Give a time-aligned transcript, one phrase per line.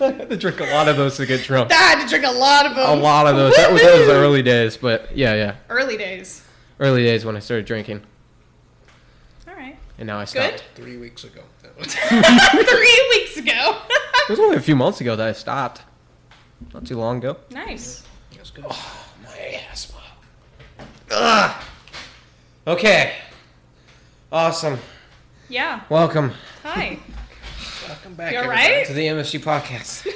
[0.00, 1.70] I had to drink a lot of those to get drunk.
[1.70, 2.88] I had to drink a lot of them.
[2.88, 3.54] A lot of those.
[3.56, 5.56] That was, that was the early days, but yeah, yeah.
[5.68, 6.42] Early days.
[6.80, 8.02] Early days when I started drinking,
[9.48, 9.76] All right.
[9.98, 10.28] and now I Good.
[10.58, 10.64] stopped.
[10.74, 11.42] Three weeks ago.
[11.62, 11.94] That was-
[12.68, 13.78] Three weeks ago.
[13.88, 15.82] It was only a few months ago that I stopped.
[16.74, 17.36] Not too long ago.
[17.50, 18.02] nice.
[18.36, 18.64] That's good.
[18.68, 20.00] Oh, my asthma.
[21.12, 21.64] Ugh.
[22.66, 23.14] Okay.
[24.32, 24.78] Awesome.
[25.48, 25.82] Yeah.
[25.88, 26.32] Welcome
[26.64, 26.98] Hi.
[27.92, 28.32] Welcome back.
[28.32, 28.72] You all everybody.
[28.72, 28.86] right?
[28.86, 30.10] to the MSG podcast.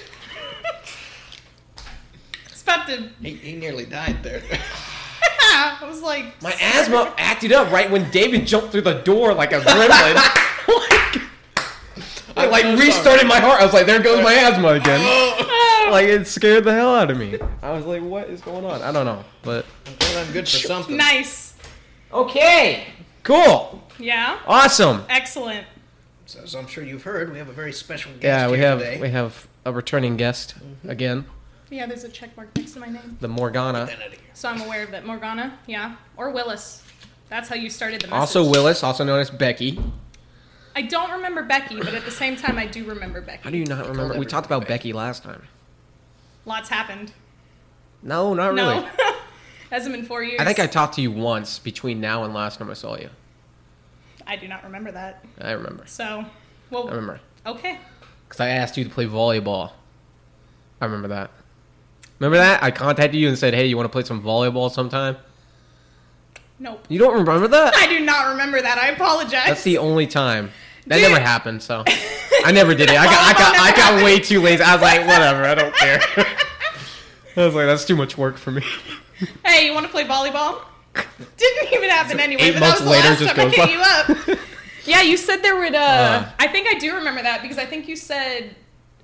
[2.46, 3.10] It's about to.
[3.20, 4.40] He, he nearly died there.
[5.20, 6.40] I was like.
[6.40, 10.14] My asthma acted up right when David jumped through the door like a gremlin.
[10.74, 11.22] like,
[12.34, 13.60] I like so restarted my heart.
[13.60, 15.00] I was like, there goes my asthma again.
[15.02, 15.88] Oh.
[15.90, 17.38] Like it scared the hell out of me.
[17.60, 18.80] I was like, what is going on?
[18.80, 19.22] I don't know.
[19.42, 19.66] But
[20.00, 20.96] well, I'm good for something.
[20.96, 21.52] Nice.
[22.10, 22.86] okay.
[23.22, 23.82] Cool.
[23.98, 24.38] Yeah.
[24.46, 25.04] Awesome.
[25.10, 25.66] Excellent.
[26.26, 28.66] So, as I'm sure you've heard, we have a very special guest Yeah, we here
[28.66, 29.00] have today.
[29.00, 30.90] we have a returning guest mm-hmm.
[30.90, 31.24] again,
[31.70, 33.16] Yeah, there's a check mark next to my name.
[33.20, 33.86] the Morgana.
[33.86, 34.30] Get that out of here.
[34.34, 35.06] So I'm aware of that.
[35.06, 35.56] Morgana.
[35.66, 35.96] Yeah.
[36.16, 36.82] Or Willis.
[37.28, 38.20] That's how you started the message.
[38.20, 39.80] Also Willis, also known as Becky.
[40.74, 43.44] I don't remember Becky, but at the same time, I do remember Becky.
[43.44, 44.18] How do you not remember?
[44.18, 44.72] We talked about Becky.
[44.74, 45.42] Becky last time.
[46.44, 47.12] Lots happened.
[48.02, 48.80] No, not really.
[48.80, 48.88] No.
[49.70, 50.40] Hasn't been four years.
[50.40, 53.10] I think I talked to you once between now and last time I saw you.
[54.26, 55.24] I do not remember that.
[55.40, 55.84] I remember.
[55.86, 56.24] So,
[56.70, 57.20] well, I remember.
[57.46, 57.78] okay.
[58.28, 59.72] Because I asked you to play volleyball.
[60.80, 61.30] I remember that.
[62.18, 62.62] Remember that?
[62.62, 65.16] I contacted you and said, hey, you want to play some volleyball sometime?
[66.58, 66.84] Nope.
[66.88, 67.74] You don't remember that?
[67.76, 68.78] I do not remember that.
[68.78, 69.46] I apologize.
[69.46, 70.50] That's the only time.
[70.86, 71.08] That Dude.
[71.10, 71.84] never happened, so.
[72.44, 72.96] I never did it.
[72.98, 74.62] I got, I got, I got way too lazy.
[74.62, 76.00] I was like, whatever, I don't care.
[77.36, 78.62] I was like, that's too much work for me.
[79.44, 80.62] Hey, you want to play volleyball?
[81.36, 82.42] Didn't even happen anyway.
[82.42, 84.38] eight but months that was later the last just time goes I hit you up.
[84.86, 85.74] Yeah, you said there would.
[85.74, 86.30] Uh, Uh.
[86.38, 88.54] I think I do remember that because I think you said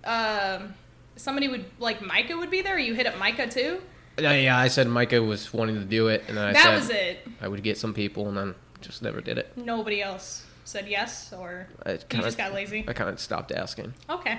[0.05, 0.75] um,
[1.17, 2.77] somebody would like Micah would be there.
[2.77, 3.83] Or you hit up Micah too.
[4.19, 6.75] Yeah, yeah, I said Micah was wanting to do it, and then I that said
[6.77, 7.27] was it.
[7.41, 9.53] I would get some people, and then just never did it.
[9.57, 12.85] Nobody else said yes, or I you just got lazy.
[12.87, 13.95] I kind of stopped asking.
[14.09, 14.39] Okay.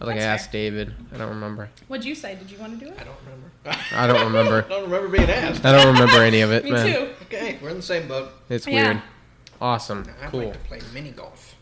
[0.00, 0.94] I think I That's asked David.
[1.12, 1.68] I don't remember.
[1.88, 2.36] What'd you say?
[2.36, 2.98] Did you want to do it?
[3.00, 3.50] I don't remember.
[3.92, 4.64] I don't remember.
[4.66, 5.64] I don't remember being asked.
[5.64, 6.86] I don't remember any of it, Me man.
[6.86, 7.08] too.
[7.24, 8.30] Okay, we're in the same boat.
[8.48, 8.84] It's Yeah.
[8.92, 9.02] weird.
[9.60, 10.04] Awesome.
[10.22, 10.44] I'd Cool.
[10.44, 11.56] like to play mini golf.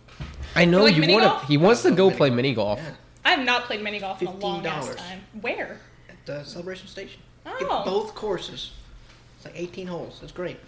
[0.55, 1.41] I know You like you mini want golf?
[1.43, 1.47] to.
[1.47, 2.37] He wants to go mini play golf.
[2.37, 2.79] mini golf.
[2.83, 2.91] Yeah,
[3.25, 4.97] I have not played mini golf in a long ass $15.
[4.97, 5.21] time.
[5.41, 5.81] Where?
[6.11, 7.21] at the Celebration Station.
[7.47, 7.57] Oh.
[7.59, 8.73] Get both courses.
[9.37, 10.21] It's like 18 holes.
[10.23, 10.59] It's great.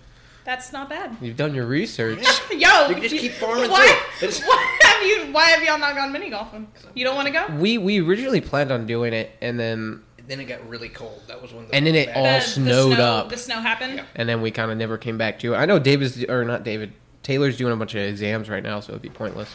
[0.49, 1.15] That's not bad.
[1.21, 2.21] You've done your research.
[2.51, 3.87] Yo, You can just keep farming why,
[4.19, 4.29] through.
[4.29, 5.31] It's- why have you?
[5.31, 6.67] Why have y'all not gone mini golfing?
[6.95, 7.47] You don't want to go?
[7.59, 11.21] We we originally planned on doing it, and then Then it got really cold.
[11.29, 13.29] That was one of the And then it bad- all- snowed snow, up.
[13.29, 13.97] The snow happened.
[13.97, 14.05] Yeah.
[14.15, 15.57] and then we kind of never came back to it.
[15.59, 18.93] I know David's or not David Taylor's doing a bunch of exams right now, so
[18.93, 19.51] it'd be pointless.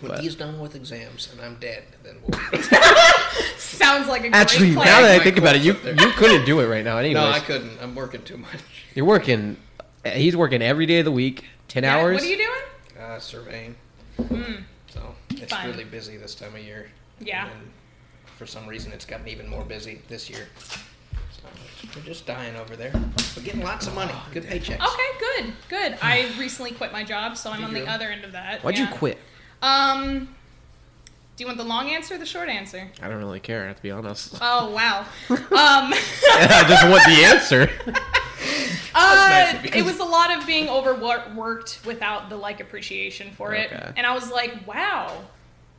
[0.00, 2.62] When but- he's done with exams and I'm dead, then we'll.
[3.58, 4.86] Sounds like a great Actually, plan.
[4.86, 6.06] now that I think about it, you course up there.
[6.08, 6.96] you couldn't do it right now.
[6.96, 7.78] Anyways, no, I couldn't.
[7.82, 8.56] I'm working too much.
[8.94, 9.58] you're working.
[10.12, 12.14] He's working every day of the week, ten Yeah, hours.
[12.16, 13.02] What are you doing?
[13.02, 13.74] Uh, surveying.
[14.16, 14.54] Hmm.
[14.88, 15.68] So it's Fun.
[15.70, 16.90] really busy this time of year.
[17.20, 17.48] Yeah.
[17.48, 17.70] And
[18.36, 20.46] for some reason, it's gotten even more busy this year.
[20.58, 21.42] So
[21.96, 22.92] we're just dying over there.
[23.36, 24.14] We're getting lots of money.
[24.32, 24.80] Good paychecks.
[24.80, 25.98] Okay, good, good.
[26.02, 27.86] I recently quit my job, so I'm Did on the you?
[27.86, 28.62] other end of that.
[28.62, 28.90] Why'd yeah.
[28.90, 29.18] you quit?
[29.62, 30.28] Um,
[31.36, 32.88] do you want the long answer or the short answer?
[33.02, 33.64] I don't really care.
[33.64, 34.38] I have to be honest.
[34.40, 35.06] Oh wow.
[35.30, 37.70] Um, I just want the answer.
[38.94, 43.72] uh, nice, it was a lot of being overworked without the like appreciation for it,
[43.96, 45.22] and I was like, wow,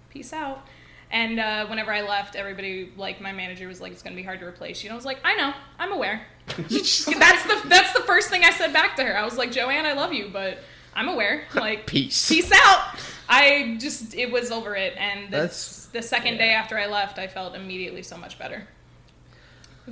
[0.10, 0.66] peace out.
[1.12, 4.40] And uh, whenever I left, everybody like my manager was like, "It's gonna be hard
[4.40, 8.04] to replace you." And I was like, "I know, I'm aware." that's the that's the
[8.06, 9.18] first thing I said back to her.
[9.18, 10.60] I was like, "Joanne, I love you, but
[10.96, 11.44] I'm aware.
[11.54, 12.28] Like, Peace.
[12.28, 12.98] peace out."
[13.28, 15.48] I just it was over it, and the,
[15.94, 16.40] the second yeah.
[16.40, 18.68] day after I left, I felt immediately so much better.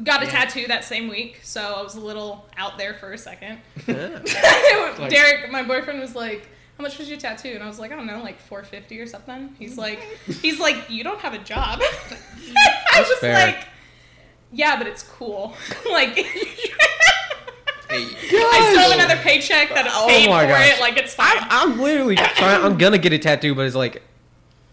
[0.03, 0.31] Got a Yeah.
[0.31, 3.59] tattoo that same week, so I was a little out there for a second.
[3.87, 4.19] Yeah.
[4.99, 7.91] Like- Derek, my boyfriend, was like, "How much was your tattoo?" And I was like,
[7.91, 9.99] "I don't know, like 450 or something." He's like,
[10.41, 11.79] "He's like, you don't have a job."
[12.55, 13.47] I was fair.
[13.47, 13.67] like,
[14.51, 15.53] "Yeah, but it's cool."
[15.91, 16.15] like,
[17.89, 20.73] Hey, I still have another paycheck that Oh paid my for gosh.
[20.77, 20.79] it.
[20.81, 21.37] Like, it's fine.
[21.37, 22.63] I'm, I'm literally trying.
[22.63, 24.01] I'm gonna get a tattoo, but it's like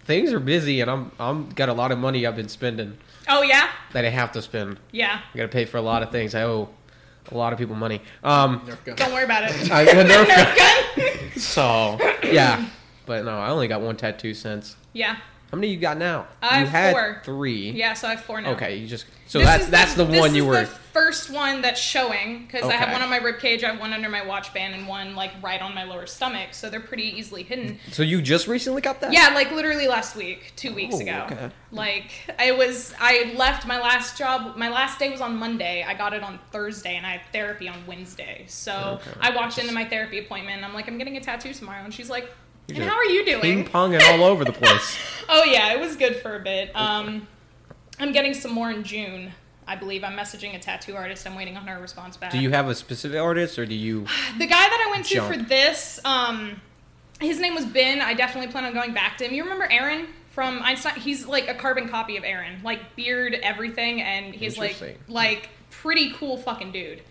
[0.05, 2.97] things are busy, and I'm I'm got a lot of money I've been spending
[3.28, 4.78] oh yeah, that I have to spend.
[4.93, 5.20] yeah.
[5.32, 6.34] I gotta pay for a lot of things.
[6.34, 6.69] I owe
[7.31, 8.00] a lot of people money.
[8.25, 8.96] Um, Nerf gun.
[8.96, 9.70] Don't worry about it.
[9.72, 10.46] I, the Nerf gun.
[10.46, 11.38] Nerf gun.
[11.40, 12.67] So yeah,
[13.06, 14.76] but no, I only got one tattoo since.
[14.93, 15.17] yeah.
[15.50, 16.26] How many you got now?
[16.41, 17.23] I you have had four.
[17.25, 17.70] three.
[17.70, 18.50] Yeah, so I have four now.
[18.52, 20.61] Okay, you just so This that's that's the, this one you is were.
[20.61, 23.81] the first one that's showing because I have one on my rib cage, I have
[23.81, 26.49] one under my watch band, and one like right on my lower stomach.
[26.52, 27.79] So they're pretty easily hidden.
[27.91, 29.12] So you just recently got that?
[29.12, 31.26] Yeah, like literally last week, two weeks Oh, ago.
[31.31, 31.50] okay.
[31.73, 34.56] Like I was, I left my last job.
[34.56, 35.85] My last day was on Monday.
[35.87, 38.44] I got it on Thursday, and I had therapy on Wednesday.
[38.49, 39.11] So Okay.
[39.20, 40.56] I walked into my therapy appointment.
[40.58, 42.31] and I'm like, I'm getting a tattoo tomorrow, and she's like,
[42.70, 43.40] You're And how are you doing?
[43.40, 44.99] Ping ponging all over the place.
[45.32, 46.75] Oh yeah, it was good for a bit.
[46.75, 47.28] Um,
[48.00, 49.31] I'm getting some more in June.
[49.64, 51.25] I believe I'm messaging a tattoo artist.
[51.25, 52.32] I'm waiting on her response back.
[52.32, 54.00] Do you have a specific artist, or do you?
[54.38, 56.00] the guy that I went to for this?
[56.05, 56.61] Um,
[57.20, 58.00] his name was Ben.
[58.00, 59.32] I definitely plan on going back to him.
[59.32, 60.96] You remember Aaron from Einstein?
[60.96, 66.12] He's like a carbon copy of Aaron, like beard, everything, and he's like like pretty
[66.14, 67.02] cool fucking dude.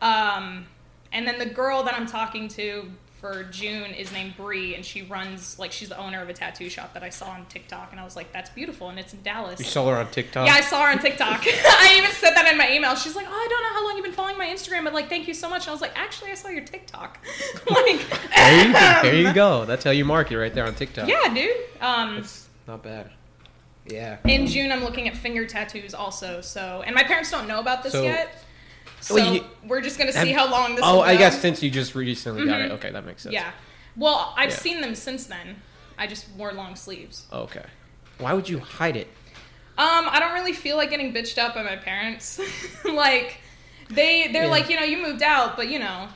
[0.00, 0.66] Um,
[1.12, 2.90] and then the girl that I'm talking to
[3.20, 6.68] for June is named Bree, and she runs like she's the owner of a tattoo
[6.68, 9.22] shop that I saw on TikTok, and I was like, that's beautiful, and it's in
[9.22, 9.58] Dallas.
[9.58, 10.46] You saw her on TikTok.
[10.46, 11.42] Yeah, I saw her on TikTok.
[11.46, 12.94] I even said that in my email.
[12.94, 15.08] She's like, "Oh, I don't know how long you've been following my Instagram, but like,
[15.08, 17.18] thank you so much." And I was like, "Actually, I saw your TikTok."
[17.70, 18.04] like,
[18.34, 18.98] There you, go.
[19.02, 19.64] there you go.
[19.64, 21.08] That's how you market right there on TikTok.
[21.08, 21.56] Yeah, dude.
[21.80, 23.10] Um, That's not bad.
[23.86, 24.18] Yeah.
[24.24, 26.40] in June, I'm looking at finger tattoos also.
[26.40, 28.42] So, and my parents don't know about this So- yet.
[29.06, 30.84] So you- we're just gonna Have- see how long this.
[30.84, 31.18] Oh, will I go.
[31.18, 32.74] guess since you just recently got it, Mhm.
[32.74, 33.32] okay, that makes sense.
[33.32, 33.50] Yeah.
[33.96, 34.56] Well, I've Yeah.
[34.56, 35.62] seen them since then.
[35.98, 37.24] I just wore long sleeves.
[37.32, 37.64] Okay.
[38.18, 39.06] Why would you hide it?
[39.78, 42.40] Um, I don't really feel like getting bitched up by my parents.
[42.84, 43.38] like,
[43.90, 44.50] they they're Yeah.
[44.50, 46.08] like, you know, you moved out, but you know,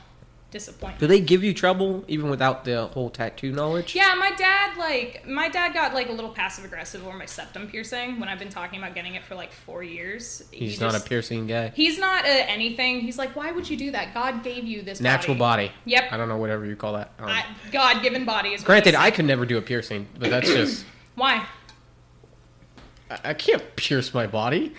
[0.51, 0.99] disappointed.
[0.99, 3.95] Do they give you trouble even without the whole tattoo knowledge?
[3.95, 7.67] Yeah, my dad like my dad got like a little passive aggressive over my septum
[7.67, 10.43] piercing when I've been talking about getting it for like four years.
[10.51, 11.69] He He's not just- a piercing guy.
[11.73, 12.99] He's not uh, anything.
[13.01, 14.13] He's like, why would you do that?
[14.13, 15.67] God gave you this Natural body.
[15.67, 15.75] body.
[15.85, 16.03] Yep.
[16.11, 17.11] I don't know whatever you call that.
[17.17, 17.31] Um,
[17.71, 18.63] God given body is.
[18.63, 21.45] granted, I could never do a piercing, but that's just Why?
[23.09, 24.73] I, I can't pierce my body.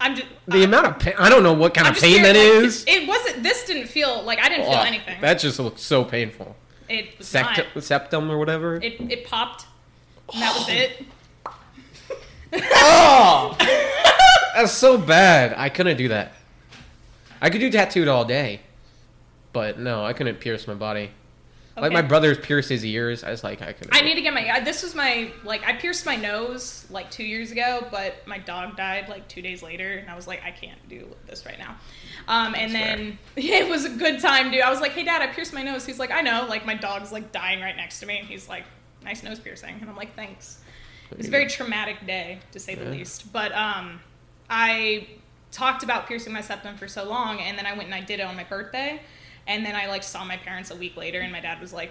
[0.00, 2.20] I'm just The uh, amount of pain, I don't know what kind I'm of pain
[2.20, 2.84] scared, that like, is.
[2.88, 3.42] It wasn't.
[3.42, 5.20] This didn't feel like I didn't feel oh, anything.
[5.20, 6.56] That just looks so painful.
[6.88, 7.84] it was Septum, not.
[7.84, 8.76] septum or whatever.
[8.76, 9.66] It it popped.
[10.32, 11.04] And that was it.
[12.74, 13.56] oh,
[14.54, 15.54] that's so bad.
[15.56, 16.32] I couldn't do that.
[17.42, 18.60] I could do tattooed all day,
[19.52, 21.10] but no, I couldn't pierce my body.
[21.80, 22.08] Like my Okay.
[22.08, 23.24] brother's pierced his ears.
[23.24, 23.94] I was like, I couldn't.
[23.96, 24.48] I need to get my.
[24.48, 28.38] I- This was my like I pierced my nose like two years ago, but my
[28.38, 31.58] dog died like two days later, and I was like, I can't do this right
[31.58, 31.76] now.
[32.28, 34.60] Um, and That's then it was a good time, dude.
[34.62, 35.84] I was like, Hey, Dad, I pierced my nose.
[35.86, 36.46] He's like, I know.
[36.48, 38.64] Like my dog's like dying right next to me, and he's like,
[39.02, 40.58] Nice nose piercing, and I'm like, Thanks.
[41.10, 43.32] It was a very traumatic day to say the least.
[43.32, 43.98] But um,
[44.48, 45.08] I
[45.50, 48.20] talked about piercing my septum for so long, and then I went and I did
[48.20, 49.00] it on my birthday,
[49.50, 51.90] and then I like saw my parents a week later, and my dad was like,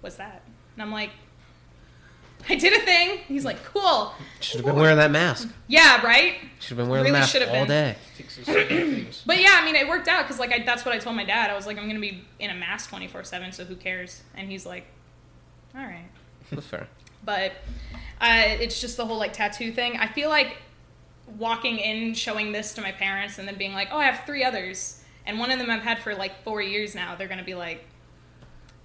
[0.00, 0.42] "What's that?"
[0.74, 1.10] And I'm like,
[2.48, 5.48] "I did a thing." He's like, "Cool." Should have been wearing that mask.
[5.68, 6.36] Yeah, right.
[6.60, 7.68] Should have been wearing Really the mask all been.
[7.68, 7.96] day.
[8.16, 9.22] Fixes so many things.
[9.26, 11.24] But yeah, I mean, it worked out because like I, that's what I told my
[11.24, 11.50] dad.
[11.50, 14.48] I was like, "I'm gonna be in a mask 24 seven, so who cares?" And
[14.50, 14.86] he's like,
[15.76, 16.08] "All right."
[16.50, 16.86] That's fair.
[17.24, 17.52] but
[18.20, 19.96] uh, it's just the whole like tattoo thing.
[19.98, 20.56] I feel like
[21.38, 24.44] walking in, showing this to my parents, and then being like, "Oh, I have three
[24.44, 27.14] others," and one of them I've had for like four years now.
[27.16, 27.84] They're gonna be like,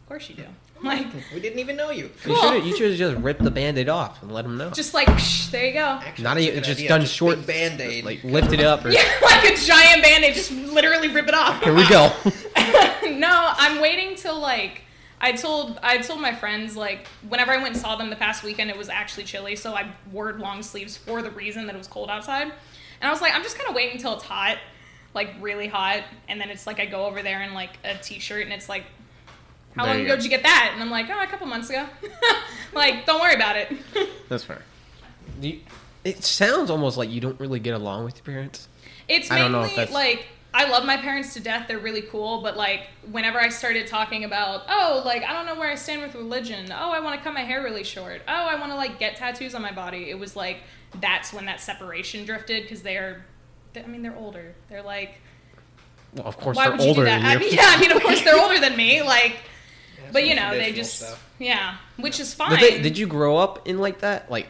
[0.03, 0.45] "Of course you do."
[0.83, 2.03] Like, We didn't even know you.
[2.03, 2.35] You Cool.
[2.35, 4.69] should you should have just ripped the band-aid off and let them know.
[4.69, 5.79] just like, psh, there you go.
[5.79, 6.89] Actually, Not that's a good just idea.
[6.89, 8.05] done Just short band aid.
[8.05, 8.85] Like lift it up.
[8.85, 10.35] Or, Yeah, like a giant band-aid.
[10.35, 11.63] Just literally rip it off.
[11.63, 12.11] Here we go.
[13.17, 14.83] no, I'm waiting till like
[15.19, 18.43] I told I told my friends like whenever I went and saw them the past
[18.43, 21.79] weekend it was actually chilly, so I wore long sleeves for the reason that it
[21.79, 22.43] was cold outside.
[22.43, 22.53] And
[23.01, 24.59] I was like, I'm just gonna wait until it's hot,
[25.18, 28.44] like really hot, and then it's like I go over there in like a t-shirt
[28.44, 28.83] and it's like,
[29.76, 30.16] how There long ago go.
[30.16, 30.71] did you get that?
[30.74, 31.86] And I'm like, oh, a couple months ago.
[32.74, 33.71] like, don't worry about it.
[34.30, 34.62] That's fair.
[35.42, 35.59] You,
[36.04, 38.68] it sounds almost like you don't really get along with your parents.
[39.07, 41.68] It's mainly don't know if that's- like I love my parents to death.
[41.68, 45.56] They're really cool, but like whenever I started talking about, oh, like I don't know
[45.59, 46.71] where I stand with religion.
[46.71, 48.21] Oh, I want to cut my hair really short.
[48.28, 50.09] Oh, I want to like get tattoos on my body.
[50.09, 50.57] It was like
[51.02, 53.26] that's when that separation drifted because they're,
[53.83, 54.53] I mean, they're older.
[54.69, 55.19] They're like,
[56.13, 57.23] Well, of course why they're would you older do that?
[57.23, 59.01] I mean, yeah, I mean, of course they're older than me.
[59.05, 59.37] Like,
[59.99, 61.23] That's but you know, they just, stuff.
[61.39, 62.51] yeah, which is fine.
[62.51, 64.29] But they, did you grow up in like that?
[64.31, 64.47] Like,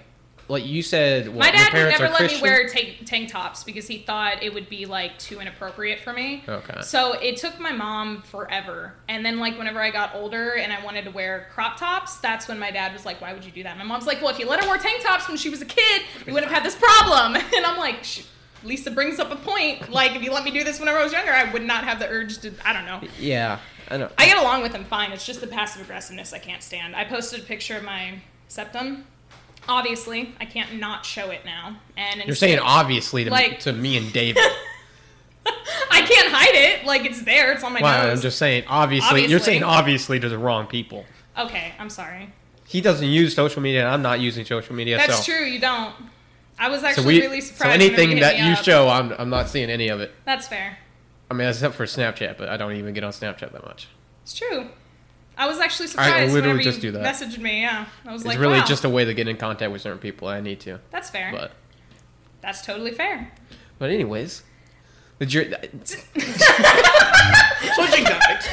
[0.49, 3.29] like you said, what, My your dad would never are let me wear tank, tank
[3.29, 6.43] tops because he thought it would be like too inappropriate for me.
[6.47, 6.81] Okay.
[6.83, 8.93] So it took my mom forever.
[9.09, 12.47] And then like whenever I got older and I wanted to wear crop tops, that's
[12.47, 14.39] when my dad was like, "Why would you do that?" My mom's like, "Well, if
[14.39, 16.65] you let her wear tank tops when she was a kid, we wouldn't have had
[16.65, 18.21] this problem." And I'm like, Sh-
[18.63, 19.91] Lisa brings up a point.
[19.91, 21.99] Like, if you let me do this whenever I was younger, I would not have
[21.99, 22.51] the urge to.
[22.65, 23.01] I don't know.
[23.19, 23.59] Yeah,
[23.89, 24.09] I know.
[24.17, 25.11] I get along with him fine.
[25.11, 26.95] It's just the passive aggressiveness I can't stand.
[26.95, 29.05] I posted a picture of my septum
[29.69, 31.77] Obviously, I can't not show it now.
[31.97, 34.43] And You're saying obviously to, Like- to me and David.
[35.91, 36.85] I can't hide it.
[36.85, 37.53] Like it's there.
[37.53, 39.25] It's on my Well, I'm just saying obviously.
[39.27, 41.05] You're saying obviously to the wrong people.
[41.37, 42.33] Okay, I'm sorry.
[42.65, 44.97] He doesn't use social media, and I'm not using social media.
[44.97, 45.31] That's so.
[45.31, 45.45] true.
[45.45, 45.95] You don't.
[46.59, 47.79] I was So actually we, really surprised.
[47.79, 48.63] whenever anything that you up.
[48.63, 50.11] show, I'm I'm not seeing any of it.
[50.25, 50.77] That's fair.
[51.29, 53.87] I mean, except for Snapchat, but I don't even get on Snapchat that much.
[54.23, 54.67] It's true.
[55.37, 56.13] I was actually surprised.
[56.15, 57.05] I literally just you do that.
[57.15, 57.61] messaged me.
[57.61, 59.81] Yeah, I was It's like, really wow, just a way to get in contact with
[59.81, 60.27] certain people.
[60.27, 61.31] I need to, that's fair.
[61.31, 61.51] but
[62.41, 63.31] That's totally fair.
[63.77, 64.41] but anyways,
[65.19, 65.43] did your
[67.75, 68.47] Switching topics.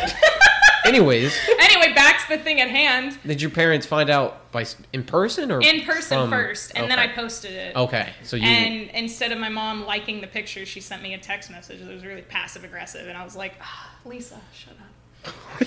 [0.84, 3.18] Anyways Anyway, back to the thing at hand.
[3.26, 6.98] did your parents find out by in person or In person from- first, and then
[6.98, 7.74] I posted it.
[7.76, 11.18] Okay, so you And instead of my mom liking the picture, she sent me a
[11.18, 15.34] text message that was really passive aggressive, and I was like, ah, Lisa, shut up.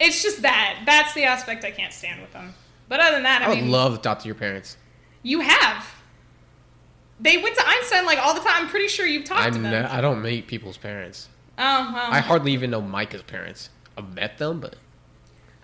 [0.00, 0.82] it's just that.
[0.86, 2.54] That's the aspect I can't stand with them.
[2.88, 4.76] But other than that, I, I would mean, love to talk to your parents.
[5.22, 5.86] you have.
[7.18, 8.64] They went to Einstein like all the time.
[8.64, 9.86] I'm pretty sure you've talked I to them.
[9.90, 11.28] I don't meet people's parents.
[11.58, 12.12] Oh well.
[12.12, 13.70] I hardly even know Micah's parents.
[13.96, 14.76] I've met them, but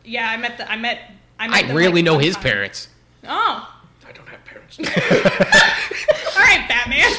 [0.05, 0.71] yeah, I met the.
[0.71, 0.99] I met.
[1.39, 2.43] I, met I them, rarely like, know his time.
[2.45, 2.89] parents.
[3.25, 3.75] Oh,
[4.07, 4.79] I don't have parents.
[6.37, 7.11] all right, Batman.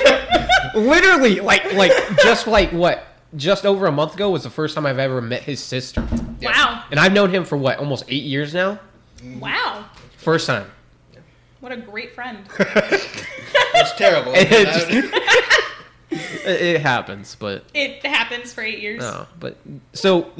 [0.87, 1.91] Literally, like like
[2.23, 3.05] just like what?
[3.35, 6.07] Just over a month ago was the first time I've ever met his sister,
[6.41, 8.79] wow, and I've known him for what almost eight years now.
[9.17, 9.39] Mm.
[9.39, 9.85] wow,
[10.17, 10.69] First time.
[11.59, 12.45] what a great friend.
[12.57, 14.33] That's terrible.
[14.35, 15.13] Just-
[16.45, 19.01] It, it happens, but It happens for eight years.
[19.01, 19.27] no.
[19.39, 19.57] But
[19.93, 20.31] so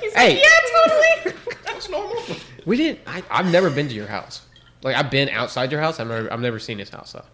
[0.00, 0.34] He's Hey.
[0.34, 1.56] like, yeah, totally.
[1.64, 2.22] That's normal.
[2.66, 3.00] we didn't.
[3.06, 4.42] I, I've never been to your house.
[4.82, 5.98] Like I've been outside your house.
[6.00, 6.32] I've never.
[6.32, 7.24] I've never seen his house though.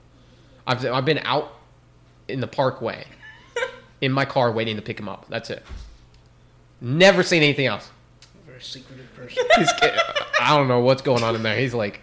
[0.67, 1.53] I've I've been out
[2.29, 3.05] in the parkway
[4.01, 5.27] in my car waiting to pick him up.
[5.29, 5.63] That's it.
[6.81, 7.91] Never seen anything else.
[8.47, 9.45] Very secretive person.
[9.57, 9.71] He's,
[10.41, 11.57] I don't know what's going on in there.
[11.59, 12.01] He's like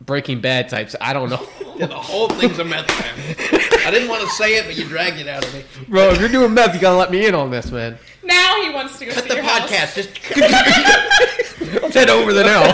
[0.00, 0.96] Breaking Bad types.
[1.00, 3.60] I don't know, Yeah, the whole thing's a meth man.
[3.86, 5.64] I didn't want to say it, but you dragged it out of me.
[5.88, 6.10] bro.
[6.10, 7.98] If you're doing meth, you gotta let me in on this, man.
[8.22, 9.76] Now he wants to go Cut see the your podcast.
[9.78, 9.94] House.
[9.94, 12.62] Just Let's head over there now.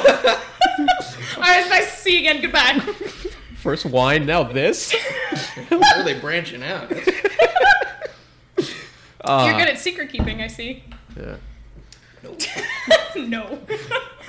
[1.36, 2.40] All right, it's nice to see you again.
[2.42, 2.78] Goodbye.
[3.56, 4.92] First wine, now this.
[5.68, 6.92] Where are they branching out.
[9.22, 10.84] Uh, You're good at secret keeping, I see.
[11.16, 11.36] yeah.
[12.22, 12.40] Nope.
[13.16, 13.58] no.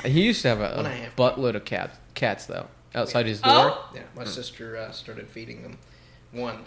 [0.04, 1.16] He used to have a, One a and a half.
[1.16, 3.54] buttload of cats, cats though, outside his door.
[3.54, 5.77] Oh, Yeah, my sister uh, started feeding them
[6.32, 6.63] one,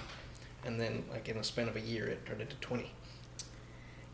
[0.64, 2.90] and then like in the span of a year, it turned into twenty.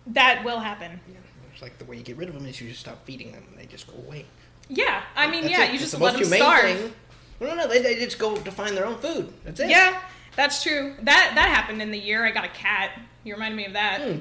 [0.08, 1.00] that will happen.
[1.08, 1.14] Yeah,
[1.52, 3.44] it's like the way you get rid of them is you just stop feeding them,
[3.50, 4.24] and they just go away.
[4.68, 5.72] Yeah, I mean, That's yeah, it.
[5.72, 6.64] you just the let them starve.
[6.78, 6.92] thing.
[7.40, 7.68] No, no, no.
[7.68, 9.32] They, they just go to find their own food.
[9.44, 9.68] That's it.
[9.70, 10.00] Yeah,
[10.34, 10.94] that's true.
[11.02, 12.98] That that happened in the year I got a cat.
[13.24, 14.00] You reminded me of that.
[14.00, 14.18] Hmm.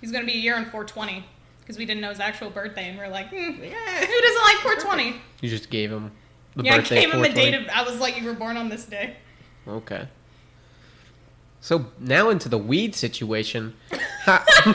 [0.00, 1.24] He's gonna be a year in 420
[1.60, 4.00] because we didn't know his actual birthday, and we are like, hmm, Yeah.
[4.00, 5.14] who doesn't like 420?
[5.40, 6.10] You just gave him
[6.56, 7.00] the yeah, I birthday.
[7.02, 7.68] gave him the date of.
[7.68, 9.16] I was like, you were born on this day.
[9.66, 10.08] Okay.
[11.60, 13.74] So now into the weed situation.
[14.24, 14.44] Ha-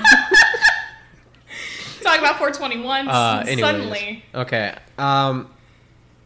[2.01, 3.07] Talk about 421.
[3.07, 3.59] uh, anyways.
[3.59, 4.75] suddenly, Okay.
[4.97, 5.49] Um,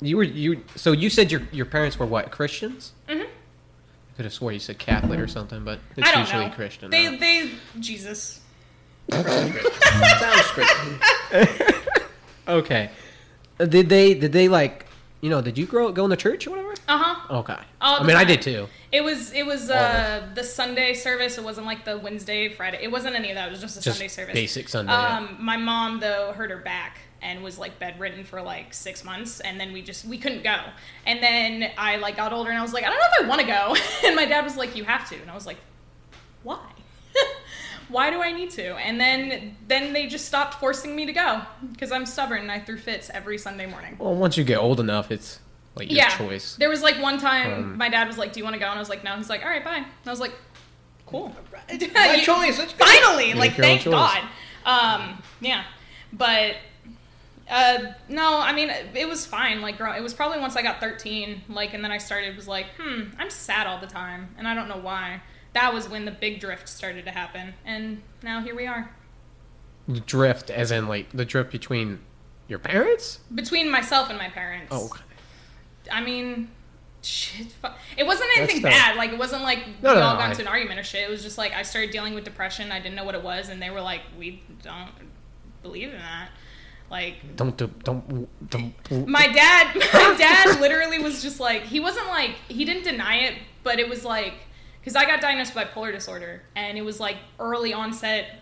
[0.02, 0.64] you were you.
[0.76, 2.94] So you said your your parents were what Christians?
[3.08, 3.22] Mhm.
[3.24, 3.28] I
[4.16, 6.54] could have swore you said Catholic or something, but it's I don't usually know.
[6.54, 6.90] Christian.
[6.90, 7.18] They huh?
[7.20, 8.42] they Jesus.
[9.12, 11.00] Sounds Christian.
[12.48, 12.90] okay.
[13.60, 14.86] Did they did they like
[15.22, 16.74] you know did you grow go in the church or whatever?
[16.88, 17.38] Uh huh.
[17.40, 17.58] Okay.
[17.80, 18.68] All I mean I did too.
[18.92, 21.38] It was it was uh the Sunday service.
[21.38, 22.80] It wasn't like the Wednesday Friday.
[22.82, 23.48] It wasn't any of that.
[23.48, 24.34] It was just a Just Sunday service.
[24.34, 24.92] basic Sunday.
[24.94, 29.40] Um, my mom though hurt her back and was like bedridden for like six months,
[29.42, 30.58] and then we just we couldn't go.
[31.06, 33.28] And then I like got older, and I was like, I don't know if I
[33.28, 33.76] want to go.
[34.08, 35.58] And my dad was like, You have to, and I was like,
[36.44, 36.60] Why?
[37.92, 38.76] Why do I need to?
[38.76, 42.60] And then then they just stopped forcing me to go because I'm stubborn and I
[42.60, 43.98] threw fits every Sunday morning.
[44.00, 45.40] Well, once you get old enough, it's
[45.76, 46.10] like your yeah.
[46.18, 46.56] choice.
[46.56, 48.68] There was like one time Um, my dad was like, "Do you want to go?"
[48.68, 50.34] And I was like, "No." He's like, "All right, bye." And I was like,
[51.06, 51.36] "Cool."
[51.94, 52.58] My You- choice.
[52.58, 52.88] That's good.
[52.88, 53.84] Finally, like thank.
[53.84, 54.22] God.
[54.66, 55.64] Um, yeah,
[56.14, 56.56] but
[57.50, 59.62] uh, no, I mean it was fine.
[59.62, 62.48] Like grow- it was probably once I got 13, like, and then I started was
[62.48, 65.22] like, hmm, I'm sad all the time, and I don't know why.
[65.54, 68.90] That was when the big drift started to happen, and now here we are.
[69.88, 72.00] The drift, as in like the drift between
[72.48, 73.20] your parents.
[73.34, 74.68] Between myself and my parents.
[74.72, 75.02] Oh, okay.
[75.92, 76.50] I mean,
[77.02, 77.48] shit.
[77.62, 77.68] fu-
[77.98, 78.96] It wasn't anything bad.
[78.96, 80.84] Like it wasn't like No, we no, all no, got I- into an argument or
[80.84, 81.02] shit.
[81.02, 82.72] It was just like I started dealing with depression.
[82.72, 84.92] I didn't know what it was, and they were like, "We don't
[85.64, 86.30] believe in that."
[86.90, 89.08] Like Don't do, don't don't.
[89.08, 93.36] my dad, my dad literally was just like he wasn't like he didn't deny it,
[93.64, 94.34] but it was like
[94.82, 98.42] because I got diagnosed with bipolar disorder, and it was like early onset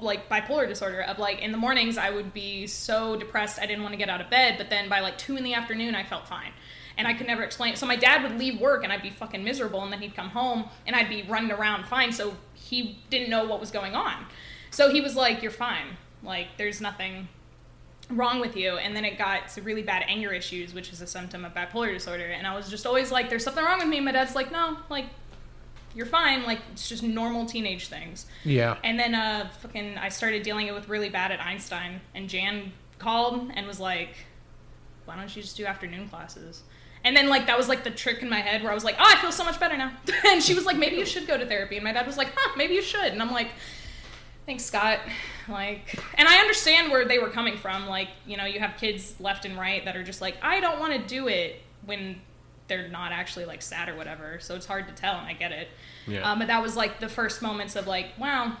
[0.00, 3.82] like bipolar disorder of like in the mornings I would be so depressed I didn't
[3.82, 6.04] want to get out of bed, but then by like two in the afternoon I
[6.04, 6.52] felt fine.
[6.96, 7.78] And I could never explain it.
[7.78, 10.30] So my dad would leave work and I'd be fucking miserable and then he'd come
[10.30, 12.10] home and I'd be running around fine.
[12.12, 14.26] So he didn't know what was going on.
[14.70, 15.96] So he was like, You're fine.
[16.22, 17.28] Like there's nothing
[18.10, 21.06] wrong with you and then it got to really bad anger issues which is a
[21.06, 23.98] symptom of bipolar disorder and i was just always like there's something wrong with me
[23.98, 25.04] and my dad's like no like
[25.98, 28.26] you're fine like it's just normal teenage things.
[28.44, 28.76] Yeah.
[28.84, 32.72] and then uh fucking i started dealing it with really bad at einstein and jan
[33.00, 34.10] called and was like
[35.06, 36.62] why don't you just do afternoon classes?
[37.02, 38.96] And then like that was like the trick in my head where i was like
[38.98, 39.90] oh i feel so much better now.
[40.26, 41.76] And she was like maybe you should go to therapy.
[41.76, 43.12] And my dad was like huh maybe you should.
[43.12, 43.48] And i'm like
[44.46, 45.00] thanks scott.
[45.48, 49.14] Like and i understand where they were coming from like you know you have kids
[49.18, 52.20] left and right that are just like i don't want to do it when
[52.68, 55.50] they're not actually like sad or whatever so it's hard to tell and i get
[55.52, 55.68] it.
[56.06, 56.30] Yeah.
[56.30, 58.56] um, but that was like the first moments of like wow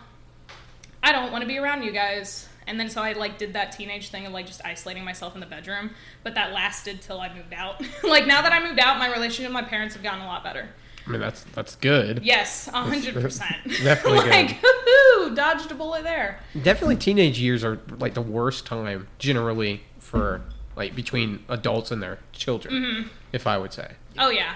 [1.02, 2.48] i don't want to be around you guys.
[2.66, 5.40] And then so i like did that teenage thing of like just isolating myself in
[5.40, 5.90] the bedroom
[6.22, 7.82] but that lasted till i moved out.
[8.04, 10.42] Like now that i moved out my relationship with my parents have gotten a lot
[10.44, 10.68] better.
[11.06, 12.20] I mean, that's that's good.
[12.22, 16.40] yes 100% Definitely like woohoo dodged a bullet there.
[16.62, 20.42] Definitely, teenage years are like the worst time generally for
[20.78, 22.72] like between adults and their children.
[22.74, 23.08] Mm-hmm.
[23.32, 23.92] If I would say.
[24.18, 24.54] Oh yeah.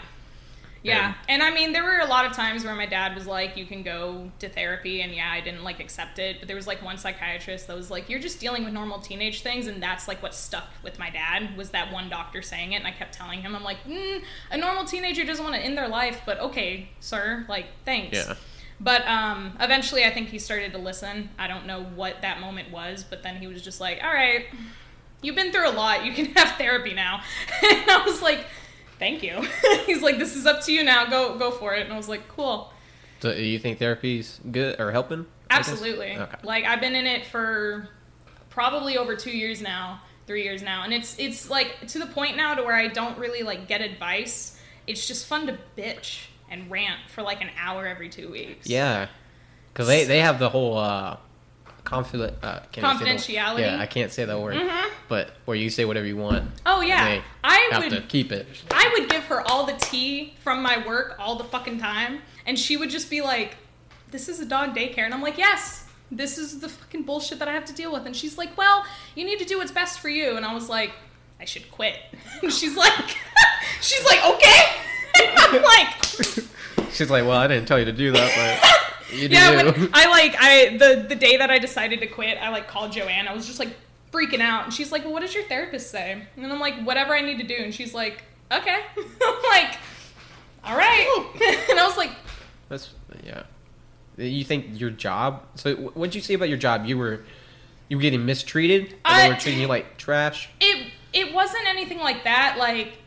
[0.85, 1.15] Yeah.
[1.29, 3.57] And- And I mean there were a lot of times where my dad was like,
[3.57, 6.37] You can go to therapy and yeah, I didn't like accept it.
[6.41, 9.43] But there was like one psychiatrist that was like, You're just dealing with normal teenage
[9.43, 12.77] things and that's like what stuck with my dad was that one doctor saying it
[12.77, 15.77] and I kept telling him, I'm like, mm, a normal teenager doesn't want to end
[15.77, 18.17] their life, but okay, sir, like thanks.
[18.17, 18.35] Yeah.
[18.81, 21.29] But um, eventually, I think he started to listen.
[21.39, 24.47] I don't know what that moment was, but then he was just like, "All right,
[25.23, 26.05] you've been through a lot.
[26.05, 27.23] You can have therapy now."
[27.63, 28.45] and I was like,
[28.99, 29.47] "Thank you."
[29.87, 31.07] He's like, "This is up to you now.
[31.07, 32.71] Go go for it." And I was like, "Cool."
[33.21, 35.27] So you think therapy's good or helping?
[35.49, 36.17] Absolutely.
[36.17, 36.37] Okay.
[36.43, 37.89] Like I've been in it for
[38.51, 42.37] probably over two years now, three years now, and it's it's like to the point
[42.37, 44.59] now to where I don't really like get advice.
[44.87, 48.69] It's just fun to bitch and rant for like an hour every two weeks.
[48.69, 49.09] Yeah,
[49.73, 51.17] because they they have the whole uh,
[51.85, 53.61] confident uh, Confidentiality?
[53.61, 54.91] yeah, I can't say that word, Mhm.
[55.09, 56.51] but where you say whatever you want.
[56.67, 57.91] Oh yeah, I have would.
[57.93, 58.47] to keep it.
[58.71, 62.59] I would give her all the tea from my work all the fucking time, and
[62.59, 63.57] she would just be like,
[64.11, 67.49] "This is a dog daycare," and I'm like, "Yes, this is the fucking bullshit that
[67.49, 70.01] I have to deal with." And she's like, "Well, you need to do what's best
[70.01, 70.93] for you," and I was like,
[71.41, 71.97] "I should quit."
[72.43, 72.93] And she's like,
[73.81, 74.63] "She's like, okay."
[75.21, 75.89] And I'm like,
[76.93, 79.35] She's like, well, I didn't tell you to do that, but you do.
[79.35, 79.57] yeah.
[79.57, 82.93] When I like I the the day that I decided to quit, I like called
[82.93, 83.29] Joanne.
[83.29, 83.71] I was just like
[84.13, 87.15] freaking out, and she's like, "Well, what does your therapist say?" And I'm like, "Whatever
[87.15, 89.79] I need to do." And she's like, "Okay." I'm like,
[90.65, 92.11] "All right." and I was like,
[92.69, 92.91] That's
[93.25, 93.45] yeah.
[94.19, 95.45] You think your job?
[95.55, 96.85] So what'd you say about your job?
[96.85, 97.25] You were
[97.89, 100.49] you were getting mistreated, or I- they uh, were treating you like trash.
[100.61, 102.57] it it wasn't anything like that.
[102.59, 102.99] Like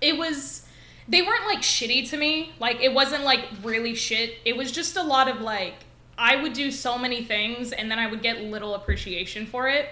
[0.00, 0.66] it was
[1.10, 2.52] they weren't like shitty to me.
[2.60, 4.34] Like it wasn't like really shit.
[4.44, 5.74] It was just a lot of like
[6.16, 9.88] I would do so many things and then I would get little appreciation for it.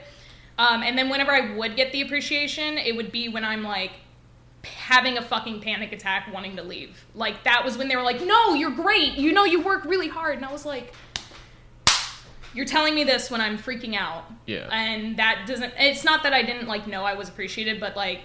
[0.58, 3.92] Um, and then whenever I would get the appreciation, it would be when I'm like
[4.64, 7.04] having a fucking panic attack wanting to leave.
[7.14, 9.14] Like that was when they were like, "No, you're great.
[9.14, 10.94] You know you work really hard." And I was like,
[12.54, 14.68] "You're telling me this when I'm freaking out." Yeah.
[14.70, 18.20] And that doesn't it's not that I didn't like know I was appreciated, but like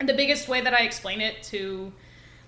[0.00, 1.92] the biggest way that I explain it to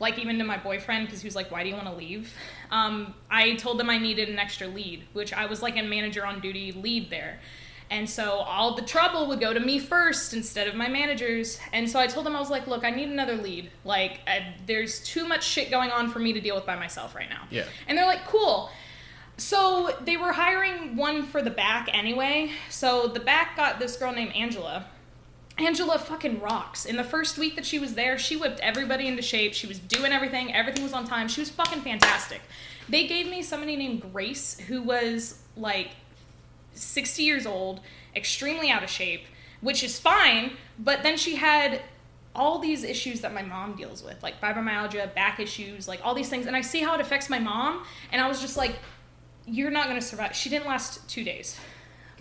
[0.01, 2.35] like even to my boyfriend because he was like, "Why do you want to leave?"
[2.71, 6.27] Um, I told them I needed an extra lead, which I was like a manager
[6.27, 7.39] on duty lead there.
[7.91, 11.59] And so all the trouble would go to me first instead of my managers.
[11.73, 13.71] And so I told them, I was like, "Look, I need another lead.
[13.85, 17.15] Like, I, there's too much shit going on for me to deal with by myself
[17.15, 17.65] right now." Yeah.
[17.87, 18.71] And they're like, "Cool."
[19.37, 22.53] So they were hiring one for the back anyway.
[22.69, 24.87] So the back got this girl named Angela.
[25.61, 26.85] Angela fucking rocks.
[26.87, 29.55] In the first week that she was there, she whipped everybody into shape.
[29.55, 30.55] She was doing everything.
[30.55, 31.29] Everything was on time.
[31.29, 32.41] She was fucking fantastic.
[32.89, 35.91] They gave me somebody named Grace who was like
[36.75, 37.81] 60 years old,
[38.17, 39.25] extremely out of shape,
[39.61, 41.83] which is fine, but then she had
[42.35, 46.29] all these issues that my mom deals with, like fibromyalgia, back issues, like all these
[46.29, 46.47] things.
[46.47, 48.77] And I see how it affects my mom, and I was just like,
[49.47, 50.35] you're not gonna survive.
[50.35, 51.59] She didn't last two days.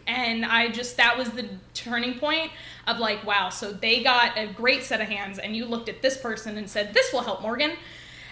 [0.10, 2.52] And I just, that was the turning point
[2.88, 6.02] of like, wow, so they got a great set of hands, and you looked at
[6.02, 7.74] this person and said, this will help Morgan.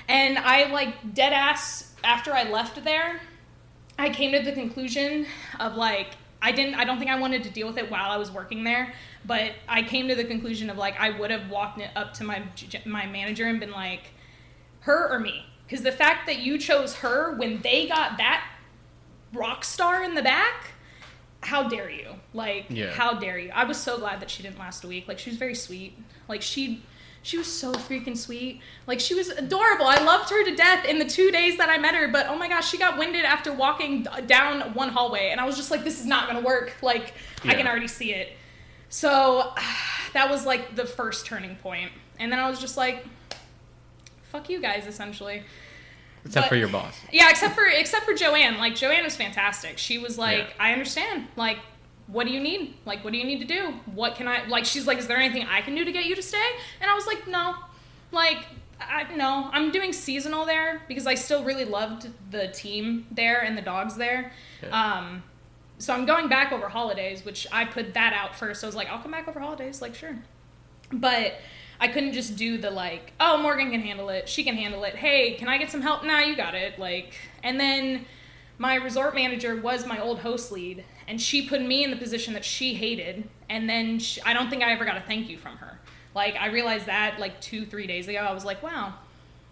[0.07, 3.21] And I like dead ass, after I left there,
[3.99, 5.25] I came to the conclusion
[5.59, 6.07] of like
[6.41, 8.63] I didn't I don't think I wanted to deal with it while I was working
[8.63, 8.93] there,
[9.25, 12.43] but I came to the conclusion of like I would have walked up to my
[12.85, 14.11] my manager and been like
[14.81, 18.47] her or me because the fact that you chose her when they got that
[19.33, 20.73] rock star in the back
[21.41, 22.07] how dare you?
[22.33, 22.91] Like, Yeah.
[22.91, 23.51] how dare you?
[23.53, 25.07] I was so glad that she didn't last a week.
[25.07, 25.97] Like, she was very sweet.
[26.27, 26.83] Like, she.
[27.23, 28.61] She was so freaking sweet.
[28.85, 29.85] Like she was adorable.
[29.85, 32.07] I loved her to death in the two days that I met her.
[32.07, 35.57] But oh my gosh, she got winded after walking down one hallway, and I was
[35.57, 38.37] just like, "This is not gonna work." Like I can already see it.
[38.87, 39.51] So
[40.13, 41.91] that was like the first turning point.
[42.17, 43.05] And then I was just like,
[44.31, 45.43] fuck you guys, essentially.
[46.27, 46.99] Except But- for your boss.
[47.11, 48.57] Yeah, except for except for Joanne.
[48.57, 49.77] Like Joanne was fantastic.
[49.77, 50.53] She was like, Yeah.
[50.59, 51.27] I understand.
[51.35, 51.57] Like,
[52.07, 52.75] what do you need?
[52.85, 53.73] Like, what do you need to do?
[53.93, 54.65] What can I like?
[54.65, 56.49] She's like, is there anything I can do to get you to stay?
[56.81, 57.55] And I was like, no.
[58.11, 58.45] Like,
[58.79, 59.49] I no.
[59.51, 63.95] I'm doing seasonal there because I still really loved the team there and the dogs
[63.95, 64.31] there.
[64.63, 64.69] Yeah.
[64.69, 65.23] Um,
[65.79, 68.63] so I'm going back over holidays, which I put that out first.
[68.63, 70.17] I was like, I'll come back over holidays, like sure.
[70.91, 71.33] But
[71.79, 74.27] I couldn't just do the like, oh, Morgan can handle it.
[74.27, 74.95] She can handle it.
[74.95, 76.03] Hey, can I get some help?
[76.03, 76.79] Nah, you got it.
[76.79, 77.13] Like,
[77.43, 78.05] and then
[78.57, 82.33] my resort manager was my old host lead, and she put me in the position
[82.33, 83.29] that she hated.
[83.49, 85.79] And then sh I don't think I ever got a thank you from her.
[86.15, 88.17] Like, I realized that like two, three days ago.
[88.19, 88.95] I was like, wow,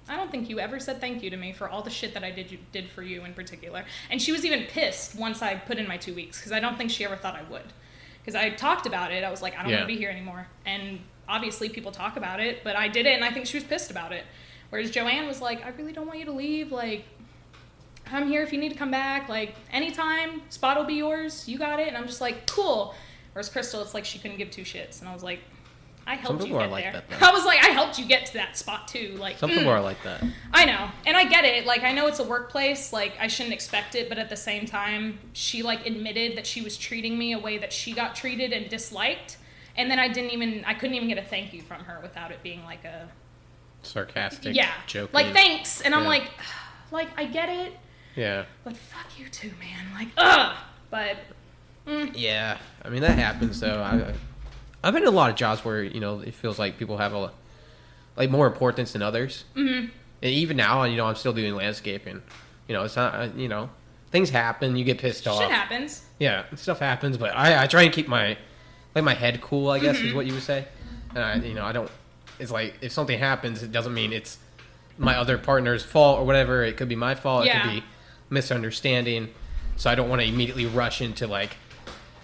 [0.09, 2.23] I don't think you ever said thank you to me for all the shit that
[2.23, 3.85] I did did for you in particular.
[4.09, 6.75] And she was even pissed once I put in my two weeks because I don't
[6.77, 7.71] think she ever thought I would.
[8.19, 9.77] Because I talked about it, I was like, I don't Yeah.
[9.77, 10.47] want to be here anymore.
[10.65, 13.63] And obviously, people talk about it, but I did it, and I think she was
[13.63, 14.23] pissed about it.
[14.69, 16.71] Whereas Joanne was like, I really don't want you to leave.
[16.71, 17.05] Like,
[18.11, 19.29] I'm here if you need to come back.
[19.29, 21.47] Like, anytime, spot will be yours.
[21.47, 21.87] You got it.
[21.87, 22.93] And I'm just like, cool.
[23.33, 25.39] Whereas Crystal, it's like she couldn't give two shits, and I was like.
[26.07, 26.93] I helped you people are get like there.
[26.93, 27.15] that, though.
[27.27, 29.15] I was like, I helped you get to that spot too.
[29.19, 29.55] Like, Some mm.
[29.55, 30.23] people are like that.
[30.53, 31.65] I know, and I get it.
[31.65, 32.93] Like, I know it's a workplace.
[32.93, 36.61] Like, I shouldn't expect it, but at the same time, she like admitted that she
[36.61, 39.37] was treating me a way that she got treated and disliked.
[39.77, 42.31] And then I didn't even, I couldn't even get a thank you from her without
[42.31, 43.09] it being like a,
[43.83, 44.55] Sarcastic.
[44.55, 45.13] yeah, Joking.
[45.13, 45.81] like thanks.
[45.81, 46.07] And I'm Yeah.
[46.09, 46.23] like,
[46.91, 47.73] like I get it,
[48.15, 48.45] Yeah.
[48.63, 49.85] but fuck you too, man.
[49.93, 50.55] Like, ugh.
[50.89, 51.17] But
[52.15, 52.57] Yeah.
[52.83, 53.81] I mean that happens though.
[53.81, 54.13] I,
[54.83, 57.13] I've been in a lot of jobs where you know it feels like people have
[57.13, 57.31] a
[58.15, 59.43] like more importance than others.
[59.55, 59.87] Mm-hmm.
[60.21, 62.21] And even now, you know, I'm still doing landscaping.
[62.67, 63.35] You know, it's not.
[63.35, 63.69] You know,
[64.11, 64.75] things happen.
[64.75, 65.41] You get pissed off.
[65.41, 66.03] shit happens.
[66.17, 68.37] Yeah, stuff happens, but I, I try and keep my
[68.95, 69.69] like my head cool.
[69.69, 70.15] I guess is Mm-hmm.
[70.15, 70.65] what you would say.
[71.13, 71.91] And I, you know, I don't.
[72.39, 74.37] It's like if something happens, it doesn't mean it's
[74.97, 76.63] my other partner's fault or whatever.
[76.63, 77.45] It could be my fault.
[77.45, 77.83] It could be
[78.29, 79.29] misunderstanding.
[79.77, 81.57] So I don't want to immediately rush into like,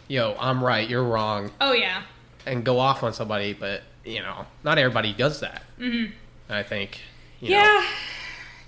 [0.08, 2.04] yo, I'm right, you're wrong, Oh yeah,
[2.46, 3.54] and go off on somebody.
[3.54, 5.64] But you know, not everybody does that.
[5.80, 6.14] Mm-hmm.
[6.50, 7.00] I think.
[7.42, 7.86] You Know, yeah,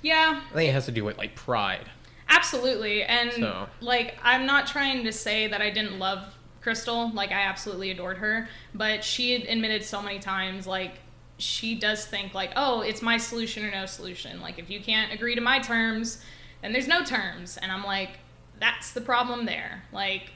[0.01, 0.41] yeah.
[0.51, 1.85] I think it has to do with like pride.
[2.27, 3.03] Absolutely.
[3.03, 6.23] And So- like I'm not trying to say that I didn't love
[6.63, 10.99] Crystal, like I absolutely adored her, but she admitted so many times like
[11.37, 14.41] she does think like, "Oh, it's my solution or no solution.
[14.41, 16.23] Like if you can't agree to my terms,
[16.61, 18.19] then there's no terms." And I'm like,
[18.59, 19.83] that's the problem there.
[19.91, 20.31] Like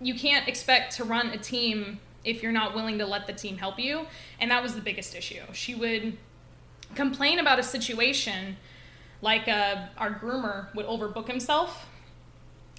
[0.00, 3.56] you can't expect to run a team if you're not willing to let the team
[3.56, 4.06] help you.
[4.38, 5.42] And that was the biggest issue.
[5.52, 6.16] She would
[6.94, 8.56] complain about a situation
[9.20, 11.86] like uh, our groomer would overbook himself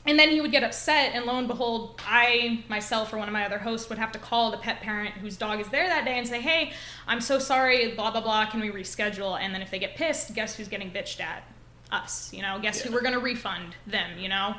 [0.10, 3.34] and then he would get upset and lo and behold i myself or one of
[3.34, 6.04] my other hosts would have to call the pet parent whose dog is there that
[6.04, 6.74] day and say hey
[7.08, 9.40] i'm so sorry blah blah blah can we reschedule?
[9.40, 11.44] And then if they get pissed guess who's getting bitched at?
[11.92, 12.60] Us you know?
[12.62, 13.76] Guess who we're going to refund?
[13.88, 14.56] Them you know?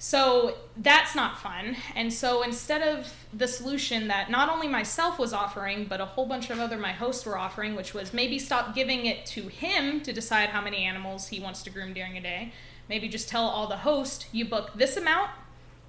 [0.00, 1.76] So that's not fun.
[1.96, 6.26] And so instead of the solution that not only myself was offering, but a whole
[6.26, 10.00] bunch of other my hosts were offering, which was maybe stop giving it to him
[10.02, 12.52] to decide how many animals he wants to groom during a day.
[12.88, 15.30] Maybe just tell all the host, you book this amount,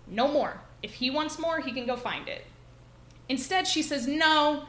[0.08, 0.62] no more.
[0.84, 2.46] If he wants more, he can go find it.
[3.28, 4.64] Instead, she says, no,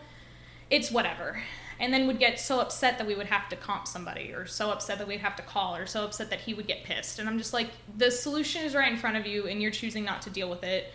[0.71, 1.43] it's whatever.
[1.79, 4.71] And then would get so upset that we would have to comp somebody, or so
[4.71, 7.19] upset that we'd have to call, or so upset that he would get pissed.
[7.19, 10.05] And I'm just like, the solution is right in front of you, and you're choosing
[10.05, 10.93] not to deal with it.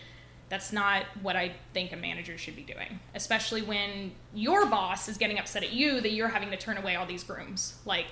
[0.47, 5.17] That's not what I think a manager should be doing, especially when your boss is
[5.17, 7.79] getting upset at you that you're having to turn away all these grooms.
[7.83, 8.05] Like,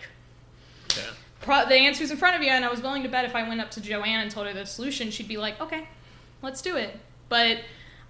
[0.98, 1.04] Yeah.
[1.44, 3.48] Pro- the answer's in front of you, and I was willing to bet if I
[3.48, 5.88] went up to Joanne and told her the solution, she'd be like, okay,
[6.42, 6.98] let's do it.
[7.30, 7.60] But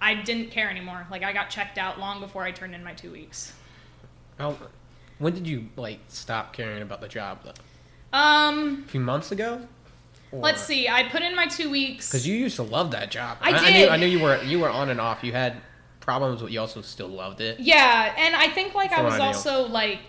[0.00, 1.06] I didn't care anymore.
[1.10, 3.52] Like, I got checked out long before I turned in my two weeks.
[4.38, 4.56] How,
[5.18, 8.18] when did you like stop caring about the job though?
[8.18, 9.66] Um, A few months ago.
[10.32, 10.88] let's see.
[10.88, 12.10] I put in my two weeks.
[12.10, 13.38] Because you used to love that job.
[13.40, 13.88] I I, knew, did.
[13.90, 15.22] I knew you were you were on and off.
[15.22, 15.56] You had
[16.00, 17.60] problems, but you also still loved it.
[17.60, 19.24] Yeah, and I think like I was I knew.
[19.24, 20.00] also like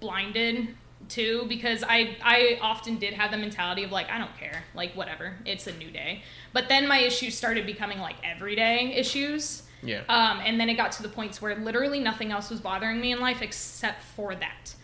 [0.00, 0.68] blinded
[1.08, 4.94] too because I I often did have the mentality of like I don't care, like
[4.94, 6.22] whatever, it's a new day.
[6.52, 9.62] But then my issues started becoming like everyday issues.
[9.82, 10.02] Yeah.
[10.08, 13.12] Um, and then it got to the points where literally nothing else was bothering me
[13.12, 14.74] in life except for that.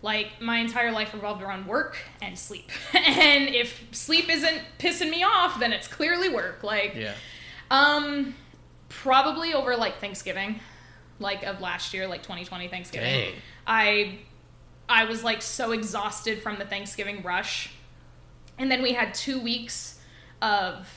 [0.00, 2.70] Like my entire life revolved around work and sleep.
[2.94, 6.62] and if sleep isn't pissing me off, then it's clearly work.
[6.62, 7.14] Like yeah.
[7.70, 8.34] Um,
[8.88, 10.60] probably over like Thanksgiving,
[11.18, 13.08] like of last year, like 2020 Thanksgiving.
[13.08, 13.34] Dang.
[13.66, 14.18] I
[14.88, 17.70] I was like so exhausted from the Thanksgiving rush.
[18.58, 19.98] And then we had 2 weeks
[20.42, 20.88] of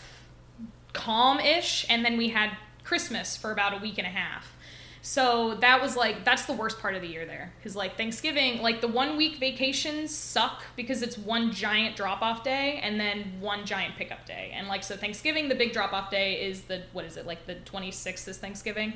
[0.94, 2.52] calm-ish and then we had
[2.84, 4.54] Christmas for about a week and a half.
[5.02, 8.62] So that was like that's the worst part of the year there cuz like Thanksgiving,
[8.62, 13.66] like the 1 week vacations suck because it's one giant drop-off day and then one
[13.66, 14.52] giant pickup day.
[14.54, 17.26] And like so Thanksgiving the big drop-off day is the what is it?
[17.26, 18.96] Like the 26th is Thanksgiving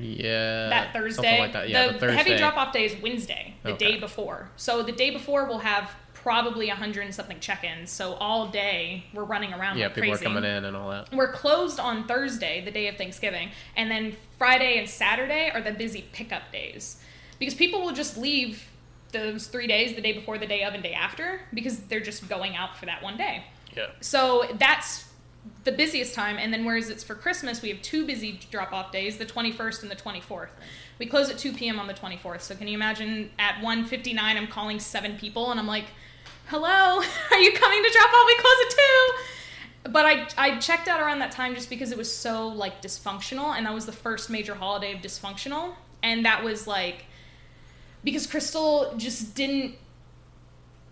[0.00, 0.68] Yeah.
[0.68, 1.14] that Thursday.
[1.22, 1.68] Something like that.
[1.68, 2.16] Yeah, the, the, the Thursday.
[2.16, 3.92] heavy drop off day is Wednesday, the Okay.
[3.92, 4.50] day before.
[4.56, 7.90] So the day before we'll have probably a hundred and something check-ins.
[7.90, 10.24] So all day we're running around Yeah, like people crazy.
[10.24, 11.12] are coming in and all that.
[11.12, 15.72] We're closed on Thursday, the day of Thanksgiving, and then Friday and Saturday are the
[15.72, 16.98] busy pickup days
[17.38, 18.64] because people will just leave
[19.12, 22.26] those three days, the day before, the day of, and day after, because they're just
[22.28, 23.44] going out for that one day.
[23.76, 23.86] Yeah.
[24.00, 25.03] So that's
[25.64, 26.36] the busiest time.
[26.38, 29.82] And then whereas it's for Christmas, we have two busy drop off days, the 21st
[29.82, 30.48] and the 24th.
[30.98, 31.78] We close at 2 p.m.
[31.78, 32.42] on the 24th.
[32.42, 35.86] So can you imagine at 1.59, I'm calling seven people and I'm like,
[36.46, 36.68] hello,
[37.30, 38.26] are you coming to drop off?
[38.26, 38.70] We close at
[39.86, 39.90] 2.
[39.90, 43.54] But I, I checked out around that time just because it was so like dysfunctional
[43.56, 45.74] and that was the first major holiday of dysfunctional.
[46.02, 47.06] And that was like,
[48.02, 49.76] because Crystal just didn't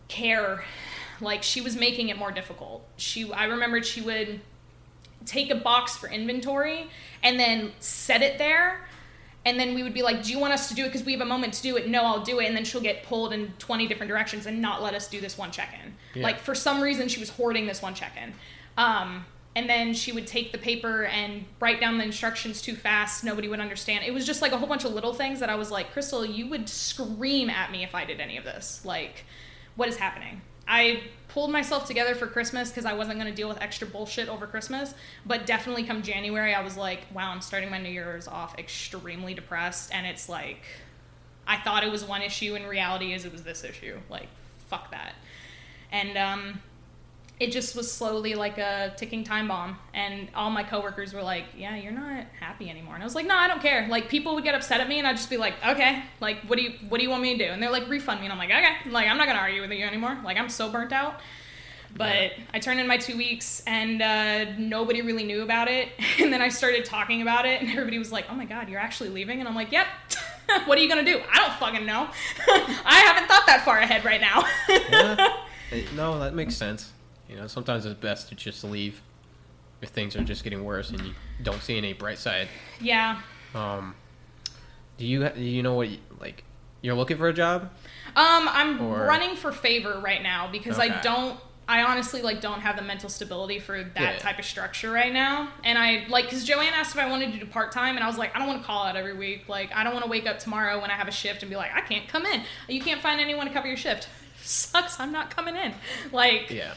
[0.09, 0.65] care
[1.23, 2.87] like she was making it more difficult.
[2.97, 4.41] She i remembered she would
[5.25, 6.91] take a box for inventory
[7.23, 8.87] and then set it there.
[9.45, 10.89] And then we would be like do you want us to do it?
[10.89, 11.89] Because we have a moment to do it.
[11.89, 12.47] No i'll do it.
[12.47, 15.39] And then she'll get pulled in 20 different directions and not let us do this
[15.39, 15.95] one check-in.
[16.15, 16.25] Yeah.
[16.25, 18.35] like for some reason she was hoarding this one check-in.
[18.77, 23.23] Um, and then she would take the paper and write down the instructions too fast.
[23.23, 24.03] Nobody would understand.
[24.03, 26.25] It was just like a whole bunch of little things that i was like crystal
[26.25, 28.83] you would scream at me if i did any of this.
[28.85, 29.25] Like
[29.77, 33.48] what is happening i pulled myself together for christmas because i wasn't going to deal
[33.48, 34.94] with extra bullshit over christmas
[35.27, 39.35] but definitely come january i was like wow i'm starting my new year's off extremely
[39.35, 40.62] depressed and it's like
[41.46, 44.29] i thought it was one issue in reality is it was this issue like
[44.72, 45.14] fuck that.
[45.92, 46.62] And um
[47.42, 49.76] it just was slowly like a ticking time bomb.
[49.92, 52.94] And all my coworkers were like yeah you're not happy anymore.
[52.94, 53.88] And i was like no i don't care.
[53.88, 56.57] Like people would get upset at me and i'd just be like okay like what
[56.57, 57.50] do you what do you want me to do?
[57.50, 58.26] And they're like refund me.
[58.26, 60.16] And i'm like okay like i'm not gonna argue with you anymore.
[60.24, 61.20] Like i'm so burnt out.
[61.96, 65.88] But i turned in my two weeks and uh, nobody really knew about it.
[66.20, 68.81] And then i started talking about it and everybody was like oh my god you're
[68.81, 69.40] actually leaving?
[69.40, 69.88] And i'm like yep.
[70.66, 71.20] What are you gonna do?
[71.33, 72.09] I don't fucking know.
[72.85, 74.44] I haven't thought that far ahead right now.
[74.68, 75.37] Yeah.
[75.96, 76.92] No, that makes sense.
[77.33, 79.01] You know, sometimes it's best to just leave
[79.81, 82.47] if things are just getting worse and you don't see any bright side.
[82.79, 83.21] yeah
[83.55, 83.95] Um,
[84.99, 86.45] do you do you know what you- like
[86.83, 87.71] you're looking for a job?
[88.14, 91.40] Um, I'm Or- running for favor right now because I don't.
[91.68, 94.18] I honestly like don't have the mental stability for that Yeah.
[94.18, 95.49] type of structure right now.
[95.64, 98.09] And I like because Joanne asked if I wanted to do part time, and I
[98.09, 99.49] was like, I don't want to call out every week.
[99.49, 101.57] Like, I don't want to wake up tomorrow when I have a shift and be
[101.57, 102.42] like, I can't come in.
[102.68, 104.09] You can't find anyone to cover your shift.
[104.42, 104.99] Sucks.
[105.01, 105.73] I'm not coming in.
[106.11, 106.75] Like, Yeah.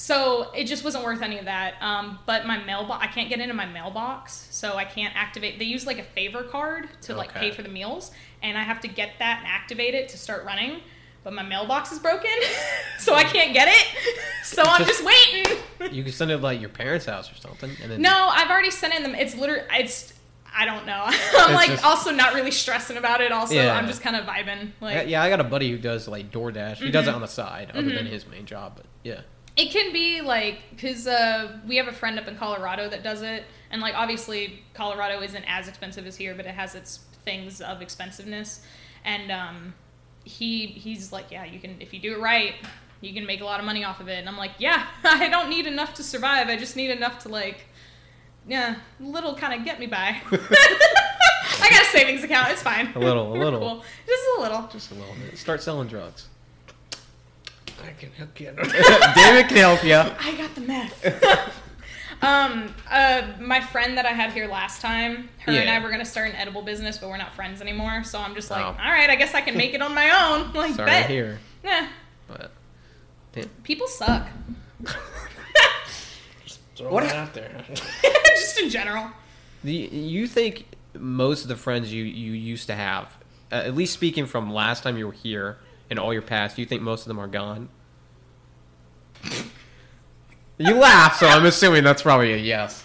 [0.00, 1.74] So it just wasn't worth any of that.
[1.82, 5.58] Um, but my mailbox, I can't get into my mailbox, so I can't activate.
[5.58, 7.40] They use like a favor card to like Okay.
[7.40, 10.44] pay for the meals, and I have to get that and activate it to start
[10.44, 10.80] running.
[11.24, 12.30] But my mailbox is broken,
[12.98, 13.86] so I can't get it.
[14.44, 15.58] So I'm just waiting.
[15.92, 18.70] You can send it like your parents' house or something, and then No, I've already
[18.70, 19.14] sent in them.
[19.14, 20.14] It's literally it's.
[20.56, 21.04] I don't know.
[21.06, 23.30] I'm like just- also not really stressing about it.
[23.30, 23.74] Also, Yeah.
[23.76, 24.70] I'm just kind of vibing.
[24.80, 26.76] Like Yeah, I got a buddy who does like DoorDash.
[26.76, 26.92] He Mm-hmm.
[26.92, 28.72] does it on the side, other than his main job.
[28.76, 29.20] But yeah,
[29.58, 33.22] It can be like because uh, we have a friend up in Colorado that does
[33.22, 37.60] it, and like obviously Colorado isn't as expensive as here, but it has its things
[37.60, 38.62] of expensiveness.
[39.04, 39.74] And um,
[40.24, 42.54] he he's like, yeah, you can if you do it right,
[43.00, 44.18] you can make a lot of money off of it.
[44.20, 46.48] And I'm like, yeah, I don't need enough to survive.
[46.48, 47.66] I just need enough to like,
[48.46, 50.20] yeah, little kind of get me by.
[51.60, 52.50] I got a savings account.
[52.50, 52.92] It's fine.
[52.94, 53.58] A little, a We're little.
[53.60, 53.84] cool.
[54.06, 54.68] just a little.
[54.72, 55.14] just a little.
[55.34, 56.28] Start selling drugs.
[57.84, 58.46] I can help you.
[59.14, 59.94] David can help you.
[59.96, 61.52] I got the meth.
[62.22, 66.04] um, uh, my friend that I had here last time, her and I were gonna
[66.04, 68.02] start an edible business, but we're not friends anymore.
[68.04, 68.68] So I'm just like, Oh.
[68.68, 70.52] all right, I guess I can make it on my own.
[70.54, 71.06] Like, Sorry bet.
[71.06, 71.88] to hear, Yeah,
[72.26, 72.50] but
[73.62, 74.26] people suck.
[76.44, 77.64] Just throw What it out there.
[78.36, 79.10] just in general.
[79.64, 80.66] do you, you think
[80.98, 83.16] most of the friends you you used to have,
[83.52, 85.58] uh, at least speaking from last time you were here
[85.90, 87.68] and all your past, do you think most of them are gone?
[90.58, 92.84] you laugh, so I'm assuming that's probably a yes.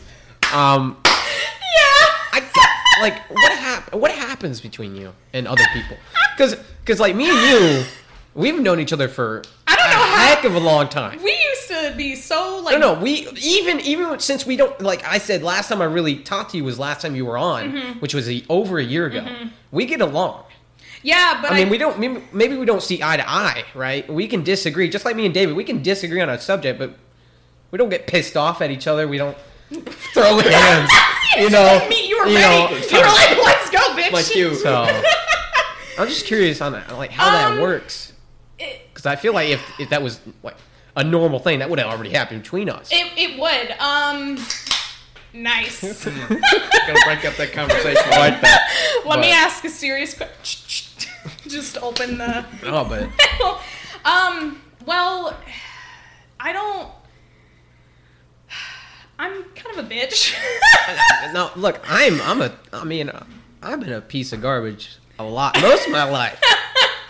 [0.53, 2.07] Um, Yeah.
[2.33, 5.97] I, like what hap- what happens between you and other people?
[6.37, 7.83] Because because like me and you,
[8.35, 11.17] we've known each other for I don't a know how- heck of a long time.
[11.23, 13.01] we used to to be so like No, no.
[13.01, 16.57] We even even since we don't like I said last time I really talked to
[16.57, 17.99] you was last time you were on, Mm-hmm.
[17.99, 19.25] which was a, over a year ago.
[19.71, 20.43] We get along.
[21.03, 24.07] Yeah, but I mean, we don't maybe, maybe we don't see eye to eye, right?
[24.11, 25.55] We can disagree, just like me and David.
[25.55, 26.95] We can disagree on a subject, but
[27.71, 29.07] we don't get pissed off at each other.
[29.07, 29.37] We don't
[30.13, 30.91] throw hands,
[31.37, 31.85] you know.
[31.89, 32.73] me, you were you ready.
[32.73, 34.11] know, you were like, let's go, bitch.
[34.11, 34.55] Like you.
[34.55, 34.83] So
[35.99, 38.13] I'm just curious on that, like how Um, that works,
[38.57, 40.55] because I feel like if if that was like
[40.95, 42.89] a normal thing, that would have already happened between us.
[42.91, 43.71] it, it would.
[43.79, 44.37] Um,
[45.33, 45.81] nice.
[46.05, 48.09] Gonna break up that conversation.
[48.11, 49.01] Like that.
[49.05, 50.92] Let me ask a serious question.
[51.47, 52.45] Just open the.
[52.63, 53.09] Oh, but
[54.05, 54.61] um.
[54.85, 55.37] Well,
[56.39, 56.89] I don't.
[59.19, 60.35] I'm kind of a bitch.
[61.33, 63.23] no, look, I'm I'm a I mean uh,
[63.61, 66.41] I've been a piece of garbage a lot most of my life.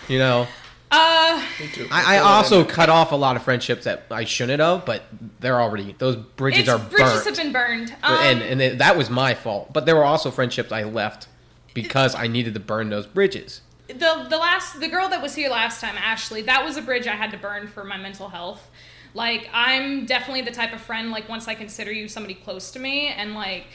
[0.08, 0.48] You know,
[0.94, 1.42] uh,
[1.90, 5.02] I, I also cut off a lot of friendships that I shouldn't have, but
[5.40, 7.96] they're already those bridges it's are bridges burnt, have been burned.
[8.04, 9.74] Um, and and it, that was my fault.
[9.74, 11.28] But there were also friendships I left
[11.74, 13.62] because I needed to burn those bridges.
[13.98, 17.08] The the last the girl that was here last time, Ashley, that was a bridge
[17.08, 18.70] I had to burn for my mental health.
[19.14, 22.80] Like I'm definitely the type of friend like once I consider you somebody close to
[22.80, 23.68] me and like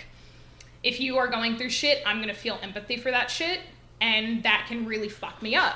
[0.82, 3.60] if you are going through shit, I'm going to feel empathy for that shit
[4.00, 5.74] and that can really fuck me up.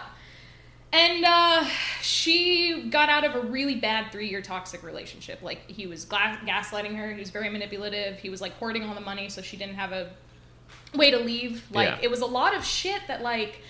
[0.93, 1.65] And uh,
[2.03, 5.41] she got out of a really bad three year toxic relationship.
[5.43, 8.95] Like, he was gla- gaslighting her, he was very manipulative, he was like hoarding all
[8.95, 10.11] the money so she didn't have a
[10.95, 11.65] way to leave.
[11.73, 11.99] Like, Yeah.
[12.03, 13.61] it was a lot of shit that, like,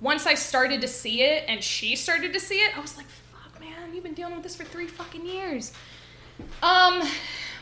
[0.00, 3.06] once I started to see it and she started to see it, I was like,
[3.06, 5.72] fuck, man, you've been dealing with this for three fucking years.
[6.62, 7.02] Um,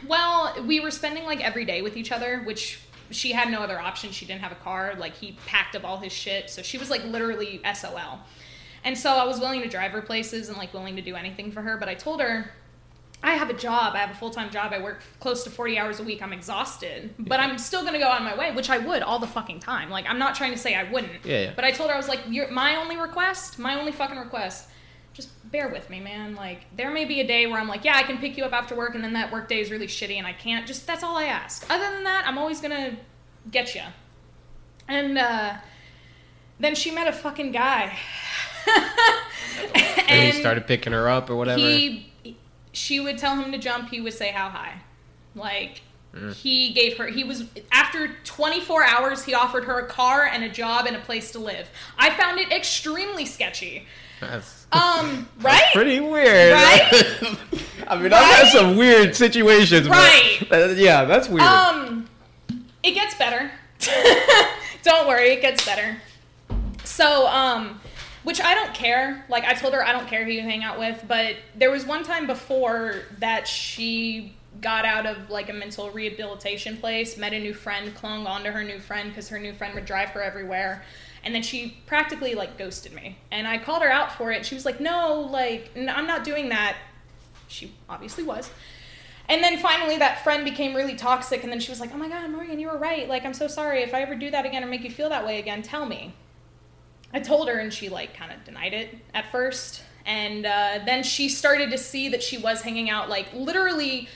[0.07, 3.81] well, we were spending like every day with each other, which she had no other
[3.81, 4.11] option.
[4.13, 4.95] She didn't have a car.
[4.99, 8.21] Like he packed up all his shit, so she was like literally SOL.
[8.85, 11.51] And so I was willing to drive her places and like willing to do anything
[11.51, 12.53] for her, but I told her
[13.23, 13.95] I have a job.
[13.95, 14.73] I have a full time job.
[14.73, 16.23] I work close to 40 hours a week.
[16.23, 19.19] I'm exhausted, but I'm still going to go on my way, which I would all
[19.19, 19.91] the fucking time.
[19.91, 21.25] Like, I'm not trying to say I wouldn't.
[21.25, 21.53] Yeah, yeah.
[21.55, 24.69] But I told her, I was like, You're, my only request, my only fucking request,
[25.15, 26.37] just bear with me, man.
[26.37, 28.53] Like, there may be a day where I'm like, Yeah, I can pick you up
[28.53, 30.67] after work, and then that work day is really shitty and I can't.
[30.67, 31.67] Just, that's all I ask.
[31.69, 32.97] Other than that, I'm always going to
[33.51, 33.83] get you.
[34.87, 35.55] And, uh,
[36.61, 37.99] then she met a fucking guy.
[40.09, 41.61] And, he started picking her up or whatever.
[41.61, 42.08] He,
[42.79, 43.91] she would tell him to jump.
[43.91, 44.81] He would say how high.
[45.35, 45.83] Like
[46.35, 47.07] he gave her.
[47.07, 49.25] He was after 24 hours.
[49.25, 51.69] He offered her a car and a job and a place to live.
[51.99, 53.85] I found it extremely sketchy.
[54.21, 55.63] That's Um, right?
[55.73, 56.55] pretty weird.
[56.55, 56.91] Right?
[57.89, 59.87] I mean, I've had some weird situations.
[59.87, 60.39] but- Right.
[60.51, 61.43] uh, yeah, that's weird.
[61.43, 62.09] Um,
[62.83, 63.51] it gets better.
[64.83, 65.99] don't worry, it gets better.
[66.85, 67.81] So, um,
[68.29, 69.25] which I don't care.
[69.31, 71.03] Like I told her, I don't care who you hang out with.
[71.09, 76.77] But there was one time before that she got out of like a mental rehabilitation
[76.77, 79.87] place, met a new friend, clung onto her new friend because her new friend would
[79.87, 80.85] drive her everywhere.
[81.25, 83.17] And then she practically like ghosted me.
[83.31, 84.45] And I called her out for it.
[84.45, 86.77] She was like, "No, like I'm not doing that."
[87.47, 88.51] She obviously was.
[89.31, 91.45] And then finally, that friend became really toxic.
[91.45, 93.09] And then she was like, "Oh my God, Morgan, you were right.
[93.09, 93.83] Like, I'm so sorry.
[93.83, 96.13] If I ever do that again or make you feel that way again, tell me."
[97.13, 99.83] I told her, and she like kind of denied it at first.
[100.05, 103.09] And uh, then she started to see that she was hanging out.
[103.09, 104.09] Like literally,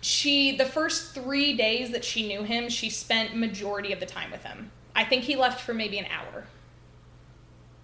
[0.00, 4.30] she the first three days that she knew him, she spent majority of the time
[4.30, 4.70] with him.
[4.94, 6.44] I think he left for maybe an hour.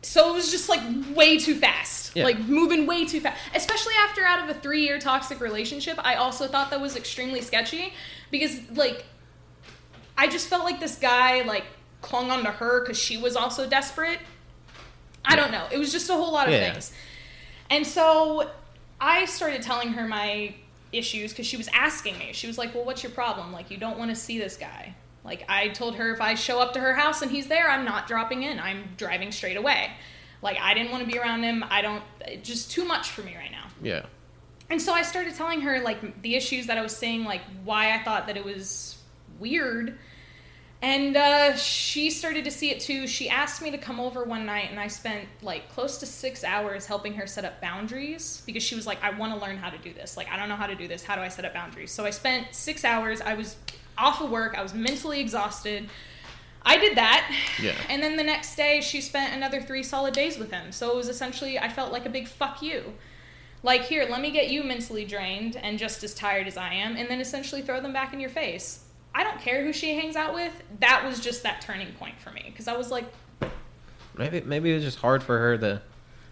[0.05, 0.81] So it was just like
[1.17, 2.25] way too fast, Yeah.
[2.25, 3.41] like moving way too fast.
[3.55, 7.93] Especially after out of a three-year toxic relationship, I also thought that was extremely sketchy
[8.33, 9.05] because like
[10.19, 11.65] I just felt like this guy like
[12.01, 14.19] clung onto her because she was also desperate.
[15.25, 15.67] I don't know.
[15.71, 16.73] It was just a whole lot of Yeah.
[16.73, 16.93] things.
[17.71, 18.51] And so
[19.01, 20.55] I started telling her my
[20.93, 22.31] issues because she was asking me.
[22.33, 23.53] She was like, Well, what's your problem?
[23.53, 24.95] Like, you don't want to see this guy.
[25.25, 27.85] Like, I told her if I show up to her house and he's there, I'm
[27.85, 28.59] not dropping in.
[28.59, 29.91] I'm driving straight away.
[30.43, 31.65] Like, I didn't want to be around him.
[31.71, 33.67] I don't, it's just too much for me right now.
[33.83, 34.07] yeah.
[34.71, 37.95] And so I started telling her like the issues that I was seeing, like why
[37.95, 38.97] I thought that it was
[39.39, 39.99] weird.
[40.83, 43.07] And uh, she started to see it too.
[43.07, 46.43] She asked me to come over one night, and I spent like close to six
[46.43, 49.71] hours helping her set up boundaries because she was like, I want to learn how
[49.71, 50.17] to do this.
[50.17, 51.05] Like, I don't know how to do this.
[51.05, 51.93] How do I set up boundaries?
[51.93, 53.21] So I spent six hours.
[53.21, 53.57] I was
[53.97, 55.89] off of work, I was mentally exhausted.
[56.65, 57.29] I did that.
[57.61, 57.75] Yeah.
[57.89, 60.73] And then the next day, she spent another three solid days with him.
[60.73, 62.95] So it was essentially, I felt like a big fuck you.
[63.65, 66.97] Like, here, let me get you mentally drained and just as tired as I am,
[66.97, 68.82] and then essentially throw them back in your face.
[69.15, 70.53] I don't care who she hangs out with.
[70.81, 73.05] That was just that turning point for me because I was like,
[74.17, 75.83] Maybe maybe it was just hard for her to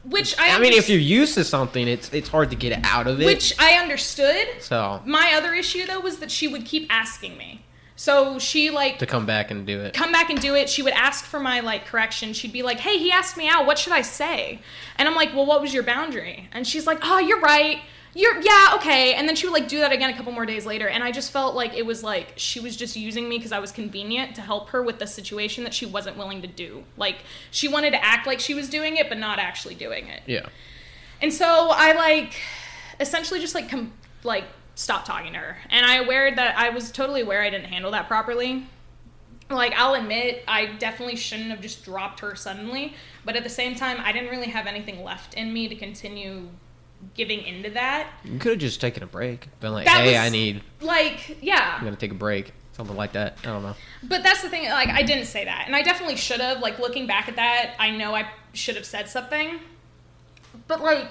[0.05, 3.07] which I I mean, if you're used to something, it's it's hard to get out
[3.07, 3.27] of it.
[3.27, 4.47] which I understood.
[4.61, 7.65] so My other issue though was that she would keep asking me.
[7.97, 9.93] So she like to come back and do it.
[9.93, 10.71] come back and do it.
[10.71, 12.33] She would ask for my like correction.
[12.33, 13.67] She'd be like, "Hey, he asked me out.
[13.67, 14.61] What should I say?"
[14.97, 17.81] And I'm like, "Well, what was your boundary?" And she's like, "Oh, you're right.
[18.15, 20.67] You're yeah, okay." And then she would like do that again a couple more days
[20.67, 23.53] later, and I just felt like it was like she was just using me because
[23.53, 26.85] I was convenient to help her with the situation that she wasn't willing to do.
[26.97, 27.19] Like
[27.51, 30.23] she wanted to act like she was doing it, but not actually doing it.
[30.27, 30.49] Yeah.
[31.23, 32.35] And so I like
[32.99, 33.93] essentially just like com-
[34.25, 34.45] like
[34.75, 35.59] stopped talking to her.
[35.71, 38.67] And I aware that I was totally aware I didn't handle that properly.
[39.51, 42.95] Like I'll admit I definitely shouldn't have just dropped her suddenly,
[43.25, 46.49] but at the same time I didn't really have anything left in me to continue
[47.15, 48.09] giving into that.
[48.25, 49.49] You could have just taken a break.
[49.61, 50.63] Been like, That hey, was- I need.
[50.81, 51.77] Like, yeah.
[51.79, 52.53] I'm gonna take a break.
[52.73, 53.37] Something like that.
[53.43, 53.75] I don't know.
[54.03, 55.65] But that's the thing, like I didn't say that.
[55.67, 56.61] And I definitely should have.
[56.61, 59.61] Like looking back at that, I know I should have said something.
[60.67, 61.11] But like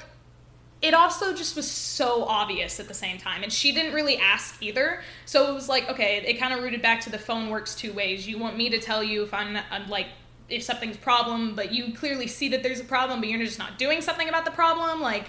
[0.82, 3.44] it also just was so obvious at the same time.
[3.44, 5.02] And she didn't really ask either.
[5.26, 7.92] So it was like, okay, it kind of rooted back to the phone works two
[7.92, 8.28] ways.
[8.28, 10.08] You want me to tell you if I'm, I'm like
[10.48, 13.78] if something's problem, but you clearly see that there's a problem, but you're just not
[13.78, 15.02] doing something about the problem.
[15.02, 15.26] Like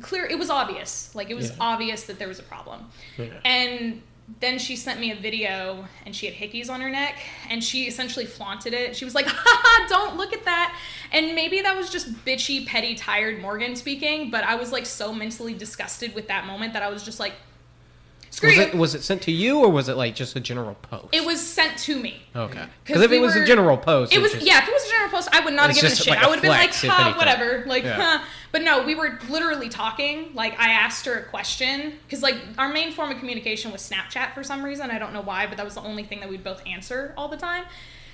[0.00, 1.14] clear it was obvious.
[1.14, 1.56] Like it was Yeah.
[1.60, 2.86] obvious that there was a problem.
[3.44, 4.02] And
[4.38, 7.16] then she sent me a video and she had hickeys on her neck
[7.48, 8.94] and she essentially flaunted it.
[8.96, 10.76] She was like, haha, don't look at that.
[11.12, 15.12] And maybe that was just bitchy, petty, tired Morgan speaking, but I was like so
[15.12, 17.32] mentally disgusted with that moment that I was just like,
[18.30, 18.62] screw Was you.
[18.62, 21.08] it was it sent to you or was it like just a general post?
[21.12, 22.22] It was sent to me.
[22.34, 22.52] Okay.
[22.54, 22.58] Mm-hmm.
[22.60, 24.58] 'Cause Because if we it was were- a general post, It was just- yeah.
[24.62, 26.06] If it was a general post, I would not have given a shit.
[26.08, 27.64] like a I would have been like, huh, whatever.
[27.66, 27.96] Like, Yeah.
[28.18, 28.24] huh.
[28.52, 30.30] But no, we were literally talking.
[30.34, 34.34] Like, I asked her a question because like our main form of communication was Snapchat
[34.34, 34.90] for some reason.
[34.90, 37.28] I don't know why, but that was the only thing that we'd both answer all
[37.28, 37.64] the time.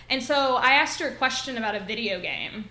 [0.09, 2.71] And so I asked her a question about a video game.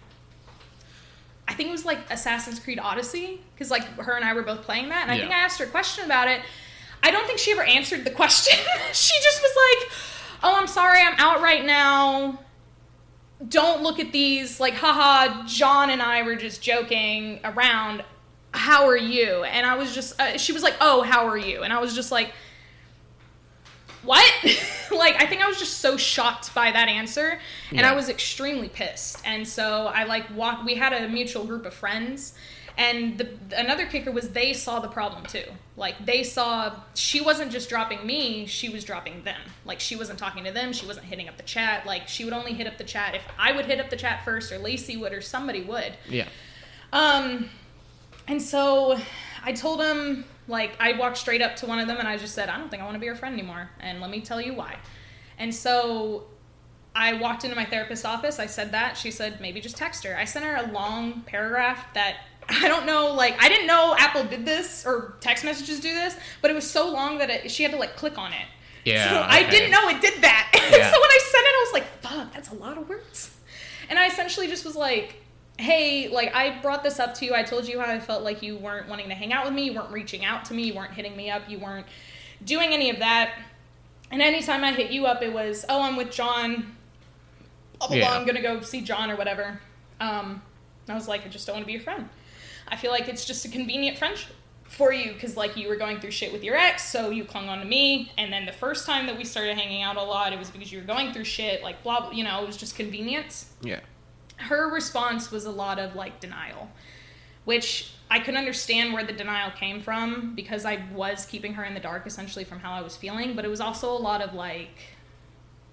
[1.48, 4.64] I think it was like Assassin's Creed Odyssey because like her and I were both
[4.64, 6.42] playing that, and I think I asked her a question about it.
[7.06, 8.58] I don't think she ever answered the question.
[8.94, 9.92] she just was like,
[10.44, 12.40] "Oh, I'm sorry, I'm out right now.
[13.48, 18.04] Don't look at these." Like, haha, John and I were just joking around.
[18.52, 19.44] How are you?
[19.44, 21.94] And I was just, uh, she was like, "Oh, how are you?" And I was
[21.94, 22.32] just like,
[24.04, 24.26] what?
[24.92, 27.40] like, I think I was just so shocked by that answer,
[27.70, 27.92] and Yeah.
[27.92, 29.22] I was extremely pissed.
[29.26, 30.66] And so I like walked.
[30.66, 32.34] We had a mutual group of friends,
[32.78, 35.46] and the another kicker was they saw the problem too.
[35.78, 39.40] Like they saw she wasn't just dropping me; she was dropping them.
[39.66, 41.86] Like she wasn't talking to them, she wasn't hitting up the chat.
[41.86, 44.24] Like she would only hit up the chat if I would hit up the chat
[44.26, 45.98] first, or Lacey would, or somebody would.
[46.10, 46.28] yeah.
[46.94, 47.50] Um,
[48.28, 48.98] and so
[49.44, 52.34] I told him, like, I walked straight up to one of them and I just
[52.34, 53.70] said, I don't think I want to be your friend anymore.
[53.80, 54.78] And let me tell you why.
[55.38, 56.24] And so
[56.96, 58.40] I walked into my therapist's office.
[58.40, 58.98] I said that.
[58.98, 60.18] She said, maybe just text her.
[60.18, 62.16] I sent her a long paragraph that
[62.50, 66.16] I don't know, like, I didn't know Apple did this or text messages do this,
[66.42, 68.46] but it was so long that it, she had to, like, click on it.
[68.84, 70.52] Yeah, So I didn't know it did that.
[70.66, 70.92] Yeah.
[70.92, 73.36] so when I sent it, I was like, fuck, that's a lot of words.
[73.90, 75.22] And I essentially just was like,
[75.58, 77.34] hey, like I brought this up to you.
[77.36, 79.66] I told you how I felt like you weren't wanting to hang out with me,
[79.66, 81.86] you weren't reaching out to me, you weren't hitting me up, you weren't
[82.44, 83.38] doing any of that.
[84.12, 86.76] And anytime I hit you up, it was, oh, I'm with John.
[87.80, 88.08] Blah, blah, Yeah.
[88.08, 89.60] blah, I'm going to go see John or whatever.
[90.00, 90.42] Um,
[90.90, 92.10] I was like, I just don't want to be your friend.
[92.68, 96.00] I feel like it's just a convenient friendship for you because, like, you were going
[96.00, 98.12] through shit with your ex, so you clung on to me.
[98.18, 100.72] And then the first time that we started hanging out a lot, it was because
[100.72, 103.80] you were going through shit, like, blah, blah you know, it was just convenience Yeah.
[104.38, 106.70] her response was a lot of like denial,
[107.46, 111.74] which I could understand where the denial came from because I was keeping her in
[111.74, 114.34] the dark essentially from how I was feeling, but it was also a lot of
[114.34, 114.78] like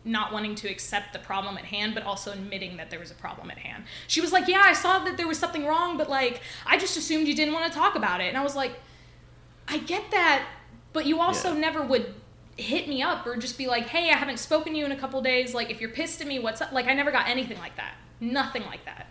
[0.04, 3.14] not wanting to accept the problem at hand, but also admitting that there was a
[3.14, 3.84] problem at hand.
[4.08, 6.96] She was like, Yeah, I saw that there was something wrong, but like, I just
[6.96, 8.24] assumed you didn't want to talk about it.
[8.28, 8.72] And I was like,
[9.68, 10.44] I get that,
[10.92, 11.60] but you also Yeah.
[11.60, 12.14] never would
[12.58, 14.96] hit me up or just be like, hey, I haven't spoken to you in a
[14.96, 15.54] couple days.
[15.54, 16.72] Like, if you're pissed at me, what's up?
[16.72, 17.94] Like, I never got anything like that.
[18.20, 19.06] Nothing like that.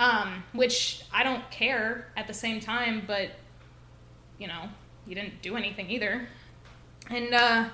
[0.00, 3.30] Um, which I don't care at the same time, but,
[4.38, 4.68] you know,
[5.06, 6.28] you didn't do anything either.
[7.10, 7.68] And, uh,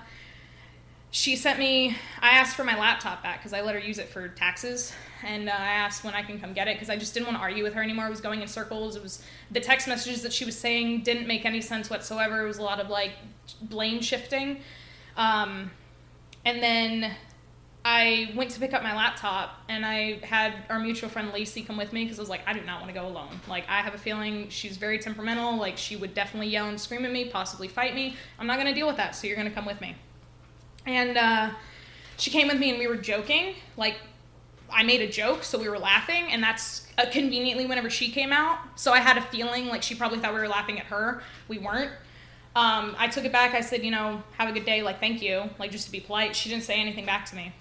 [1.11, 4.08] she sent me i asked for my laptop back because i let her use it
[4.08, 4.92] for taxes.
[5.22, 7.38] And uh, i asked when i can come get it because i just didn't want
[7.38, 8.06] to argue with her anymore.
[8.06, 8.96] It was going in circles.
[8.96, 12.44] It was the text messages that she was saying didn't make any sense whatsoever.
[12.44, 13.12] It was a lot of like
[13.62, 14.61] blame shifting.
[15.16, 15.70] Um,
[16.44, 17.12] and then
[17.82, 21.78] i went to pick up my laptop and i had our mutual friend lacey come
[21.78, 23.40] with me because i was like i do not want to go alone.
[23.48, 25.56] Like i have a feeling she's very temperamental.
[25.56, 28.16] Like she would definitely yell and scream at me possibly fight me.
[28.38, 29.96] I'm not going to deal with that so you're going to come with me
[30.86, 31.50] and uh,
[32.16, 33.96] she came with me and we were joking like
[34.72, 38.32] I made a joke, so we were laughing, and that's uh, conveniently whenever she came
[38.32, 38.58] out.
[38.76, 41.22] So I had a feeling like she probably thought we were laughing at her.
[41.48, 41.90] We weren't.
[42.56, 43.54] Um, I took it back.
[43.54, 44.82] I said, you know, have a good day.
[44.82, 45.44] Like, thank you.
[45.58, 46.34] Like, just to be polite.
[46.34, 47.52] She didn't say anything back to me.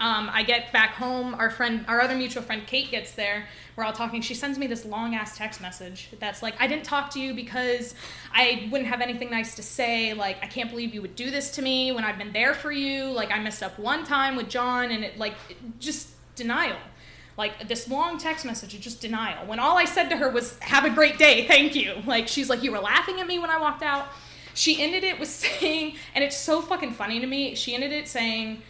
[0.00, 1.34] Um, I get back home.
[1.34, 3.46] Our friend, our other mutual friend, Kate, gets there.
[3.80, 4.20] We're all talking.
[4.20, 7.32] She sends me this long ass text message that's like, I didn't talk to you
[7.32, 7.94] because
[8.30, 10.12] I wouldn't have anything nice to say.
[10.12, 12.70] Like, I can't believe you would do this to me when I've been there for
[12.70, 13.06] you.
[13.06, 16.76] Like, I messed up one time with John, and it like it, just denial.
[17.38, 19.46] Like this long text message is just denial.
[19.46, 22.50] When all I said to her was, "Have a great day, thank you." Like she's
[22.50, 24.08] like, "You were laughing at me when I walked out."
[24.52, 27.54] She ended it with saying, and it's so fucking funny to me.
[27.54, 28.60] She ended it saying,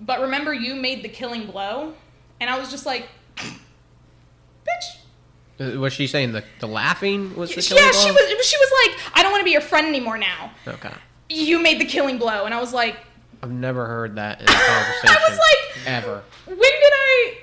[0.00, 1.94] "But remember, you made the killing blow,"
[2.40, 3.08] and I was just like,
[4.66, 8.14] "Bitch." Uh, Was she saying the, the laughing was the Yeah, she blow?
[8.14, 8.46] was.
[8.46, 10.52] She was like, "I don't want to be your friend anymore now.
[10.66, 10.92] Okay.
[11.28, 12.96] You made the killing blow," and I was like,
[13.42, 15.08] I've never heard that in a conversation.
[15.08, 16.22] I was like, ever.
[16.46, 17.34] when did I?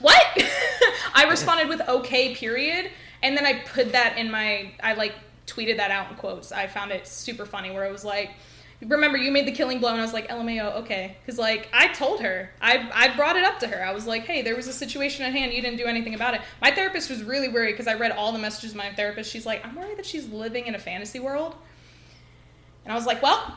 [0.00, 0.24] What?
[1.14, 2.90] I responded with okay, period,
[3.22, 4.72] and then I put that in my.
[4.82, 5.14] I like
[5.46, 6.52] tweeted that out in quotes.
[6.52, 8.30] I found it super funny where I was like.
[8.80, 11.88] Remember, you made the killing blow, and I was like, "LMAO, okay," because like I
[11.88, 13.84] told her, I I brought it up to her.
[13.84, 15.52] I was like, "Hey, there was a situation at hand.
[15.52, 18.30] You didn't do anything about it." My therapist was really worried because I read all
[18.30, 18.70] the messages.
[18.70, 21.56] of My therapist, she's like, "I'm worried that she's living in a fantasy world,"
[22.84, 23.56] and I was like, "Well,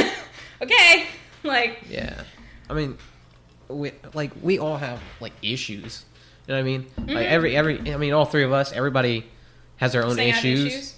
[0.62, 1.06] okay,
[1.42, 2.22] like Yeah.
[2.70, 2.96] I mean,
[3.68, 6.06] we like we all have like issues.
[6.46, 6.82] You know what I mean?
[6.84, 7.10] Mm-hmm.
[7.10, 9.26] Like every every I mean all three of us, everybody
[9.76, 10.64] has their own saying I have issues.
[10.64, 10.94] issues."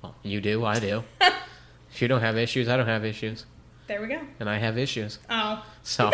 [0.00, 1.02] Well, you do, I do.
[1.98, 3.44] if you don't have issues, I don't have issues.
[3.88, 4.20] There we go.
[4.38, 5.18] And I have issues.
[5.28, 6.12] Oh, So,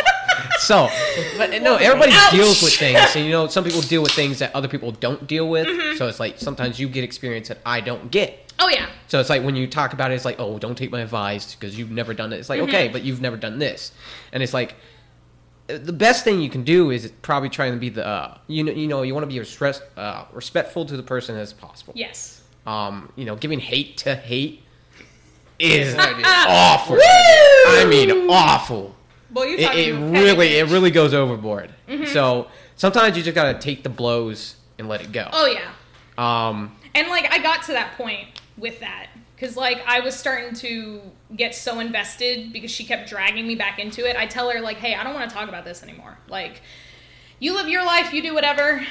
[0.60, 0.88] so,
[1.36, 2.32] but no, everybody Ouch.
[2.32, 5.26] deals with things, and you know, some people deal with things that other people don't
[5.26, 5.66] deal with.
[5.66, 5.98] Mm-hmm.
[5.98, 8.54] So it's like sometimes you get experience that I don't get.
[8.60, 8.88] oh yeah.
[9.08, 11.54] So it's like when you talk about it, it's like, oh, don't take my advice
[11.54, 12.38] because you've never done it.
[12.38, 12.68] It's like, Mm-hmm.
[12.70, 13.92] okay, but you've never done this,
[14.32, 14.76] and it's like
[15.68, 18.64] uh, the best thing you can do is probably trying to be the uh, you
[18.64, 21.92] know you know you want to be respect, uh, respectful to the person as possible.
[21.94, 22.40] Yes.
[22.66, 24.62] Um, you know, giving hate to hate
[25.58, 26.96] is awful.
[26.96, 27.00] Woo!
[27.02, 28.94] I mean, awful
[29.32, 31.72] Well, you it, it really it really goes overboard.
[32.06, 35.28] So sometimes you just gotta take the blows and let it go.
[35.32, 35.70] Oh yeah.
[36.18, 40.54] Um, And like I got to that point with that cuz like I was starting
[40.56, 41.00] to
[41.34, 44.16] get so invested because she kept dragging me back into it.
[44.16, 46.18] I tell her like, "Hey, I don't want to talk about this anymore.
[46.28, 46.62] Like
[47.40, 48.86] you live your life, you do whatever.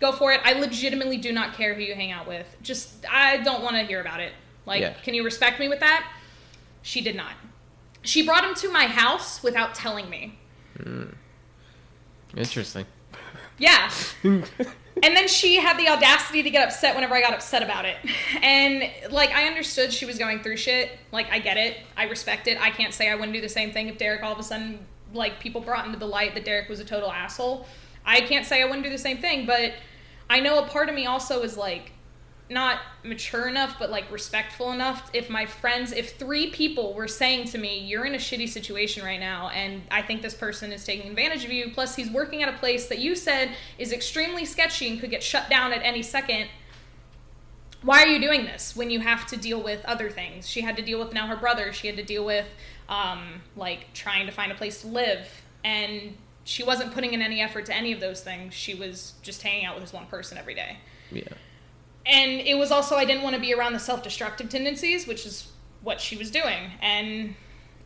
[0.00, 0.40] Go for it.
[0.44, 2.56] I legitimately do not care who you hang out with.
[2.62, 4.32] Just I don't want to hear about it.
[4.66, 4.94] Like, Yeah.
[5.02, 6.10] can you respect me with that?"
[6.82, 7.32] She did not.
[8.02, 10.38] She brought him to my house without telling me.
[10.82, 11.04] Hmm.
[12.36, 12.84] interesting.
[13.58, 13.90] Yeah.
[14.24, 14.44] and
[15.02, 17.96] then she had the audacity to get upset whenever I got upset about it.
[18.42, 20.90] And like I understood she was going through shit.
[21.12, 21.76] Like I get it.
[21.96, 22.60] I respect it.
[22.60, 24.84] I can't say I wouldn't do the same thing if Derek all of a sudden
[25.12, 27.66] like people brought into the light that Derek was a total asshole.
[28.04, 29.72] I can't say I wouldn't do the same thing, but
[30.28, 31.92] I know a part of me also is like
[32.50, 35.10] not mature enough but like respectful enough.
[35.12, 39.04] If my friends if three people were saying to me you're in a shitty situation
[39.04, 42.42] right now and i think this person is taking advantage of you plus he's working
[42.42, 45.82] at a place that you said is extremely sketchy and could get shut down at
[45.82, 46.48] any second
[47.84, 50.48] why are you doing this when you have to deal with other things?
[50.48, 51.72] She had to deal with now her brother.
[51.72, 52.46] She had to deal with
[52.88, 55.28] um, like trying to find a place to live.
[55.62, 58.54] And she wasn't putting in any effort to any of those things.
[58.54, 60.78] She was just hanging out with this one person every day.
[61.12, 61.28] Yeah.
[62.06, 65.48] And it was also I didn't want to be around the self-destructive tendencies, which is
[65.82, 67.34] what she was doing, and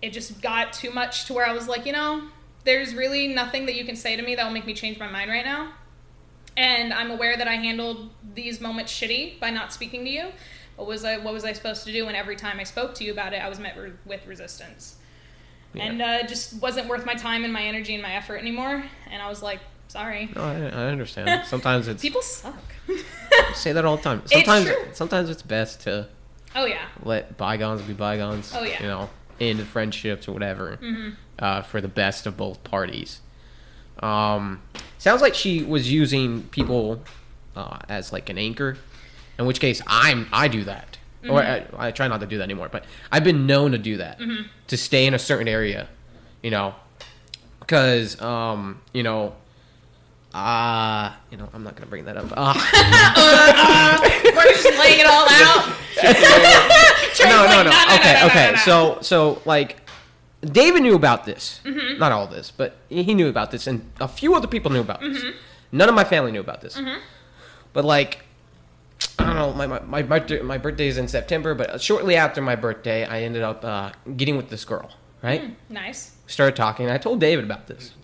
[0.02, 2.28] it just got too much to where I was like, you know,
[2.64, 5.08] there's really nothing that you can say to me that will make me change my
[5.08, 5.72] mind right now,
[6.56, 10.26] and I'm aware that I handled these moments shitty by not speaking to you.
[10.76, 11.18] What was I?
[11.18, 12.06] What was I supposed to do?
[12.06, 14.96] And every time I spoke to you about it, I was met re- with resistance,
[15.74, 15.84] Yeah.
[15.86, 18.84] and uh, it just wasn't worth my time and my energy and my effort anymore.
[19.10, 19.58] And I was like,
[19.88, 21.46] sorry, No, I, I understand.
[21.48, 22.54] Sometimes it's people suck.
[22.88, 24.22] I say that all the time.
[24.26, 24.76] Sometimes true.
[24.92, 26.08] sometimes it's best to
[26.56, 26.86] oh yeah.
[27.02, 28.52] let bygones be bygones.
[28.54, 28.74] Oh, yeah.
[28.74, 28.82] Mm-hmm.
[28.84, 29.10] You know,
[29.40, 30.78] end friendships or whatever.
[31.38, 33.20] Uh, for the best of both parties.
[34.02, 34.60] Um,
[34.98, 37.02] sounds like she was using people
[37.56, 38.76] uh, as like an anchor.
[39.38, 42.44] In which case, I'm I do that, or I, I try not to do that
[42.44, 42.68] anymore.
[42.70, 44.18] But I've been known to do that
[44.66, 45.88] to stay in a certain area,
[46.42, 46.74] you know,
[47.60, 49.34] because um, you know,
[50.38, 52.26] uh, you know, I'm not gonna bring that up.
[52.36, 52.54] Uh,
[54.24, 55.74] We're just laying it all out.
[57.20, 57.70] No, like, no, no.
[57.70, 58.46] no, Okay, no, no, okay.
[58.46, 58.56] no, no.
[58.58, 59.80] So, so like,
[60.40, 61.60] David knew about this.
[61.64, 61.98] Mm-hmm.
[61.98, 65.00] Not all this, but he knew about this, and a few other people knew about
[65.00, 65.18] this.
[65.18, 65.36] Mm-hmm.
[65.72, 66.80] None of my family knew about this.
[67.72, 68.24] But like,
[69.18, 69.52] I don't know.
[69.52, 73.22] My my my birthday, my birthday is in September, but shortly after my birthday, I
[73.22, 74.92] ended up uh, getting with this girl.
[75.20, 75.56] Right.
[75.68, 76.14] nice.
[76.28, 76.86] Started talking.
[76.86, 77.94] And I told David about this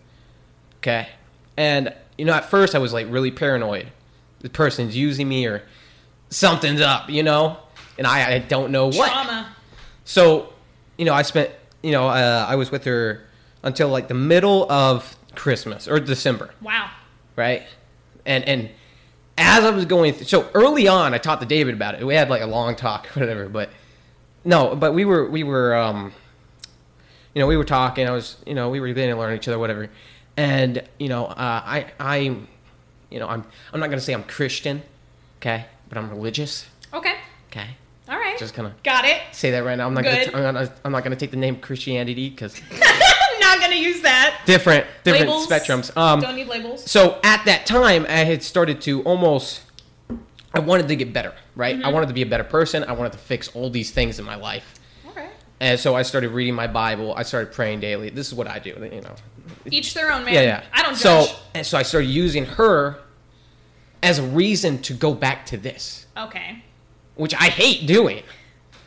[0.78, 1.08] Okay.
[1.56, 3.88] And, you know, at first I was like really paranoid.
[4.40, 5.62] The person's using me or
[6.30, 7.58] something's up, you know?
[7.96, 9.10] And I, I don't know what.
[9.10, 9.54] Trauma.
[10.04, 10.52] So,
[10.98, 11.50] you know, I spent,
[11.82, 13.24] you know, uh, I was with her
[13.62, 16.90] until like the middle of Christmas or December, Wow.
[17.36, 17.62] right?
[18.26, 18.70] And, and,
[19.36, 22.06] as I was going through, so early on, I talked to David about it.
[22.06, 23.48] We had like a long talk, whatever.
[23.48, 23.70] But
[24.44, 26.12] no, but we were we were um,
[27.34, 28.06] you know we were talking.
[28.06, 29.90] I was you know we were getting to learn each other, whatever.
[30.36, 32.16] And you know uh, I I
[33.10, 34.82] you know I'm I'm not gonna say I'm Christian,
[35.38, 37.14] okay, but I'm religious, Okay.
[37.50, 37.68] okay.
[38.08, 38.36] All right.
[38.38, 39.18] Just gonna Got it.
[39.32, 39.86] say that right now.
[39.86, 40.32] I'm not Good.
[40.32, 42.60] gonna I'm, not I'm not gonna take the name Christianity because
[43.40, 44.40] Not gonna use that.
[44.46, 45.46] different different Labels.
[45.46, 45.96] spectrums.
[45.96, 46.90] Um, Don't need labels.
[46.90, 49.62] so at that time i had started to almost
[50.52, 51.84] i wanted to get better right Mm-hmm.
[51.84, 54.24] i wanted to be a better person i wanted to fix all these things in
[54.24, 54.74] my life
[55.10, 55.28] Okay.
[55.60, 58.58] and so i started reading my bible i started praying daily this is what i
[58.58, 59.14] do you know
[59.70, 60.34] Each their own, man.
[60.34, 61.36] yeah yeah I don't so judge.
[61.54, 62.98] and so i started using her
[64.02, 66.62] as a reason to go back to this Okay.
[67.14, 68.22] which i hate doing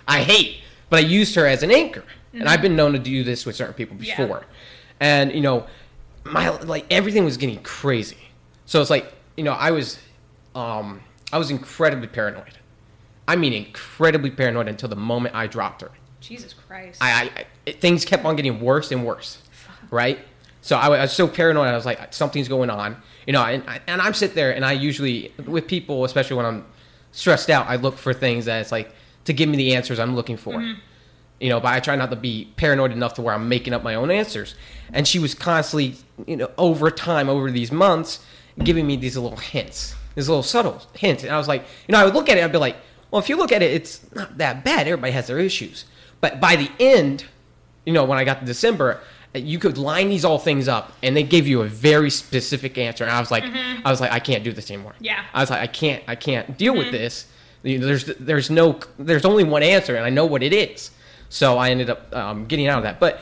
[0.07, 2.03] i hate but i used her as an anchor
[2.33, 4.05] and i've been known to do this with certain people Mm-hmm.
[4.05, 4.17] Yeah.
[4.17, 4.45] before
[4.99, 5.65] and you know
[6.23, 8.17] my like everything was getting crazy
[8.65, 9.99] so it's like you know i was
[10.55, 11.01] um
[11.31, 12.57] i was incredibly paranoid
[13.27, 17.01] i mean incredibly paranoid until the moment i dropped her Jesus Christ.
[17.01, 19.37] i, I it, things kept on getting worse and worse
[19.91, 20.19] right
[20.68, 23.01] so I, was- I was so paranoid i was like something's going on.
[23.26, 26.45] You know and, I, and i'm sit there and i usually with people especially when
[26.45, 26.65] i'm
[27.11, 28.91] stressed out i look for things that it's like
[29.26, 30.53] to give me the answers i'm looking for.
[30.53, 30.80] Mm-hmm.
[31.39, 33.82] You know but i try not to be paranoid enough to where i'm making up
[33.84, 34.55] my own answers.
[34.93, 35.95] And she was constantly
[36.26, 38.24] you know over time over these months
[38.63, 41.24] giving me these little hints these little subtle hints.
[41.24, 42.76] And i was like you know i would look at it i'd be like
[43.11, 45.86] well if you look at it it's not that bad everybody has their issues.
[46.20, 47.26] But by the end
[47.86, 48.99] you know when i got to december
[49.34, 53.03] you could line these all things up and they gave you a very specific answer.
[53.03, 54.93] And i was like i was like i can't do this anymore.
[54.99, 55.23] Yeah.
[55.34, 57.28] i was like i can't i can't deal with this.
[57.63, 60.91] There's there's no there's only one answer and i know what it is.
[61.30, 62.99] So i ended up um, getting out of that.
[62.99, 63.21] But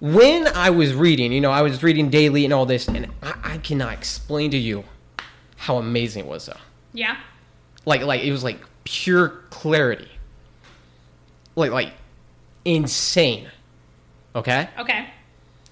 [0.00, 3.34] when i was reading you know i was reading daily and all this and i,
[3.44, 4.84] I cannot explain to you
[5.56, 6.56] how amazing it was though.
[6.94, 7.18] Yeah.
[7.84, 10.08] like like it was like pure clarity.
[11.54, 11.92] Like like
[12.64, 13.48] insane
[14.34, 15.08] okay Okay.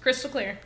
[0.01, 0.59] Crystal clear.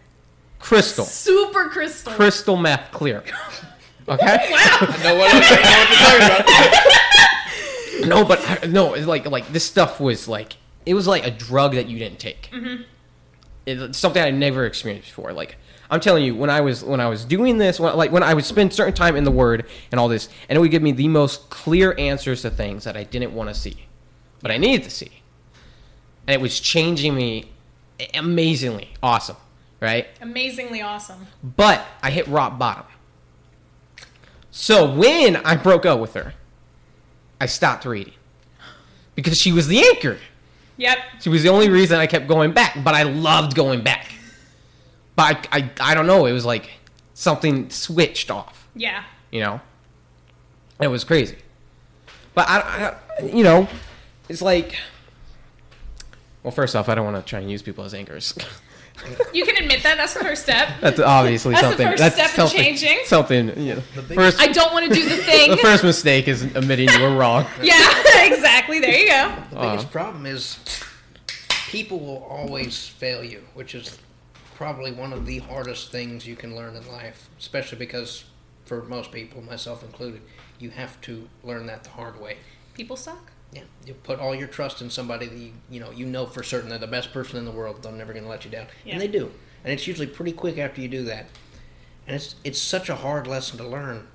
[0.60, 2.14] crystal Super crystal.
[2.14, 3.24] crystal meth clear
[4.08, 4.78] okay wow.
[4.82, 5.89] I know what, I'm, I know what
[6.20, 8.08] you're talking about.
[8.08, 11.32] no but I- no it's like like this stuff was like it was like a
[11.32, 12.84] drug that you didn't take mm-hmm.
[13.66, 15.56] it's something i never experienced before like
[15.89, 18.34] i'm telling you when i was when i was doing this when, like when i
[18.34, 20.91] would spend certain time in the word and all this and it would give me
[20.91, 23.86] the most clear answers to things that i didn't want to see
[24.41, 25.12] but i needed to see
[26.28, 27.52] and it was changing me
[28.14, 29.36] amazingly awesome
[29.80, 31.28] right Amazingly awesome.
[31.43, 32.86] but I hit rock bottom.
[34.51, 36.34] So when I broke up with her,
[37.41, 38.14] I stopped reading
[39.16, 40.20] because she was the anchor.
[40.78, 40.97] Yep.
[41.22, 44.12] She was the only reason I kept going back, but I loved going back.
[45.16, 46.26] But I, I, I don't know.
[46.26, 46.70] It was like
[47.14, 49.04] something switched off, Yeah.
[49.32, 49.62] you know?
[50.82, 51.38] It was crazy.
[52.34, 53.68] But I, I you know,
[54.30, 54.76] it's like,
[56.44, 58.34] well, first off, I don't want to try and use people as anchors.
[59.34, 59.98] You can admit that.
[59.98, 60.70] That's the first step.
[60.80, 61.88] That's obviously That's the something.
[61.88, 63.00] first that's step in something, changing.
[63.06, 63.84] Something, you know.
[63.96, 65.50] biggest- First, I don't want to do the thing.
[65.50, 67.48] the first mistake is admitting you were wrong.
[67.64, 67.74] yeah,
[68.24, 68.80] exactly.
[68.80, 69.34] There you go.
[69.50, 69.72] The Uh-huh.
[69.72, 70.60] biggest problem is
[71.70, 73.98] people will always fail you, which is
[74.54, 78.26] probably one of the hardest things you can learn in life, especially because
[78.66, 80.22] for most people, myself included,
[80.60, 82.38] you have to learn that the hard way.
[82.76, 83.32] People suck.
[83.54, 86.41] Yeah, you put all your trust in somebody that you, you know you know for
[86.43, 87.84] certain they're the best person in the world.
[87.84, 88.93] They're never going to let you down, Yeah.
[88.93, 89.32] and they do.
[89.64, 91.28] And it's usually pretty quick after you do that.
[92.08, 94.08] And it's it's such a hard lesson to learn.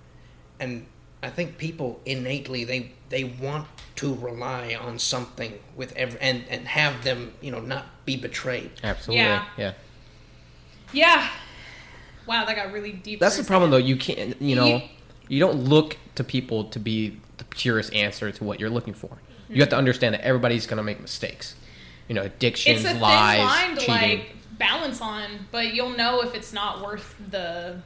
[0.60, 0.86] And
[1.22, 3.66] I think people innately they they want
[3.96, 8.70] to rely on something with every and and have them you know not be betrayed.
[8.82, 9.24] Absolutely.
[9.24, 9.44] Yeah.
[9.56, 9.72] Yeah.
[10.92, 11.28] Yeah.
[12.26, 13.20] Wow, that got really deep.
[13.20, 13.78] That's the problem, though.
[13.78, 14.82] You can't, you know, You-
[15.28, 19.18] you don't look to people to be the purest answer to what you're looking for.
[19.48, 21.54] You have to understand that everybody's going to make mistakes.
[22.08, 24.18] You know, addictions, it's a lies, line to cheating.
[24.18, 27.80] like balance on, but you'll know if it's not worth the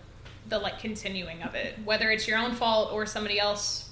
[0.48, 3.90] the like continuing of it, whether it's your own fault or somebody else,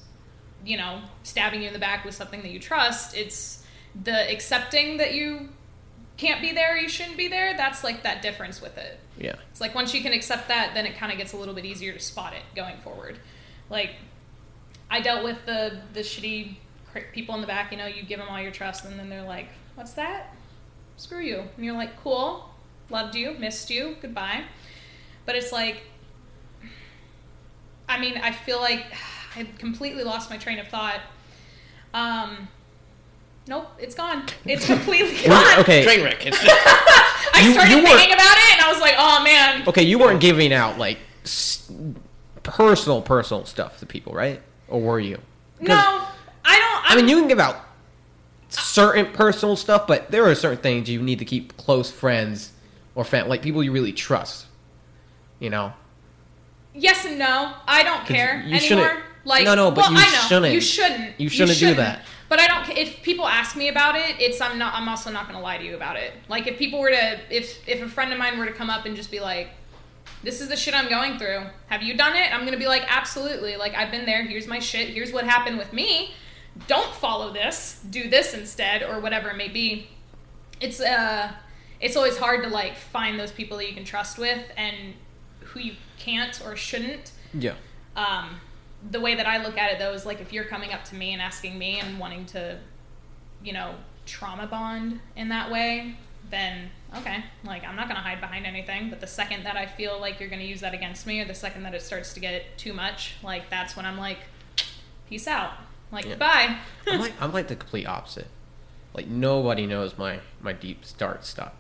[0.65, 3.17] you know, stabbing you in the back with something that you trust.
[3.17, 3.65] It's
[4.05, 5.49] the accepting that you
[6.17, 7.57] can't be there, you shouldn't be there.
[7.57, 9.01] That's like that difference with it.
[9.19, 9.37] yeah.
[9.51, 11.65] It's like once you can accept that, then it kind of gets a little bit
[11.65, 13.19] easier to spot it going forward.
[13.71, 13.93] Like
[14.91, 16.57] I dealt with the the shitty
[17.13, 17.73] people in the back.
[17.73, 20.35] You know, you give them all your trust, and then they're like, "What's that?
[20.97, 22.49] Screw you!" And you're like, "Cool,
[22.91, 24.43] loved you, missed you, goodbye."
[25.27, 25.83] But it's like,
[27.89, 28.85] I mean, I feel like
[29.37, 31.01] I completely lost my train of thought.
[31.95, 32.49] Um,
[33.49, 34.25] nope, it's gone.
[34.45, 35.61] It's completely gone.
[35.61, 36.25] okay, Train wreck.
[36.27, 36.51] It's just...
[37.35, 39.67] I You- started you were- thinking about it, and I was like, oh man.
[39.69, 41.71] okay, you weren't giving out like s-
[42.43, 44.41] personal, personal stuff to people, right?
[44.69, 45.19] Or were you?
[45.61, 46.07] No,
[46.45, 46.91] I don't.
[46.93, 47.57] I mean, I'm- you can give out
[48.49, 52.53] certain personal stuff, but there are certain things you need to keep close friends
[52.95, 54.47] or fam- like people you really trust.
[55.39, 55.73] You know,
[56.75, 57.55] Yes and no.
[57.67, 59.03] I don't care you shouldn't- anymore.
[59.25, 60.55] Like, No, no, but well, you I know shouldn't.
[60.55, 61.21] You shouldn't.
[61.21, 62.05] You shouldn't do that.
[62.31, 62.69] But I don't.
[62.79, 64.73] If people ask me about it, it's I'm not.
[64.75, 66.13] I'm also not going to lie to you about it.
[66.29, 68.87] Like, if people were to, if if a friend of mine were to come up
[68.87, 69.51] and just be like,
[70.23, 71.43] "This is the shit I'm going through.
[71.67, 73.57] Have you done it?" I'm going to be like, "Absolutely.
[73.57, 74.23] Like, I've been there.
[74.25, 74.89] Here's my shit.
[74.91, 76.15] Here's what happened with me.
[76.67, 77.81] Don't follow this.
[77.91, 79.89] Do this instead, or whatever it may be."
[80.61, 81.33] It's uh,
[81.81, 84.95] it's always hard to like find those people that you can trust with and
[85.41, 87.55] who you can't or shouldn't yeah.
[87.97, 88.41] um,
[88.91, 90.95] the way that I look at it though is like if you're coming up to
[90.95, 92.59] me and asking me and wanting to,
[93.43, 93.75] you know,
[94.07, 95.97] trauma bond in that way,
[96.31, 98.91] then okay, like I'm not gonna hide behind anything.
[98.91, 101.35] But the second that I feel like you're gonna use that against me, or the
[101.35, 104.19] second that it starts to get too much, like that's when I'm like,
[105.09, 105.53] peace out,
[105.93, 106.17] like Yeah.
[106.17, 106.57] bye.
[106.87, 108.27] I'm like I'm like the complete opposite.
[108.95, 111.53] Like nobody knows my my deep start stuff.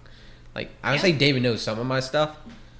[0.55, 1.03] Like I would Yeah.
[1.03, 2.37] say David knows some of my stuff,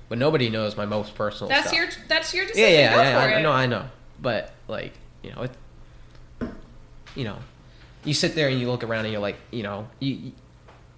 [0.09, 1.76] but nobody knows my most personal that's stuff.
[1.78, 2.72] your that's your yeah, decision.
[2.74, 3.12] yeah, Go yeah.
[3.28, 3.84] for I, know, I know.
[4.20, 4.92] But like
[5.22, 5.53] you know, it,
[7.14, 7.36] you know,
[8.05, 10.32] you sit there and you look around and you're like, you know, you, you-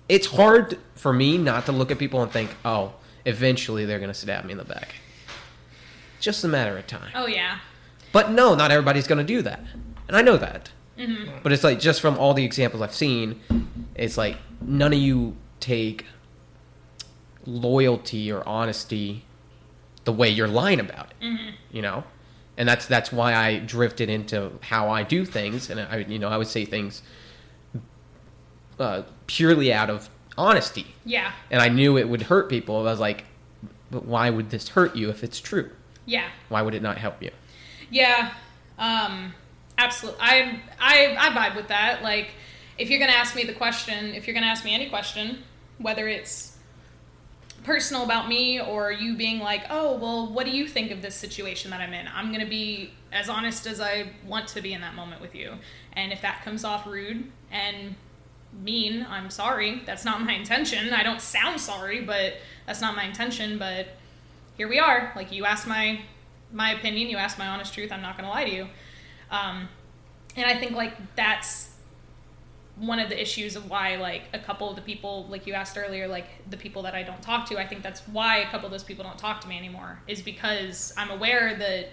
[0.08, 2.92] it's hard for me not to look at people and think, oh,
[3.24, 4.96] eventually they're gonna stab me in the back.
[6.20, 7.10] Just a matter of time.
[7.14, 7.58] Oh yeah.
[8.12, 9.60] But no, not everybody's going to do that.
[10.12, 10.70] And I know that.
[10.98, 13.40] hmm But it's like, just from all the examples I've seen,
[13.94, 16.04] it's like none of you take
[17.46, 19.24] loyalty or honesty
[20.04, 22.04] the way you're lying about it, hmm you know?
[22.58, 26.28] And that's that's why I drifted into how I do things, and I, you know,
[26.28, 27.00] I would say things
[28.78, 31.32] uh, purely out of honesty, Yeah.
[31.50, 32.76] and I knew it would hurt people.
[32.76, 33.24] I was like,
[33.90, 35.70] but why would this hurt you if it's true?
[36.04, 36.28] Yeah.
[36.50, 37.30] Why would it not help you?
[37.90, 38.34] Yeah,
[38.78, 39.32] um,
[39.84, 40.20] absolutely.
[40.20, 42.02] I, I I vibe with that.
[42.02, 42.30] Like,
[42.78, 45.42] if you're gonna ask me the question, if you're gonna ask me any question,
[45.78, 46.58] whether it's
[47.64, 51.14] personal about me or you being like, oh, well, what do you think of this
[51.14, 52.08] situation that I'm in?
[52.12, 55.52] I'm gonna be as honest as I want to be in that moment with you.
[55.92, 57.94] And if that comes off rude and
[58.52, 59.82] mean, I'm sorry.
[59.86, 60.92] That's not my intention.
[60.92, 62.34] I don't sound sorry, but
[62.66, 63.58] that's not my intention.
[63.58, 63.88] But
[64.56, 65.12] here we are.
[65.16, 66.00] Like you asked my
[66.52, 67.90] my opinion, you asked my honest truth.
[67.90, 68.66] I'm not to lie to you.
[69.32, 69.68] Um,
[70.36, 71.70] and I think like that's
[72.76, 75.76] one of the issues of why like a couple of the people like you asked
[75.76, 78.64] earlier like the people that I don't talk to I think that's why a couple
[78.66, 81.90] of those people don't talk to me anymore is because I'm aware that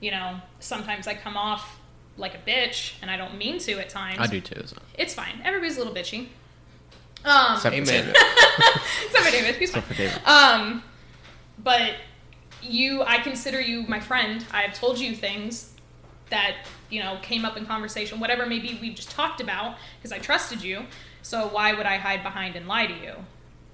[0.00, 1.78] you know sometimes I come off
[2.16, 4.62] like a bitch and I don't mean to at times I do too.
[4.64, 4.76] So.
[4.96, 6.28] it's fine everybody's a little bitchy
[7.26, 8.16] um Except for David.
[9.04, 10.24] except for David he's fine Except for David.
[10.26, 10.82] um,
[11.62, 11.96] but
[12.62, 14.44] you, I consider you my friend.
[14.52, 15.74] I've told you things
[16.30, 16.56] that
[16.90, 20.62] you know came up in conversation, whatever maybe we just talked about, because I trusted
[20.62, 20.84] you.
[21.22, 23.14] So why would I hide behind and lie to you?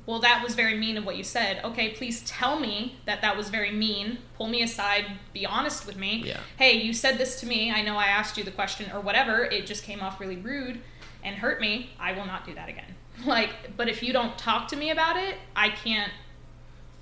[0.07, 1.63] Well, that was very mean of what you said.
[1.65, 4.19] Okay, please tell me that that was very mean.
[4.37, 5.05] Pull me aside.
[5.33, 6.23] Be honest with me.
[6.25, 6.41] Yeah.
[6.59, 7.71] Hey, you said this to me.
[7.71, 9.45] I know I asked you the question or whatever.
[9.45, 10.81] It just came off really rude
[11.23, 11.91] and hurt me.
[12.01, 12.85] I will not do that again.
[13.27, 16.11] Like, but if you don't talk to me about it, I can't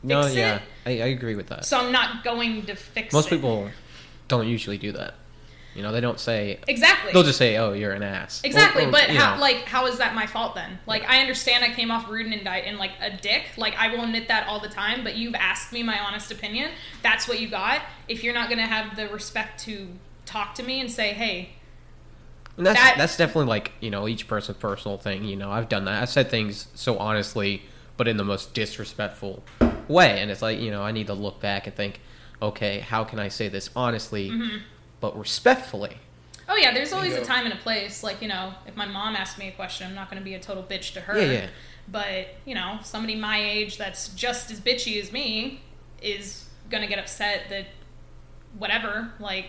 [0.02, 0.60] No, yeah.
[0.84, 1.64] I, I agree with that.
[1.64, 3.36] So I'm not going to fix Most it.
[3.36, 3.70] people
[4.26, 5.14] don't usually do that.
[5.78, 6.58] You know, they don't say.
[6.66, 8.86] exactly They'll just say, "Oh, you're an ass." Exactly.
[8.86, 9.40] or, but how know.
[9.40, 10.80] like how is that my fault then?
[10.86, 13.44] Like I understand I came off rude and indict and like a dick.
[13.56, 15.04] Like I will admit that all the time.
[15.04, 16.72] But you've asked me my honest opinion.
[17.04, 17.82] That's what you got.
[18.08, 19.86] If you're not gonna have the respect to
[20.26, 21.50] talk to me and say, hey,
[22.56, 25.22] And that's that- that's definitely like you know each person's personal thing.
[25.22, 26.02] You know, I've done that.
[26.02, 27.62] I've said things so honestly,
[27.96, 29.44] but in the most disrespectful
[29.86, 30.18] way.
[30.20, 32.00] And it's like you know, I need to look back and think,
[32.42, 34.56] okay, how can I say this honestly, Mm-hmm.
[35.00, 35.96] But respectfully?
[36.48, 38.02] oh yeah, there's always a time and a place.
[38.02, 40.40] Like you know, if my mom asks me a question, I'm not gonna be a
[40.40, 41.18] total bitch to her.
[41.18, 41.46] Yeah, yeah.
[41.90, 45.60] But you know, somebody my age that's just as bitchy as me
[46.02, 47.66] is gonna get upset that
[48.56, 49.12] whatever.
[49.20, 49.46] Like,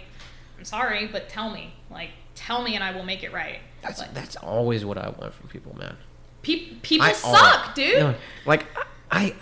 [0.57, 1.73] I'm sorry, but tell me.
[1.89, 3.59] Like, tell me, and I will make it right.
[3.81, 5.95] That's like, that's always what I want from people, man.
[6.41, 7.99] pe- people I suck, al- dude.
[7.99, 8.65] No, like
[9.09, 9.33] I,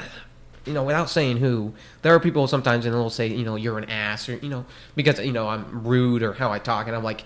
[0.67, 3.77] you know, without saying who, there are people sometimes and they'll say, you know, you're
[3.77, 4.65] an ass, or you know,
[4.95, 7.23] because you know I'm rude or how I talk, and I'm like,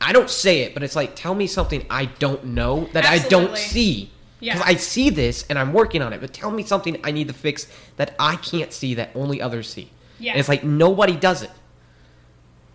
[0.00, 3.18] I don't say it, but it's like, tell me something I don't know that I
[3.18, 3.56] don't Absolutely.
[3.60, 4.10] see,
[4.40, 4.54] Yeah.
[4.54, 7.28] Because I see this and I'm working on it, but tell me something I need
[7.28, 7.66] to fix
[7.96, 9.90] that I can't see that only others see.
[10.18, 10.32] Yeah.
[10.32, 11.50] And it's like nobody does it.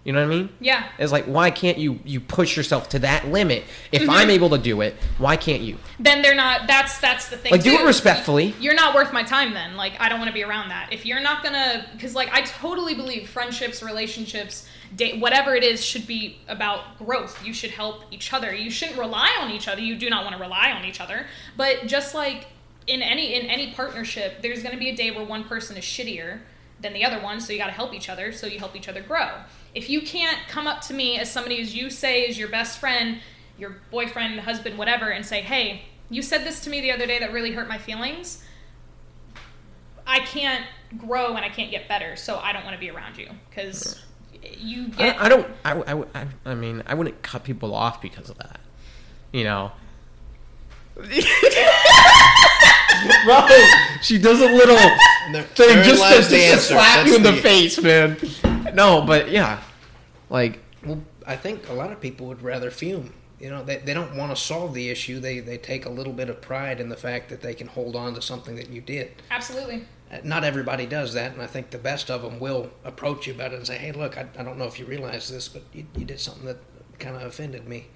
[0.05, 0.49] You know what I mean?
[0.59, 0.87] Yeah.
[0.99, 3.63] It's like why can't you you push yourself to that limit?
[3.91, 4.11] If Mm-hmm.
[4.11, 5.77] I'm able to do it, why can't you?
[5.99, 6.67] Then they're not.
[6.67, 7.51] That's that's the thing.
[7.51, 8.53] Like do it respectfully.
[8.59, 9.75] You're not worth my time then.
[9.75, 10.93] Like I don't want to be around that.
[10.93, 15.83] If you're not gonna, because like I totally believe friendships, relationships, date, whatever it is,
[15.83, 17.43] should be about growth.
[17.43, 18.53] You should help each other.
[18.53, 19.81] You shouldn't rely on each other.
[19.81, 21.25] You do not want to rely on each other.
[21.57, 22.45] But just like
[22.85, 26.41] in any in any partnership, there's gonna be a day where one person is shittier
[26.79, 28.31] than the other one, so you got to help each other.
[28.33, 29.29] So you help each other grow.
[29.75, 32.79] If you can't come up to me as somebody as you say is your best
[32.79, 33.19] friend,
[33.59, 37.19] your boyfriend, husband, whatever, and say, "Hey, you said this to me the other day
[37.19, 38.41] that really hurt my feelings."
[40.07, 40.65] I can't
[40.97, 44.01] grow and I can't get better, so I don't want to be around you because
[44.57, 45.19] you get.
[45.19, 45.47] I, I don't.
[45.65, 48.61] I, I, I, I mean, I wouldn't cut people off because of that.
[49.33, 49.71] You know.
[53.25, 53.47] Bro,
[54.01, 57.81] she does a little thing just, to, just to slap you in the, the- face,
[57.81, 58.15] man.
[58.73, 59.61] No, but yeah,
[60.29, 63.13] like Well, I think a lot of people would rather fume.
[63.39, 65.19] You know, they, they don't want to solve the issue.
[65.19, 67.95] They they take a little bit of pride in the fact that they can hold
[67.95, 69.11] on to something that you did.
[69.29, 69.83] Absolutely.
[70.11, 73.33] Uh, Not everybody does that, and I think the best of them will approach you
[73.33, 75.63] about it and say, "Hey, look, I, I don't know if you realize this, but
[75.73, 76.57] you, you did something that
[76.99, 77.87] kind of offended me."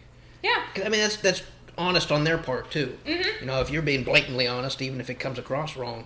[0.43, 0.63] Yeah.
[0.83, 1.43] I mean, that's that's
[1.77, 2.97] honest on their part too.
[3.05, 6.05] You know, if you're being blatantly honest, even if it comes across wrong,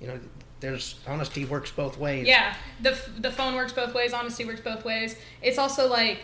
[0.00, 0.18] you know,
[0.62, 2.26] there's honesty works both ways.
[2.26, 2.54] Yeah.
[2.80, 4.14] The the phone works both ways.
[4.14, 5.16] Honesty works both ways.
[5.42, 6.20] It's also like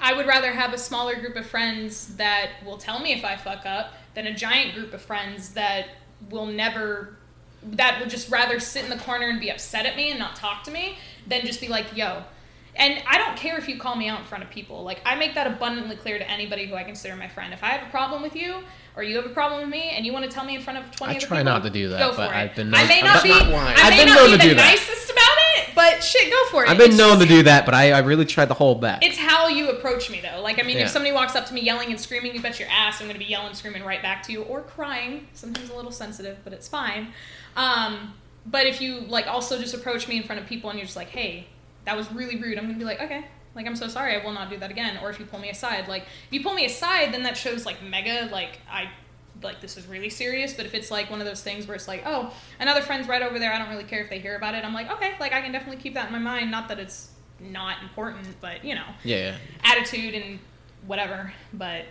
[0.00, 3.36] I would rather have a smaller group of friends that will tell me if I
[3.36, 5.88] fuck up than a giant group of friends that
[6.30, 7.16] will never
[7.62, 10.36] that would just rather sit in the corner and be upset at me and not
[10.36, 10.96] talk to me
[11.26, 12.22] than just be like, yo.
[12.76, 14.82] And I don't care if you call me out in front of people.
[14.84, 17.52] Like I make that abundantly clear to anybody who I consider my friend.
[17.52, 18.62] If I have a problem with you
[18.96, 20.78] or you have a problem with me and you want to tell me in front
[20.78, 22.34] of twenty I other try people, not to do that, go for but it.
[22.36, 23.30] I've been I known- may I'm not be.
[23.32, 24.70] I I've may been not known be to the do that.
[24.70, 25.22] nicest about
[25.58, 26.70] it, but shit, go for it.
[26.70, 29.04] I've been It's known to do that, but I, I really tried to hold back.
[29.04, 30.40] it's how you approach me, though.
[30.42, 30.84] Like, I mean, Yeah.
[30.84, 33.14] if somebody walks up to me yelling and screaming, you bet your ass I'm going
[33.18, 35.26] to be yelling and screaming right back to you, or crying.
[35.34, 37.08] Sometimes a little sensitive, but it's fine.
[37.56, 38.14] Um,
[38.46, 40.96] but if you like also just approach me in front of people and you're just
[40.96, 41.46] like, "Hey,
[41.84, 43.24] that was really rude," I'm going to be like, "Okay."
[43.56, 44.98] Like I'm so sorry, I will not do that again.
[45.02, 47.66] Or if you pull me aside, like if you pull me aside, then that shows
[47.66, 48.90] like mega like I
[49.42, 50.52] like this is really serious.
[50.54, 53.22] But if it's like one of those things where it's like, oh, another friend's right
[53.22, 54.64] over there, I don't really care if they hear about it.
[54.64, 56.50] I'm like, okay, like I can definitely keep that in my mind.
[56.50, 59.36] Not that it's not important, but you know, yeah, yeah.
[59.64, 60.38] attitude and
[60.86, 61.32] whatever.
[61.52, 61.86] But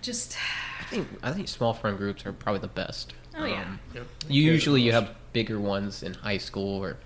[0.00, 0.36] just
[0.80, 3.14] I think I think small friend groups are probably the best.
[3.36, 3.62] Oh, yeah.
[3.62, 4.02] Um, Yeah.
[4.28, 6.96] you usually you have bigger ones in high school or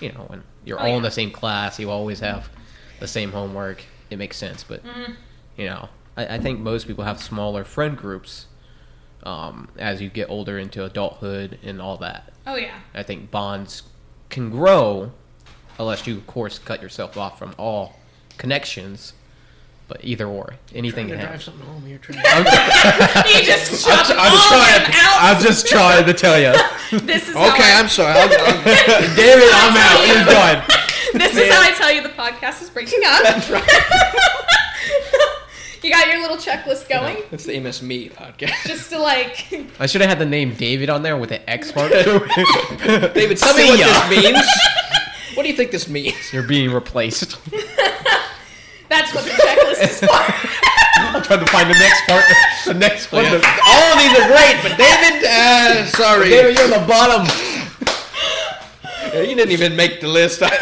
[0.00, 2.48] you know when you're Oh, all in the same class you always have
[3.02, 5.12] the same homework it makes sense but Mm-hmm.
[5.56, 8.46] you know I, I think most people have smaller friend groups
[9.24, 13.82] um, as you get older into adulthood and all that oh yeah, i think bonds
[14.30, 15.10] can grow
[15.80, 17.96] unless you of course cut yourself off from all
[18.38, 19.14] connections
[19.88, 21.98] but either or anything can to drive happen something home here.
[21.98, 22.24] Trying you
[23.44, 25.18] just shut I'm, all just of them out.
[25.20, 26.52] I'm just trying to tell you.
[27.04, 28.14] this is okay, I, I'm sorry.
[28.16, 30.06] I'll, I'll, David, I'm out.
[30.08, 30.64] You're done.
[31.18, 33.22] this is how I tell you the podcast is breaking up.
[35.82, 38.66] you got your little checklist going, it's the MS Me podcast.
[38.66, 39.46] just to like
[39.80, 41.90] I should have had the name David on there with an X mark.
[41.92, 44.08] David, tell me See what ya.
[44.08, 44.46] this means.
[45.34, 46.32] what do you think this means?
[46.32, 47.36] You're being replaced.
[48.88, 50.08] that's what the checklist is for.
[50.96, 52.24] I'm trying to find the next part.
[52.64, 53.24] The next one.
[53.26, 57.26] All of these are great, but David, uh, sorry, David, you're on the bottom.
[59.28, 60.42] you didn't even make the list.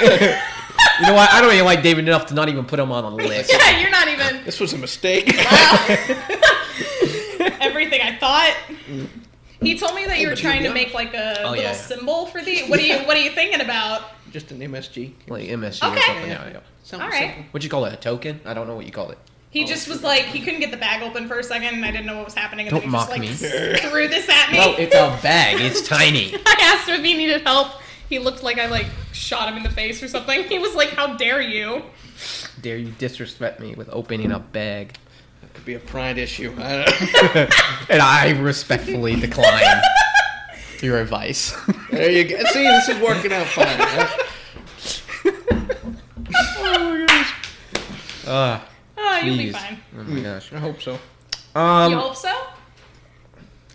[0.99, 1.31] You know what?
[1.31, 3.51] I don't even like David enough to not even put him on the list.
[3.59, 5.29] yeah, you're not even this was a mistake.
[7.61, 8.55] everything I thought.
[8.87, 9.09] Mm.
[9.61, 11.73] He told me that you were trying to make like a Oh, little yeah, yeah.
[11.73, 12.63] symbol for the.
[12.63, 14.05] What are you What are you thinking about?
[14.31, 15.13] Just an MSG.
[15.29, 16.01] Like MSG or Okay.
[16.07, 16.29] something.
[16.31, 16.61] Yeah, yeah.
[16.83, 17.35] Something All right.
[17.35, 17.45] simple.
[17.51, 17.93] What'd you call it?
[17.93, 18.41] A token?
[18.45, 19.19] I don't know what you call it.
[19.51, 21.85] He oh, just was like he couldn't get the bag open for a second, and
[21.85, 22.69] I didn't know what was happening.
[22.69, 23.21] And Don't then he just mock like
[23.83, 23.89] me.
[23.91, 24.59] threw this at me.
[24.59, 25.61] No, it's a bag.
[25.61, 26.35] It's tiny.
[26.35, 27.73] I asked him if he needed help.
[28.11, 30.45] He looked like I like shot him in the face or something.
[30.45, 31.83] He was like, "How dare you?"
[32.61, 34.95] Dare you disrespect me with opening a bag?
[35.41, 36.55] That could be a pride issue.
[36.59, 37.37] I don't
[37.89, 39.81] And I respectfully decline
[40.83, 41.57] your advice.
[41.91, 42.37] there you go.
[42.47, 43.67] See, this is working out fine.
[43.79, 44.25] huh?
[48.27, 48.61] Uh,
[49.03, 49.57] Oh, you'll be please.
[49.57, 49.81] fine.
[49.99, 50.53] Oh my gosh.
[50.53, 50.99] I hope so.
[51.55, 52.33] Um, you hope so?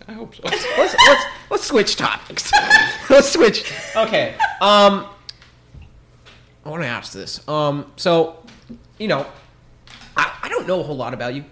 [0.08, 0.42] I hope so.
[0.44, 2.52] let's let's let's switch topics.
[3.10, 3.72] let's switch.
[3.96, 4.34] Okay.
[4.60, 5.06] Um,
[6.64, 7.46] I want to ask this.
[7.48, 8.42] Um, so,
[8.98, 9.26] you know,
[10.16, 11.44] I, I don't know a whole lot about you,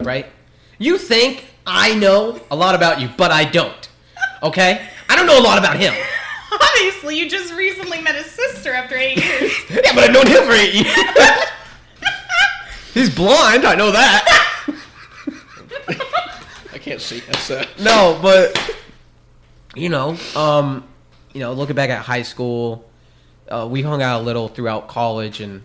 [0.00, 0.26] right?
[0.78, 3.88] You think I know a lot about you, but I don't.
[4.42, 4.88] Okay?
[5.08, 5.94] I don't know a lot about him.
[6.52, 9.52] Obviously, you just recently met his sister after eight years.
[9.70, 10.96] Yeah, but I've known him for eight years.
[12.94, 14.44] He's blind, I know that.
[16.78, 17.18] I can't see.
[17.20, 18.76] That's uh, No, but
[19.74, 20.84] you know, um,
[21.32, 22.88] you know, looking back at high school,
[23.48, 25.62] uh, we hung out a little throughout college and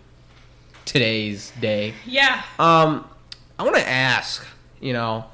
[0.86, 1.94] today's day.
[2.08, 2.42] yeah.
[2.58, 3.08] Um,
[3.60, 4.44] I want to ask,
[4.82, 5.26] you know,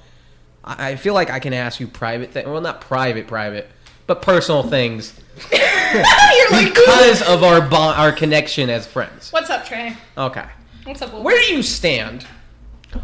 [0.65, 2.45] I, I feel like I can ask you private things.
[2.47, 3.69] Well, not private, private,
[4.05, 5.17] but personal things
[5.53, 9.31] You're like, because of our bond, our connection as friends.
[9.31, 9.95] what's up, Trey?
[10.17, 10.45] Okay,
[10.83, 11.23] What's up, Wolf?
[11.23, 12.27] where do you stand?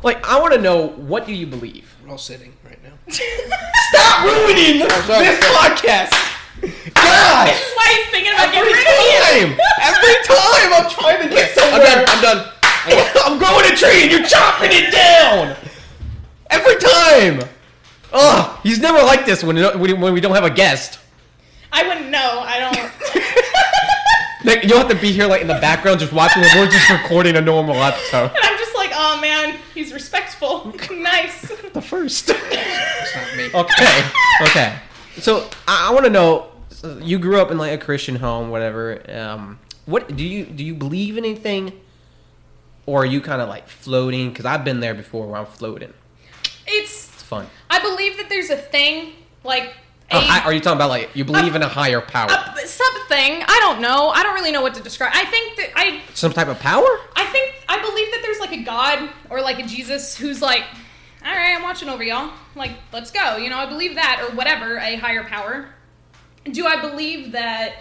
[0.03, 1.91] Like, I want to know what do you believe?
[2.03, 2.93] we're all sitting right now.
[3.09, 5.25] Stop ruining oh, sorry.
[5.25, 6.11] this podcast,
[6.93, 7.47] God.
[7.47, 9.57] This is why he's thinking about Every getting rid of you.
[9.57, 11.81] time, every time I'm trying to get I'm somewhere.
[11.81, 12.05] done.
[12.07, 12.51] I'm done.
[13.25, 15.55] I'm growing a tree and you're chopping it down.
[16.51, 17.49] Every time.
[18.13, 20.99] Ugh, he's never like this when when when we don't have a guest.
[21.71, 22.43] I wouldn't know.
[22.45, 22.91] I don't.
[24.45, 26.87] Like, you'll have to be here like in the background just watching when we're just
[26.91, 28.29] recording a normal episode.
[28.95, 30.73] And I'm just like, oh man, he's respectful.
[30.91, 31.41] nice.
[31.73, 32.29] The first.
[32.29, 33.49] It's not me.
[33.53, 34.03] Okay.
[34.41, 34.79] Okay.
[35.19, 36.51] So I, I want to know.
[36.69, 39.01] so You grew up in like a Christian home, whatever.
[39.09, 40.63] Um, what do you do?
[40.63, 41.79] You believe in anything,
[42.85, 44.29] or are you kind of like floating?
[44.29, 45.93] Because I've been there before, where I'm floating.
[46.67, 47.13] It's.
[47.13, 47.47] It's fun.
[47.69, 49.73] I believe that there's a thing like.
[50.11, 52.29] A, are you talking about like you believe in a higher power?
[52.29, 53.43] a something.
[53.47, 54.09] I don't know.
[54.09, 55.11] I don't really know what to describe.
[55.13, 56.85] I think that I Some type of power?
[57.15, 60.63] I think I believe that there's like a God or like a Jesus who's like,
[61.23, 62.31] all right, I'm watching over y'all.
[62.55, 63.37] Like, let's go.
[63.37, 65.67] You know, I believe that or whatever, a higher power.
[66.51, 67.73] Do I believe that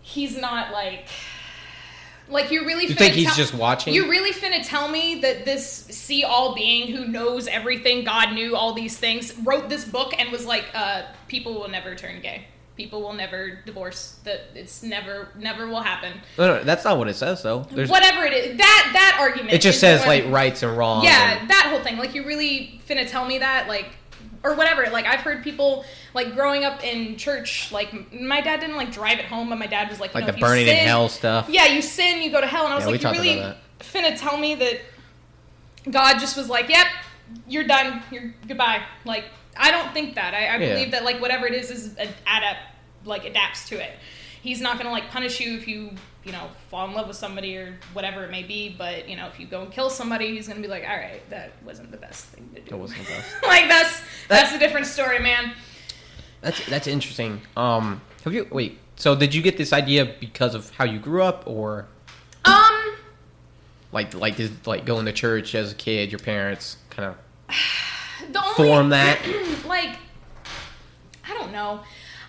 [0.00, 1.08] he's not like,
[2.30, 2.84] like you really?
[2.86, 3.94] You finna think he's tell- just watching?
[3.94, 8.56] You really finna tell me that this see all being who knows everything, God knew
[8.56, 12.44] all these things, wrote this book and was like, uh, people will never turn gay.
[12.76, 14.18] People will never divorce.
[14.24, 16.14] That it's never, never will happen.
[16.38, 17.66] No, no, that's not what it says though.
[17.70, 19.52] There's, Whatever it is, that that argument.
[19.52, 21.04] it just says like rights and wrongs.
[21.04, 21.98] yeah, and- that whole thing.
[21.98, 23.88] Like you really finna tell me that, like,
[24.42, 24.86] or whatever.
[24.90, 25.84] Like I've heard people
[26.14, 27.70] like growing up in church.
[27.72, 30.26] Like my dad didn't like drive it home, but my dad was like, you like
[30.28, 31.48] know, the burning in hell stuff.
[31.48, 32.64] Yeah, you sin, you go to hell.
[32.64, 34.80] And I was Yeah, like, you really finna tell me that
[35.90, 36.86] God just was like, yep,
[37.48, 38.82] you're done, you're goodbye.
[39.04, 39.24] Like
[39.56, 40.34] I don't think that.
[40.34, 40.74] I, I Yeah.
[40.74, 42.58] believe that like whatever it is is a- adapt
[43.04, 43.92] like adapts to it.
[44.42, 45.90] He's not gonna like punish you if you
[46.24, 48.74] you know fall in love with somebody or whatever it may be.
[48.76, 51.28] But you know if you go and kill somebody, he's gonna be like, all right,
[51.30, 52.70] that wasn't the best thing to do.
[52.70, 53.42] That wasn't the best.
[53.42, 55.52] like that's that's a different story, man.
[56.40, 57.40] That's that's interesting.
[57.56, 58.78] Um, have you wait?
[58.96, 61.86] So did you get this idea because of how you grew up, or
[62.44, 62.96] Um,
[63.92, 67.16] like like did, like going to church as a kid, your parents kind of
[68.32, 69.18] the only form that?
[69.66, 69.96] like
[71.28, 71.80] I don't know.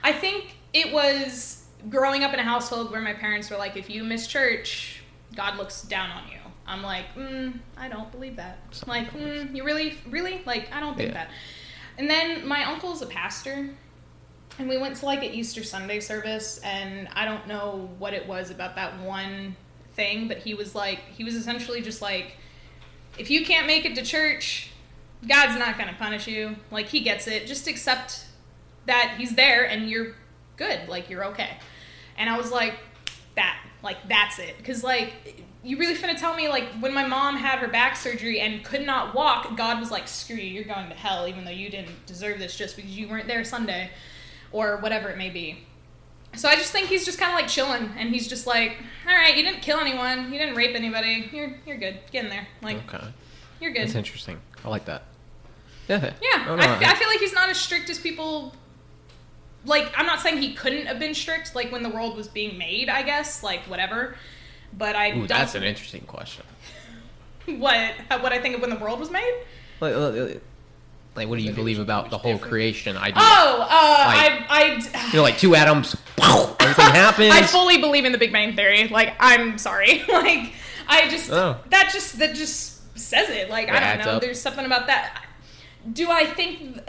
[0.03, 3.89] I think it was growing up in a household where my parents were like, if
[3.89, 5.01] you miss church,
[5.35, 6.37] God looks down on you.
[6.67, 8.59] I'm like, mm, I don't believe that.
[8.87, 11.25] Like, mm, you really, really, like, I don't think Yeah.
[11.25, 11.29] that.
[11.97, 13.69] And then my uncle's a pastor,
[14.59, 18.27] and we went to like an Easter Sunday service, and I don't know what it
[18.27, 19.55] was about that one
[19.95, 22.37] thing, but he was like, he was essentially just like,
[23.17, 24.69] if you can't make it to church,
[25.27, 26.55] God's not going to punish you.
[26.71, 27.45] Like, he gets it.
[27.45, 28.25] Just accept
[28.85, 30.15] that he's there and you're
[30.57, 30.87] good.
[30.87, 31.57] Like, you're okay.
[32.21, 32.75] And I was like,
[33.35, 33.57] that.
[33.81, 34.55] Like, that's it.
[34.57, 38.39] Because, like, you really finna tell me, like, when my mom had her back surgery
[38.39, 41.51] and could not walk, God was like, screw you, you're going to hell, even though
[41.51, 43.89] you didn't deserve this just because you weren't there Sunday
[44.51, 45.65] or whatever it may be.
[46.35, 49.13] So I just think he's just kind of like chilling, and he's just like, "All
[49.13, 52.47] right, you didn't kill anyone, you didn't rape anybody, you're you're good, get in there,
[52.61, 53.05] like Okay,
[53.59, 54.39] you're good." that's interesting.
[54.63, 55.03] I like that.
[55.89, 56.13] Yeah.
[56.21, 58.53] Yeah, Oh, no, I, I feel like he's not as strict as people.
[59.65, 62.57] Like, I'm not saying he couldn't have been strict, like when the world was being
[62.57, 64.15] made, I guess, like whatever.
[64.77, 66.45] But I Ooh, that's an interesting question.
[67.45, 69.43] what what I think of when the world was made.
[69.79, 70.41] Like, like,
[71.15, 73.15] like, what do you believe about the whole creation idea?
[73.17, 75.07] Oh, uh, Like- I I.
[75.11, 77.33] You know, like two atoms, everything happens.
[77.33, 78.87] I fully believe in the Big Bang Theory.
[78.87, 80.03] Like, I'm sorry.
[80.07, 80.53] like,
[80.87, 81.57] I just Oh.
[81.69, 83.49] that just that just says it.
[83.49, 84.11] Like, It I don't know.
[84.13, 84.21] up.
[84.21, 85.23] There's something about that.
[85.91, 86.79] Do I think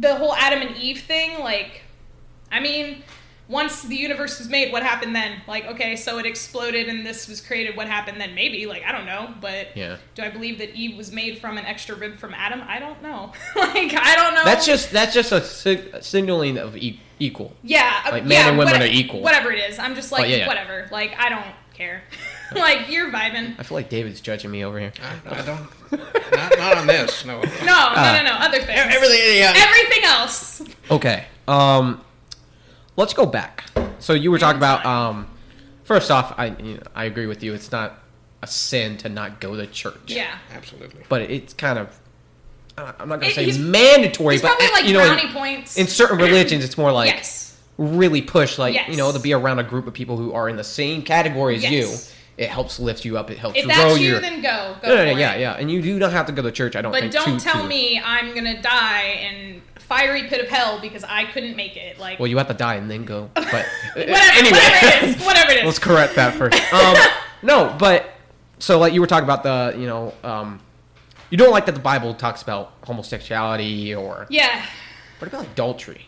[0.00, 1.40] the whole Adam and Eve thing?
[1.40, 1.82] Like,
[2.56, 3.02] I mean,
[3.48, 5.40] once the universe was made, what happened then?
[5.46, 7.76] Like, okay, so it exploded and this was created.
[7.76, 8.34] What happened then?
[8.34, 8.64] Maybe.
[8.66, 9.34] Like, I don't know.
[9.40, 9.98] But Yeah.
[10.14, 12.62] do I believe that Eve was made from an extra rib from Adam?
[12.66, 13.32] I don't know.
[13.56, 14.44] like, I don't know.
[14.44, 17.54] That's just that's just a, sig- a signaling of e- equal.
[17.62, 19.20] Yeah, uh, Like, man yeah, and women what- are equal.
[19.20, 20.46] Whatever it is, I'm just like Oh, yeah, yeah.
[20.48, 20.88] whatever.
[20.90, 21.44] Like I don't
[21.74, 22.02] care.
[22.54, 23.54] like you're vibing.
[23.58, 24.92] I feel like David's judging me over here.
[25.28, 25.68] I, I don't.
[26.32, 27.24] Not, not on this.
[27.24, 27.40] No.
[27.42, 28.32] No, no, no, no.
[28.40, 28.70] Other things.
[28.70, 29.36] Everything.
[29.38, 29.52] Yeah.
[29.56, 30.62] Everything else.
[30.90, 31.26] Okay.
[31.48, 32.00] Um,
[32.96, 33.64] let's go back.
[33.98, 35.26] So you were talking about um,
[35.84, 37.54] first off, I you know, I agree with you.
[37.54, 37.98] It's not
[38.42, 39.96] a sin to not go to church.
[40.06, 40.36] Yeah.
[40.54, 41.02] Absolutely.
[41.08, 41.98] But it's kind of
[42.78, 45.32] I'm not gonna It- say he's- mandatory, It's but probably like you know, brownie in,
[45.32, 45.78] points.
[45.78, 47.56] in certain religions, it's more like yes.
[47.78, 48.90] really push, like Yes.
[48.90, 51.56] you know, to be around a group of people who are in the same category
[51.56, 51.72] as Yes.
[51.72, 52.12] you.
[52.44, 53.30] It helps lift you up.
[53.30, 54.16] It helps If grow that's your.
[54.16, 54.76] you, then go.
[54.82, 55.40] Go no, no, no, for yeah, it.
[55.40, 56.76] yeah, and you do not have to go to church.
[56.76, 57.12] I don't But think.
[57.14, 61.24] don't to- tell to- me I'm gonna die in fiery pit of hell because I
[61.26, 61.98] couldn't make it.
[61.98, 63.30] Like Well, you have to die and then go.
[63.34, 63.60] But uh,
[63.94, 65.64] whatever, anyway, whatever it is, whatever it is.
[65.64, 66.60] let's correct that first.
[66.72, 66.96] Um,
[67.42, 68.10] no, but
[68.58, 70.60] so like you were talking about the, you know, um,
[71.30, 74.64] you don't like that the Bible talks about homosexuality or yeah.
[75.18, 76.06] what about adultery?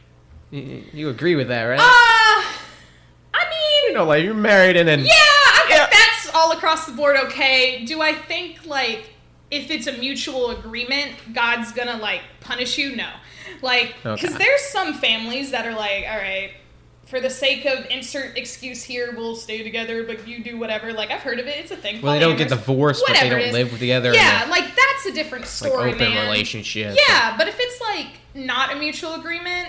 [0.51, 1.79] You, you agree with that, right?
[1.81, 5.87] Uh, I mean, you know, like you're married and then yeah, I think Yeah.
[5.91, 7.85] that's all across the board okay.
[7.85, 9.11] Do I think like
[9.51, 12.95] if it's a mutual agreement, God's gonna like punish you?
[12.97, 13.09] No,
[13.63, 14.39] like because Okay.
[14.45, 16.53] there's some families that are like, all right.
[17.07, 20.93] For the sake of insert excuse here, we'll stay together, but you do whatever.
[20.93, 22.03] Like I've heard of it; it's a thing.
[22.03, 24.13] well, they don't get divorced, but they don't live together.
[24.13, 26.25] Yeah, like that's a different a, like open man.
[26.27, 26.99] relationship.
[27.09, 29.69] Yeah, but if it's like not a mutual agreement,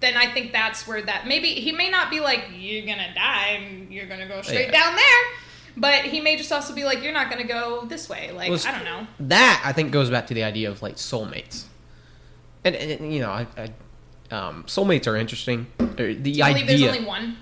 [0.00, 3.60] then I think that's where that maybe he may not be like you're gonna die
[3.62, 4.80] and you're gonna go straight Yeah.
[4.84, 5.22] down there,
[5.76, 8.32] but he may just also be like you're not gonna go this way.
[8.32, 9.06] Like Well, I don't know.
[9.20, 11.66] that I think goes back to the idea of like soulmates,
[12.64, 15.66] and, and you know, I, I, um, soulmates are interesting.
[15.78, 17.36] Uh, The you believe there's idea only one?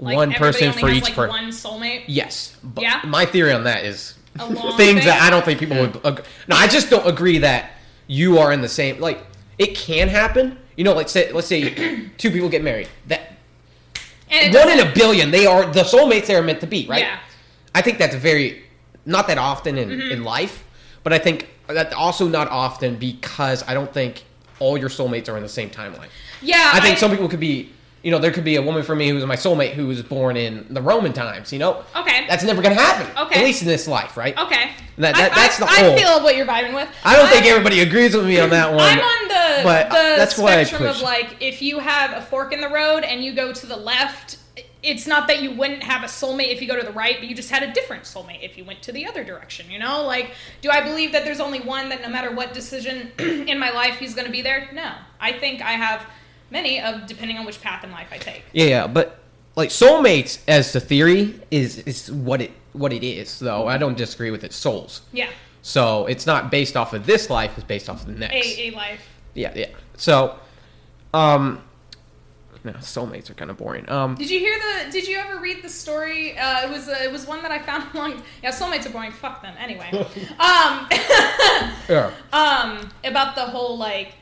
[0.00, 1.28] Like, one person for each like, person.
[1.30, 2.04] One soulmate.
[2.06, 3.00] Yes, but Yeah?
[3.04, 4.14] my theory on that is
[4.76, 5.20] things that?
[5.22, 5.96] I don't think people would.
[6.04, 7.72] Ag- no, I just don't agree that
[8.06, 9.00] you are in the same.
[9.00, 9.20] Like
[9.58, 10.58] it can happen.
[10.76, 12.88] You know, like say, let's say two people get married.
[13.08, 13.32] That
[14.30, 15.30] And one in a billion.
[15.32, 17.00] They are the soulmates they are meant to be, right?
[17.02, 17.18] Yeah.
[17.74, 18.62] I think that's very
[19.04, 20.12] not that often in, Mm-hmm.
[20.12, 20.64] in life,
[21.02, 24.22] but I think that also not often because I don't think
[24.60, 26.08] all your soulmates are in the same timeline.
[26.42, 26.70] Yeah.
[26.72, 27.70] I think some people could be,
[28.02, 30.36] you know, there could be a woman for me who's my soulmate who was born
[30.36, 31.52] in the Roman times.
[31.52, 32.26] You know, Okay.
[32.28, 33.06] that's never gonna happen.
[33.26, 33.40] Okay.
[33.40, 34.36] at least in this life, right?
[34.38, 34.70] Okay.
[34.98, 36.88] That- I- that's the I whole- I feel what you're vibing with.
[37.04, 38.80] I don't think I'm- everybody agrees with me on that one.
[38.80, 42.52] I'm on the but, the that's I spectrum of like if you have a fork
[42.52, 44.36] in the road and you go to the left,
[44.82, 47.28] it's not that you wouldn't have a soulmate if you go to the right, but
[47.28, 49.70] you just had a different soulmate if you went to the other direction.
[49.70, 53.10] You know, like do I believe that there's only one that no matter what decision
[53.18, 54.68] in my life he's going to be there?
[54.72, 56.06] No, I think I have
[56.50, 58.44] many of depending on which path in life I take.
[58.52, 59.18] yeah, yeah, but
[59.56, 63.40] like soulmates as the theory is is what it what it is.
[63.40, 64.52] Though I don't disagree with it.
[64.52, 65.02] Souls.
[65.12, 65.30] Yeah,
[65.62, 68.34] So it's not based off of this life; it's based off of the next.
[68.34, 69.00] a a life.
[69.34, 69.66] Yeah, yeah.
[69.96, 70.38] So,
[71.12, 71.62] um,
[72.64, 73.88] no, soulmates are kind of boring.
[73.88, 74.90] Um, Did you hear the?
[74.90, 76.36] Did you ever read the story?
[76.36, 78.22] Uh, it was uh, it was one that I found along.
[78.42, 79.12] Yeah, soulmates are boring.
[79.12, 79.54] Fuck them.
[79.58, 80.88] Anyway, um,
[81.88, 82.10] yeah.
[82.32, 84.14] um, about the whole like,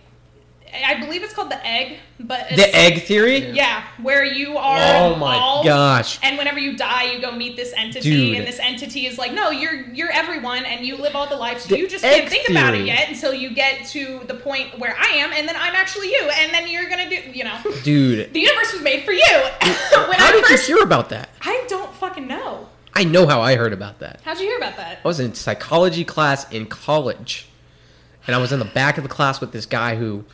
[0.85, 3.51] I believe it's called the egg, but it's, the egg theory.
[3.51, 4.79] Yeah, where you are.
[4.79, 6.19] Oh my all- gosh.
[6.23, 8.39] And whenever you die, you go meet this entity, Dude.
[8.39, 11.63] and this entity is like, no, you're you're everyone, and you live all the lives.
[11.65, 14.79] So The you just can't think about it yet until you get to the point
[14.79, 17.59] where I am, and then I'm actually you, and then you're gonna do, you know,
[17.83, 19.23] Dude, the universe was made for you.
[19.63, 21.29] when how I did first, you hear about that?
[21.43, 22.69] I don't fucking know.
[22.95, 24.21] I know how I heard about that.
[24.25, 25.01] How'd you hear about that?
[25.05, 27.47] I was in psychology class in college,
[28.27, 30.25] and I was in the back of the class with this guy who,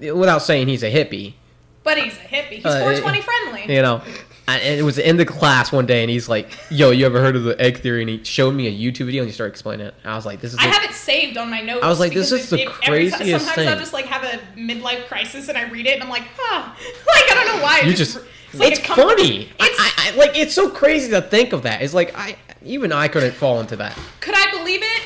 [0.00, 1.34] without saying he's a hippie,
[1.82, 2.56] But he's a hippie.
[2.56, 3.74] He's Uh, 420 friendly.
[3.74, 4.02] you know,
[4.48, 7.36] and it was in the class one day, and he's like, "Yo, you ever heard
[7.36, 9.86] of the egg theory?" And he showed me a YouTube video, and he started explaining
[9.86, 9.94] it.
[10.04, 11.82] I was like, "This is." I the- have it saved on my notes.
[11.84, 14.06] I was like, this is the it- it- every ti- craziest Sometimes I'll just like
[14.06, 16.70] have a midlife crisis and I read it and I'm like, huh.
[17.06, 17.80] Like I don't know why.
[17.80, 18.16] You just.
[18.52, 19.48] it's, like it's funny.
[19.58, 21.82] It's, I, I, like it's so crazy to think of that.
[21.82, 23.98] It's like I even I couldn't fall into that.
[24.20, 25.02] could I believe it?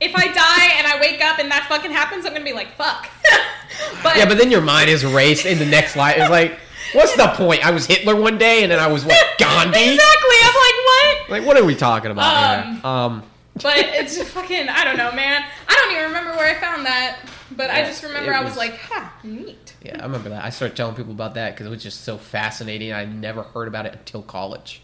[0.00, 2.72] If I die and I wake up and that fucking happens, I'm gonna be like,
[2.76, 3.08] fuck.
[4.02, 6.16] but, Yeah, but then your mind is raced in the next life.
[6.18, 6.58] It's like,
[6.92, 7.64] what's the point?
[7.66, 9.78] I was Hitler one day, and then I was what Gandhi.
[9.78, 10.36] exactly.
[10.42, 11.30] I'm like, what?
[11.30, 12.84] Like, what are we talking about Um.
[12.84, 13.22] Um,
[13.62, 14.68] But it's just fucking.
[14.68, 15.42] I don't know, man.
[15.68, 17.18] I don't even remember where I found that.
[17.52, 19.76] But I just remember it I was, was- like, huh, neat.
[19.80, 20.44] yeah, I remember that.
[20.44, 22.92] I started telling people about that because it was just so fascinating.
[22.92, 24.82] I never heard about it until college.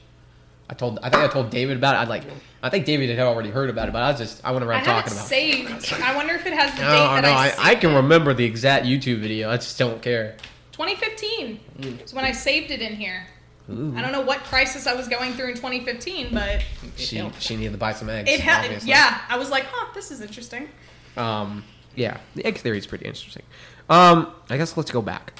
[0.70, 1.98] I told, I think I told David about it.
[1.98, 2.22] I'd like,
[2.62, 4.68] I think David had already heard about it, but I was just, I went I
[4.68, 5.24] around have it talking about.
[5.24, 5.82] it.
[5.82, 5.93] saved.
[6.02, 7.90] I wonder if it has the date No, that no, I, I, saved I can
[7.90, 7.97] it.
[7.97, 9.51] remember the exact YouTube video.
[9.51, 10.36] I just don't care.
[10.72, 11.60] 2015
[12.02, 13.26] is when I saved it in here.
[13.70, 13.94] Ooh.
[13.97, 16.64] I don't know what crisis I was going through in 2015, but
[16.97, 17.40] She, helped.
[17.43, 18.30] she needed to buy some eggs.
[18.30, 18.90] It had, obviously.
[18.90, 19.20] yeah.
[19.28, 20.68] I was like, huh, this is interesting.
[21.16, 21.64] Um,
[21.94, 23.43] yeah, the egg theory is pretty interesting.
[23.90, 25.32] Um, I guess let's go back.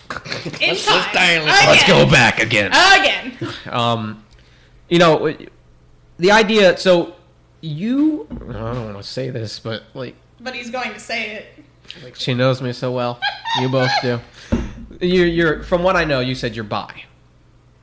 [0.61, 0.97] In Let's- time.
[0.97, 1.49] let's dial it.
[1.49, 1.67] Again.
[1.69, 2.67] let's go back again.
[2.73, 3.55] Again.
[3.73, 4.25] Um,
[4.89, 5.35] you know,
[6.23, 6.77] the idea.
[6.79, 7.15] So
[7.61, 11.47] you, I don't want to say this, but like But he's going to say it.
[12.03, 13.21] Like she knows me so well.
[13.61, 14.21] You both do.
[15.01, 16.21] You're, you're from what I know.
[16.21, 17.05] You said you're bi,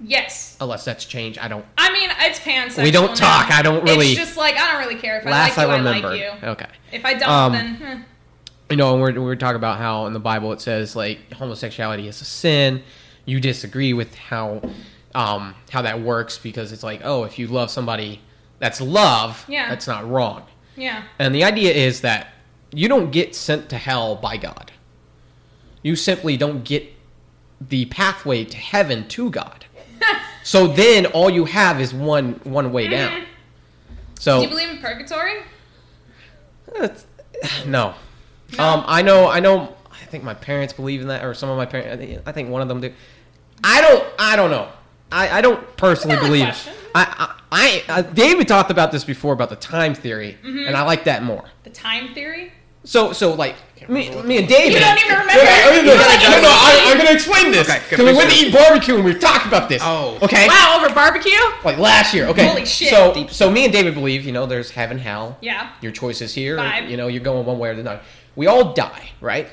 [0.02, 0.57] Yes.
[0.61, 1.38] unless that's changed.
[1.40, 1.66] I don't.
[1.78, 2.84] I mean, it's pansexual.
[2.84, 3.49] We don't talk.
[3.49, 3.57] now.
[3.57, 5.68] I don't really- It's just like I don't really care if Last I I, like
[5.68, 5.74] you.
[5.74, 6.10] I, remember.
[6.10, 6.48] like you.
[6.49, 6.66] Okay.
[6.94, 8.02] If I don't, Um, then eh.
[8.72, 12.07] you know, and we're, we're talking about how in the Bible it says like homosexuality
[12.07, 12.82] is a sin.
[13.26, 14.61] You disagree with how
[15.14, 18.22] um, how that works because it's like, oh, if you love somebody,
[18.60, 19.45] that's love.
[19.48, 19.69] Yeah.
[19.69, 20.44] That's not wrong.
[20.76, 21.03] yeah.
[21.18, 22.27] And the idea is that
[22.72, 24.72] you don't get sent to hell by God.
[25.81, 26.91] You simply don't get
[27.61, 29.65] the pathway to heaven to God.
[30.44, 33.23] so then all you have is one one way down.
[34.19, 35.41] So Do you believe in purgatory?
[36.73, 37.06] That's-
[37.65, 37.95] no.
[38.57, 39.27] Um, I know.
[39.30, 39.76] I know.
[39.91, 42.22] I think my parents believe in that, or some of my parents.
[42.26, 42.91] I think, one of them do.
[43.64, 44.03] I don't.
[44.18, 44.68] I don't know.
[45.11, 46.45] I, I don't personally believe.
[46.45, 46.73] question.
[46.95, 50.68] I, I, I uh, David talked about this before about the time theory, Mm-hmm.
[50.68, 51.45] and I like that more.
[51.64, 52.52] The time theory?
[52.86, 53.56] So so like
[53.90, 54.74] me, me and David.
[54.74, 55.34] You don't even remember.
[55.34, 56.91] Okay, I mean, You no, don't even no, no, I, remember.
[56.91, 57.70] I'm gonna explain this.
[57.70, 59.82] Okay, we went to eat barbecue and we talked about this.
[59.86, 60.18] Oh.
[60.22, 60.48] okay.
[60.48, 61.32] Wow, over barbecue?
[61.66, 62.28] Like last year.
[62.28, 62.48] Okay.
[62.48, 62.90] Holy shit.
[62.90, 65.38] So Deep so me and David believe you know there's heaven, hell.
[65.41, 65.72] Yeah.
[65.82, 66.57] Your choice is here.
[66.57, 66.90] Vibe.
[66.90, 68.02] You know, you're going one way or the other.
[68.36, 69.49] We all die, right?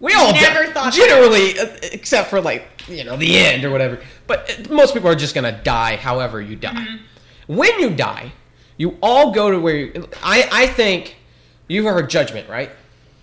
[0.00, 0.72] We all Never die.
[0.72, 0.92] thought.
[0.92, 4.00] Generally, uh, except for like you know the end or whatever.
[4.26, 6.72] But uh, most people are just gonna die, however you die.
[6.74, 7.56] Mm-hmm.
[7.56, 8.32] When you die,
[8.76, 11.16] you all go to where you, I I think
[11.68, 12.70] you've heard judgment, right?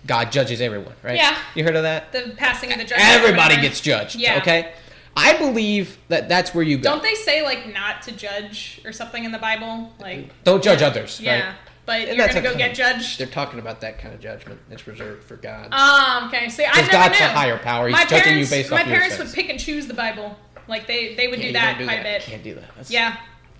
[0.06, 1.16] God judges everyone, right?
[1.16, 1.36] Yeah.
[1.54, 2.12] You heard of that?
[2.12, 3.08] The passing of the judgment.
[3.10, 4.16] Everybody gets judged.
[4.16, 4.38] Yeah.
[4.38, 4.72] Okay.
[5.16, 6.90] I believe that that's where you go.
[6.90, 9.92] Don't they say like not to judge or something in the Bible?
[9.98, 11.20] Like Don't judge others.
[11.20, 11.54] yeah, Right?
[11.86, 13.18] But And you're gonna go kind get judged.
[13.18, 14.60] They're talking about that kind of judgment.
[14.70, 15.72] It's reserved for God.
[15.72, 16.28] Um.
[16.28, 16.48] Okay.
[16.48, 17.26] See, I Because never God's knew.
[17.26, 17.86] a higher power.
[17.88, 19.28] He's my judging parents, you based my off your parents sins.
[19.30, 20.36] would pick and choose the Bible.
[20.68, 22.22] Like they they would Yeah, do that don't do quite a bit.
[22.22, 22.64] Can't do that.
[22.76, 23.16] That's, Yeah.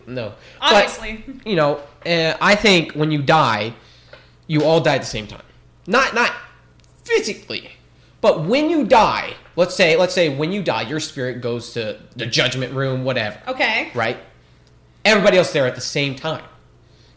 [0.08, 0.34] No.
[0.60, 1.24] Obviously.
[1.26, 3.74] But, you know, uh, I think when you die,
[4.46, 5.42] you all die at the same time.
[5.86, 6.32] Not not
[7.04, 7.70] physically,
[8.20, 12.00] but when you die, let's say let's say when you die, your spirit goes to
[12.16, 13.40] the judgment room, whatever.
[13.48, 13.90] okay.
[13.94, 14.18] Right?
[15.04, 16.42] Everybody else there at the same time.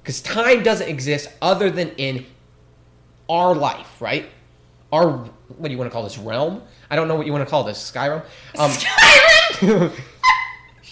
[0.10, 2.26] Because time doesn't exist other than in
[3.30, 4.28] our life, right?
[4.92, 6.64] Our what do you want to call this realm?
[6.90, 7.78] I don't know what you want to call this.
[7.92, 8.26] Skyrim.
[8.58, 9.92] Um, Skyrim.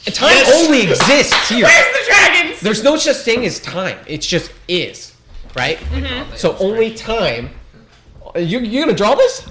[0.13, 0.63] time Yes.
[0.67, 1.65] only exists here.
[1.65, 2.61] Where's the dragons?
[2.61, 3.97] There's no such thing as time.
[4.05, 5.15] It's just is,
[5.55, 5.79] right?
[5.79, 6.35] Mm-hmm.
[6.35, 7.49] So only time.
[8.35, 9.49] You you gonna draw this?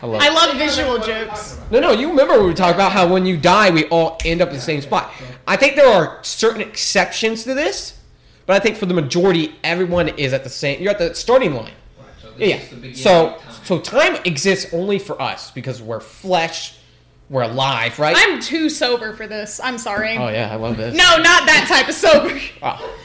[0.00, 0.22] I love.
[0.22, 1.58] I love visual jokes.
[1.72, 1.90] No, no.
[1.90, 4.60] You remember we talked about how when you die, we all end up in the
[4.60, 5.12] same spot.
[5.44, 7.95] I think there are certain exceptions to this,
[8.46, 10.80] but I think for the majority, everyone is at the same.
[10.80, 11.72] You're at the starting line.
[12.38, 12.60] Yeah.
[12.82, 12.94] yeah.
[12.94, 16.78] So so time exists only for us because we're flesh,
[17.28, 18.16] we're alive, right?
[18.16, 19.60] I'm too sober for this.
[19.62, 20.16] I'm sorry.
[20.16, 20.94] oh yeah, I love this.
[20.94, 22.38] No, not that type of sober.
[22.62, 22.98] Oh.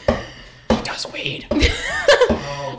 [0.69, 1.47] He does weed.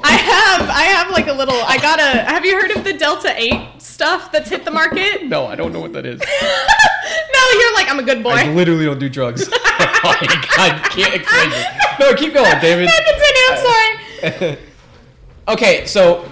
[0.04, 2.92] I have I have like a little I got a have you heard of the
[2.92, 5.26] Delta 8 stuff that's hit the market?
[5.26, 6.20] No, I don't know what that is.
[6.20, 8.30] no, you're like I'm a good boy.
[8.30, 9.48] I literally don't do drugs.
[9.52, 11.66] oh my god, can't explain this.
[12.00, 12.88] No, keep going, David.
[13.06, 14.58] Continue, I'm sorry.
[15.48, 16.30] okay, so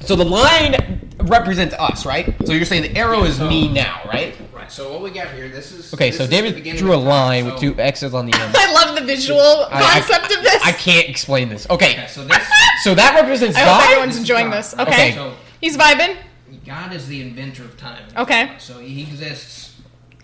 [0.00, 2.34] so the line represents us, right?
[2.46, 4.36] So you're saying the arrow is me now, right?
[4.54, 4.70] Right.
[4.70, 5.48] So what we got here?
[5.48, 7.08] This is Okay, this so is the David beginning drew a of time.
[7.08, 8.54] line with So- two X's on the end.
[8.56, 10.62] I love the visual I- I- concept of this.
[10.64, 11.66] I can't explain this.
[11.70, 12.42] Okay, Okay, so this
[12.82, 13.84] so that represents I hope God.
[13.90, 14.74] everyone's enjoying this.
[14.74, 14.82] Okay.
[14.82, 15.12] Okay.
[15.14, 16.16] So He's vibing.
[16.66, 18.02] God is the inventor of time.
[18.16, 18.52] Okay.
[18.58, 19.74] So he exists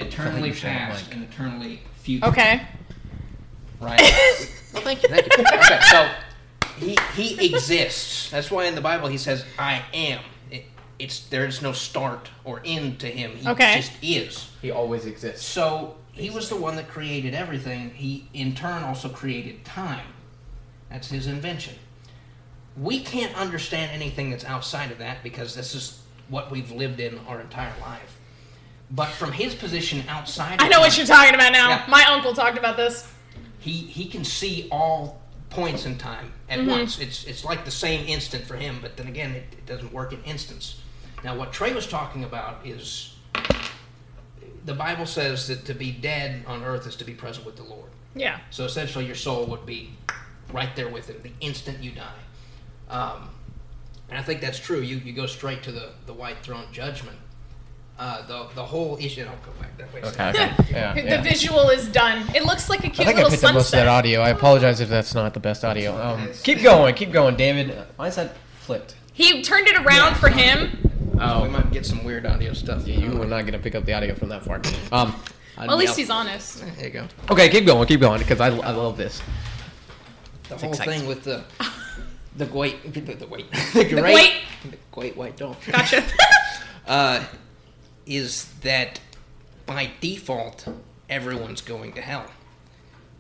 [0.01, 2.26] eternally you said past like- and eternally future.
[2.26, 2.62] Okay.
[3.82, 4.00] Right.
[4.72, 5.09] well, thank you.
[5.09, 5.44] Thank you.
[5.44, 6.09] Okay, so
[6.78, 8.30] he he exists.
[8.30, 10.64] That's why in the Bible he says, "I am." It,
[10.98, 13.32] it's there's no start or end to him.
[13.36, 13.76] He Okay.
[13.76, 14.50] just is.
[14.62, 15.44] He always exists.
[15.46, 17.90] So he was the one that created everything.
[17.90, 20.06] He in turn also created time.
[20.88, 21.74] That's his invention.
[22.76, 27.18] We can't understand anything that's outside of that because this is what we've lived in
[27.26, 28.18] our entire life.
[28.90, 31.68] But from his position outside, I of know what you're talking about now.
[31.70, 31.84] Yeah.
[31.88, 33.09] My uncle talked about this.
[33.62, 35.20] He he can see all
[35.51, 36.70] points in time at Mm-hmm.
[36.70, 36.98] once.
[36.98, 40.12] It's it's like the same instant for him, but then again, it, it doesn't work
[40.12, 40.80] in instants.
[41.24, 43.14] Now, what Trey was talking about is
[44.64, 47.62] the Bible says that to be dead on earth is to be present with the
[47.64, 47.90] Lord.
[48.14, 48.39] Yeah.
[48.51, 49.90] So essentially, your soul would be
[50.52, 52.20] right there with Him the instant you die.
[52.90, 53.28] Um,
[54.10, 54.80] and I think that's true.
[54.80, 57.16] You you go straight to the the white throne judgment.
[57.98, 59.23] Uh, the the whole issue.
[59.23, 60.02] I'll go back that way.
[60.02, 60.28] Okay.
[60.31, 60.73] okay.
[60.73, 60.94] Yeah.
[60.94, 61.23] The yeah.
[61.23, 62.27] visual is done.
[62.35, 63.89] It looks like a I cute I think I little picked up most of that
[63.89, 64.20] audio.
[64.20, 65.94] I apologize if that's not the best audio.
[66.02, 67.77] Um, keep going, keep going, David.
[67.97, 68.97] Why is that flipped?
[69.12, 70.90] He turned it around for him.
[71.20, 72.86] Oh, we might get some weird audio stuff.
[72.86, 74.60] Yeah, you were not going to pick up the audio from that far.
[74.90, 75.14] Um,
[75.59, 76.64] Well, at least he's honest.
[76.77, 77.06] There you go.
[77.31, 79.20] Okay, keep going, keep going, because I, I love this.
[80.48, 81.01] The whole exciting.
[81.01, 81.44] thing with the
[82.36, 84.32] the great the, the great the great great-
[84.70, 86.02] the great white dog Gotcha.
[86.86, 87.23] uh,
[88.07, 89.01] is that
[89.66, 90.66] by default
[91.09, 92.27] everyone's going to hell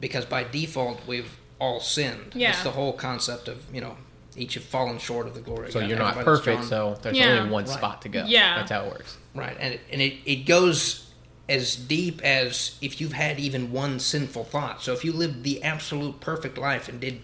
[0.00, 2.32] because by default we've all sinned.
[2.34, 2.50] Yeah.
[2.50, 3.96] It's the whole concept of you know
[4.36, 5.66] each have fallen short of the glory.
[5.66, 5.88] of So God.
[5.90, 7.26] you're not Everybody's perfect, gone- so there's Yeah.
[7.40, 7.74] only one Right.
[7.74, 8.24] spot to go.
[8.26, 8.56] Yeah.
[8.56, 9.16] That's how it works.
[9.34, 11.06] Right, and it, and it, it goes
[11.48, 14.82] as deep as if you've had even one sinful thought.
[14.82, 17.20] So if you lived the absolute perfect life and did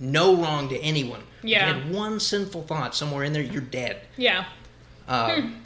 [0.00, 1.68] no wrong to anyone, Yeah.
[1.68, 4.00] you had one sinful thought somewhere in there, you're dead.
[4.16, 4.44] yeah.
[5.06, 5.64] Um,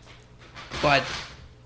[0.82, 1.05] But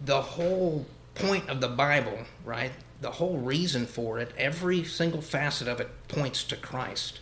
[0.05, 2.73] the whole point of the Bible, right?
[3.01, 7.20] The whole reason for it, every single facet of it points to Christ.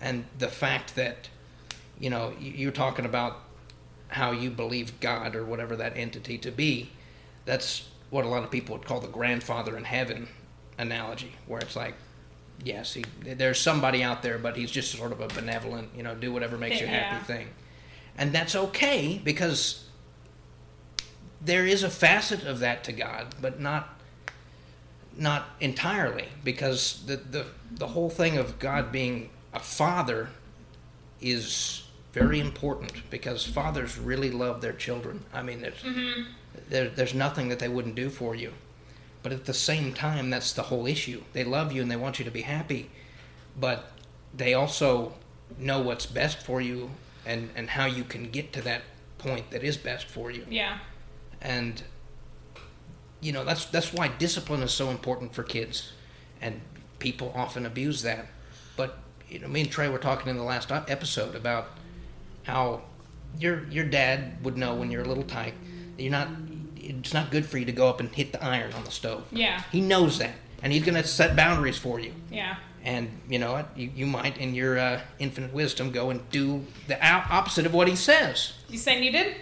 [0.00, 1.28] And the fact that,
[1.98, 3.40] you know, you- you're talking about
[4.08, 6.90] how you believe God or whatever that entity to be,
[7.44, 10.28] that's what a lot of people would call the grandfather in heaven
[10.78, 11.94] analogy, where it's like,
[12.64, 16.14] yes, he, there's somebody out there, but he's just sort of a benevolent, you know,
[16.14, 17.22] do whatever makes you happy Yeah.
[17.24, 17.48] thing.
[18.18, 19.84] And that's okay because
[21.40, 23.96] there is a facet of that to God, but not
[25.16, 30.28] not entirely because the the the whole thing of God being a father
[31.20, 35.24] is very important because fathers really love their children.
[35.32, 36.22] I mean, there's mm-hmm.
[36.68, 38.52] there, there's nothing that they wouldn't do for you,
[39.22, 41.22] but at the same time, that's the whole issue.
[41.32, 42.90] They love you and they want you to be happy,
[43.58, 43.92] but
[44.34, 45.14] they also
[45.58, 46.90] know what's best for you
[47.26, 48.82] and and how you can get to that
[49.18, 50.78] point that is best for you Yeah.
[51.40, 51.82] And
[53.20, 55.92] you know that's that's why discipline is so important for kids.
[56.40, 56.60] And
[56.98, 58.26] people often abuse that.
[58.76, 58.98] But
[59.28, 61.68] you know me and trey were talking in the last episode about
[62.44, 62.82] how
[63.38, 65.54] your your dad would know when you're a little tight
[65.98, 66.28] you're not
[66.76, 69.24] it's not good for you to go up and hit the iron on the stove.
[69.30, 69.62] Yeah.
[69.70, 70.34] he knows that.
[70.62, 72.12] And he's going to set boundaries for you.
[72.30, 72.56] Yeah.
[72.82, 73.68] and you know what?
[73.76, 77.86] You, you might in your uh, infinite wisdom go and do the opposite of what
[77.86, 78.54] he says.
[78.68, 79.36] You saying you did?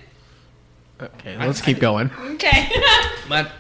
[1.01, 2.11] Okay, let's keep going.
[2.21, 2.71] Okay.
[3.29, 3.53] But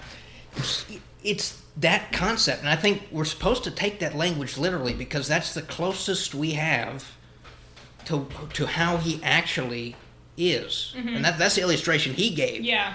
[1.22, 5.52] it's that concept, and I think we're supposed to take that language literally because that's
[5.52, 7.12] the closest we have
[8.06, 9.94] to to how he actually
[10.38, 11.08] is, mm-hmm.
[11.16, 12.64] and that, that's the illustration he gave.
[12.64, 12.94] yeah.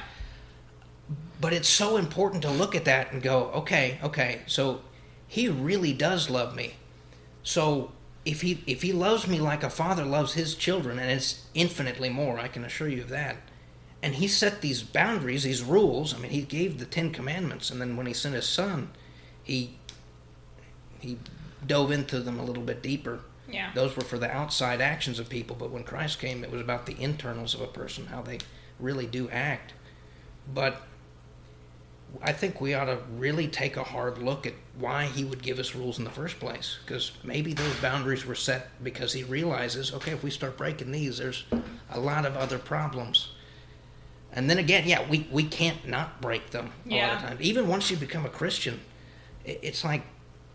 [1.40, 4.82] But it's so important to look at that and go, okay, okay, so
[5.28, 6.76] he really does love me.
[7.44, 7.92] So
[8.26, 12.10] if he if he loves me like a father loves his children, and it's infinitely
[12.10, 13.38] more, I can assure you of that.
[14.04, 16.14] And he set these boundaries, these rules.
[16.14, 18.90] I mean, he gave the Ten Commandments, and then when he sent his son,
[19.42, 19.78] he
[21.00, 21.18] he
[21.66, 23.22] dove into them a little bit deeper.
[23.50, 23.72] Yeah.
[23.74, 26.86] Those were for the outside actions of people, but when Christ came, it was about
[26.86, 28.40] the internals of a person, how they
[28.78, 29.74] really do act.
[30.54, 30.82] But
[32.22, 35.60] I think we ought to really take a hard look at why he would give
[35.60, 36.78] us rules in the first place.
[36.86, 41.18] Because maybe those boundaries were set because he realizes, okay, if we start breaking these,
[41.18, 41.46] there's
[41.90, 43.30] a lot of other problems.
[44.36, 47.16] And then again, yeah, we, we can't not break them a lot Yeah.
[47.16, 47.42] of times.
[47.42, 48.80] Even once you become a Christian,
[49.46, 50.02] it, it's like,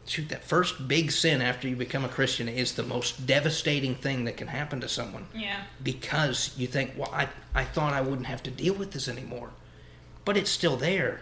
[0.05, 4.25] shoot, that first big sin after you become a Christian is the most devastating thing
[4.25, 5.63] that can happen to someone Yeah.
[5.83, 9.51] because you think, well, I, I thought I wouldn't have to deal with this anymore.
[10.25, 11.21] But it's still there.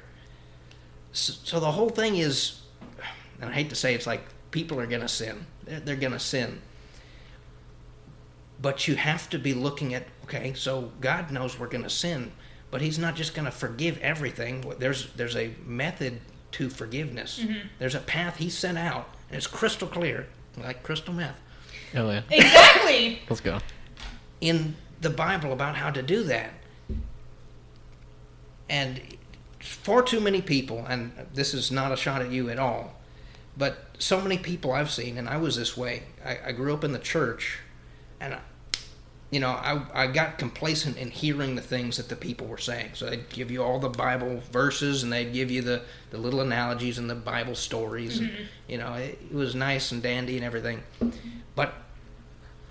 [1.13, 2.61] So, so the whole thing is,
[3.41, 5.45] and I hate to say it's like people are going to sin.
[5.65, 6.63] They're, they're going to sin.
[8.63, 12.33] But you have to be looking at, okay, so God knows we're going to sin,
[12.77, 14.63] but He's not just going to forgive everything.
[14.79, 16.21] There's, there's a method
[16.51, 17.69] to forgiveness, mm-hmm.
[17.79, 20.27] there's a path He sent out, and it's crystal clear,
[20.59, 21.41] like crystal meth
[21.95, 22.21] Hell yeah.
[22.29, 23.23] Exactly.
[23.31, 23.61] Let's go.
[24.43, 26.53] in the Bible about how to do that.
[28.69, 29.01] And
[29.59, 32.93] far too many people, and this is not a shot at you at all,
[33.57, 36.03] but so many people I've seen, and I was this way.
[36.23, 37.61] I, I grew up in the church,
[38.21, 38.41] and I,
[39.31, 42.91] you know, I, I got complacent in hearing the things that the people were saying.
[42.95, 46.41] So they'd give you all the Bible verses, and they'd give you the, the little
[46.41, 48.21] analogies and the Bible stories.
[48.21, 48.43] And, mm-hmm.
[48.69, 50.83] you know, it, it was nice and dandy and everything.
[51.57, 51.75] But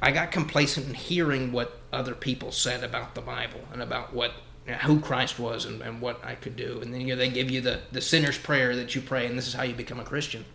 [0.01, 4.33] I got complacent in hearing what other people said about the Bible and about what
[4.81, 6.79] who Christ was and, and what I could do.
[6.81, 9.37] And then you know, they give you the, the sinner's prayer that you pray, and
[9.37, 10.45] this is how you become a Christian.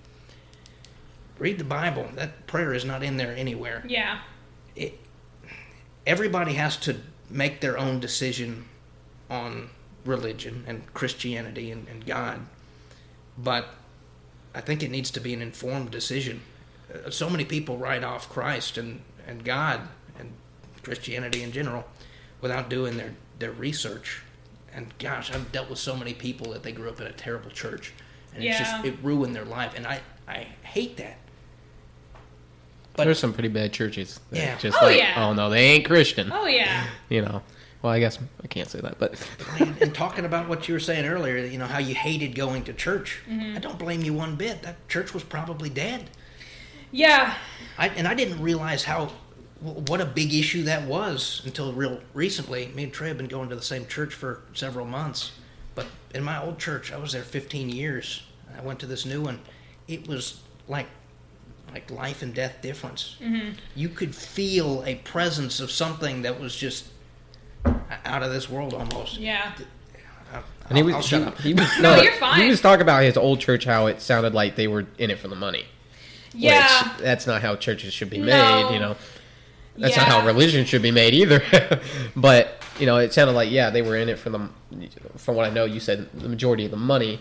[1.39, 2.09] Read the Bible.
[2.15, 3.85] That prayer is not in there anywhere.
[3.87, 4.21] Yeah.
[4.75, 4.99] It,
[6.07, 6.97] everybody has to
[7.29, 8.67] make their own decision
[9.29, 9.71] on
[10.05, 12.41] religion and Christianity and, and God.
[13.39, 13.69] But
[14.55, 16.43] I think it needs to be an informed decision.
[16.93, 19.81] Uh, So many people write off Christ and, and God
[20.19, 20.33] and
[20.83, 21.85] Christianity in general
[22.41, 24.23] without doing their, their research.
[24.73, 27.51] And gosh, I've dealt with so many people that they grew up in a terrible
[27.51, 27.93] church
[28.35, 31.19] and it's just it ruined their life, and I I hate that.
[32.95, 34.21] But There's some pretty bad churches.
[34.31, 34.59] that Yeah.
[34.59, 35.25] Just Oh, like, yeah.
[35.25, 36.31] oh no, they ain't Christian.
[36.33, 36.87] Oh yeah.
[37.09, 37.43] You know.
[37.83, 39.15] Well, I guess I can't say that, but
[39.59, 42.65] man, and talking about what you were saying earlier, you know how you hated going
[42.65, 43.21] to church.
[43.29, 43.57] Mm-hmm.
[43.57, 44.63] I don't blame you one bit.
[44.63, 46.11] That church was probably dead.
[46.93, 47.35] Yeah.
[47.79, 49.13] I, and I didn't realize how
[49.61, 52.69] what a big issue that was until real recently.
[52.75, 55.33] Me and Trey have been going to the same church for several months,
[55.75, 58.23] but in my old church, I was there 15 years.
[58.57, 59.41] I went to this new one.
[59.87, 60.87] It was like
[61.73, 63.17] like life and death difference.
[63.23, 63.51] Mm-hmm.
[63.77, 66.87] You could feel a presence of something that was just
[68.05, 69.19] out of this world almost.
[69.19, 69.53] Yeah.
[70.33, 71.39] I- and he I'll- was I'll shut he, up.
[71.41, 72.41] he was No, no, you're fine.
[72.43, 75.19] He was talking about his old church how it sounded like they were in it
[75.19, 75.65] for the money.
[76.33, 76.89] Yeah.
[76.93, 78.27] Which that's not how churches should be No.
[78.69, 78.97] made, you know.
[79.77, 81.43] That's not how religion should be made either.
[82.17, 84.49] but you know, it sounded like yeah, they were in it for the.
[85.17, 87.21] From what I know, you said the majority of the money,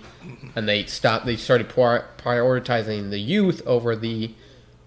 [0.56, 1.26] and they stopped.
[1.26, 4.34] They started prioritizing the youth over the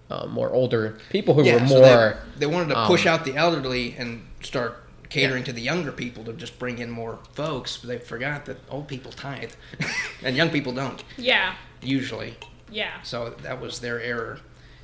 [0.09, 2.17] uh, more older people who were so more.
[2.35, 4.79] they, they wanted to push um, out the elderly and start
[5.09, 7.77] catering to the younger people to just bring in more folks.
[7.77, 9.51] But they forgot that old people tithe,
[10.23, 11.55] and young people don't Yeah.
[11.81, 12.35] usually.
[12.71, 13.01] Yeah.
[13.03, 14.39] So that was their error.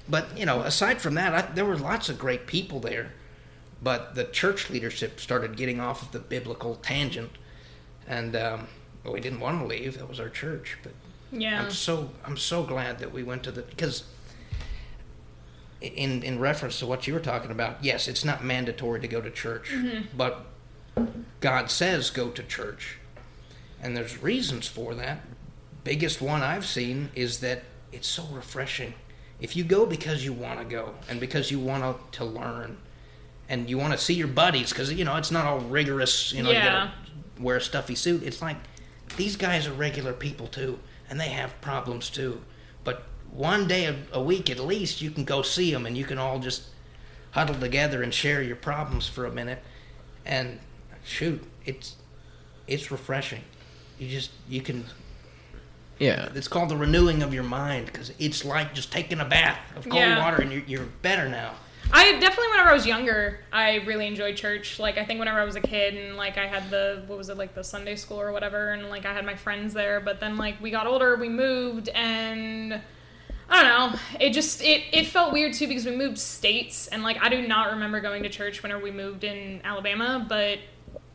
[0.07, 3.13] But you know, aside from that, I, there were lots of great people there.
[3.81, 7.31] But the church leadership started getting off of the biblical tangent,
[8.07, 8.67] and um,
[9.03, 9.97] well, we didn't want to leave.
[9.97, 10.91] That was our church, but
[11.31, 11.61] Yeah.
[11.61, 14.03] I'm so I'm so glad that we went to the because
[15.81, 19.21] in in reference to what you were talking about, yes, it's not mandatory to go
[19.21, 19.73] to church,
[20.15, 20.45] but
[21.39, 22.97] God says go to church,
[23.81, 25.21] and there's reasons for that.
[25.85, 28.93] Biggest one I've seen is that it's so refreshing.
[29.39, 32.77] If you go because you want to go and because you want to learn
[33.49, 36.43] and you want to see your buddies because you know it's not all rigorous, you
[36.43, 36.91] know, you gotta
[37.39, 38.23] wear a stuffy suit.
[38.23, 38.57] It's like
[39.17, 42.41] these guys are regular people too, and they have problems too.
[42.83, 46.05] But one day a, a week at least, you can go see them, and you
[46.05, 46.63] can all just
[47.31, 49.61] huddle together and share your problems for a minute.
[50.25, 50.59] And
[51.03, 51.95] shoot, it's
[52.67, 53.41] it's refreshing.
[53.97, 54.85] You just you can.
[55.97, 59.59] Yeah, It's called the renewing of your mind because it's like just taking a bath
[59.75, 60.19] of cold Yeah.
[60.23, 61.55] water, and you're, you're better now.
[61.91, 64.79] I definitely, whenever I was younger, I really enjoyed church.
[64.79, 67.29] Like, I think whenever I was a kid and, like, I had the, what was
[67.29, 69.99] it, like, the Sunday school or whatever, and, like, I had my friends there.
[69.99, 72.79] But then, like, we got older, we moved, and
[73.49, 73.99] I don't know.
[74.19, 76.87] It just, it, it felt weird, too, because we moved states.
[76.87, 80.59] And, like, I do not remember going to church whenever we moved in Alabama, but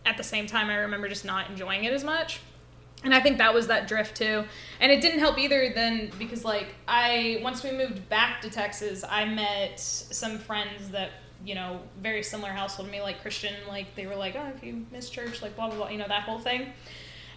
[0.05, 2.41] at the same time, I remember just not enjoying it as much.
[3.05, 4.45] And I think that was that drift too.
[4.81, 9.05] And it didn't help either then because like I once we moved back to Texas,
[9.09, 11.11] I met some friends that,
[11.45, 14.65] you know, very similar household to me, like Christian, like they were like, Oh, if
[14.65, 16.73] you miss church, like blah blah blah, you know, that whole thing.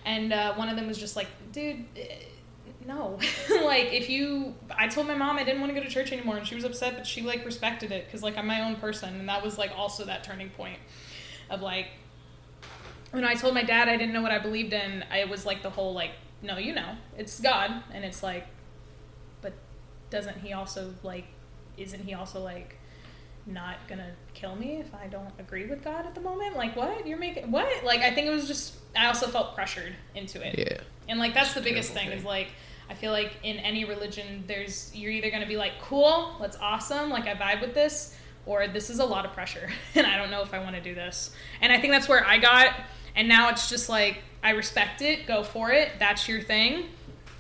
[0.06, 2.16] And uh, one of them was just like, dude, eh,
[2.88, 3.20] no.
[3.66, 6.38] like if you I told my mom I didn't want to go to church anymore
[6.38, 9.16] and she was upset, but she like respected it because like I'm my own person
[9.20, 10.80] and that was like also that turning point
[11.50, 11.88] of like
[13.12, 15.64] when I told my dad I didn't know what I believed in, it was like
[15.64, 16.12] the whole like,
[16.42, 18.48] no, you know, it's God, and it's like,
[19.42, 19.54] but
[20.10, 21.26] doesn't he also like,
[21.78, 22.78] isn't he also like,
[23.48, 26.56] not gonna kill me if I don't agree with God at the moment?
[26.56, 27.50] Like, what you're making?
[27.50, 27.84] What?
[27.84, 28.76] Like, I think it was just.
[28.96, 30.82] I also felt pressured into it, yeah.
[31.08, 32.48] and like that's the It's a biggest thing terrible is like.
[32.90, 37.10] I feel like in any religion, there's you're either gonna be like, cool, that's awesome,
[37.10, 38.16] like I vibe with this,
[38.46, 40.82] or this is a lot of pressure, and I don't know if I want to
[40.82, 41.32] do this.
[41.62, 42.74] And I think that's where I got,
[43.18, 46.86] and now it's just like I respect it, go for it, that's your thing.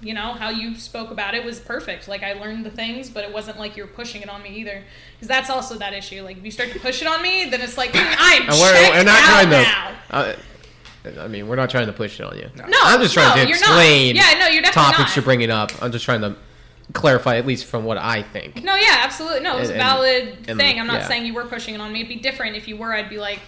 [0.01, 2.07] You know how you spoke about it was perfect.
[2.07, 4.83] Like I learned the things, but it wasn't like you're pushing it on me either,
[5.15, 6.21] because that's also that issue.
[6.23, 8.71] Like if you start to push it on me, then it's like I'm And we're,
[8.73, 9.61] checked we're not out trying to.
[9.61, 9.95] now.
[10.11, 10.33] Uh,
[11.21, 12.49] I mean, we're not trying to push it on you.
[12.67, 15.15] No, I'm just trying no, to explain Yeah, no, you're definitely topics not.
[15.15, 15.71] you're bringing up.
[15.81, 16.35] I'm just trying to
[16.93, 18.63] clarify, at least from what I think.
[18.63, 19.39] No, yeah, absolutely.
[19.39, 20.79] No, it was a And- and- valid and, thing.
[20.79, 21.07] I'm not yeah.
[21.07, 22.01] saying you were pushing it on me.
[22.01, 22.93] It'd be different if you were.
[22.93, 23.39] I'd be like,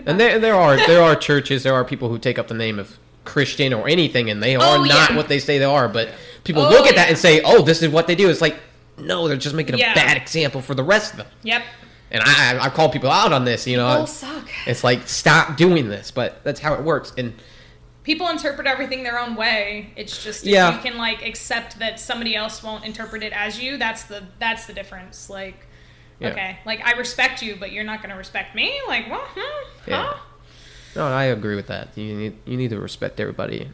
[0.00, 0.10] goodbye.
[0.12, 2.78] And there, there are there are churches, there are people who take up the name
[2.78, 5.16] of Christian or anything, and they are Oh, not yeah.
[5.16, 5.88] what they say they are.
[5.88, 6.08] But
[6.44, 7.08] people Oh, look at that yeah.
[7.10, 8.56] and say, "Oh, this is what they do." It's like,
[8.98, 9.94] no, they're just making a Yeah.
[9.94, 11.26] bad example for the rest of them.
[11.42, 11.62] yep.
[12.12, 13.66] And I, I, I call people out on this.
[13.68, 14.48] You know, People it's, suck.
[14.66, 17.12] it's like stop doing this, but that's how it works.
[17.16, 17.34] And
[18.02, 19.90] People interpret everything their own way.
[19.94, 20.74] It's just if Yeah.
[20.74, 23.76] you can like accept that somebody else won't interpret it as you.
[23.76, 25.28] That's the that's the difference.
[25.30, 25.66] Like,
[26.20, 26.28] Yeah.
[26.30, 28.78] okay, like I respect you, but you're not going to respect me.
[28.86, 29.22] Like, what?
[29.34, 29.64] Huh?
[29.86, 30.16] Yeah.
[30.94, 31.96] No, I agree with that.
[31.96, 33.70] You need you need to respect everybody.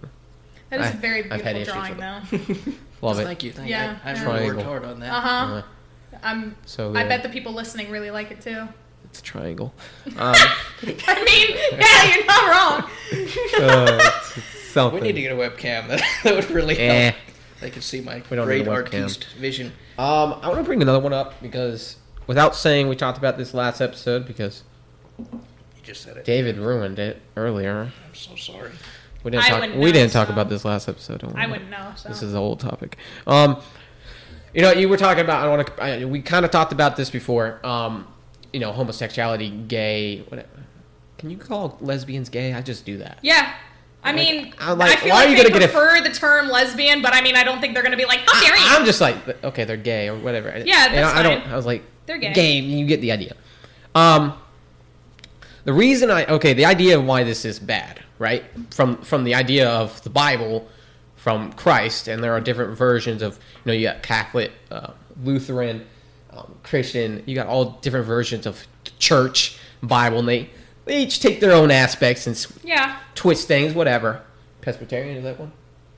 [0.71, 2.21] That is I- a very beautiful drawing, though.
[3.03, 3.25] Love it.
[3.25, 3.53] Thank you.
[3.53, 3.99] Thank Yeah, you.
[4.05, 4.25] I, I yeah.
[4.25, 4.65] really worked Triangle.
[4.65, 5.13] hard on that.
[5.13, 5.29] Uh huh.
[5.55, 5.63] Uh,
[6.23, 6.57] I'm.
[6.67, 8.69] so I bet the people listening really like it too.
[9.05, 9.75] it's a triangle.
[10.07, 12.91] Um, I mean, yeah, you're not wrong.
[13.59, 15.01] uh, it's- it's something.
[15.01, 15.89] We need to get a webcam.
[15.89, 17.11] That, that would really Eh.
[17.11, 17.15] help.
[17.61, 19.03] They can see my great need a webcam.
[19.03, 19.73] artiste vision.
[19.99, 21.97] Um, I want to bring another one up because
[22.27, 24.63] without saying we talked about this last episode because
[25.19, 25.27] You
[25.83, 26.25] just said it.
[26.25, 27.93] David ruined it earlier.
[28.07, 28.71] I'm so sorry.
[29.23, 29.61] We didn't I talk.
[29.61, 31.21] wouldn't We know, didn't talk so- about this last episode.
[31.21, 31.53] don't I worry.
[31.53, 31.93] wouldn't know.
[31.97, 32.09] So.
[32.09, 32.97] This is the old topic.
[33.27, 33.61] Um,
[34.55, 35.45] you know, you were talking about.
[35.45, 36.09] I want to.
[36.09, 37.61] We kind of talked about this before.
[37.67, 38.07] Um,
[38.53, 40.21] you know, homosexuality, gay.
[40.29, 40.47] What,
[41.19, 42.53] can you call lesbians gay?
[42.55, 43.19] I just do that.
[43.23, 43.55] yeah.
[44.05, 45.73] I Like, mean, I like- I feel why are like you they gonna get a-
[45.73, 48.41] prefer the term lesbian, but I mean, I don't think they're gonna be like, how
[48.41, 48.65] dare you?
[48.65, 50.49] I, am just like, okay, they're gay or whatever.
[50.65, 51.43] Yeah, And that's I, I don't.
[51.43, 51.53] fine.
[51.53, 52.33] I was like, They're gay.
[52.33, 52.59] Gay.
[52.61, 53.37] You get the idea.
[53.95, 54.35] Um,
[55.65, 58.45] the reason I okay, the idea of why this is bad, right?
[58.71, 60.69] From from the idea of the Bible,
[61.17, 64.93] from Christ, and there are different versions of you know you got Catholic, uh,
[65.25, 65.85] Lutheran,
[66.31, 67.23] um, Christian.
[67.27, 68.67] You got all different versions of
[68.99, 70.51] church, Bible, and they
[70.85, 73.01] they each take their own aspects and yeah.
[73.15, 74.23] twist things, whatever.
[74.61, 75.53] Presbyterian is that one?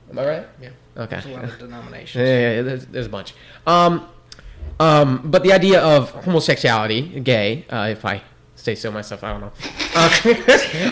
[0.09, 0.47] Am I right?
[0.59, 0.69] Yeah.
[0.97, 1.21] Okay.
[1.21, 2.15] There's a lot of denominations.
[2.15, 3.35] Yeah, yeah, yeah, there's, there's a bunch.
[3.67, 4.07] Um,
[4.79, 8.21] um, but the idea of homosexuality, gay, uh, if I
[8.55, 9.51] say so myself, I don't know.
[9.95, 10.09] Uh,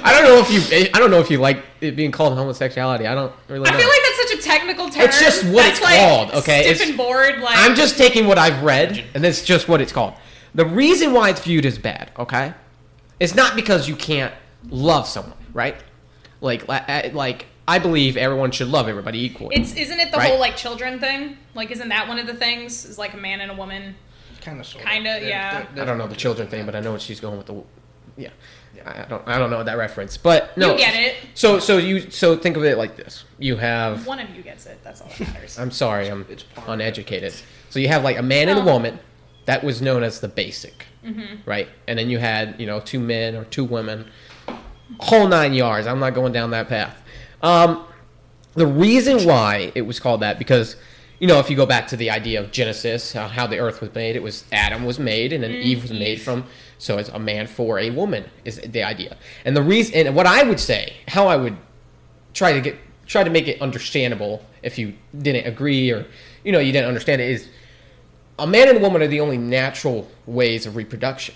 [0.03, 3.07] I don't know if you, I don't know if you like it being called homosexuality.
[3.07, 3.67] I don't really.
[3.67, 3.77] I know.
[3.77, 5.03] feel like that's such a technical term.
[5.03, 6.63] It's just what that's it's like called, okay?
[6.63, 7.39] Stiff It's- and bored.
[7.39, 10.13] Like I'm just taking what I've read, and that's just what it's called.
[10.55, 12.53] The reason why it's viewed as bad, okay,
[13.19, 14.33] it's not because you can't
[14.69, 15.75] love someone, right?
[16.41, 19.55] Like, uh, like I believe everyone should love everybody equally.
[19.55, 20.29] It's isn't it the Right.
[20.29, 21.37] whole like children thing?
[21.53, 22.85] Like, isn't that one of the things?
[22.85, 23.95] Is like a man and a woman.
[24.41, 25.65] Kind of, sort Kinda, yeah.
[25.75, 27.61] I don't know the children thing, but I know what she's going with the.
[28.15, 28.29] Yeah,
[28.85, 29.27] I I don't.
[29.27, 30.71] I don't know that reference, but no.
[30.71, 31.15] You get it.
[31.33, 34.07] So, so you, so think of it like this: you have.
[34.07, 34.79] One of you gets it.
[34.83, 35.59] That's all that matters.
[35.59, 37.33] I'm sorry, I'm It's uneducated.
[37.69, 38.65] So you have like a man and a Oh.
[38.73, 38.99] woman.
[39.45, 41.49] That was known as the basic, Mm-hmm.
[41.49, 41.67] right?
[41.87, 44.09] And then you had you know two men or two women,
[44.99, 45.85] whole nine yards.
[45.87, 47.01] I'm not going down that path.
[47.41, 47.85] Um,
[48.53, 50.75] the reason why it was called that because
[51.19, 53.81] you know if you go back to the idea of Genesis, how, how the earth
[53.81, 56.45] was made, it was Adam was made and then Eve was made from.
[56.79, 59.17] So it's a man for a woman is the idea.
[59.45, 61.57] And the reason and what I would say, how I would
[62.33, 66.05] try to get try to make it understandable if you didn't agree or
[66.43, 67.49] you know you didn't understand it is
[68.39, 71.33] a man and a woman are the only natural ways of reproduction.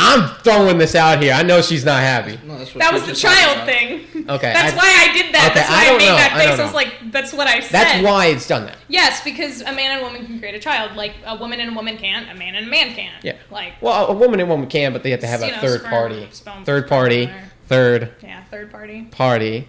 [0.00, 1.32] I'm throwing this out here.
[1.34, 2.38] I know she's not happy.
[2.46, 4.02] No, that's what That was the child thing.
[4.30, 5.46] Okay, That's I- why I did that.
[5.50, 6.14] Okay, that's why I I, made know.
[6.16, 6.48] that face.
[6.50, 7.70] don't I, was like, that's what I said.
[7.72, 8.76] That's why it's done that.
[8.86, 10.94] Yes, because a man and a woman can create a child.
[10.96, 12.30] Like a woman and a woman can't.
[12.30, 13.24] A man and a man can't.
[13.24, 13.38] Yeah.
[13.50, 15.80] Like Well, a woman and woman can, but they have to have a know, third
[15.80, 16.28] sperm- party.
[16.30, 17.22] sperm- Third party.
[17.24, 17.52] sperm donor.
[17.66, 19.02] Third yeah, third party.
[19.10, 19.68] party.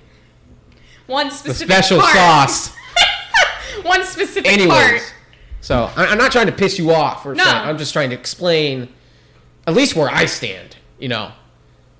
[1.07, 2.13] One The specific special part.
[2.15, 2.75] sauce.
[3.83, 4.69] One specific Anyways.
[4.71, 5.13] part.
[5.61, 7.43] So I- I'm not trying to piss you off or No.
[7.43, 7.67] something.
[7.69, 8.89] I'm just trying to explain
[9.69, 10.75] at least where I stand.
[10.99, 11.31] You know,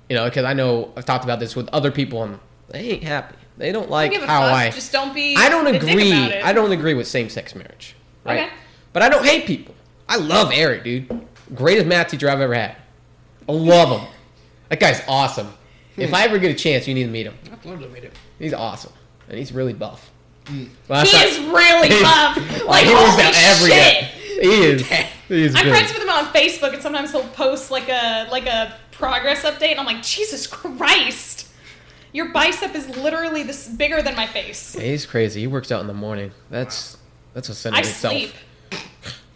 [0.08, 2.38] you know, because I know I've talked about this with other people, and
[2.68, 3.36] they ain't happy.
[3.56, 4.52] They don't like Give a how fuck.
[4.52, 4.70] I.
[4.70, 5.36] just don't be.
[5.36, 6.12] I don't agree.
[6.12, 7.94] I don't agree with same-sex marriage,
[8.24, 8.40] right?
[8.40, 8.52] Okay.
[8.92, 9.74] But I don't hate people.
[10.08, 11.26] I love Eric, dude.
[11.54, 12.76] Greatest math teacher I've ever had.
[13.48, 14.08] I love him.
[14.68, 15.48] That guy's awesome.
[15.94, 16.00] Hmm.
[16.02, 17.34] If I ever get a chance, you need to meet him.
[17.52, 18.12] I'd love to meet him.
[18.38, 18.92] He's awesome,
[19.28, 20.10] and he's really buff.
[20.46, 20.64] Hmm.
[20.88, 22.36] Well, He not- is really buff.
[22.66, 23.78] Like he works holy shit.
[23.78, 24.10] day.
[24.40, 24.86] He is.
[25.28, 25.70] He is I'm good.
[25.70, 29.70] friends with him on Facebook, and sometimes he'll post like a like a progress update,
[29.72, 31.48] and I'm like, Jesus Christ,
[32.12, 34.74] your bicep is literally this bigger than my face.
[34.74, 35.40] Yeah, he's crazy.
[35.40, 36.32] He works out in the morning.
[36.50, 36.96] That's
[37.34, 38.12] that's a sin in I itself.
[38.14, 38.32] sleep.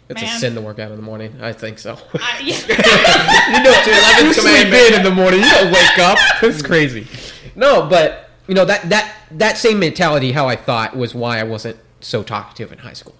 [0.07, 1.35] It's a sin to work out in the morning.
[1.41, 1.97] I think so.
[2.13, 2.57] I, yeah.
[3.57, 5.39] you know, you sleep in in the morning.
[5.39, 6.19] You don't wake up.
[6.43, 7.07] It's crazy.
[7.55, 10.31] No, but you know that that that same mentality.
[10.31, 13.15] How I thought was why I wasn't so talkative in high school.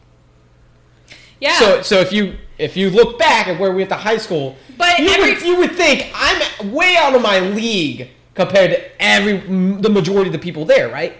[1.40, 1.57] Yeah.
[1.60, 4.56] So so if you if you look back at where we at the high school,
[4.78, 9.02] But you every- would you would think I'm way out of my league compared to
[9.02, 9.38] every
[9.82, 11.14] the majority of the people there, right?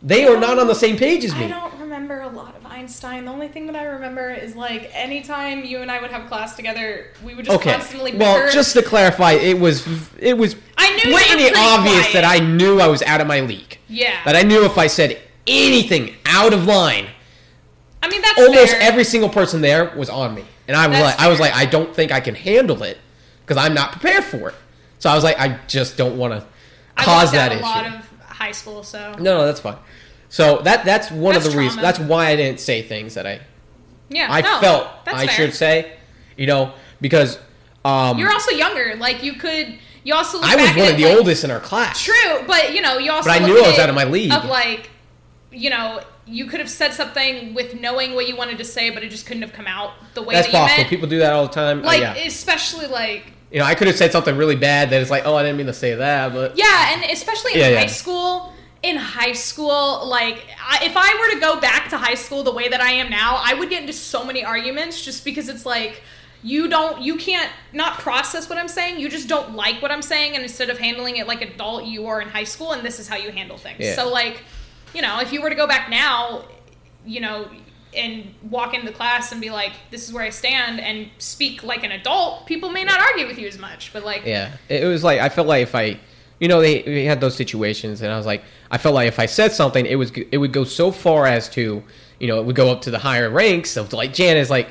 [0.00, 1.46] They are not on the same page as me.
[1.46, 3.24] I don't remember a lot of Einstein.
[3.24, 6.54] The only thing that I remember is like anytime you and I would have class
[6.54, 8.12] together, we would just constantly Okay.
[8.12, 8.52] constantly Well, bicker.
[8.52, 9.84] just to clarify, it was
[10.20, 12.12] it was I knew you were blatantly pretty obvious quiet.
[12.12, 13.78] that I knew I was out of my league.
[13.88, 14.22] yeah.
[14.24, 15.18] That I knew if I said
[15.48, 17.06] anything out of line,
[18.02, 18.82] I mean that's almost fair.
[18.82, 21.54] every single person there was on me, and I was That's like, I was like,
[21.54, 22.98] I don't think I can handle it
[23.42, 24.54] because I'm not prepared for it.
[24.98, 26.46] So I was like, I just don't want to
[26.96, 27.64] cause that a issue.
[27.64, 29.78] lot of high school, so no, no, that's fine.
[30.28, 31.82] So that that's one of That's the reasons.
[31.82, 33.40] That's why I didn't say things that I
[34.08, 34.28] yeah.
[34.30, 35.34] I no, felt I fair.
[35.34, 35.94] should say.
[36.36, 37.38] You know, because
[37.84, 38.94] um, You're also younger.
[38.96, 39.78] Like you could.
[40.04, 40.38] You also.
[40.38, 42.02] Look I was one of the like, oldest in our class.
[42.02, 43.28] True, but you know, you also.
[43.28, 44.32] But I knew I was out of my league.
[44.32, 44.90] Of like,
[45.50, 49.02] you know, you could have said something with knowing what you wanted to say, but
[49.02, 50.78] it just couldn't have come out the way That's that you possible.
[50.78, 50.90] meant.
[50.90, 51.80] People do that all the time.
[51.80, 52.14] Uh, like, yeah.
[52.14, 53.32] especially like.
[53.50, 55.56] You know, I could have said something really bad that it's like, oh, I didn't
[55.56, 57.86] mean to say that, but Yeah, and especially in Yeah, high yeah.
[57.86, 58.52] school,
[58.82, 62.52] in high school, like I, if I were to go back to high school the
[62.52, 65.64] way that I am now, I would get into so many arguments just because it's
[65.64, 66.02] like
[66.44, 69.00] you don't you can't not process what I'm saying.
[69.00, 72.06] You just don't like what I'm saying and instead of handling it like adult you
[72.06, 73.94] are in high school and this is how you handle things.
[73.96, 74.42] So like,
[74.94, 76.44] you know, if you were to go back now,
[77.04, 77.48] you know,
[77.94, 81.62] and walk into the class and be like, "This is where I stand," and speak
[81.62, 83.92] like an adult, people may not argue with you as much.
[83.92, 85.98] But like, Yeah, it was like I felt like if I,
[86.38, 89.18] you know, they we had those situations, and I was like, I felt like if
[89.18, 91.82] I said something, it was it would go so far as to,
[92.20, 94.68] you know, it would go up to the higher ranks of like Janet's like,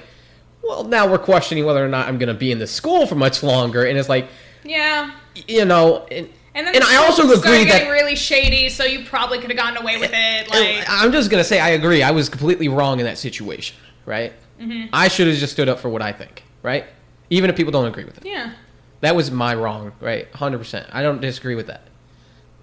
[0.62, 3.16] well, now we're questioning whether or not I'm going to be in the school for
[3.16, 4.28] much longer, and it's like,
[4.64, 5.12] yeah.
[5.48, 9.06] you know, and, And then and I also agree getting that really shady, so you
[9.06, 10.50] probably could have gotten away with it.
[10.50, 12.02] Like, I'm just gonna say I agree.
[12.02, 13.78] I was completely wrong in that situation,
[14.08, 14.34] right?
[14.60, 14.88] Mm-hmm.
[14.92, 16.86] I should have just stood up for what I think, right?
[17.30, 18.26] Even if people don't agree with it.
[18.26, 18.54] yeah,
[19.02, 20.28] That was my wrong, right?
[20.34, 20.88] Hundred percent.
[20.92, 21.84] I don't disagree with that.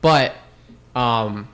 [0.00, 0.34] But,
[0.96, 1.48] um,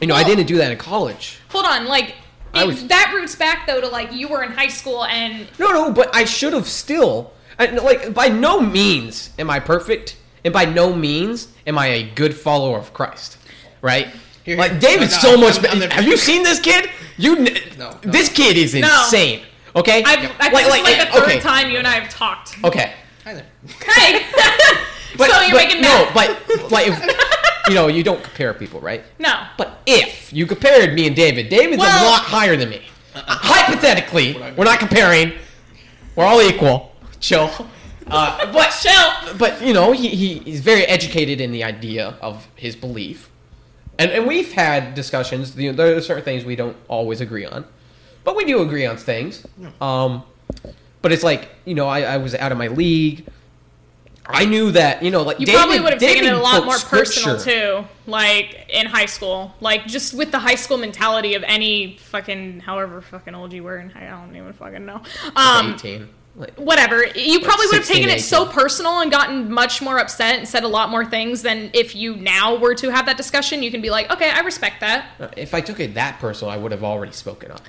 [0.00, 1.38] you know, I didn't do that in college.
[1.50, 2.16] hold on, like.
[2.52, 5.70] It- was- that roots back though to like you were in high school and No,
[5.70, 7.32] no, but I should have still.
[7.56, 12.02] I, like, by no means am I perfect, and by no means am I a
[12.02, 13.36] good follower of Christ,
[13.82, 14.08] right?
[14.44, 15.56] Here- like David's no, so no, much.
[15.58, 16.88] I'm- I'm be- the- have you seen this kid?
[17.18, 17.98] You, No, no.
[18.02, 18.86] this kid is No.
[19.04, 19.42] insane.
[19.76, 22.08] Okay, I've, I think this is like the third okay, time you and I have
[22.08, 22.56] talked.
[22.64, 22.92] okay,
[23.24, 23.46] Hi there.
[23.86, 24.24] Hey,
[25.16, 26.38] but, so you're but making no, mad.
[26.48, 29.04] but like, if, you know, you don't compare people, right?
[29.18, 29.44] no.
[29.58, 32.82] But if you compared me and David, David's Well- a lot higher than me.
[33.14, 33.22] Uh-uh.
[33.28, 35.32] Hypothetically, we're not comparing.
[36.16, 36.92] We're all equal.
[37.20, 37.50] Chill.
[38.06, 38.70] Uh, but.
[39.38, 43.30] But you know, he, he he's very educated in the idea of his belief,
[43.98, 45.56] and and we've had discussions.
[45.56, 47.64] You know, there are certain things we don't always agree on,
[48.24, 49.46] but we do agree on things.
[49.80, 50.24] Um,
[51.02, 53.26] but it's like you know, I, I was out of my league.
[54.26, 56.64] I knew that you know, like You David, probably would have taken it a lot
[56.64, 57.82] more personal scripture.
[57.82, 62.60] too, like in high school, like just with the high school mentality of any fucking
[62.60, 65.02] however fucking old you were, and I don't even fucking know.
[65.34, 66.08] Um, Eighteen.
[66.36, 67.04] Like, whatever.
[67.04, 70.48] You probably would have 16, taken it so personal and gotten much more upset and
[70.48, 73.62] said a lot more things than if you now were to have that discussion.
[73.62, 75.06] You can be like, okay, I respect that.
[75.36, 77.62] if I took it that personal, I would have already spoken up.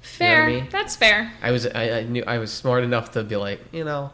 [0.00, 0.44] Fair.
[0.44, 0.68] I mean?
[0.70, 1.32] That's fair.
[1.42, 4.12] I was I, I knew I was smart enough to be like, you know,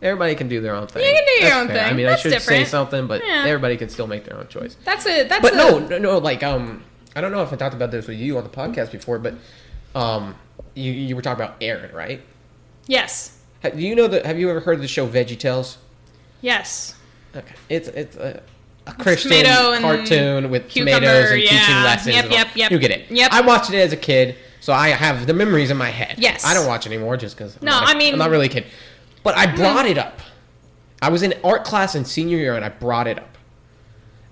[0.00, 1.04] everybody can do their own thing.
[1.04, 1.84] You can do your That's own fair.
[1.86, 2.66] I mean, That's I should different.
[2.66, 3.44] say something, but Yeah.
[3.46, 4.76] everybody can still make their own choice.
[4.84, 5.24] That's a.
[5.28, 6.82] That's But a, no, no, no, like um,
[7.14, 9.34] I don't know if I talked about this with you on the podcast before, but
[9.94, 10.34] um,
[10.74, 12.20] you you were talking about Aaron, right?
[12.86, 13.38] Yes.
[13.62, 14.26] Do you know that?
[14.26, 15.78] Have you ever heard of the show Veggie Tales?
[16.40, 16.96] Yes.
[17.34, 18.42] Okay, it's it's a,
[18.86, 19.44] a Christian
[19.80, 21.50] cartoon with cucumber, tomatoes and yeah.
[21.50, 22.14] teaching lessons.
[22.14, 22.70] Yep, yep, yep.
[22.70, 23.10] You get it.
[23.10, 23.32] Yep.
[23.32, 26.16] I watched it as a kid, so I have the memories in my head.
[26.18, 26.44] Yes.
[26.44, 27.60] I don't watch anymore just because.
[27.62, 28.66] No, I mean- I'm not really a kid,
[29.22, 29.56] but I hmm.
[29.56, 30.20] brought it up.
[31.00, 33.38] I was in art class in senior year, and I brought it up.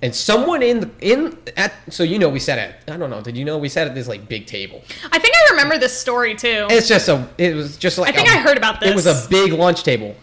[0.03, 3.21] And someone in the in at so you know we sat at I don't know
[3.21, 4.83] did you know we sat at this like big table
[5.13, 6.67] I think I remember this story too.
[6.71, 7.29] it's just a.
[7.37, 8.91] It was just like I think I I heard about this.
[8.91, 10.15] It was a big lunch table,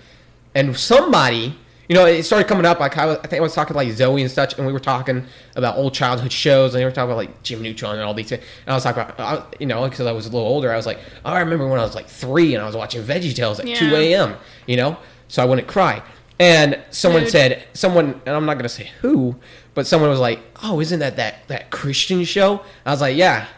[0.56, 1.56] and somebody,
[1.88, 2.80] you know, it started coming up.
[2.80, 4.74] Like I, was, I think I was talking to like Zoe and such, and we
[4.74, 5.24] were talking
[5.56, 8.30] about old childhood shows, and they were talking about like Jim Neutron and all these
[8.30, 8.42] things.
[8.66, 10.76] And I was talking about, I, you know, because I was a little older, I
[10.76, 13.36] was like, oh, I remember when I was like three, and I was watching Veggie
[13.36, 13.76] Tales at Yeah.
[13.80, 14.36] two a.m.
[14.66, 14.98] You know,
[15.28, 16.02] so I wouldn't cry.
[16.40, 17.32] And someone Dude.
[17.32, 19.36] said, someone, and I'm not gonna say who,
[19.74, 22.62] but someone was like, oh, isn't that that that Christian show?
[22.86, 23.48] I was like, yeah.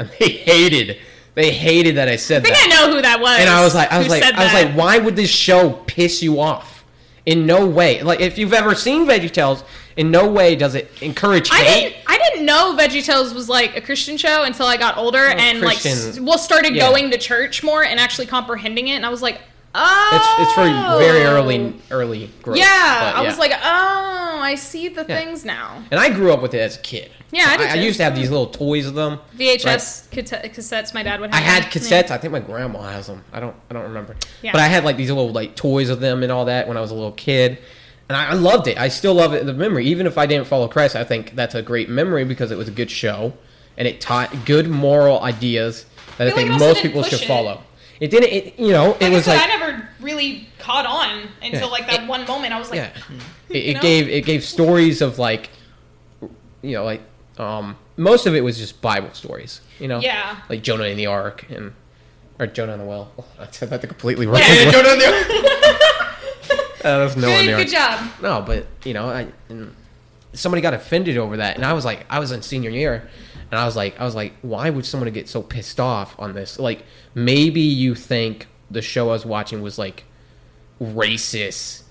[0.00, 0.98] And they hated.
[1.34, 2.70] They hated that I said I think that.
[2.72, 3.40] I know who that was.
[3.40, 4.66] And I was like, I was like, I was that.
[4.66, 6.84] like, why would this show piss you off?
[7.26, 8.02] In no way.
[8.02, 9.64] Like, if you've ever seen VeggieTales,
[9.96, 11.56] in no way does it encourage hate.
[11.60, 11.96] I didn't.
[12.06, 15.60] I didn't know VeggieTales was like a Christian show until I got older oh, and
[15.60, 16.88] like Christian- s- well started yeah.
[16.88, 18.92] going to church more and actually comprehending it.
[18.92, 19.40] And I was like,
[19.74, 20.64] oh, It's it's for
[20.98, 21.74] very early oh!
[21.90, 22.58] early growth.
[22.58, 25.16] Yeah, but I was like, oh, I see the Yeah.
[25.18, 25.82] things now.
[25.90, 27.10] and I grew up with it as a kid.
[27.30, 27.82] Yeah, I did I, too.
[27.82, 29.18] used to have these little toys of them.
[29.36, 30.94] VHS cate- cassettes.
[30.94, 32.10] My dad would have I had cassettes.
[32.10, 33.22] I think my grandma has them.
[33.34, 33.54] I don't.
[33.68, 34.16] I don't remember.
[34.42, 34.52] Yeah.
[34.52, 36.80] But I had like these little like toys of them and all that when I
[36.80, 37.58] was a little kid,
[38.08, 38.78] and I, I loved it.
[38.78, 39.44] I still love it.
[39.44, 42.50] The memory, even if I didn't follow Christ, I think that's a great memory because
[42.50, 43.34] it was a good show,
[43.76, 45.84] and it taught good moral ideas
[46.16, 47.26] that I, like think it most people should it.
[47.28, 47.60] follow.
[48.00, 48.30] It didn't.
[48.32, 51.60] It, you know, it Like was I said, like I never really caught on until
[51.62, 51.66] Yeah.
[51.66, 52.52] like that It- one moment.
[52.52, 52.90] I was like, yeah.
[53.50, 53.80] It, know?
[53.80, 55.48] gave it gave stories of like,
[56.62, 57.00] you know, like
[57.38, 59.60] um most of it was just Bible stories.
[59.80, 60.36] You know, Yeah.
[60.48, 61.72] like Jonah in the Ark and
[62.38, 63.10] or Jonah in the well.
[63.38, 64.38] I said that completely wrong.
[64.40, 65.48] Yeah, Jonah in the-
[66.84, 67.56] Uh, there's no one good, there.
[67.64, 68.08] good job.
[68.22, 69.26] No, but you know, I
[70.32, 73.08] somebody got offended over that, and I was like, I was in senior year,
[73.50, 76.32] and I was like, I was like, why would someone get so pissed off on
[76.34, 76.58] this?
[76.58, 76.82] Like,
[77.14, 80.04] maybe you think the show I was watching was like
[80.80, 81.82] racist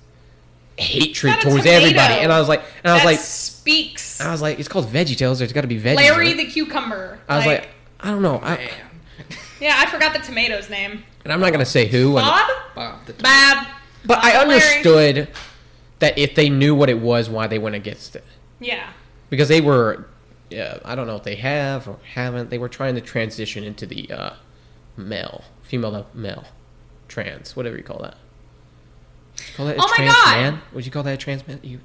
[0.78, 1.78] hatred Not towards tomato.
[1.86, 2.14] everybody.
[2.16, 4.22] And I was like, and I was that like, speaks.
[4.22, 5.40] I was like, it's called Veggie Tales.
[5.40, 5.96] There's got to be veggies.
[5.96, 6.46] Larry in it.
[6.46, 7.20] the cucumber.
[7.28, 7.70] I was like,
[8.00, 8.40] I don't know.
[8.44, 8.70] I, Man.
[9.60, 11.04] yeah, I forgot the tomato's name.
[11.24, 12.14] and I'm not gonna say who.
[12.14, 12.48] Bob.
[12.76, 13.66] Bob the Bob.
[14.06, 14.62] but I Bob Larry.
[14.78, 15.30] understood
[16.00, 18.24] that if they knew what it was, why they went against it.
[18.60, 18.88] Yeah.
[19.32, 20.08] because they were
[20.50, 22.50] yeah, I don't know if they have or haven't.
[22.50, 24.34] They were trying to transition into the uh,
[24.96, 26.46] male, female to male,
[27.08, 28.16] trans, whatever you call that.
[29.56, 30.36] Call that a Oh my trans God!
[30.36, 30.62] man?
[30.74, 31.60] Would you call that a trans man?
[31.64, 31.80] You,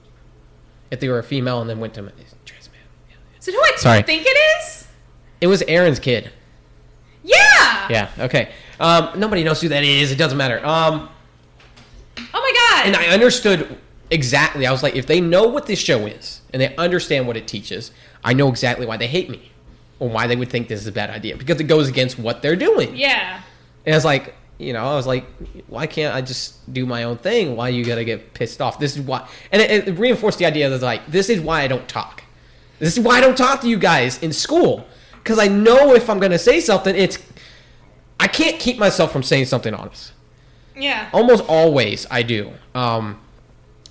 [0.91, 2.11] if they were a female and then went to ma-
[2.45, 2.81] trans man.
[3.11, 3.17] Yeah.
[3.41, 4.03] Is it who I Sorry.
[4.03, 4.87] think it is?
[5.41, 6.31] It was Aaron's kid.
[7.25, 7.89] Yeah.
[7.91, 8.11] Yeah.
[8.19, 8.53] Okay.
[8.81, 10.11] Um, nobody knows who that is.
[10.13, 10.65] It doesn't matter.
[10.65, 11.09] Um,
[12.19, 12.53] Oh my
[12.83, 12.87] god.
[12.87, 13.79] and I understood
[14.11, 14.67] exactly.
[14.67, 17.47] I was like, if they know what this show is and they understand what it
[17.47, 17.91] teaches,
[18.25, 19.51] I know exactly why they hate me
[19.99, 22.43] or why they would think this is a bad idea because it goes against what
[22.43, 22.95] they're doing.
[22.97, 23.41] yeah.
[23.85, 25.25] And it's like, you know, I was like,
[25.67, 27.57] why can't I just do my own thing?
[27.57, 28.79] Why you gotta get pissed off?
[28.79, 31.69] This is why, and it, it reinforced the idea that like, this is why I
[31.69, 32.23] don't talk.
[32.79, 36.09] This is why I don't talk to you guys in school because I know if
[36.09, 37.19] I'm gonna say something, it's
[38.21, 40.13] I can't keep myself from saying something honest
[40.77, 41.09] Yeah.
[41.13, 42.53] almost always I do.
[42.75, 43.19] Um,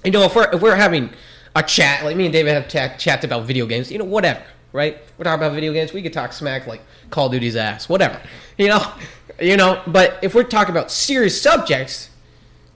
[0.05, 1.09] you know, if we're if we're having
[1.55, 4.97] a chat, like me and David have chats about video games, you know, whatever, right?
[5.17, 5.93] We're talking about video games.
[5.93, 8.21] We could talk smack like Call of Duty's ass, whatever,
[8.57, 8.93] you know,
[9.39, 9.81] you know.
[9.87, 12.09] But if we're talking about serious subjects,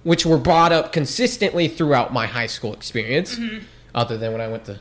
[0.04, 3.40] which were brought up consistently throughout my high school experience,
[3.94, 4.80] other than when I went to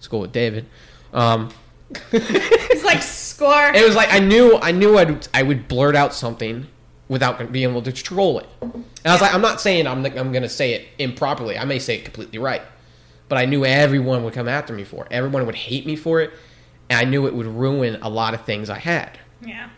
[0.00, 0.66] school with David.
[1.12, 1.50] Um,
[2.10, 3.72] He's like score.
[3.74, 6.66] it was like I knew I knew I'd, I would blurt out something
[7.08, 8.48] without being able to control it.
[8.62, 11.58] And I was like, I'm not saying I'm I'm gonna say it improperly.
[11.58, 12.62] I may say it completely right,
[13.28, 15.12] but I knew everyone would come after me for it.
[15.12, 16.30] Everyone would hate me for it,
[16.90, 19.18] and I knew it would ruin a lot of things I had.
[19.40, 19.68] yeah.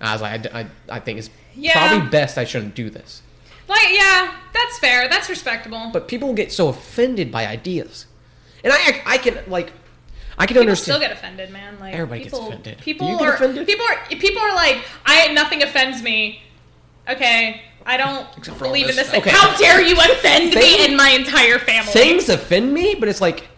[0.00, 0.66] I was like, I, I,
[0.96, 1.72] I think it's Yeah.
[1.88, 3.22] probably best I shouldn't do this.
[3.68, 5.08] Like yeah, that's fair.
[5.08, 5.90] That's respectable.
[5.92, 8.06] But people get so offended by ideas,
[8.64, 9.72] and I I can like
[10.36, 10.96] I can people understand.
[10.96, 11.78] still get offended, man.
[11.78, 12.78] Like Everybody gets people, offended.
[12.78, 13.66] Do People are offended?
[13.66, 16.42] people are people are like I nothing offends me.
[17.08, 19.18] Okay, I don't Except for all believe in this this.
[19.20, 19.30] Okay.
[19.30, 21.92] How dare you offend me and my entire family?
[21.92, 23.48] things offend me, but it's like,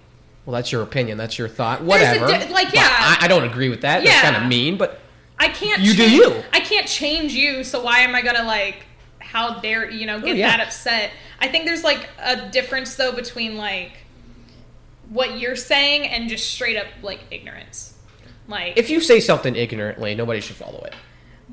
[0.44, 2.26] well, that's your opinion, that's your thought, whatever.
[2.52, 2.82] like, yeah.
[2.82, 4.02] I, I don't agree with that.
[4.02, 4.10] Yeah.
[4.10, 5.00] That's kind of mean, but
[5.38, 5.82] I can't.
[5.82, 6.42] You do you.
[6.52, 7.64] I can't change you.
[7.64, 8.86] So why am I gonna like?
[9.18, 10.56] How dare you know oh, get Oh, yeah.
[10.56, 11.10] that upset?
[11.40, 13.92] I think there's like a difference though between like
[15.08, 17.94] what you're saying and just straight up like ignorance.
[18.46, 20.94] Like, if you say something ignorantly, nobody should follow it.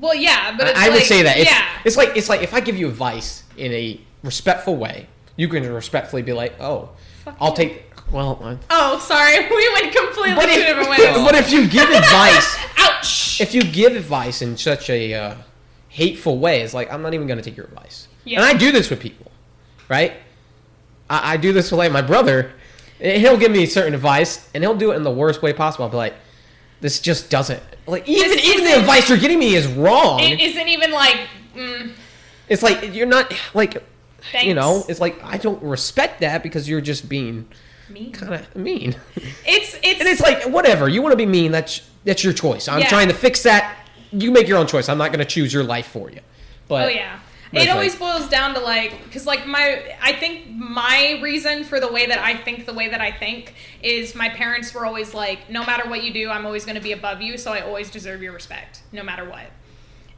[0.00, 1.36] Well, yeah, but it's I, I would say that.
[1.38, 5.06] It's, yeah, it's like it's like if I give you advice in a respectful way,
[5.36, 6.90] you can respectfully be like, "Oh,
[7.24, 7.56] Fuck I'll you.
[7.56, 11.00] take." Well, I- Oh, sorry, we went completely but two different ways.
[11.14, 13.40] but if you give advice, Ouch.
[13.40, 15.34] if you give advice in such a uh,
[15.88, 18.08] hateful way, it's like I'm not even going to take your advice.
[18.24, 18.38] Yeah.
[18.38, 19.30] And I do this with people,
[19.88, 20.12] right?
[21.08, 22.52] I, I do this with like my brother.
[23.00, 25.86] He'll give me certain advice, and he'll do it in the worst way possible.
[25.86, 26.14] I'll be like,
[26.82, 30.38] "This just doesn't like even This even the advice you're giving me is wrong." it
[30.40, 31.16] isn't even like.
[31.56, 31.92] Mm,
[32.48, 33.82] it's like you're not like
[34.42, 34.84] you know.
[34.88, 37.48] It's like I don't respect that because you're just being
[37.88, 38.10] me.
[38.10, 38.94] kind of mean.
[39.46, 41.50] It's it's And it's like whatever you want to be mean.
[41.52, 42.68] That's that's your choice.
[42.68, 42.88] I'm Yeah.
[42.88, 43.78] trying to fix that.
[44.10, 44.88] You make your own choice.
[44.90, 46.20] I'm not going to choose your life for you.
[46.68, 47.18] But Oh yeah.
[47.52, 51.80] It always like- boils down to like, because like my, I think my reason for
[51.80, 55.12] the way that I think the way that I think is my parents were always
[55.12, 57.60] like, no matter what you do, I'm always going to be above you, so I
[57.60, 59.46] always deserve your respect, no matter what.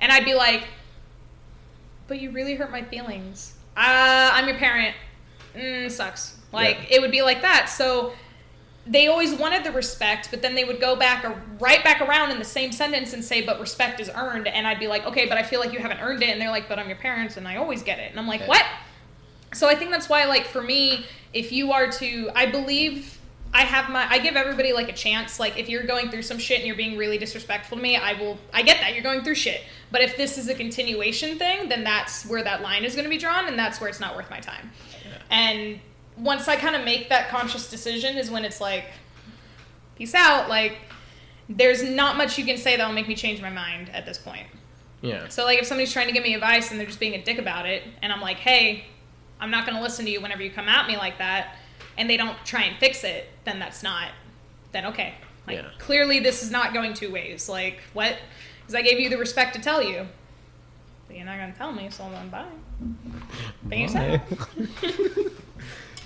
[0.01, 0.66] And I'd be like,
[2.06, 3.55] but you really hurt my feelings.
[3.77, 4.94] Uh, I'm your parent.
[5.56, 6.36] Mm, sucks.
[6.52, 6.97] Like Yeah.
[6.97, 7.69] it would be like that.
[7.69, 8.12] So
[8.86, 12.31] they always wanted the respect, but then they would go back or right back around
[12.31, 15.27] in the same sentence and say, "But respect is earned." And I'd be like, "Okay,
[15.27, 17.36] but I feel like you haven't earned it." And they're like, "But I'm your parents,
[17.36, 18.48] and I always get it." And I'm like, Yeah.
[18.48, 18.65] "What?"
[19.55, 23.19] So I think that's why, like for me, if you are to, I believe
[23.55, 25.39] I have my, I give everybody like a chance.
[25.39, 28.15] Like if you're going through some shit and you're being really disrespectful to me, I
[28.15, 29.62] will, I get that you're going through shit.
[29.93, 33.11] But if this is a continuation thing, then that's where that line is going to
[33.11, 34.73] be drawn, and that's where it's not worth my time.
[35.31, 35.78] And
[36.16, 38.85] once I kind of make that conscious decision, is when it's like,
[39.97, 40.49] peace out.
[40.49, 40.78] Like
[41.49, 44.47] there's not much you can say that'll make me change my mind at this point.
[45.03, 45.28] yeah.
[45.28, 47.39] So like if somebody's trying to give me advice and they're just being a dick
[47.39, 48.86] about it, and I'm like, hey,
[49.41, 51.57] I'm not going to listen to you whenever you come at me like that,
[51.99, 54.09] and they don't try and fix it, then that's not,
[54.73, 55.15] then okay.
[55.47, 55.69] Like Yeah.
[55.78, 57.49] clearly this is not going two ways.
[57.49, 58.16] Like what?
[58.61, 60.07] Because I gave you the respect to tell you,
[61.07, 62.47] but you're not going to tell me, so then bye.
[63.69, 64.20] Peace out.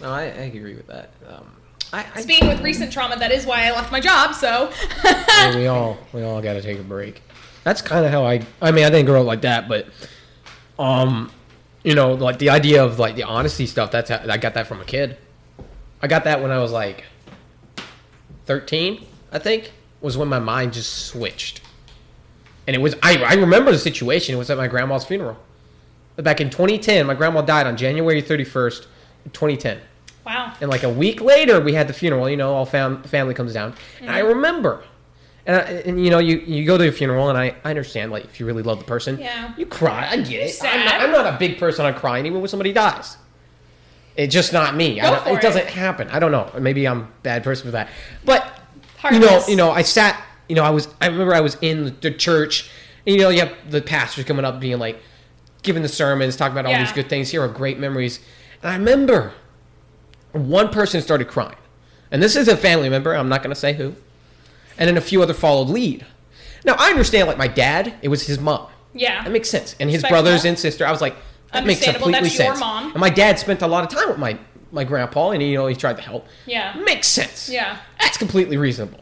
[0.00, 1.12] No, I, I agree with that.
[1.26, 1.50] Um,
[1.92, 4.34] I, I Speaking with recent trauma, that is why I left my job.
[4.34, 4.70] So
[5.04, 7.22] I we all we all got to take a break.
[7.64, 8.42] That's kind of how I.
[8.60, 9.86] I mean, I didn't grow up like that, but
[10.78, 11.32] um,
[11.82, 13.90] you know, like the idea of like the honesty stuff.
[13.90, 15.16] That's how, I got that from a kid.
[16.00, 17.04] I got that when I was like
[18.46, 19.04] thirteen.
[19.32, 21.60] I think was when my mind just switched,
[22.66, 22.94] and it was.
[23.02, 24.34] I I remember the situation.
[24.34, 25.38] It was at my grandma's funeral
[26.22, 27.06] back in 2010.
[27.06, 28.86] My grandma died on January 31st,
[29.32, 29.80] 2010.
[30.28, 30.52] Wow.
[30.60, 32.28] And like a week later, we had the funeral.
[32.28, 34.28] You know, all fam- family comes down, and I mm-hmm.
[34.28, 34.84] remember.
[35.46, 38.12] And, I, and you know, you, you go to a funeral, and I, I understand,
[38.12, 39.54] like, if you really love the person, Yeah.
[39.56, 40.06] you cry.
[40.10, 40.58] I get it.
[40.62, 41.00] I'm not.
[41.00, 43.16] I'm not a big person on crying, even when somebody dies.
[44.14, 45.00] It's just not me.
[45.00, 45.40] Go for it it.
[45.40, 46.10] doesn't happen.
[46.10, 46.50] I don't know.
[46.58, 47.88] Maybe I'm a bad person for that.
[48.26, 48.60] But
[49.10, 50.22] you know, you know, I sat.
[50.50, 50.88] You know, I was.
[51.00, 52.70] I remember I was in the church.
[53.06, 55.00] And, you know, you have the pastors coming up, being like,
[55.62, 56.84] giving the sermons, talking about all Yeah.
[56.84, 57.30] these good things.
[57.30, 58.20] Here are great memories.
[58.62, 59.32] And I remember
[60.32, 61.56] one person started crying,
[62.10, 63.14] and this is a family member.
[63.14, 63.94] I'm not going to say who.
[64.78, 66.06] And then a few other followed lead.
[66.64, 68.68] Now I understand, like my dad, it was his mom.
[68.94, 69.24] Yeah.
[69.24, 69.74] That makes sense.
[69.80, 70.22] And his Respectful.
[70.22, 70.86] brothers and sister.
[70.86, 71.16] I was like,
[71.52, 72.60] that makes completely that's your sense.
[72.60, 72.92] mom.
[72.92, 74.38] And my dad spent a lot of time with my
[74.70, 76.26] my grandpa, and he, you know he tried to help.
[76.46, 76.74] Yeah.
[76.84, 77.48] makes sense.
[77.48, 77.78] Yeah.
[78.00, 79.00] that's completely reasonable.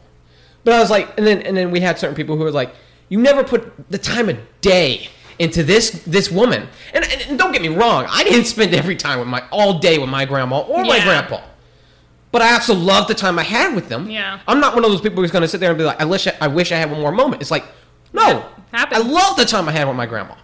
[0.63, 2.73] But I was like, and then and then we had certain people who were like,
[3.09, 5.09] you never put the time of day
[5.39, 6.67] into this this woman.
[6.93, 9.97] And, and, don't get me wrong, I didn't spend every time with my all day
[9.97, 11.03] with my grandma or my Yeah.
[11.05, 11.41] grandpa.
[12.31, 14.09] But I also love the time I had with them.
[14.09, 14.39] Yeah.
[14.47, 16.05] I'm not one of those people who's going to sit there and be like, I
[16.05, 17.41] wish I, I wish I had one more moment.
[17.41, 17.63] It's like,
[18.13, 20.35] no, I love the time I had with my grandma.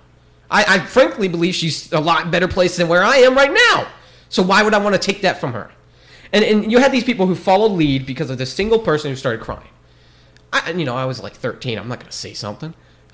[0.49, 3.87] I, I frankly believe she's a lot better place than where I am right now.
[4.29, 5.71] So why would I want to take that from her?
[6.31, 9.15] And and you had these people who followed lead because of this single person who
[9.15, 9.67] started crying.
[10.51, 11.77] I, you know, I was like 13.
[11.77, 12.73] I'm not going to say something.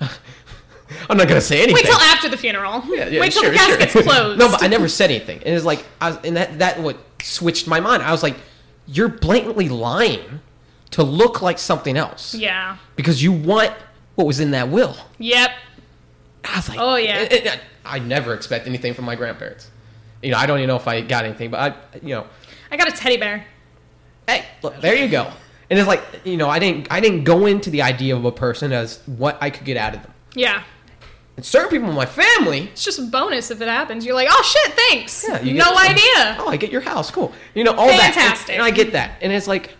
[1.08, 1.74] I'm not going to say anything.
[1.74, 2.82] Wait till after the funeral.
[2.86, 3.76] Yeah, yeah, Wait till sure, the sure.
[3.76, 4.38] casket's closed.
[4.40, 5.38] no, but I never said anything.
[5.38, 8.02] And it's like, I was, and that that what switched my mind.
[8.02, 8.36] I was like,
[8.86, 10.40] you're blatantly lying
[10.92, 12.76] to look like something else Yeah.
[12.96, 13.72] because you want
[14.16, 14.96] what was in that will.
[15.18, 15.50] Yep.
[16.44, 17.28] I was like, Oh, yeah.
[17.84, 19.70] I, I never expect anything from my grandparents.
[20.22, 22.26] You know, I don't even know if I got anything, but I, you know,
[22.70, 23.46] I got a teddy bear.
[24.26, 25.30] hey, look, there you go.
[25.70, 28.32] And it's like, you know, I didn't, I didn't go into the idea of a
[28.32, 30.12] person as what I could get out of them.
[30.34, 30.64] Yeah.
[31.40, 34.04] And certain people in my family, It's just a bonus if it happens.
[34.04, 35.24] You're like, oh shit, thanks.
[35.26, 36.36] Yeah, you no get- idea.
[36.38, 37.10] Oh, I get your house.
[37.10, 37.32] Cool.
[37.54, 38.12] You know, all that.
[38.12, 38.50] Fantastic.
[38.56, 39.12] And, and I get that.
[39.22, 39.74] And it's like,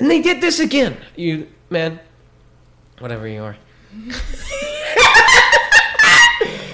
[0.00, 0.96] and they did this again.
[1.14, 2.00] You, man,
[2.98, 3.56] whatever you are.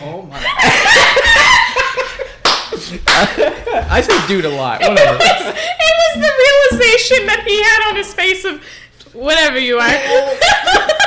[0.06, 0.36] Oh my!
[3.90, 4.80] I say dude a lot.
[4.82, 5.00] Whatever.
[5.00, 8.62] it was the realization that he had on his face of
[9.14, 9.88] whatever you are.
[9.88, 10.98] Oh.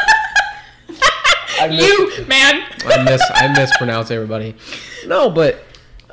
[1.60, 2.64] I miss, you, man.
[2.86, 4.56] I miss, I mispronounce everybody.
[5.06, 5.64] No, but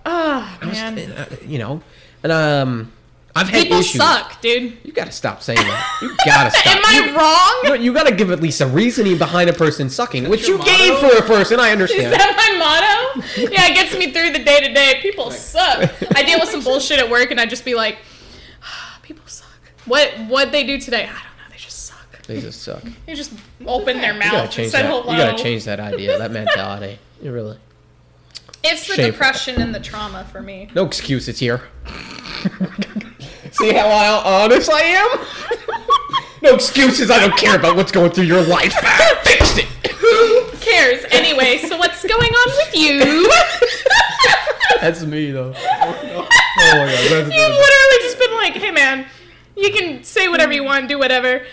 [0.07, 1.13] Oh, I was- man.
[1.13, 1.83] uh, you know,
[2.23, 2.93] and um,
[3.37, 4.01] I've had People issues.
[4.01, 4.77] suck, dude.
[4.85, 5.99] You gotta stop saying that.
[6.03, 6.77] You gotta stop.
[6.77, 7.61] Am I you, wrong?
[7.77, 10.65] No, you gotta give at least a reasoning behind a person sucking, which you your
[10.65, 11.59] gave for a person.
[11.59, 12.13] I understand.
[12.13, 13.27] Is that my motto?
[13.53, 14.99] Yeah, it gets me through the day to day.
[15.01, 15.91] People suck.
[16.17, 17.99] I deal with some bullshit at work, and I just be like,
[18.63, 19.49] "Ah, people suck.
[19.87, 21.05] What what they do today?
[21.05, 21.21] I don't know.
[22.27, 22.83] They just suck.
[22.83, 23.07] They just suck.
[23.07, 23.33] They just
[23.67, 24.89] open their You mouth gotta and change said that.
[24.91, 25.13] hello.
[25.13, 26.99] You gotta change that idea, that mentality.
[27.23, 27.59] You really.
[28.63, 29.13] It's the Shameful.
[29.13, 30.71] depression and the trauma for me.
[30.75, 31.63] No excuses here.
[33.53, 33.89] See how
[34.25, 35.09] honest I am?
[36.43, 37.11] no excuses.
[37.11, 38.73] I don't care about what's going through your life.
[39.23, 39.67] Fix it.
[39.93, 41.05] Who cares?
[41.11, 43.31] Anyway, so what's going on with you?
[44.81, 45.53] That's me though.
[45.57, 46.89] Oh, oh my god.
[46.89, 49.07] That's You've literally just been like, hey man,
[49.57, 51.45] you can say whatever you want, do whatever.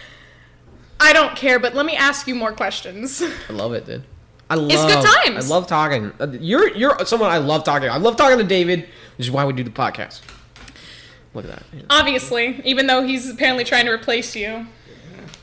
[1.02, 3.22] I don't care, but let me ask you more questions.
[3.50, 4.04] I love it, dude.
[4.50, 4.70] I love.
[4.72, 5.46] It's good times.
[5.50, 6.12] I love talking.
[6.20, 7.90] Uh, You're you're someone I love talking.
[7.90, 8.82] I love talking to David,
[9.18, 10.22] which is why we do the podcast.
[11.34, 11.64] Look at that.
[11.90, 14.68] Obviously, even though he's apparently trying to replace you.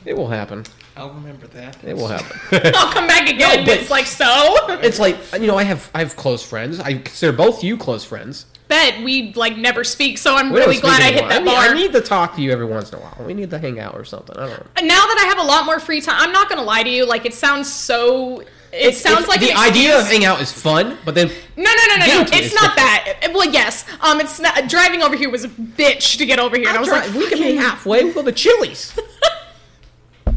[0.05, 0.63] It will happen.
[0.95, 1.83] I'll remember that.
[1.83, 2.39] It will happen.
[2.75, 3.65] I'll come back again.
[3.65, 4.55] but- it's like so.
[4.81, 6.79] it's like you know I have I have close friends.
[6.79, 8.45] I consider both you close friends.
[8.69, 11.29] Bet we like never speak, so I'm We really glad speak I hit anymore.
[11.29, 11.69] that need, bar.
[11.69, 13.17] I need to talk to you every once in a while.
[13.25, 14.37] We need to hang out or something.
[14.37, 14.65] I don't know.
[14.77, 16.89] And now that I have a lot more free time, I'm not gonna lie to
[16.89, 17.05] you.
[17.05, 18.43] Like it sounds so.
[18.71, 20.11] It sounds like the an idea of excuse.
[20.11, 22.23] hanging out is fun, but then No, no, no, no, no.
[22.23, 23.17] to It's is not that.
[23.23, 23.83] It- Well, yes.
[24.01, 24.69] Um, it's not.
[24.69, 27.15] Driving over here was a bitch to get over here, and I was Try- like,
[27.15, 28.03] we can meet halfway.
[28.03, 28.93] We'll go to Chili's.
[30.27, 30.31] I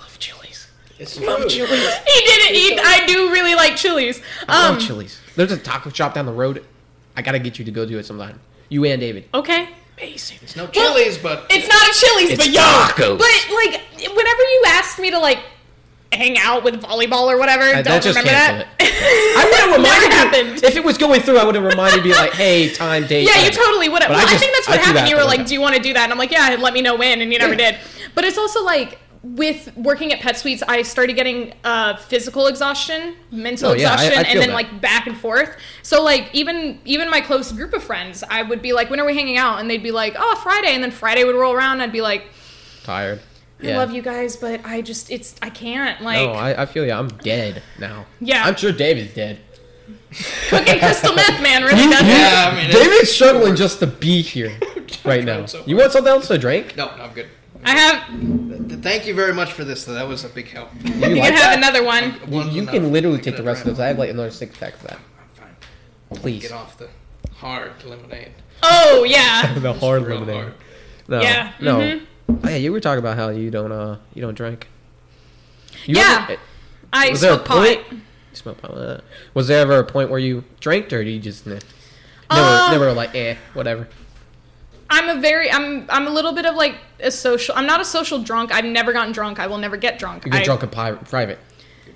[0.00, 0.66] love Chili's.
[0.98, 1.46] It's Love.
[1.48, 1.70] Chili's.
[1.70, 2.54] he did it.
[2.56, 4.20] He, I do really like Chili's.
[4.48, 5.20] I Um, love Chili's.
[5.36, 6.64] There's a taco shop down the road.
[7.18, 8.38] I gotta get you to go do it sometime.
[8.68, 9.24] You and David.
[9.34, 9.68] okay.
[9.98, 10.38] Amazing.
[10.42, 12.60] It's No chilies, but It's not a Chili's, It's but yo.
[12.62, 13.18] tacos.
[13.18, 13.82] But like,
[14.14, 15.40] whenever you asked me to like
[16.12, 18.68] hang out with volleyball or whatever, Uh, don't, remember that.
[18.80, 19.76] I would have
[20.38, 20.68] reminded you.
[20.68, 23.26] If it was going through, I would have reminded you like, hey, time, date.
[23.26, 24.10] Yeah, you totally would have.
[24.12, 25.06] Well, I I, think that's what threw happened.
[25.06, 26.72] that You were like, "Do you want to do that?" And I'm like, "Yeah, let
[26.72, 27.74] me know when," and you never did.
[28.14, 33.16] But it's also like with working at Pet Suites, I started getting uh, physical exhaustion,
[33.30, 34.54] mental Oh, yeah, I- I exhaustion, and then that.
[34.54, 35.56] like back and forth.
[35.82, 39.04] So like even even my close group of friends, I would be like, "When are
[39.06, 41.74] we hanging out?" And they'd be like, "Oh, Friday." And then Friday would roll around,
[41.74, 42.24] and I'd be like,
[42.84, 43.20] Tired.
[43.62, 46.86] "I love you guys, but I just it's I can't like No, I, I feel
[46.86, 46.92] you.
[46.92, 48.06] I'm dead now.
[48.20, 48.44] Yeah.
[48.44, 49.40] I'm sure David's dead.
[50.48, 54.22] cooking crystal meth, man, really does it." Yeah, I mean, David's struggling just to be
[54.22, 54.56] here
[55.04, 55.44] right now.
[55.46, 56.76] so You want something else to drink?
[56.76, 57.26] No, no, I'm good.
[57.64, 58.82] I have.
[58.82, 59.84] Thank you very much for this.
[59.84, 59.94] Though.
[59.94, 60.70] That was a big help.
[60.84, 61.58] You, You like can have that?
[61.58, 62.14] another one.
[62.28, 63.80] You, One's you can literally take the rest of those.
[63.80, 64.98] I have like another six pack of that.
[65.18, 65.56] I'm fine.
[66.20, 66.42] Please.
[66.42, 66.88] Get off the
[67.34, 68.32] hard lemonade.
[68.62, 70.34] Oh yeah, the hard lemonade.
[70.34, 70.54] hard.
[71.08, 71.78] No, Yeah, no.
[71.78, 72.06] mhm.
[72.44, 74.68] Oh, yeah, you were talking about how you don't uh you don't drink.
[75.86, 76.26] You Yeah.
[76.30, 76.40] ever-
[76.92, 77.56] I was there a smoke pot.
[77.56, 77.80] point?
[77.92, 77.98] You
[78.34, 78.70] smoke pot.
[78.76, 79.00] uh,
[79.34, 81.54] Was there ever a point where you drank, or do you just nah,
[82.30, 83.88] never, Uh, never like eh, whatever?
[84.90, 87.54] I'm a very I'm I'm a little bit of like a social.
[87.54, 88.52] I'm not a social drunk.
[88.52, 89.38] I've never gotten drunk.
[89.38, 90.24] I will never get drunk.
[90.24, 91.38] You get I- drunk in pi- private.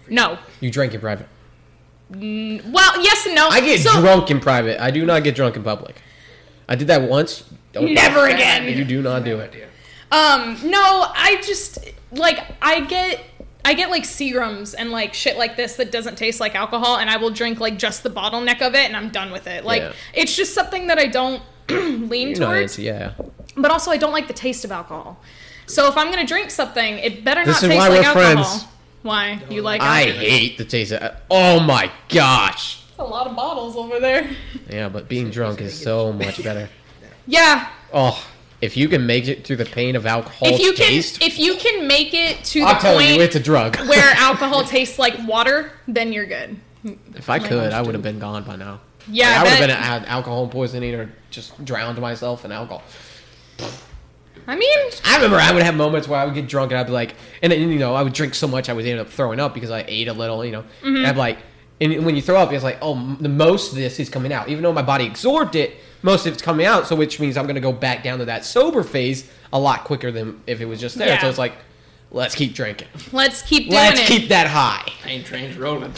[0.08, 0.38] No.
[0.60, 1.28] You drink in private.
[2.10, 3.48] Well, yes and no.
[3.48, 4.80] I get So- drunk in private.
[4.82, 5.96] I do not get drunk in public.
[6.68, 7.44] I did that once.
[7.72, 8.68] Don't Never do again.
[8.76, 9.54] You do not do it.
[10.10, 11.78] Um, no, I just
[12.12, 13.24] like I get
[13.64, 17.08] I get like serums and like shit like this that doesn't taste like alcohol, and
[17.08, 19.64] I will drink like just the bottleneck of it, and I'm done with it.
[19.64, 19.92] Like Yeah.
[20.12, 23.12] it's just something that I don't lean You're towards, into, yeah.
[23.56, 25.18] but also I don't like the taste of alcohol.
[25.66, 28.22] So if I'm gonna drink something, it better This not is taste why like we're
[28.22, 28.44] alcohol.
[28.44, 28.66] friends.
[29.02, 29.80] Why you like?
[29.80, 30.20] I alcohol?
[30.20, 31.16] hate the taste of.
[31.30, 32.82] Oh my gosh.
[32.98, 34.30] a lot of bottles over there.
[34.70, 36.68] Yeah, but being drunk is so much better.
[37.26, 38.24] Yeah, Oh,
[38.60, 41.56] if you can make it through the pain of alcohol if you can if you
[41.56, 43.76] can make it to I'm the point you, it's a drug.
[43.88, 46.56] where alcohol tastes like water, then you're good.
[47.14, 48.80] if I could, I would have been gone by now.
[49.08, 52.82] Yeah, Like, I would have been had alcohol poisoning or just drowned myself in alcohol.
[54.46, 56.86] I mean, I remember I would have moments where I would get drunk and I'd
[56.86, 59.08] be like, and then, you know, I would drink so much I would end up
[59.08, 60.62] throwing up because I ate a little, you know.
[60.82, 60.96] Mm-hmm.
[60.96, 61.38] And I'd like,
[61.80, 64.48] and when you throw up, it's like, oh, the most of this is coming out,
[64.48, 65.76] even though my body absorbed it.
[66.04, 68.24] Most of it's coming out, so which means I'm going to go back down to
[68.24, 71.06] that sober phase a lot quicker than if it was just there.
[71.08, 71.20] Yeah.
[71.20, 71.52] So it's like,
[72.10, 72.88] let's keep drinking.
[73.12, 74.06] let's keep doing Let's it.
[74.08, 74.90] keep that high.
[75.02, 75.92] Train trains rolling.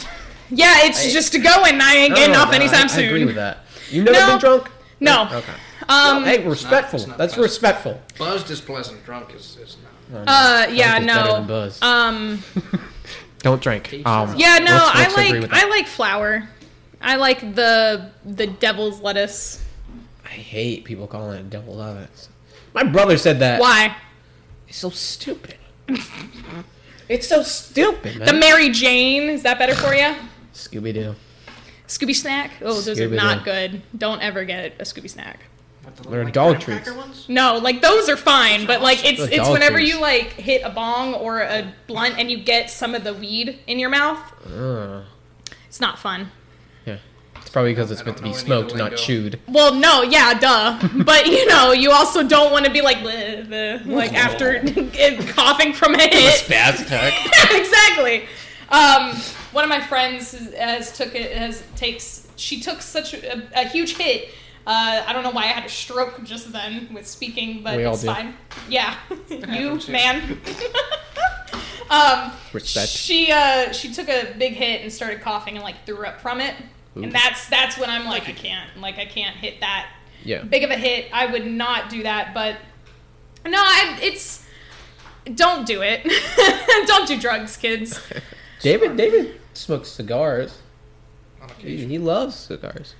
[0.51, 1.81] yeah, it's just a going.
[1.81, 3.03] I ain't getting No, off no, anytime I, soon.
[3.05, 3.59] I agree with that.
[3.89, 4.27] You never No.
[4.33, 4.69] been drunk?
[4.99, 5.27] No.
[5.31, 5.53] Okay.
[5.89, 6.23] Um.
[6.23, 6.99] hey, respectful.
[6.99, 7.51] it's not That's pleasant.
[7.51, 8.01] respectful.
[8.17, 9.03] Buzzed is pleasant.
[9.05, 9.77] Drunk is, is
[10.13, 10.23] not.
[10.27, 10.67] Uh.
[10.71, 10.99] Yeah.
[10.99, 11.47] Drunk is better than No.
[11.47, 11.81] buzz.
[11.81, 12.43] Um.
[13.39, 13.93] Don't drink.
[14.05, 14.57] Um, Yeah.
[14.59, 14.71] No.
[14.73, 15.49] let's- I let's agree like.
[15.51, 15.63] that.
[15.65, 16.49] I like flower.
[17.01, 19.63] I like the the devil's lettuce.
[20.23, 22.29] I hate people calling it double lettuce.
[22.73, 23.59] My brother said that.
[23.61, 23.95] Why?
[24.67, 25.55] It's so stupid.
[27.09, 28.25] it's so stupid, man.
[28.27, 30.15] The Mary Jane is that better for you?
[30.53, 31.15] Scooby Doo.
[31.87, 32.51] Scooby snack?
[32.61, 33.15] Oh, those are Scooby-Doo.
[33.15, 33.81] not good.
[33.97, 35.41] Don't ever get a Scooby snack.
[36.09, 36.97] They're like dog graham treats.
[36.97, 37.25] ones?
[37.29, 39.93] No, like those are fine, but like it's Those it's whenever treats.
[39.93, 43.59] you like hit a bong or a blunt and you get some of the weed
[43.67, 44.19] in your mouth.
[44.51, 45.03] Uh,
[45.67, 46.31] It's not fun.
[46.85, 46.97] yeah.
[47.35, 49.39] It's probably because it's I meant to be smoked, not chewed.
[49.47, 50.79] Well, no, yeah, duh.
[51.05, 54.59] But you know, you also don't want to be like bleh, bleh, like after
[55.33, 56.41] coughing from a hit.
[56.41, 57.13] Spaz attack.
[57.51, 58.25] exactly.
[58.69, 59.15] Um,
[59.51, 63.67] one of my friends has, has took it has takes she took such a, a
[63.67, 64.29] huge hit.
[64.67, 67.85] Uh, I don't know why I had a stroke just then with speaking, but We
[67.85, 68.07] all it's do.
[68.07, 68.33] fine.
[68.67, 68.95] Yeah,
[69.29, 70.39] you man.
[71.89, 72.89] um, Respect.
[72.89, 76.41] she uh, she took a big hit and started coughing and like threw up from
[76.41, 76.55] it,
[76.97, 77.03] Ooh.
[77.03, 79.87] and that's that's when I'm like I can't like I can't hit that
[80.23, 80.41] Yeah.
[80.43, 81.07] big of a hit.
[81.13, 82.57] I would not do that, but
[83.45, 84.43] no, I, it's
[85.35, 86.03] don't do it.
[86.87, 87.99] don't do drugs, kids.
[88.61, 90.59] David David smokes cigars.
[91.41, 91.89] On He, occasion.
[91.89, 92.95] he loves cigars.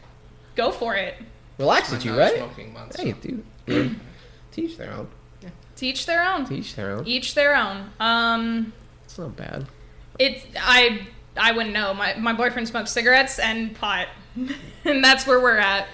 [0.56, 1.16] Go for it.
[1.58, 2.38] Relaxes My you, right?
[2.40, 3.44] non-smoking months, Hey, dude.
[3.68, 3.90] Yeah.
[4.52, 5.08] Teach their own.
[5.76, 6.46] Teach their own.
[6.46, 7.06] Teach their own.
[7.08, 7.90] Each their own.
[8.00, 8.72] Um,
[9.06, 9.66] It's not bad.
[10.20, 11.08] it's I
[11.38, 11.94] I wouldn't know.
[11.94, 14.08] My my boyfriend smokes cigarettes and pot,
[14.86, 15.88] and that's where we're at.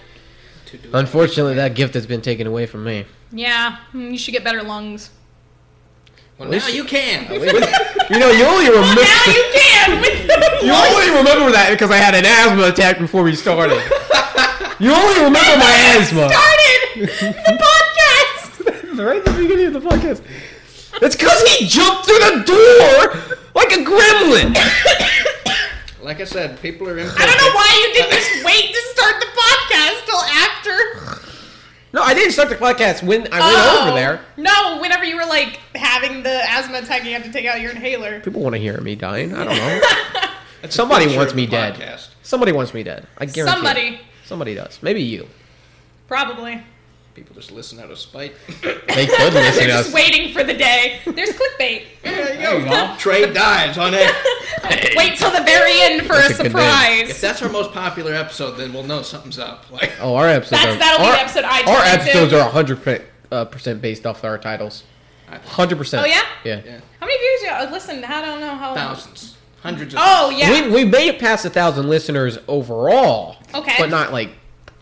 [0.67, 0.93] to do it.
[0.95, 3.05] Unfortunately, that gift has been taken away from me.
[3.31, 5.09] Yeah, you should get better lungs.
[6.41, 7.31] Well, now you can.
[8.09, 9.01] you know, you only remember.
[9.01, 10.01] Now you can.
[10.61, 13.81] You only remember that because I had an asthma attack before we started.
[14.79, 16.29] you only remember my asthma.
[16.29, 16.81] started
[17.49, 18.97] the podcast.
[18.97, 20.21] right at the beginning of the podcast.
[21.01, 24.53] It's because he jumped through the door like a gremlin.
[26.01, 29.15] like I said, people are I don't know why you didn't just wait to start
[29.17, 31.30] the podcast till after.
[31.93, 33.85] No, I didn't start the podcast when I went Oh.
[33.87, 34.21] over there.
[34.37, 37.71] No, whenever you were like having the asthma attack, you had to take out your
[37.71, 38.19] inhaler.
[38.21, 39.33] People want to hear me dying.
[39.35, 40.69] I don't know.
[40.69, 41.75] Somebody wants me dead.
[41.75, 42.09] podcast.
[42.23, 43.07] Somebody wants me dead.
[43.17, 43.41] I guarantee.
[43.41, 43.45] it.
[43.55, 44.79] Somebody, Somebody does.
[44.81, 45.27] Maybe you.
[46.07, 46.63] probably.
[47.13, 48.33] People just listen out of spite.
[48.61, 51.01] They could listen They're to just waiting for the day.
[51.05, 51.83] There's clickbait.
[52.03, 52.95] there you go.
[52.97, 54.09] Trade dives on it.
[54.95, 57.01] Wait till the very end for That's a a good name.
[57.09, 57.21] If surprise.
[57.21, 59.65] that's our most popular episode, then we'll know something's up.
[59.71, 62.33] Like, Oh, our episodes That's are that'll be our, the episode I our turn episodes
[62.33, 62.43] into.
[62.43, 64.83] are hundred uh, percent based off our titles.
[65.45, 66.03] Hundred percent.
[66.03, 66.21] Oh yeah.
[66.43, 66.61] Yeah.
[66.65, 67.41] yeah, How many views?
[67.41, 67.71] You got?
[67.71, 68.73] Listen, I don't know how.
[68.75, 69.99] thousands, hundreds of.
[70.03, 70.67] Oh yeah.
[70.67, 73.37] We we made it past a thousand listeners overall.
[73.55, 73.75] Okay.
[73.77, 74.31] But not like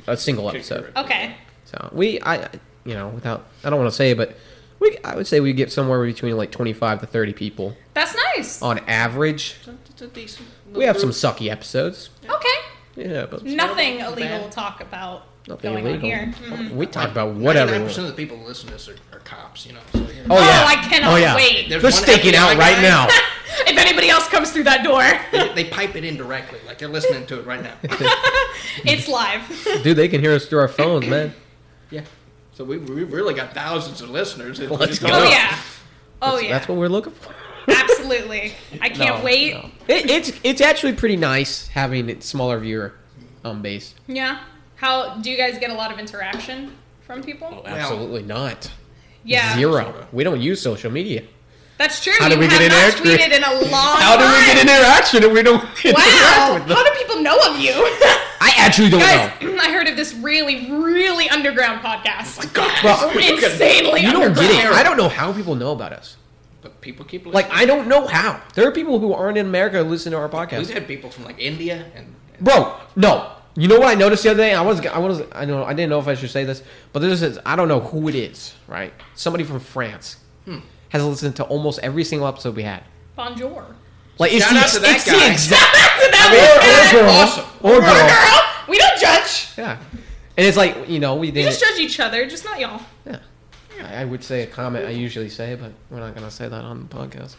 [0.08, 0.92] a single episode.
[0.98, 1.36] okay.
[1.72, 2.50] So we I
[2.86, 4.36] you know without I don't want to say but
[4.80, 8.16] we I would say we get somewhere between like twenty five to thirty people That's
[8.36, 8.62] nice.
[8.62, 9.56] on average.
[9.90, 10.48] It's a decent.
[10.74, 12.10] We have some little sucky episodes.
[12.28, 12.48] Okay.
[12.96, 14.44] Yeah, but Nothing Not illegal bad.
[14.52, 16.12] to talk about nothing going illegal.
[16.12, 16.34] on here.
[16.50, 16.72] Mhm.
[16.76, 17.72] We talk about whatever.
[17.74, 17.88] we Ninety-nine want.
[17.90, 19.66] percent of the people who listen to this are, are cops.
[19.66, 19.80] You know.
[19.94, 20.36] So, you know.
[20.36, 20.66] Oh yeah.
[20.68, 21.36] I cannot oh, yeah.
[21.36, 21.70] wait.
[21.70, 22.82] There's They're one staking out FBI right guy.
[22.82, 23.08] now.
[23.68, 25.02] if anybody else comes through that door,
[25.32, 27.74] They, they pipe it in directly, like they're listening to it right now.
[28.86, 29.42] it's live.
[29.84, 31.34] Dude, they can hear us through our phones, man.
[31.92, 32.02] Yeah.
[32.54, 34.60] So we we really got thousands of listeners.
[34.60, 35.08] If we Let's just go.
[35.08, 35.58] don't Oh yeah.
[36.22, 36.50] Oh That's, yeah.
[36.52, 37.34] that's what we're looking for.
[37.72, 38.54] Absolutely.
[38.82, 39.54] I can't No, wait.
[39.54, 39.70] no.
[39.88, 42.94] It, it's it's actually pretty nice having it smaller viewer
[43.46, 43.96] um base.
[44.08, 44.40] Yeah.
[44.76, 47.64] How do you guys get a lot of interaction from people?
[47.66, 48.72] Absolutely not.
[49.24, 49.56] yeah.
[49.56, 50.08] Zero.
[50.12, 51.24] We don't use social media.
[51.80, 52.14] That's true.
[52.20, 53.06] How do we have get not interaction?
[53.06, 56.60] tweeted in a long How do we get get interaction if we don't Wow.
[56.68, 57.72] How do people know of you?
[58.42, 59.56] I actually don't Guys, know.
[59.62, 62.54] I heard of this really, really underground podcast.
[62.54, 64.52] God, Well, Insanely You don't underground.
[64.52, 64.72] get it.
[64.74, 66.18] I don't know how people know about us.
[66.62, 67.34] But people keep listening.
[67.34, 68.42] Like I don't know how.
[68.56, 70.58] There are people who aren't in America who listen to our podcast.
[70.60, 70.74] We've podcast.
[70.74, 72.14] had people from like India and.
[72.36, 73.32] and Bro, no.
[73.56, 74.54] You know what I noticed the other day?
[74.54, 76.62] I was I was I know I didn't know if I should say this,
[76.92, 78.94] but this is I don't know who it is, right?
[79.16, 80.60] Somebody from France Hmm.
[80.90, 82.84] Has listened to almost every single episode we had.
[83.16, 83.66] Bonjour.
[84.18, 85.20] Like it's Shout the, out to that it's guy.
[85.20, 87.46] the exact To that or, or girl Awesome.
[87.62, 87.82] or girl.
[87.82, 88.08] girl.
[88.08, 89.50] Girl, we don't judge.
[89.58, 89.78] Yeah,
[90.38, 92.82] and it's like you know we We just judge each other, just not y'all.
[93.06, 93.20] Yeah,
[93.84, 96.64] I I would say a comment I usually say, but we're not gonna say that
[96.66, 97.36] on the podcast.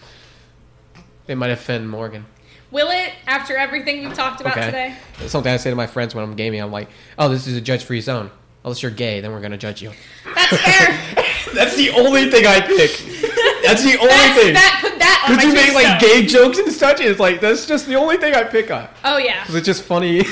[1.28, 2.24] It might offend Morgan.
[2.70, 4.66] Will it after everything we've talked about Okay.
[4.66, 4.94] today?
[5.20, 6.60] It's something I say to my friends when I'm gaming.
[6.62, 8.30] I'm like, "Oh, this is a judge-free zone.
[8.64, 9.92] Unless you're gay, then we're gonna judge you."
[10.34, 11.24] That's fair.
[11.54, 12.90] That's the only thing I pick.
[13.70, 14.54] That's the only That's, thing.
[14.54, 17.40] that put that on Because my you make like gay jokes and such, it's like
[17.40, 18.88] that's just the only thing I pick on.
[19.04, 19.44] Oh yeah.
[19.44, 20.24] 'Cause it's just funny.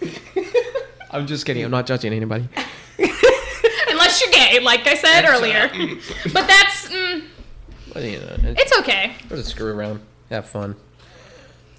[1.12, 1.64] I'm just kidding.
[1.64, 2.48] I'm not judging anybody.
[2.98, 5.68] Unless you're gay, like I said earlier.
[6.32, 7.24] but that's mm,
[7.92, 9.14] But, you know, it's, it's okay.
[9.28, 10.00] just screw around,
[10.30, 10.76] have fun.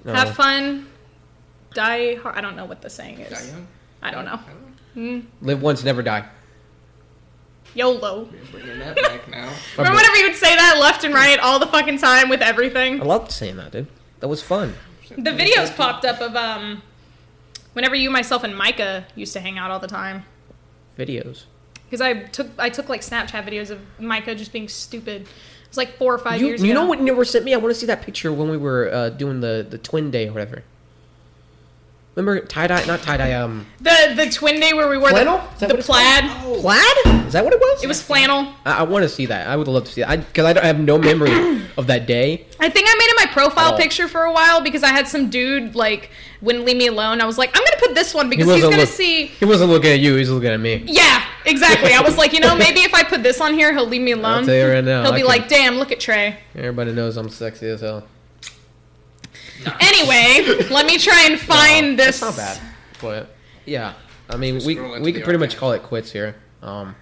[0.03, 0.13] No.
[0.13, 0.87] Have fun.
[1.73, 2.35] Die hard.
[2.35, 3.29] I don't know what the saying is.
[3.37, 3.67] Die young.
[4.01, 4.39] I don't know.
[4.39, 5.21] I don't know.
[5.41, 6.27] Live once, never die.
[7.73, 8.27] YOLO.
[8.31, 9.51] We're bringing that back now.
[9.77, 13.01] Remember whenever you would say that left and right all the fucking time with everything?
[13.01, 13.87] I loved saying that, dude.
[14.19, 14.73] That was fun.
[15.09, 16.81] The videos popped up of um
[17.73, 20.23] whenever you, myself, and Micah used to hang out all the time.
[20.97, 21.43] Videos.
[21.85, 25.23] Because I took I took like Snapchat videos of Micah just being stupid.
[25.23, 25.27] It
[25.69, 26.81] was like four or five You, years you ago.
[26.81, 27.53] know what you never sent me?
[27.53, 30.27] I want to see that picture when we were uh, doing the, the twin day
[30.27, 30.63] or whatever.
[32.15, 32.83] Remember tie dye?
[32.85, 33.33] Not tie dye.
[33.33, 35.37] Um, The the twin day where we wore Flannel?
[35.53, 36.23] Is the, that the what it's plaid.
[36.61, 37.25] plaid?
[37.27, 37.83] Is that what it was?
[37.83, 38.53] It was flannel.
[38.65, 39.47] I, I want to see that.
[39.47, 42.45] I would love to see that because I, don't have no memory of that day.
[42.59, 43.77] I think I made it my profile Oh.
[43.77, 46.11] picture for a while because I had some dude like
[46.41, 47.21] wouldn't leave me alone.
[47.21, 49.27] I was like, I'm gonna put this one because he's gonna look- see.
[49.27, 50.15] He wasn't looking at you.
[50.15, 50.83] He's looking at me.
[50.85, 51.93] Yeah, exactly.
[51.93, 54.11] I was like, you know, maybe if I put this on here, he'll leave me
[54.11, 54.25] alone.
[54.39, 55.03] I'll tell you right now.
[55.03, 56.37] He'll I be can- like, damn, look at Trey.
[56.55, 58.03] Everybody knows I'm sexy as hell.
[59.81, 62.19] Anyway, let me try and find this.
[62.19, 62.59] That's not bad.
[63.01, 63.35] But
[63.65, 63.93] yeah,
[64.29, 66.35] I mean, we Scroll we could pretty much call it quits here.
[66.61, 66.95] Um,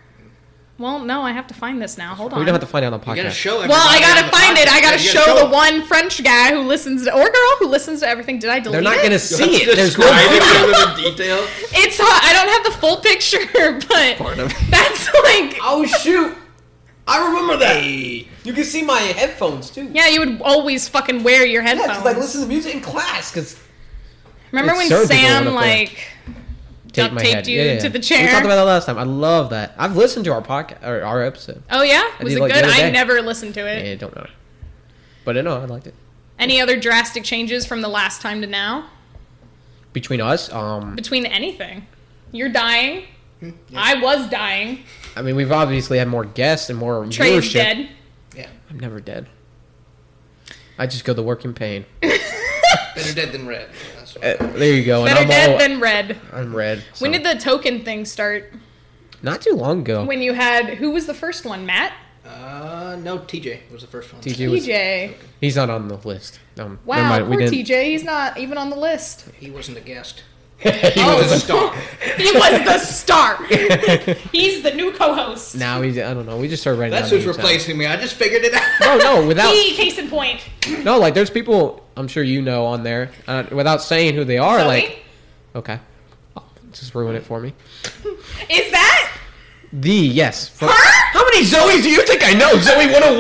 [0.78, 2.16] Well, no, I have to find this now.
[2.16, 2.40] Hold on.
[2.40, 3.32] we don't have to find it on the You gotta podcast.
[3.34, 4.68] show well, I gotta on the find it.
[4.72, 5.52] I gotta You show, the them.
[5.52, 8.40] one French guy who listens to, or girl who listens to everything.
[8.40, 8.72] Did I delete it?
[8.72, 9.04] They're not it?
[9.04, 9.76] gonna see it.
[9.76, 10.48] There's no describe video.
[10.48, 11.38] it in detail.
[11.84, 12.22] It's hot.
[12.24, 13.46] I don't have the full picture,
[13.90, 14.38] but Part
[14.70, 15.58] that's like.
[15.64, 16.36] Oh shoot!
[17.10, 17.78] I remember that.
[17.82, 18.28] Hey.
[18.44, 19.90] You can see my headphones too.
[19.92, 21.98] Yeah, you would always fucking wear your Yeah, headphones.
[21.98, 23.32] because I listen to music in class.
[23.32, 23.60] Because
[24.52, 25.54] Remember Like, when certain Sam went up there.
[25.54, 26.08] like
[26.92, 28.26] duct taped you to the chair?
[28.26, 28.98] We talked about that last time.
[28.98, 29.74] I love that.
[29.78, 31.62] I've listened to our podcast or our episode.
[31.72, 32.66] oh yeah, I was did, it like, the good?
[32.66, 32.92] other I day.
[32.92, 33.86] never listened to it.
[33.86, 34.26] Yeah, it don't know,
[35.26, 35.94] But I know I liked it.
[36.40, 38.90] Any other drastic changes from the last time to now?
[39.94, 41.86] Between us, um, Between anything,
[42.32, 43.06] you're dying.
[43.40, 44.84] Hmm, I was dying.
[45.16, 47.54] I mean, we've obviously had more guests and more Trey's viewership.
[47.54, 47.90] dead.
[48.36, 48.48] Yeah.
[48.70, 49.28] I'm never dead.
[50.78, 51.86] I just go to work in pain.
[52.02, 53.70] Better dead than red.
[53.98, 55.06] That's what Uh, there you go.
[55.06, 56.18] And Better I'm dead all, than red.
[56.32, 56.84] I'm red.
[57.00, 58.54] When did the token thing start?
[59.22, 60.06] Not too long ago.
[60.06, 61.66] When you had who was the first one?
[61.66, 61.94] Matt,
[62.26, 64.22] Uh, no, TJ was the first one.
[64.22, 64.66] TJ was.
[64.66, 65.16] TJ.
[65.42, 66.40] He's not on the list.
[66.58, 67.84] Um, never Wow, mind, we poor didn't- TJ.
[67.86, 69.26] He's not even on the list.
[69.38, 70.24] He wasn't a guest.
[70.60, 71.18] He He Oh.
[71.22, 71.74] was a star.
[72.18, 73.44] He was the star.
[74.32, 75.56] He's the new co-host.
[75.56, 76.38] now he's I don't know.
[76.38, 76.92] We just started writing.
[76.92, 77.44] That's who's names now.
[77.44, 77.86] replacing me.
[77.86, 78.64] I just figured it out.
[78.82, 80.42] No, no, without He, case in point.
[80.84, 84.38] no, like there's people I'm sure you know on there uh, without saying who they
[84.38, 84.60] are.
[84.60, 84.68] Zoe?
[84.68, 85.04] Like,
[85.56, 85.80] okay,
[86.38, 87.54] Oh, just ruin it for me.
[88.50, 89.12] Is that
[89.74, 90.50] The yes.
[90.50, 90.92] From- her?
[91.14, 92.52] How many Zoes do you think I know?
[92.58, 93.20] Zoey 101?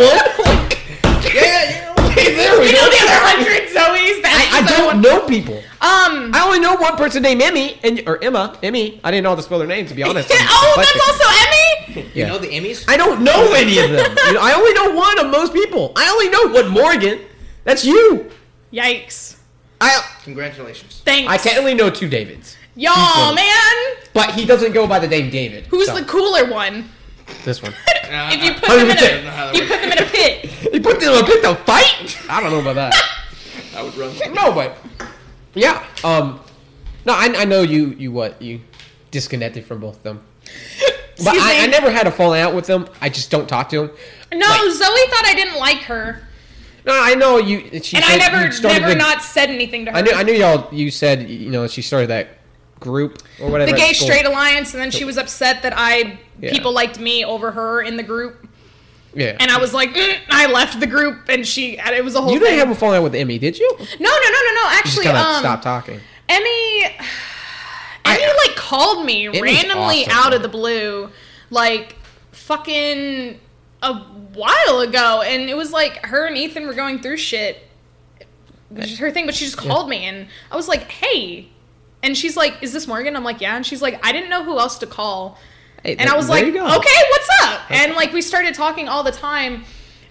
[0.59, 1.88] Like, yeah, yeah.
[2.11, 2.77] Okay, there we You go.
[2.81, 4.21] know the other hundred Zoes?
[4.21, 5.57] That's I, I don't one- know people.
[5.81, 6.31] Um.
[6.33, 8.57] I only know one person named Emmy and or Emma.
[8.61, 8.99] Emmy.
[9.03, 10.29] I didn't know how to spell their name to be honest.
[10.33, 10.93] I'm oh, dyslexic.
[10.93, 12.07] that's also Emmy.
[12.09, 12.27] You Yeah.
[12.27, 12.85] know the Emmys?
[12.87, 14.15] I don't know any of them.
[14.27, 15.93] You know, I only know one of most people.
[15.95, 17.21] I only know one Morgan.
[17.63, 18.29] That's you.
[18.73, 19.37] Yikes.
[19.81, 21.01] I Congratulations.
[21.05, 21.31] Thanks.
[21.31, 23.75] I can only know two Davids, Y'all, man.
[24.13, 25.65] but he doesn't go by the name David.
[25.67, 26.89] Who's so, the cooler one?
[27.45, 27.73] this one?
[28.11, 29.53] Uh, if you put them in 100%.
[29.53, 30.45] a, you put them in a pit.
[30.71, 32.17] He put them in a pit to fight.
[32.29, 32.93] I don't know about that.
[33.75, 34.13] I would run.
[34.33, 34.77] No, but
[35.55, 35.83] yeah.
[36.03, 36.39] Um,
[37.05, 37.87] no, I, I know you.
[37.97, 38.41] You what?
[38.41, 38.61] You
[39.11, 40.23] disconnected from both of them.
[41.21, 41.63] But Excuse I, me.
[41.63, 42.87] I never had a falling out with them.
[43.01, 43.91] I just don't talk to them.
[44.31, 46.25] No, Like- Zoe thought I didn't like her,
[46.85, 47.59] No, I know you.
[47.81, 49.97] She and said I never, never the- not said anything to her.
[49.97, 50.13] I knew.
[50.13, 50.73] I knew y'all.
[50.73, 52.37] You said you know she started that
[52.79, 53.71] group or whatever.
[53.71, 53.93] the Gay.
[53.93, 56.51] Straight Alliance, and then she was upset that I Yeah.
[56.51, 58.47] people liked me over her in the group,
[59.13, 59.35] Yeah.
[59.39, 62.21] and I was like, mm, I left the group, and she, and it was a
[62.21, 62.31] whole.
[62.33, 63.65] you didn't have a falling out with Emmy, did you?
[63.79, 64.69] You no, no, no, no, no.
[64.69, 65.99] Actually, of um, stopped talking.
[66.29, 66.95] Emmy, I-
[68.05, 71.09] Emmy like called me Emmy's randomly awesome, out of the blue,
[71.49, 71.95] like
[72.31, 73.39] fucking
[73.83, 77.65] a while ago, and it was like her and Ethan were going through shit.
[78.69, 81.49] Which is her thing, but she just called me, and I was like, "Hey,"
[82.03, 84.43] and she's like, "Is this Morgan?" I'm like, "Yeah," and she's like, "I didn't know
[84.43, 85.37] who else to call."
[85.83, 87.71] Hey, And I was like, okay, what's up?
[87.71, 89.63] And like we started talking all the time.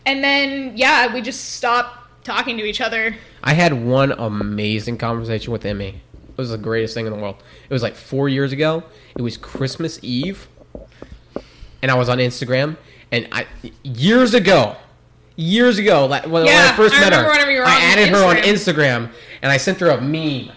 [0.06, 3.16] And then yeah, we just stopped talking to each other.
[3.43, 6.01] I had one amazing conversation with Emmy.
[6.31, 7.36] It was the greatest thing in the world.
[7.69, 8.82] It was like four years ago.
[9.16, 10.48] It was Christmas Eve,
[11.82, 12.77] and I was on Instagram.
[13.10, 13.47] And I
[13.82, 14.77] years ago,
[15.36, 18.09] years ago, like when, when I first I met her, whenever you were I added
[18.10, 19.09] her on Instagram.
[19.09, 19.12] Instagram,
[19.43, 20.51] and I sent her a meme.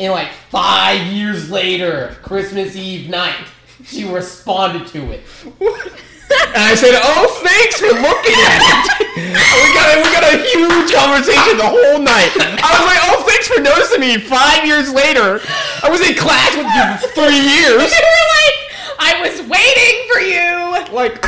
[0.00, 3.44] And like five years later, Christmas Eve night,
[3.84, 5.20] she responded to it.
[5.60, 10.38] And I said, "Oh, thanks for looking at it." we got a, we got a
[10.40, 12.32] huge conversation the whole night.
[12.32, 15.42] I was like, "Oh, thanks for noticing me." Five years later,
[15.84, 17.92] I was in class with you for three years.
[17.92, 18.56] you were like,
[18.96, 20.96] I was waiting for you.
[20.96, 21.20] Like,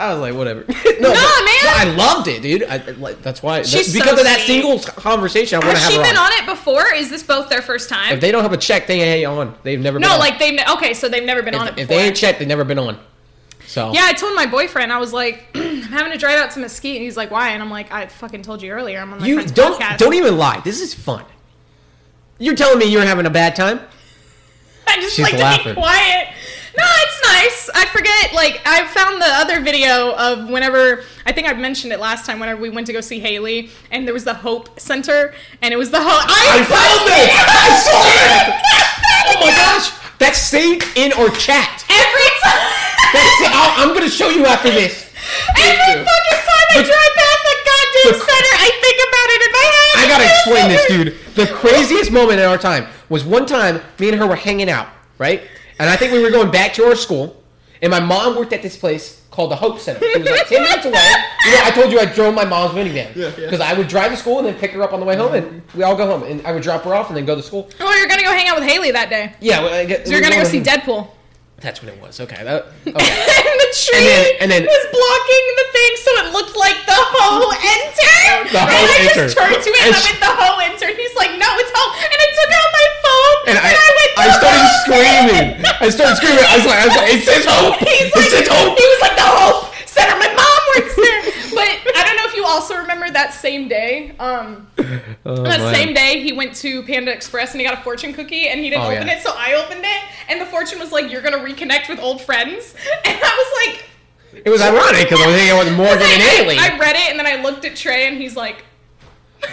[0.00, 0.64] I was like, "Whatever."
[1.00, 1.60] No, Nah, but- man.
[1.62, 2.62] but I loved it, dude.
[2.64, 3.62] I, like, that's why.
[3.62, 4.62] She's because so of that sweet.
[4.62, 5.92] single conversation, I want to have.
[5.92, 6.24] She her been on.
[6.32, 6.92] on it before?
[6.94, 8.12] Is this both their first time?
[8.12, 9.54] If they don't have a check, they ain't on.
[9.62, 10.18] They've never been no, on.
[10.18, 11.82] like they've okay, so they've never been on it if, before.
[11.82, 12.98] if they ain't checked, they've never been on.
[13.66, 16.60] So yeah, I told my boyfriend I was like, I'm having to drive out to
[16.60, 17.50] Mesquite, and he's like, why?
[17.50, 18.98] And I'm like, I fucking told you earlier.
[19.00, 19.98] I'm on my you friend's don't podcast.
[19.98, 20.60] don't even lie.
[20.64, 21.24] This is fun.
[22.38, 23.80] You're telling me you're having a bad time?
[24.86, 26.28] I just She's like to be quiet.
[26.80, 27.70] No, it's nice.
[27.74, 28.32] I forget.
[28.32, 32.40] Like I found the other video of whenever I think I mentioned it last time.
[32.40, 35.76] Whenever we went to go see Haley, and there was the Hope Center, and it
[35.76, 36.24] was the Hope.
[36.26, 37.30] I found it.
[37.36, 38.96] I saw that.
[39.32, 41.84] Oh my gosh, that's saved in our chat.
[41.88, 42.66] Every time,
[43.12, 43.50] That's it.
[43.52, 45.06] I'll, I'm gonna show you after this.
[45.56, 49.40] every fucking time I But- drive past the goddamn But- center, I think about it
[49.46, 49.94] in my head.
[49.94, 51.34] I gotta explain this, dude.
[51.36, 54.88] The craziest moment in our time was one time me and her were hanging out,
[55.18, 55.42] right?
[55.80, 57.42] And I think we were going back to our school,
[57.80, 59.98] and my mom worked at this place called the Hope Center.
[60.02, 61.00] It was like ten minutes away.
[61.46, 63.30] You know, I told you I drove my mom's minivan Yeah, yeah.
[63.36, 65.32] because I would drive to school and then pick her up on the way home,
[65.32, 67.42] and we all go home, and I would drop her off and then go to
[67.42, 67.70] school.
[67.80, 69.32] Oh, you're gonna go hang out with Haley that day.
[69.40, 71.08] Yeah, well, I get, So you're gonna go see Deadpool.
[71.60, 72.16] That's what it was.
[72.24, 72.88] Okay, that, okay.
[72.88, 76.78] and the tree And then- and then- was blocking the thing, so it looked like
[76.88, 78.48] the hoe enter.
[78.48, 80.88] The hoe and I just turned to him And and I the hoe enter.
[80.88, 81.90] And he's like, no, it's hoe.
[82.00, 85.48] And I took out my phone And I, went, I started hoe." screaming.
[85.84, 86.44] I started screaming.
[86.48, 87.76] I was like, I was like, it says hope.
[87.84, 88.72] He's It like, says hope.
[88.80, 90.16] he was like, the Hope Center.
[90.16, 91.20] My mom works there.
[91.52, 94.12] but I don't know you also remember that same day.
[94.18, 94.66] Um,
[95.26, 95.74] Oh, that man.
[95.74, 98.70] same day, he went to Panda Express and he got a fortune cookie and he
[98.70, 99.14] didn't Oh, open yeah.
[99.18, 102.20] it, so I opened it and the fortune was like, "You're gonna reconnect with old
[102.22, 103.86] friends," and I was like.
[104.44, 106.56] It was ironic because I was hanging out with Morgan and I, Haley.
[106.58, 108.64] I read it and then I looked at Trey and he's like,
[109.42, 109.46] I-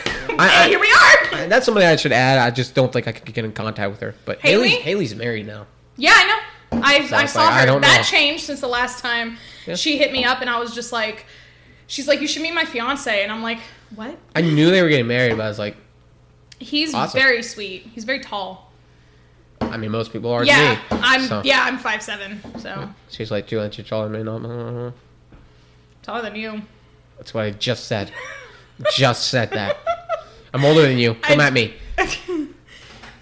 [0.47, 2.37] "Hey, I- here we are." That's somebody I should add.
[2.39, 4.15] I just don't think I could get in contact with her.
[4.25, 4.69] But Haley?
[4.69, 5.65] Haley's, Haley's married now.
[5.97, 6.79] Yeah, I know.
[6.83, 7.79] I, I it's saw like, I her.
[7.79, 8.03] that know.
[8.03, 9.75] changed since the last time Yeah.
[9.75, 11.25] she hit me up and I was just like,
[11.87, 13.59] she's like, you should meet my fiance and I'm like,
[13.95, 14.17] what?
[14.35, 15.75] I knew they were getting married, but I was like,
[16.59, 17.19] He's Awesome.
[17.19, 17.83] very sweet.
[17.93, 18.71] He's very tall.
[19.61, 20.97] I mean, most people are Yeah, me.
[21.03, 21.21] I'm.
[21.21, 21.41] so.
[21.43, 24.23] Yeah, I'm five seven, so She's like two inches taller than me.
[24.23, 24.91] No, uh-huh.
[26.01, 26.61] taller than you.
[27.17, 28.11] That's what I just said.
[28.95, 29.77] just said that.
[30.53, 31.13] I'm older than you.
[31.21, 31.73] Come I- at me.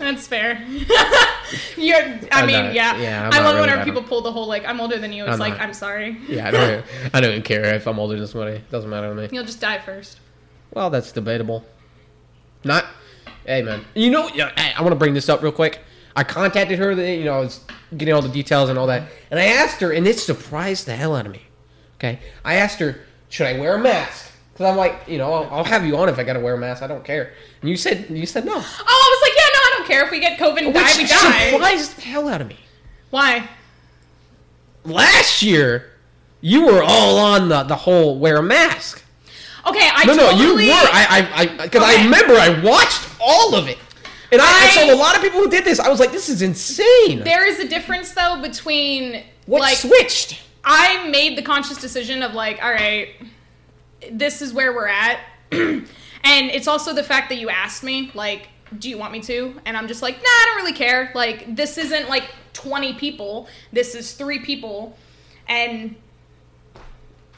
[0.05, 0.63] That's fair.
[1.77, 2.95] You're, I I'm mean, not- yeah.
[2.97, 5.11] yeah, I'm I not love really whenever people pull the whole like, I'm older than
[5.11, 5.23] you.
[5.23, 5.61] It's I'm like, not.
[5.61, 6.15] I'm sorry.
[6.27, 6.85] Yeah, I don't.
[7.15, 8.57] I don't even care if I'm older than somebody.
[8.57, 9.29] It doesn't matter to me.
[9.31, 10.19] You'll just die first.
[10.73, 11.65] Well, that's debatable.
[12.63, 12.85] Not.
[13.47, 13.83] Hey, man.
[13.95, 15.79] You know, yeah, hey, I want to bring this up real quick.
[16.15, 16.91] I contacted her.
[16.91, 17.61] You know, I was
[17.97, 20.95] getting all the details and all that, and I asked her, and it surprised the
[20.95, 21.41] hell out of me.
[21.97, 22.99] Okay, I asked her,
[23.29, 24.33] should I wear a mask?
[24.53, 26.53] Because I'm like, you know, I'll, I'll have you on if I got to wear
[26.53, 26.81] a mask.
[26.81, 27.33] I don't care.
[27.61, 28.53] And you said, you said no.
[28.55, 29.44] Oh, I was like, yeah,
[29.77, 31.51] don't care if we get COVID and die, Which we die.
[31.51, 32.57] surprised the hell out of me.
[33.09, 33.47] Why?
[34.83, 35.91] Last year,
[36.41, 39.03] you were all on the the whole wear a mask.
[39.67, 40.35] Okay, I No, totally.
[40.35, 40.73] no, you were.
[40.73, 42.03] I, I, I, because I Okay.
[42.03, 43.79] remember I watched all of it,
[44.31, 45.79] and I, I I- saw a lot of people who did this.
[45.79, 47.23] I was like, this is insane.
[47.23, 50.41] There is a difference though between what like switched?
[50.63, 53.09] I made the conscious decision of like, all right,
[54.11, 55.19] this is where we're at.
[55.51, 55.85] and
[56.23, 59.59] it's also the fact that you asked me, like, do you want me to?
[59.65, 61.11] And I'm just like, nah, I don't really care.
[61.15, 62.23] Like, this isn't like
[62.53, 63.47] 20 people.
[63.71, 64.97] This is three people.
[65.47, 65.95] And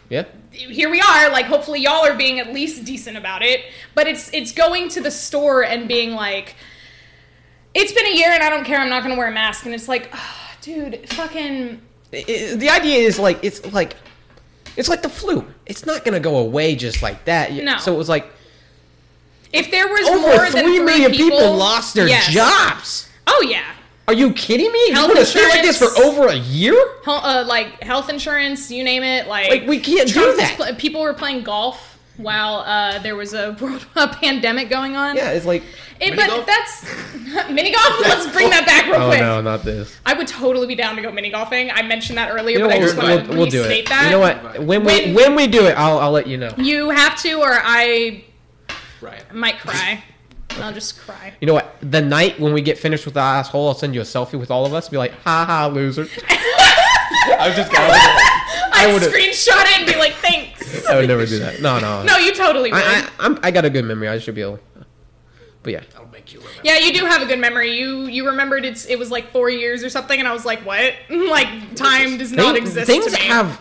[0.10, 0.24] Yeah.
[0.52, 3.60] here we are like hopefully y'all are being at least decent about it
[3.94, 6.56] but it's it's going to the store and being like
[7.74, 9.76] it's been a year and i don't care i'm not gonna wear a mask and
[9.76, 11.82] it's like ah, dude fucking
[12.14, 13.98] I- I- the idea is like it's like
[14.78, 15.46] it's like the flu.
[15.66, 17.52] It's not gonna go away just like that.
[17.52, 17.78] No.
[17.80, 18.32] So it was like
[19.54, 22.28] if there was over more than three three million people, people lost their yes.
[22.28, 23.10] jobs.
[23.28, 23.64] oh yeah
[24.08, 24.92] Are you kidding me?
[24.92, 26.76] Health you want to stay like this for over a year?
[27.06, 30.38] Hel- uh, like health insurance you name it like, Like, we can't do Trump was
[30.38, 30.54] that.
[30.58, 33.56] pl- people were playing golf while uh, there was a,
[33.96, 35.62] a pandemic going on Yeah, it's like.
[36.00, 36.46] it, Mini but golf?
[36.48, 36.84] that's
[37.52, 39.96] mini golf let's bring that back real Oh quick no, not this.
[40.06, 41.70] I would totally be down to go mini golfing.
[41.72, 44.06] I mentioned that earlier, You know but I just want to we'll, we'll restate that.
[44.06, 44.64] You know what?
[44.64, 46.54] When we When- when we do it, I'll I'll let you know.
[46.58, 48.24] You have to, or I
[49.02, 49.24] Right.
[49.30, 50.04] I might cry.
[50.62, 51.34] I'll just cry.
[51.42, 51.76] You know what?
[51.82, 54.50] The night when we get finished with the asshole, I'll send you a selfie with
[54.50, 54.90] all of us.
[54.90, 56.04] Be like, ha ha, loser.
[56.30, 57.86] I was just kidding.
[57.90, 60.86] I I'd screenshot it and be like, thanks.
[60.88, 61.62] I would never do that.
[61.62, 62.04] No, no.
[62.06, 62.82] No, you totally would.
[62.82, 64.08] I, I, I'm, I got a good memory.
[64.08, 64.60] I should be able.
[65.64, 66.62] But yeah, That'll make you remember.
[66.64, 67.78] yeah, you do have a good memory.
[67.78, 70.60] You you remembered it's it was like four years or something, and I was like,
[70.66, 70.94] what?
[71.10, 73.26] like time does not Thing- exist things to me.
[73.28, 73.60] have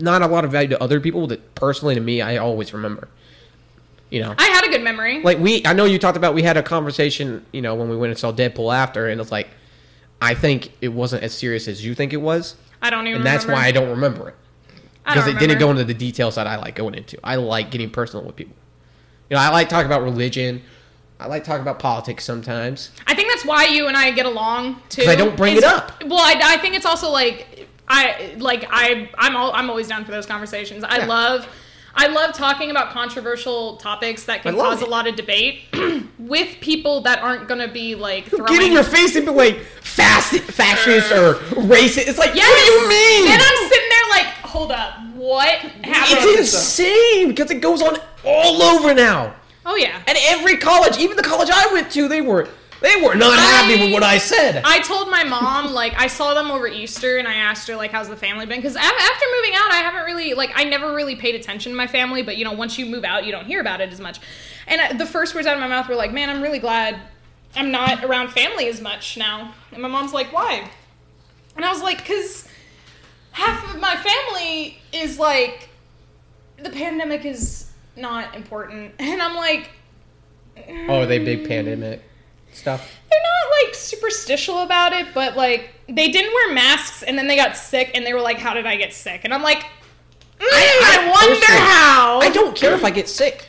[0.00, 1.26] not a lot of value to other people.
[1.28, 3.08] That personally to me, I always remember.
[4.14, 5.20] You know, I had a good memory.
[5.22, 5.66] like we.
[5.66, 6.34] I know you talked about.
[6.34, 7.44] We had a conversation.
[7.52, 9.48] You know, when we went and saw Deadpool after, and it's like,
[10.22, 13.16] I think it wasn't as serious as you think it was, I don't even.
[13.22, 13.60] and that's remember.
[13.60, 14.36] why I don't remember it.
[15.04, 17.18] Because it didn't go into the details that I like going into.
[17.24, 18.54] I like getting personal with people.
[19.30, 20.62] You know, I like talking about religion.
[21.18, 22.92] I like talking about politics sometimes.
[23.08, 25.06] I think that's why you and I get along too.
[25.08, 26.04] I don't bring is- it up.
[26.04, 30.04] Well, I, I think it's also like I like I I'm all, I'm always down
[30.04, 30.84] for those conversations.
[30.84, 31.06] I Yeah.
[31.06, 31.48] love
[31.96, 34.88] I love talking about controversial topics that can cause it.
[34.88, 35.60] a lot of debate
[36.18, 38.46] with people that aren't going to be like throwing.
[38.46, 42.08] Get in your face and be like fast, fascist or racist.
[42.08, 42.48] It's like, Yes!
[42.48, 43.32] what do you mean?
[43.32, 46.18] And I'm sitting there like, hold up, what happened?
[46.40, 49.34] it's insane because it goes on all over now.
[49.64, 50.02] oh yeah.
[50.08, 52.48] At every college, even the college I went to, they were
[52.84, 54.60] they were not happy with what I said.
[54.62, 57.90] I told my mom like I saw them over Easter and I asked her like
[57.90, 58.58] how's the family been?
[58.58, 61.86] Because after moving out I haven't really like I never really paid attention to my
[61.86, 64.20] family but you know once you move out you don't hear about it as much.
[64.66, 67.00] And uh, the first words out of my mouth were like man I'm really glad
[67.56, 69.54] I'm not around family as much now.
[69.72, 70.68] And my mom's like why?
[71.56, 72.46] And I was like because
[73.30, 75.70] half of my family is like
[76.58, 78.92] the pandemic is not important.
[79.00, 79.70] And I'm like
[80.90, 82.02] oh, they big pandemic
[82.54, 82.90] stuff.
[83.10, 87.36] they're not like superstitious about it, but like they didn't wear masks and then they
[87.36, 90.40] got sick and they were like, "How did I get sick?" And I'm like, mm,
[90.40, 92.20] I, I wonder personally- how.
[92.20, 93.48] I don't care if I get sick.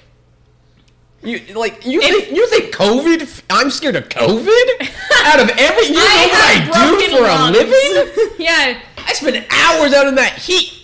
[1.24, 3.42] You like you If- think you think COVID?
[3.50, 4.68] I'm scared of COVID.
[5.26, 8.36] Out of every, you know I what I do for a living?
[8.46, 10.84] yeah, I spend hours out in that heat.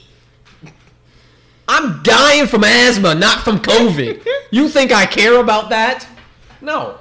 [1.67, 4.25] I'm dying from asthma, not from COVID.
[4.51, 6.07] you think I care about that?
[6.59, 6.97] No.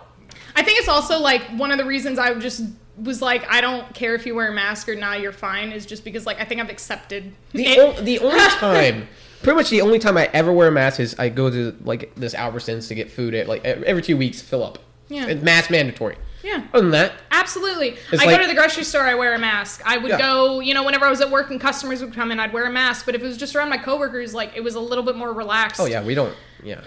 [0.61, 2.63] I think it's also like one of the reasons I just
[2.97, 5.87] was like, I don't care if you wear a mask or not, you're fine, is
[5.87, 9.09] just because like I think I've accepted The, o- the only time,
[9.43, 12.15] pretty much the only time I ever wear a mask is I go to like
[12.15, 14.79] this Albertsons to get food at like every two weeks, fill up.
[15.09, 15.27] Yeah.
[15.27, 16.17] It's mask mandatory.
[16.43, 16.65] yeah.
[16.75, 17.97] Other than that, Absolutely.
[18.13, 19.81] I like- go to the grocery store, I wear a mask.
[19.87, 20.19] I would Yeah.
[20.19, 22.67] go, you know, whenever I was at work and customers would come in, I'd wear
[22.67, 23.07] a mask.
[23.07, 25.33] But if it was just around my coworkers, like it was a little bit more
[25.33, 25.81] relaxed.
[25.81, 26.37] oh yeah, we don't.
[26.63, 26.81] Yeah.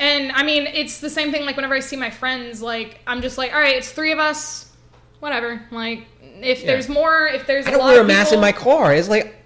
[0.00, 1.44] And I mean, it's the same thing.
[1.44, 4.18] Like whenever I see my friends, like I'm just like, all right, it's three of
[4.18, 4.70] us,
[5.20, 5.62] whatever.
[5.70, 6.06] Like
[6.40, 6.66] if Yeah.
[6.66, 8.94] there's more, if there's I a don't lot wear a of mask in my car.
[8.94, 9.36] It's like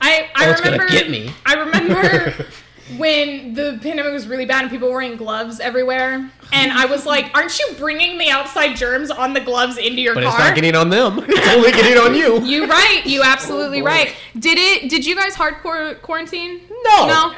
[0.00, 0.92] I I Oh, it's gonna remember.
[0.92, 1.30] get me.
[1.46, 2.46] I remember.
[2.98, 6.30] when the pandemic was really bad and people were wearing gloves everywhere.
[6.52, 10.14] And I was like, aren't you bringing the outside germs on the gloves into your
[10.14, 10.32] But car?
[10.32, 11.18] it's not getting on them.
[11.26, 12.42] It's only getting on you.
[12.44, 13.00] You're right.
[13.06, 13.86] You oh, absolutely boy.
[13.86, 14.14] right.
[14.38, 14.90] Did it?
[14.90, 16.60] Did you guys hardcore quarantine?
[16.84, 17.06] No.
[17.06, 17.34] No.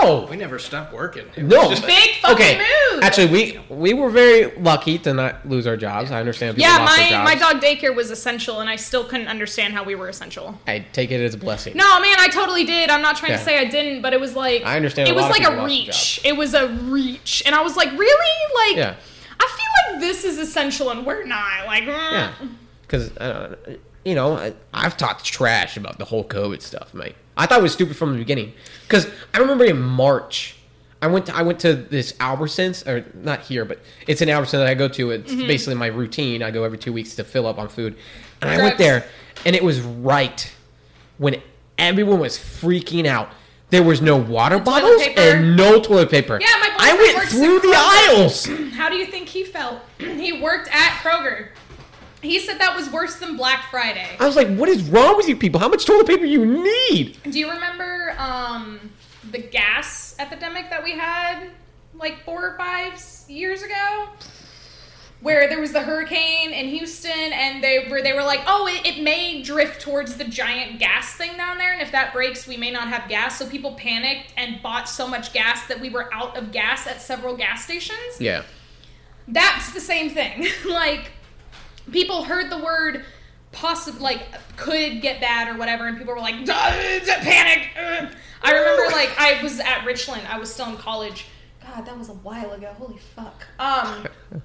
[0.00, 0.26] No.
[0.28, 1.26] We never stopped working.
[1.36, 1.68] It No.
[1.68, 2.58] was just- Big fucking Okay.
[2.92, 3.02] move.
[3.02, 6.10] Actually, we we were very lucky to not lose our jobs.
[6.10, 6.56] I understand.
[6.56, 7.24] People yeah, lost their my jobs.
[7.30, 10.58] my dog daycare was essential, and I still couldn't understand how we were essential.
[10.66, 11.76] I take it as a blessing.
[11.76, 12.90] No, man, I totally did.
[12.90, 13.38] I'm not trying Yeah.
[13.38, 15.36] to say I didn't, but it was like I understand It a was lot of
[15.36, 16.20] like people a lost their reach.
[16.24, 18.34] It was a reach, and I was like, really,
[18.68, 18.94] like, Yeah.
[19.38, 21.66] I feel like this is essential, and we're not.
[21.66, 22.12] Like, mm.
[22.12, 22.30] Yeah,
[22.82, 23.56] because uh,
[24.06, 27.16] you know I, I've talked trash about the whole COVID stuff, mate.
[27.36, 28.52] I thought it was stupid from the beginning.
[28.84, 30.56] Because I remember in March,
[31.02, 34.52] I went to I went to this Albertsons or not here, but it's an Albertsons
[34.52, 35.10] that I go to.
[35.10, 35.46] It's Mm-hmm.
[35.46, 36.42] basically my routine.
[36.42, 37.96] I go every two weeks to fill up on food,
[38.40, 39.04] and I went there,
[39.44, 40.50] and it was right
[41.18, 41.42] when
[41.76, 43.28] everyone was freaking out.
[43.68, 46.38] There was no water bottles and no toilet paper.
[46.40, 48.46] Yeah, my I went through the aisles.
[48.76, 49.80] How do you think he felt?
[49.98, 51.48] he worked at Kroger.
[52.22, 54.16] He said that was worse than Black Friday.
[54.18, 55.60] I was like, "What is wrong with you people?
[55.60, 58.90] How much toilet paper you need?" Do you remember um,
[59.30, 61.50] the gas epidemic that we had
[61.94, 64.08] like four or five years ago?
[65.20, 68.86] Where there was the hurricane in Houston, and they were they were like, "Oh, it,
[68.86, 72.56] it may drift towards the giant gas thing down there, and if that breaks, we
[72.56, 76.12] may not have gas." So people panicked and bought so much gas that we were
[76.12, 78.20] out of gas at several gas stations.
[78.20, 78.42] Yeah.
[79.28, 80.46] That's the same thing.
[80.68, 81.10] like
[81.92, 83.04] people heard the word
[83.52, 84.26] possible like
[84.56, 87.68] could get bad or whatever and people were like "Duh, it's a panic.
[87.78, 88.10] Ugh."
[88.42, 90.22] i remember like i was at richland.
[90.28, 91.26] I was still in college.
[91.62, 92.72] God that was a while ago.
[92.78, 93.46] Holy fuck.
[93.58, 94.06] Um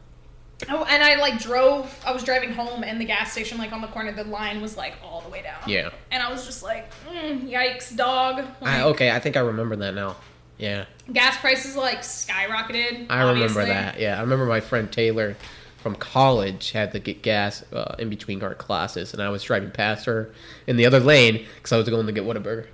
[0.70, 3.82] oh and i like drove i was driving home and the gas station like on
[3.82, 5.60] the corner the line was like all the way down.
[5.68, 5.90] Yeah.
[6.12, 8.46] and i was just like mm, yikes dog.
[8.62, 10.16] I, okay, I think I remember that now.
[10.58, 14.00] Yeah, gas prices like skyrocketed I remember that.
[14.00, 15.36] Yeah, I remember my friend Taylor
[15.82, 19.72] from college had to get gas uh, in between our classes, and I was driving
[19.72, 20.32] past her
[20.68, 22.68] in the other lane because I was going to get Whataburger.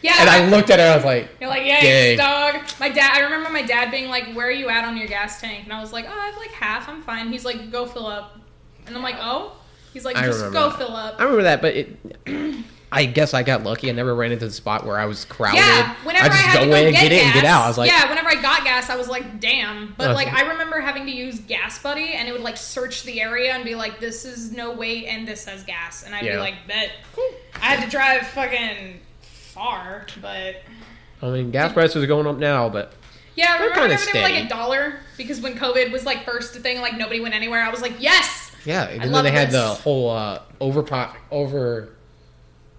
[0.00, 2.62] yeah And I looked at her, I was like, You're like, yeah, dog.
[2.78, 5.40] My dad, I remember my dad being like, where are you at on your gas
[5.40, 5.64] tank?
[5.64, 6.88] And I was like, oh, I have like half.
[6.88, 7.30] I'm fine.
[7.30, 8.38] He's like, go fill up.
[8.86, 9.56] And I'm like, oh?
[9.92, 10.78] He's like, just go that.
[10.78, 11.16] fill up.
[11.18, 12.64] I remember that, but it.
[12.92, 13.88] I guess I got lucky.
[13.88, 15.58] I never ran into the spot where I was crowded.
[15.58, 17.44] Yeah, whenever I, just had go to go in, get, get, it, and gas, get
[17.44, 17.62] out.
[17.64, 19.94] I was like, yeah, whenever I got gas, I was like, damn.
[19.96, 23.04] But Oh, like, I remember having to use Gas Buddy, and it would like search
[23.04, 26.22] the area and be like, this is no weight, and this has gas, and I'd
[26.22, 26.90] be like, bet.
[27.56, 30.56] I had to drive fucking far, but
[31.22, 32.92] I mean, gas prices are going up now, but
[33.36, 36.60] Yeah, remember whenever they were like a dollar because when COVID was like first a
[36.60, 37.62] thing, like nobody went anywhere.
[37.62, 38.50] I was like, yes.
[38.64, 38.88] yeah.
[38.88, 39.54] And then love they had this.
[39.54, 40.84] the whole uh, over
[41.30, 41.90] over.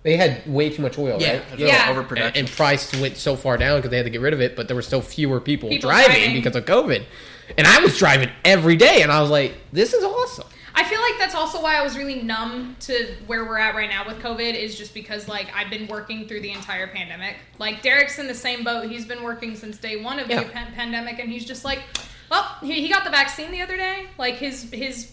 [0.03, 1.59] They had way too much oil, Yeah, right?
[1.59, 1.87] Yeah.
[1.91, 2.27] overproduction.
[2.39, 4.55] and, and price went so far down because they had to get rid of it,
[4.55, 6.35] but there were still fewer people, People driving, driving.
[6.35, 7.03] because of COVID.
[7.57, 11.01] And I was driving every day, and I was like, "This is awesome." I feel
[11.01, 14.19] like that's also why I was really numb to where we're at right now with
[14.19, 17.35] COVID is just because like I've been working through the entire pandemic.
[17.59, 18.89] Like Derek's in the same boat.
[18.89, 20.43] He's been working since day one of Yeah.
[20.43, 21.81] the pan- pandemic, and he's just like,
[22.31, 24.05] well, he, he got the vaccine the other day.
[24.17, 25.11] Like his his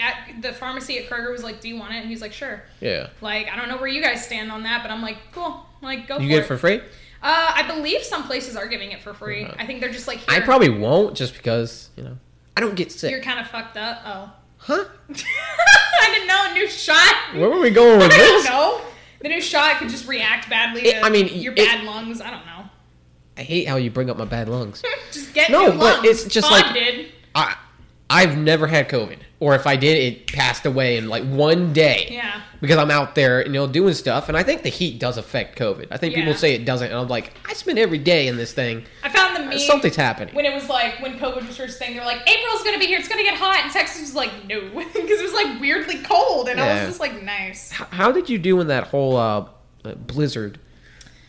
[0.00, 1.98] at the pharmacy at Kroger was like, do you want it?
[1.98, 2.62] And he's like, sure.
[2.80, 5.64] Yeah, Like I don't know where you guys stand on that, but I'm like, cool.
[5.80, 6.42] Like go you for get it.
[6.42, 6.80] it for free.
[7.22, 9.44] Uh, I believe some places are giving it for free.
[9.44, 9.54] Uh-huh.
[9.58, 12.18] I think they're just like, I probably won't, just because you know
[12.56, 13.10] I don't get sick.
[13.10, 14.00] you're kind of fucked up.
[14.04, 14.84] Oh, Huh?
[15.10, 17.14] I didn't know a new shot.
[17.34, 18.44] Where were we going with I don't this?
[18.46, 18.80] know.
[19.20, 22.20] The new shot could just react badly to It- I mean, your it- bad lungs.
[22.20, 22.64] I don't know.
[23.36, 24.82] I hate how you bring up my bad lungs.
[25.10, 26.06] Just get No, new but lungs.
[26.08, 27.56] it's just Bob like- I
[28.12, 32.08] I've never had COVID, or if I did, it passed away in like one day.
[32.10, 32.40] Yeah.
[32.60, 35.58] Because I'm out there, you know, doing stuff, and I think the heat does affect
[35.58, 35.88] COVID.
[35.90, 38.52] I think people say it doesn't, and I'm like, I spend every day in this
[38.52, 38.84] thing.
[39.02, 39.58] I found the meme.
[39.58, 40.32] Something's happening.
[40.34, 42.86] When it was like when COVID was first thing, they were like, "April's gonna be
[42.86, 42.98] here.
[43.00, 46.48] It's gonna get hot," and Texas was like, "No," because it was like weirdly cold,
[46.48, 49.46] and I was just like, "Nice." H- How did you do in that whole uh,
[50.06, 50.60] blizzard?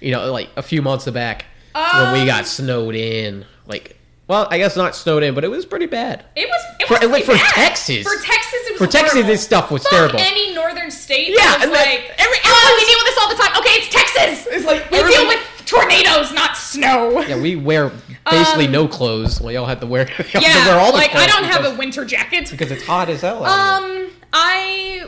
[0.01, 3.45] You know, like a few months back when we Um, got snowed in.
[3.65, 3.97] Like,
[4.27, 6.25] well, I guess not snowed in, but it was pretty bad.
[6.35, 7.53] It was it For- was pretty for bad.
[7.53, 8.03] Texas.
[8.03, 9.27] For Texas, it was For Texas, horrible.
[9.31, 10.19] this stuff was Fuck terrible.
[10.19, 13.57] Any northern state, Yeah, was like every oh, we deal with this all the time.
[13.59, 14.47] Okay, it's Texas.
[14.51, 17.21] It's like we deal with tornadoes, not snow.
[17.21, 17.91] Yeah, we wear
[18.29, 19.41] basically Um, no clothes.
[19.41, 21.61] We all had to wear, had to Yeah, wear all the like I don't have
[21.61, 22.49] because, a winter jacket.
[22.49, 23.43] because it's hot as hell.
[23.45, 25.07] Um, I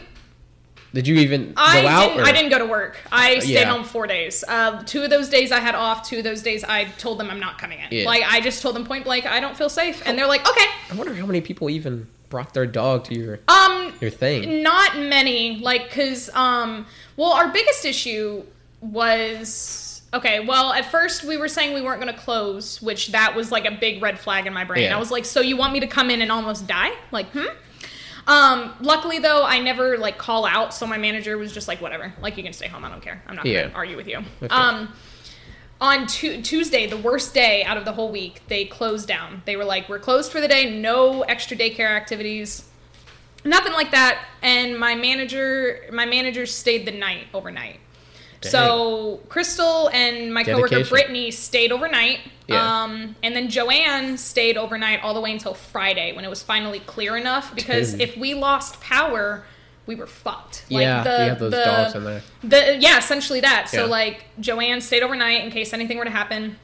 [0.95, 2.07] Did you even I go out?
[2.07, 2.21] didn't.
[2.21, 2.97] or- I didn't go to work.
[3.11, 3.65] I stayed yeah.
[3.65, 4.45] home four days.
[4.47, 6.07] Uh, two of those days I had off.
[6.07, 7.87] Two of those days I told them I'm not coming in.
[7.91, 8.05] Yeah.
[8.05, 10.65] Like I just told them point blank I don't feel safe, and they're like, okay.
[10.89, 14.63] I wonder how many people even brought their dog to your Um, your thing.
[14.63, 15.59] not many.
[15.59, 16.85] Like, cause um,
[17.17, 18.43] well, our biggest issue
[18.79, 23.35] was Okay, well, at first we were saying we weren't going to close, which that
[23.35, 24.83] was like a big red flag in my brain.
[24.83, 24.95] Yeah.
[24.95, 26.91] I was like, so you want me to come in and almost die?
[27.11, 27.47] Like, hmm?
[28.27, 32.13] Um, luckily though, I never like call out, so my manager was just like, whatever,
[32.21, 32.83] like you can stay home.
[32.83, 33.21] I don't care.
[33.27, 33.67] I'm not Yeah.
[33.67, 34.19] to argue with you.
[34.41, 34.47] Okay.
[34.53, 34.93] Um,
[35.79, 39.41] on tu- Tuesday, the worst day out of the whole week, they closed down.
[39.45, 42.63] They were like, we're closed for the day, no extra daycare activities,
[43.43, 44.25] nothing like that.
[44.41, 47.79] And my manager, my manager stayed the night overnight.
[48.41, 50.89] So Crystal and my coworker Dedication.
[50.89, 52.19] Brittany stayed overnight.
[52.47, 52.83] Yeah.
[52.83, 56.79] Um, and then Joanne stayed overnight all the way until Friday when it was finally
[56.79, 57.55] clear enough.
[57.55, 58.01] Because Dude.
[58.01, 59.45] if we lost power,
[59.87, 60.65] we were fucked.
[60.69, 62.21] yeah, you have those dogs in there.
[62.43, 63.69] The yeah, essentially that.
[63.69, 63.89] So Yeah.
[63.89, 66.57] like Joanne stayed overnight in case anything were to happen.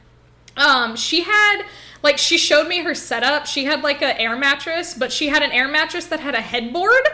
[0.57, 1.63] Um, she had
[2.03, 3.45] like she showed me her setup.
[3.47, 6.41] She had like an air mattress, but she had an air mattress that had a
[6.41, 7.07] headboard,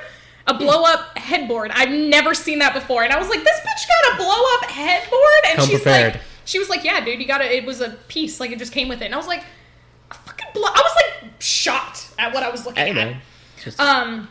[0.47, 1.71] a blow up headboard.
[1.73, 4.65] I've never seen that before, and I was like, this bitch got a blow up
[4.69, 6.13] headboard, and Come she's prepared.
[6.15, 8.59] like, she was like, yeah, dude, you got to It was a piece, like it
[8.59, 9.43] just came with it, and I was like,
[10.11, 10.67] a fucking blow.
[10.67, 12.95] I was like shocked at what I was looking Hey at.
[12.95, 13.21] man,
[13.61, 14.29] just Um,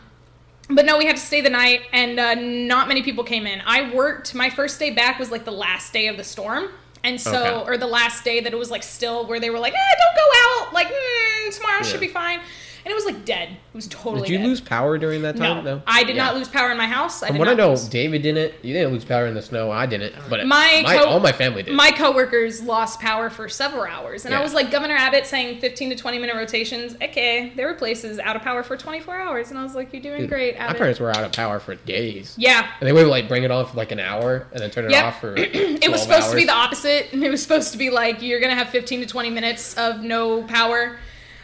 [0.69, 3.61] but no, we had to stay the night, and uh, not many people came in.
[3.65, 4.33] I worked.
[4.35, 6.69] My first day back was like the last day of the storm,
[7.03, 7.31] and so
[7.61, 7.71] Okay.
[7.71, 10.15] or the last day that it was like still where they were like, eh, don't
[10.15, 10.73] go out.
[10.73, 11.87] Like mm, tomorrow Yeah.
[11.87, 12.39] should be fine.
[12.87, 13.49] And it was like dead.
[13.49, 14.21] It was totally.
[14.21, 14.47] did you dead.
[14.47, 15.65] lose power during that time?
[15.65, 16.23] No, I did Yeah.
[16.27, 17.21] not lose power in my house.
[17.21, 17.85] I From what I know, lose.
[17.89, 18.53] David didn't.
[18.63, 19.69] You didn't lose power in the snow.
[19.71, 21.73] I didn't, but My my, co- all my family did.
[21.75, 25.89] My coworkers lost power for several hours, and I was like, Governor Abbott saying 15
[25.89, 26.95] to 20 minute rotations.
[26.95, 30.01] Okay, there were places out of power for 24 hours, and I was like, you're
[30.01, 32.35] doing Dude, great, my parents were out of power for days.
[32.37, 34.85] yeah, And they would like bring it on for like an hour and then turn
[34.85, 35.03] it Yep.
[35.03, 35.35] off for.
[35.37, 37.11] it was supposed to be the opposite.
[37.11, 39.99] and It was supposed to be like you're gonna have 15 to 20 minutes of
[40.03, 40.97] no power,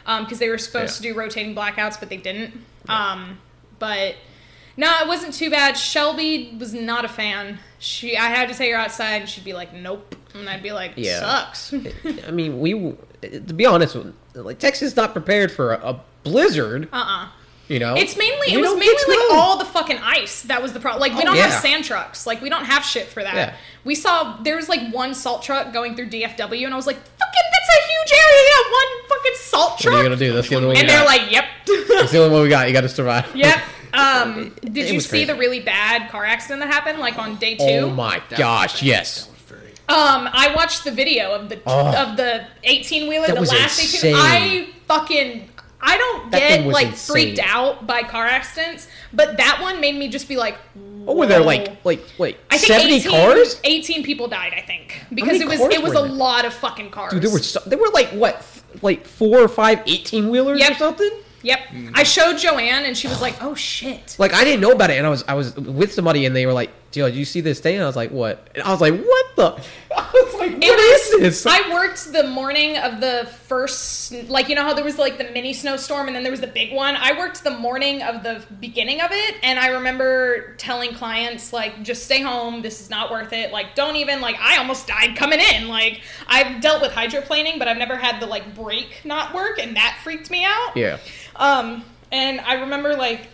[0.05, 1.09] because they were supposed Yeah.
[1.09, 2.53] to do rotating blackouts, but they didn't.
[2.89, 3.39] Um,
[3.79, 4.15] but
[4.77, 5.77] no, it wasn't too bad.
[5.77, 7.59] Shelby was not a fan.
[7.79, 10.71] She, I had to take her outside, and she'd be like, "Nope," and I'd be
[10.71, 11.19] like, Yeah.
[11.19, 11.73] "Sucks."
[12.27, 13.97] I mean, we to be honest,
[14.33, 16.89] like Texas is not prepared for a, a blizzard.
[16.91, 17.27] uh-uh.
[17.69, 20.81] You know, It's mainly it was mainly like all the fucking ice that was the
[20.81, 20.99] problem.
[20.99, 21.47] Like we Oh, don't yeah.
[21.47, 22.27] have sand trucks.
[22.27, 23.35] Like we don't have shit for that.
[23.35, 23.55] Yeah.
[23.85, 26.97] We saw there was like one salt truck going through DFW, and I was like,
[26.97, 28.41] "Fucking, that's a huge area.
[28.43, 30.33] You got one fucking salt truck." What truck." are you gonna do?
[30.33, 30.75] That's the only one.
[30.77, 31.07] and you they're got.
[31.07, 31.45] like, "Yep."
[31.99, 32.67] That's the only one we got.
[32.67, 33.33] You got to survive.
[33.35, 33.59] Yep.
[33.93, 35.25] Um, did it you see crazy.
[35.25, 37.63] the really bad car accident that happened, like on day two?
[37.65, 38.81] Oh my That gosh!
[38.83, 39.25] Yes.
[39.25, 39.71] That was very.
[39.87, 41.95] Um, I watched the video of the Oh.
[41.95, 44.15] of the eighteen wheeler, That the was last insane.
[44.15, 44.21] eighteen.
[44.21, 45.49] I fucking
[45.85, 47.13] I don't That get like insane.
[47.13, 50.55] freaked out by car accidents, but that one made me just be like,
[51.03, 53.59] What were there like like wait, I think seventy 18, cars?
[53.65, 56.03] 18 people died, I think, because it was it was a there?
[56.07, 57.11] lot of fucking cars.
[57.11, 60.61] Dude, there were so, there were like what th- like four or five 18 wheelers
[60.69, 61.11] or something.
[61.43, 61.59] Yep.
[61.73, 61.91] Mm.
[61.93, 64.97] I showed Joanne, and she was like, "Oh shit." Like I didn't know about it,
[64.97, 67.41] and I was I was with somebody, and they were like, "Yo, did you see
[67.41, 69.63] this thing?" And I was like, "What?" And I was like, "What the?"
[69.97, 71.21] I was like, "What is was.
[71.21, 75.17] this?" I worked the morning of the first, like you know how there was like
[75.17, 76.95] the mini snowstorm and then there was the big one.
[76.95, 81.83] I worked the morning of the beginning of it, and I remember telling clients like,
[81.83, 82.61] just stay home.
[82.61, 83.51] This is not worth it.
[83.51, 84.35] Like, don't even like.
[84.39, 85.67] I almost died coming in.
[85.67, 89.75] Like, I've dealt with hydroplaning, but I've never had the like brake not work, and
[89.75, 90.75] that freaked me out.
[90.75, 90.97] yeah,
[91.35, 93.27] Um, and I remember like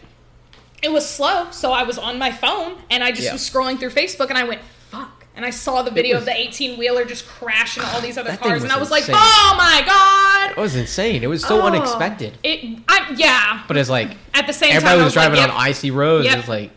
[0.82, 3.34] it was slow, so I was on my phone and I just Yeah.
[3.34, 5.26] was scrolling through Facebook and I went, fuck.
[5.36, 8.36] And I saw the video was- of the 18 wheeler just crashing all these other
[8.36, 10.52] cars, and I was like, oh my god!
[10.52, 11.24] it was insane.
[11.24, 11.66] It was so Oh.
[11.68, 12.38] unexpected.
[12.44, 13.64] It, I, yeah.
[13.68, 16.26] But it's like At the same everybody time, everybody was driving like, on icy roads.
[16.26, 16.38] Yep.
[16.38, 16.72] was like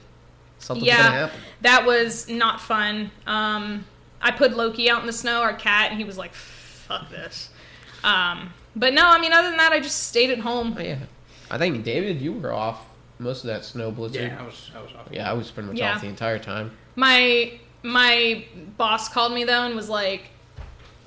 [0.58, 1.40] something's gonna yeah, happen.
[1.62, 3.10] that was not fun.
[3.26, 3.84] Um,
[4.20, 7.48] I put Loki out in the snow, our cat, and he was like, fuck this.
[8.04, 10.76] Um, but no, I mean, other than that, I just stayed at home.
[10.78, 10.98] Oh, yeah,
[11.50, 12.78] I think David, you were off
[13.22, 14.22] most of that snow blizzard.
[14.32, 14.70] Yeah, I was.
[14.76, 15.08] I was off.
[15.10, 15.94] Yeah, I was pretty much Yeah.
[15.94, 16.72] off the entire time.
[16.96, 18.44] My my
[18.76, 20.30] boss called me though and was like,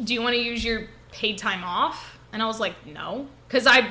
[0.03, 3.67] "Do you want to use your paid time off?" And I was like, "No," because
[3.67, 3.89] I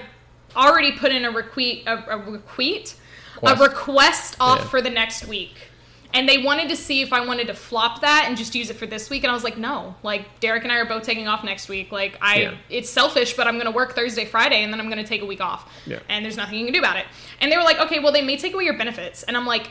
[0.57, 2.97] already put in a request a, a request
[3.43, 3.61] a Request.
[3.63, 4.65] request off Yeah.
[4.67, 5.55] for the next week.
[6.17, 8.75] And they wanted to see if I wanted to flop that and just use it
[8.77, 9.25] for this week.
[9.25, 9.97] And I was like, no.
[10.05, 11.91] Like Derek and I are both taking off next week.
[11.91, 12.55] Like I, Yeah.
[12.71, 15.41] it's selfish, but I'm gonna work Thursday, Friday, and then I'm gonna take a week
[15.41, 15.69] off.
[15.87, 15.99] Yeah.
[16.09, 17.07] And there's nothing you can do about it.
[17.40, 19.23] And they were like, okay, well they may take away your benefits.
[19.23, 19.70] And I'm like,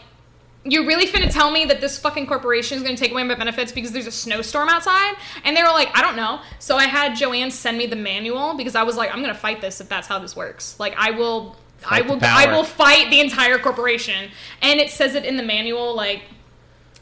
[0.65, 3.72] you're really finna tell me that this fucking corporation is gonna take away my benefits
[3.72, 5.15] because there's a snowstorm outside?
[5.44, 6.40] And they were like, I don't know.
[6.60, 9.61] So I had Joanne send me the manual because I was like, I'm gonna fight
[9.61, 10.80] this if that's how this works.
[10.80, 12.23] Like I will I Fight the will.
[12.23, 14.30] I will fight the entire corporation.
[14.61, 16.23] And it says it in the manual, like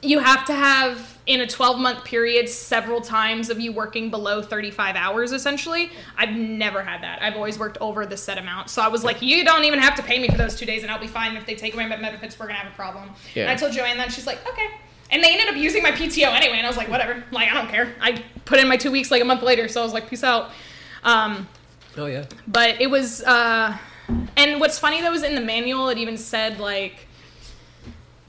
[0.03, 4.41] you have to have in a 12 month period several times of you working below
[4.41, 8.81] 35 hours essentially i've never had that i've always worked over the set amount so
[8.81, 10.91] i was like you don't even have to pay me for those two days and
[10.91, 13.43] i'll be fine if they take away my benefits we're gonna have a problem Yeah.
[13.43, 14.67] and i told joanne that and she's like okay
[15.11, 17.21] And they ended up using my PTO anyway, and I was like, whatever.
[17.31, 17.93] Like, I don't care.
[17.99, 20.23] I put in my two weeks like a month later, so I was like, peace
[20.23, 20.51] out.
[21.03, 21.49] Um,
[21.97, 22.23] Oh yeah.
[22.47, 23.77] but it was uh
[24.37, 27.07] and what's funny though is in the manual it even said like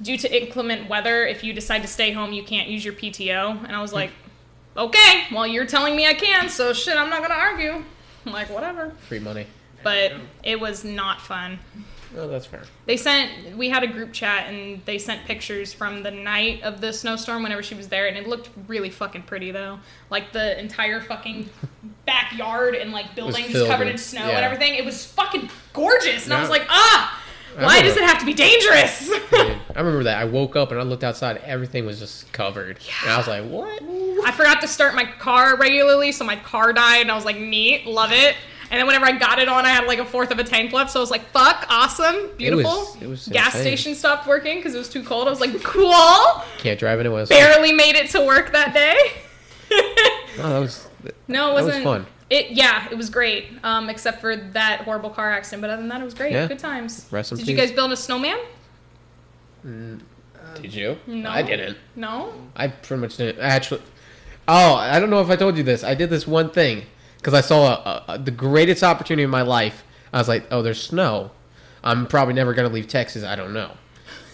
[0.03, 3.63] due to inclement weather if you decide to stay home you can't use your pto
[3.65, 4.11] and i was like
[4.77, 7.85] okay well you're telling me i can so shit i'm not gonna argue.
[8.27, 8.93] I'm like whatever.
[9.09, 9.47] Free money.
[9.83, 10.13] but
[10.43, 11.59] it was not fun.
[12.15, 12.63] Oh, that's fair.
[12.85, 16.83] they sent we had a group chat and they sent pictures from the night of
[16.83, 19.81] the snowstorm whenever she was there and it looked really fucking pretty though.
[20.11, 21.49] Like the entire fucking
[22.05, 24.37] backyard and like buildings covered in snow yeah.
[24.37, 24.75] and everything.
[24.75, 27.22] It was fucking gorgeous and i was like ah
[27.59, 30.19] why does it have to be dangerous Dude, I remember that.
[30.19, 31.39] I woke up and I looked outside.
[31.39, 32.79] Everything was just covered.
[33.03, 33.83] And I was like, what?
[34.25, 37.37] i forgot to start my car regularly so my car died and i was like
[37.39, 38.37] neat love it
[38.71, 40.73] and then whenever I got it on, I had like a fourth of a tank
[40.73, 40.91] left.
[40.93, 43.77] So I was like, "Fuck, awesome, beautiful." it was Gas insane.
[43.77, 45.27] station stopped working because it was too cold.
[45.27, 45.93] I was like, "Cool."
[46.57, 47.05] Can't drive it.
[47.05, 47.29] It was.
[47.29, 48.97] barely made it to work that day.
[50.39, 50.89] Oh, that was.
[51.29, 51.85] no, it That was wasn't.
[51.85, 52.07] fun.
[52.33, 53.45] It yeah, it was great.
[53.63, 56.33] Um, except for that horrible car accident, but other than that, it was great.
[56.33, 56.49] Yeah.
[56.49, 57.07] Good times.
[57.11, 57.67] Rest in Did you peace.
[57.69, 58.39] guys build a snowman?
[59.63, 60.97] Did you?
[61.07, 61.29] No.
[61.29, 61.77] I didn't.
[61.95, 62.33] No.
[62.57, 63.39] I pretty much didn't.
[63.39, 63.83] I actually.
[64.49, 65.85] Oh, I don't know if I told you this.
[65.85, 66.87] I did this one thing
[67.19, 69.85] because I saw a, a, the greatest opportunity in my life.
[70.11, 71.33] I was like, oh, there's snow.
[71.85, 73.25] I'm probably never going to leave Texas.
[73.25, 73.73] I don't know.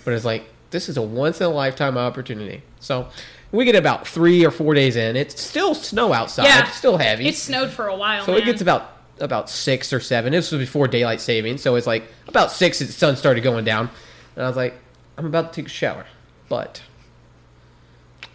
[0.04, 2.62] But it's like, this is a once in a lifetime opportunity.
[2.78, 3.08] So
[3.52, 5.16] we get about three or four days in.
[5.16, 6.44] It's still snow outside.
[6.44, 6.66] Yeah.
[6.66, 7.26] It's still heavy.
[7.28, 8.24] It snowed for a while.
[8.24, 8.42] So man.
[8.42, 10.32] it gets about about six or seven.
[10.32, 12.78] This was before daylight saving, so it's like about six.
[12.78, 13.90] The sun started going down,
[14.36, 14.74] and I was like,
[15.16, 16.06] I'm about to take a shower,
[16.48, 16.82] but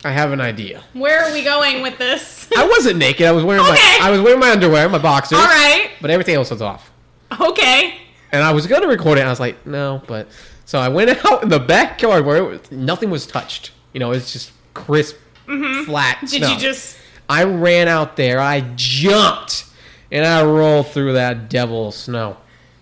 [0.04, 0.84] I have an idea.
[0.94, 2.50] Where are we going with this?
[2.58, 3.26] I wasn't naked.
[3.26, 3.72] I was wearing Okay.
[3.72, 5.92] my I was wearing my underwear, my boxers, All right.
[6.02, 6.92] but everything else was off.
[7.40, 7.96] Okay.
[8.32, 9.22] And I was gonna record it.
[9.22, 10.28] And I was like, no, but
[10.66, 13.72] so I went out in the backyard where it was, nothing was touched.
[13.94, 16.18] You know, it's just crisp, flat.
[16.18, 16.26] Mm-hmm.
[16.26, 16.54] Did snow.
[16.54, 16.98] you just?
[17.30, 18.40] I ran out there.
[18.40, 19.66] I jumped,
[20.12, 22.38] and I rolled through that devil of snow.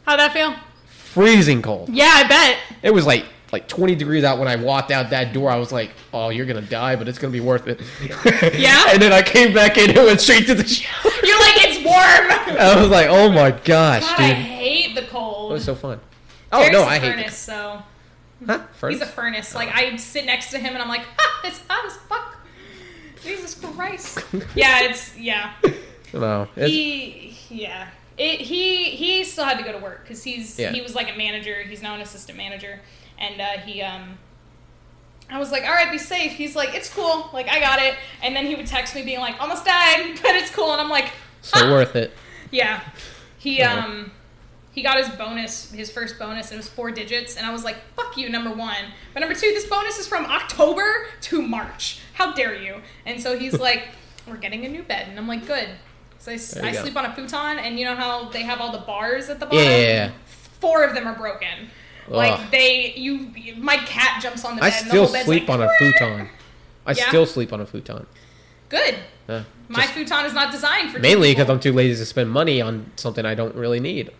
[0.05, 0.55] How'd that feel?
[0.87, 1.89] Freezing cold.
[1.89, 2.57] Yeah, I bet.
[2.81, 5.49] It was like like 20 degrees out when I walked out that door.
[5.49, 7.81] I was like, "Oh, you're gonna die, but it's gonna be worth it."
[8.57, 8.85] Yeah?
[8.93, 11.11] and then I came back in and went straight to the shower.
[11.23, 12.57] You're like it's warm.
[12.59, 15.51] I was like, "Oh my gosh, God, dude!" I hate the cold.
[15.51, 15.99] It was so fun.
[16.51, 17.35] Oh no, I hate furnace, it.
[17.35, 17.83] so
[18.45, 18.63] Huh?
[18.73, 18.99] Furnace?
[18.99, 19.55] he's a furnace.
[19.55, 22.37] Like I sit next to him and I'm like, ha, it's hot as fuck.
[23.23, 24.19] Jesus Christ.
[24.55, 25.53] yeah, it's yeah.
[26.13, 27.89] no, it's, He yeah.
[28.17, 30.71] It, he he still had to go to work because he's Yeah.
[30.71, 31.61] he was like a manager.
[31.63, 32.79] He's now an assistant manager,
[33.19, 34.17] and uh, he um.
[35.29, 36.33] I was like, all right, be safe.
[36.33, 37.29] He's like, it's cool.
[37.31, 37.95] Like, I got it.
[38.21, 40.73] And then he would text me being like, almost died, but it's cool.
[40.73, 41.09] And I'm like,
[41.41, 42.11] so worth it.
[42.51, 42.81] yeah.
[43.37, 43.85] He Yeah.
[43.85, 44.11] um
[44.71, 47.63] he got his bonus, his first bonus, and it was four digits, and I was
[47.63, 48.85] like, fuck you, number one.
[49.13, 51.99] But number two, this bonus is from October to March.
[52.13, 52.81] How dare you?
[53.05, 53.89] And so he's like,
[54.27, 55.07] We're getting a new bed.
[55.09, 55.67] And I'm like, Good.
[56.19, 58.43] So I, s- There you I sleep on a futon, and you know how they
[58.43, 59.59] have all the bars at the bottom?
[59.59, 60.11] Yeah, yeah.
[60.59, 61.69] Four of them are broken.
[62.07, 62.13] Ugh.
[62.13, 65.59] Like they you my cat jumps on the I bed and the still sleep like,
[65.59, 66.29] on a futon.
[66.85, 67.07] I Yeah?
[67.09, 68.05] still sleep on a futon.
[68.69, 68.95] Good.
[69.27, 71.49] Uh, My futon is not designed for mainly because.
[71.49, 74.11] I'm too lazy to spend money on something I don't really need.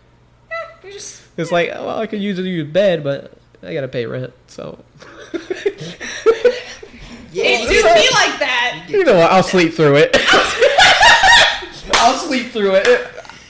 [0.92, 3.72] You just It's like, oh, well, I could use it to use bed, but I
[3.74, 4.78] gotta pay rent, so.
[5.32, 5.98] it
[7.32, 8.86] do be like that.
[8.88, 9.30] You know what?
[9.30, 10.10] I'll sleep through it.
[11.94, 12.86] I'll sleep through it.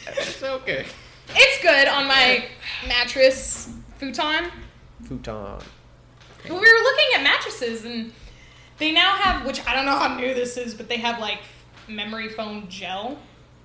[0.09, 0.87] It's okay.
[1.31, 2.47] It's good on my
[2.87, 4.51] mattress futon.
[5.05, 5.59] Futon.
[6.43, 8.13] But we were looking at mattresses and
[8.79, 11.39] they now have, which I don't know how new this is, but they have like
[11.89, 13.19] memory foam gel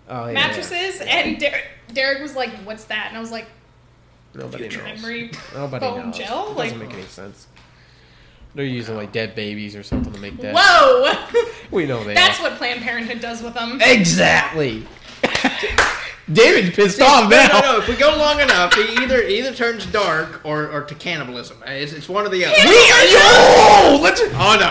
[0.09, 0.33] Oh yeah.
[0.33, 1.01] mattresses.
[1.01, 3.47] And Der- Derek was like, "What's that?" And I was like,
[4.33, 5.01] Nobody "Future knows.
[5.01, 6.17] memory Nobody foam knows.
[6.17, 7.47] gel." It doesn't Like, make any sense.
[8.56, 10.56] They're using like dead babies or something to make that.
[10.57, 11.43] whoa!
[11.72, 12.43] We know they That's are.
[12.43, 13.80] what Planned Parenthood does with them.
[13.81, 14.88] Exactly.
[16.31, 17.47] David's pissed No, off now.
[17.47, 17.77] no, no.
[17.80, 21.57] If we go long enough, he either either turns dark or, or to cannibalism.
[21.65, 22.56] It's, it's one or the other.
[22.65, 23.99] We are yo!
[24.01, 24.22] Let's.
[24.22, 24.69] Oh no!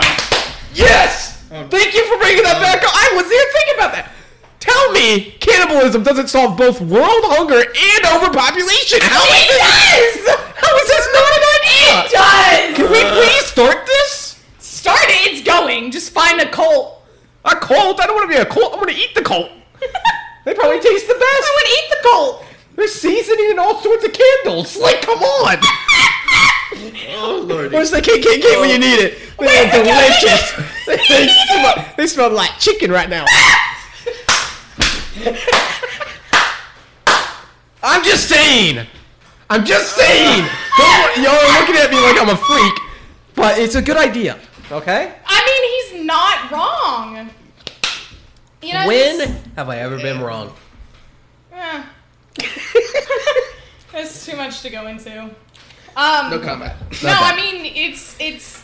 [0.73, 1.43] Yes!
[1.51, 2.91] Um, Thank you for bringing that back up.
[2.93, 4.11] I was there thinking about that.
[4.59, 8.99] Tell me, cannibalism doesn't solve both world hunger and overpopulation.
[9.01, 10.25] How is It this?
[10.25, 10.35] does!
[10.57, 11.93] How is this not an idea?
[11.93, 12.77] It does.
[12.77, 14.43] Can we please start this?
[14.59, 15.31] Start it.
[15.31, 15.91] It's going.
[15.91, 17.03] Just find a cult.
[17.45, 18.01] A cult?
[18.01, 18.73] I don't want to be a cult.
[18.73, 19.49] I want to eat the cult.
[20.45, 21.23] They probably taste the best.
[21.25, 22.45] I would eat the cult.
[22.77, 24.77] They're seasoning in all sorts of candles.
[24.77, 25.57] Like, come on.
[27.19, 27.73] Oh lord!
[27.73, 28.79] Where's the KKK when you oh.
[28.79, 29.19] need it?
[29.37, 30.53] They're delicious.
[30.87, 33.25] they, smell, they smell like chicken right now.
[37.83, 38.85] I'm just saying.
[39.49, 40.45] I'm just saying.
[40.77, 42.73] Don't, y'all are looking at me like I'm a freak,
[43.35, 44.37] but it's a good idea.
[44.71, 45.13] Okay.
[45.25, 47.29] I mean, he's not wrong.
[48.61, 49.19] You know, when
[49.55, 50.53] have I ever been wrong?
[51.53, 51.83] eh.
[53.93, 55.21] That's too much to go into.
[55.95, 56.73] Um, No comment.
[57.03, 57.09] No.
[57.11, 58.63] I mean it's it's.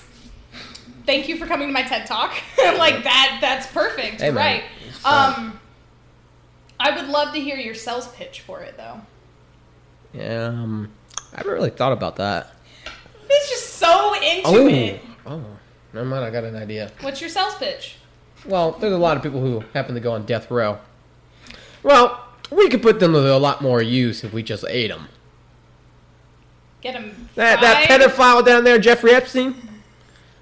[1.06, 2.34] Thank you for coming to my TED talk.
[2.58, 3.38] like that.
[3.42, 4.22] That's perfect.
[4.22, 4.64] Hey, right.
[5.06, 5.60] Um,
[6.84, 9.00] I would love to hear your sales pitch for it though.
[10.14, 10.92] Yeah, um,
[11.34, 12.54] I haven't really thought about that.
[13.30, 15.02] It's just so into Oh, it.
[15.26, 15.42] oh,
[15.94, 16.24] never mind.
[16.26, 16.92] I got an idea.
[17.02, 17.96] What's your sales pitch?
[18.46, 20.78] Well, there's a lot of people who happen to go on death row.
[21.82, 25.08] Well, we could put them to a lot more use if we just ate them.
[26.82, 27.30] Get him.
[27.36, 29.56] That that pedophile down there, Jeffrey Epstein.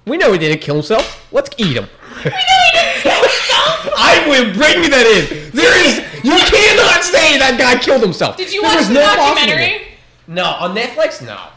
[0.06, 1.26] We know he didn't kill himself.
[1.32, 1.86] Let's eat him.
[2.16, 3.88] We know he didn't kill himself.
[3.96, 5.50] I will bring me that in.
[5.52, 6.11] There is.
[6.22, 8.36] You cannot say that guy killed himself.
[8.36, 9.62] Did you There watch was the no possible documentary?
[9.62, 9.86] way.
[10.28, 11.20] No, on Netflix.
[11.24, 11.48] No.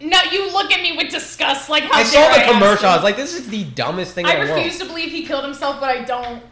[0.00, 1.68] No, you look at me with disgust.
[1.70, 2.88] Like how I saw the ask commercial.
[2.88, 5.12] I was like, "This is the dumbest thing I in the world." refuse to believe
[5.12, 6.42] he killed himself, but I don't.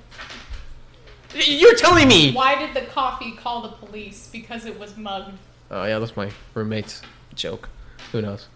[1.35, 2.33] You're telling me.
[2.33, 4.29] Why did the coffee call the police?
[4.31, 5.33] Because it was mugged.
[5.71, 7.03] Oh yeah, that's my roommate's
[7.35, 7.69] joke.
[8.13, 8.47] Who knows?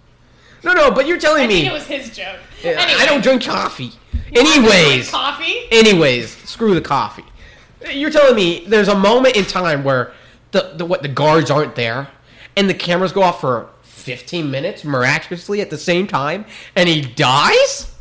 [0.63, 1.55] No, no, but you're telling I me.
[1.63, 2.39] think it was his joke.
[2.63, 3.85] Yeah, Anyway, I don't drink coffee.
[3.85, 5.55] you want to drink Anyways, coffee.
[5.71, 7.25] anyways, screw the coffee.
[7.93, 10.13] You're telling me there's a moment in time where
[10.53, 12.09] the, the what the guards aren't there,
[12.57, 16.45] and the cameras go off for 15 minutes miraculously at the same time,
[16.77, 17.95] and he dies.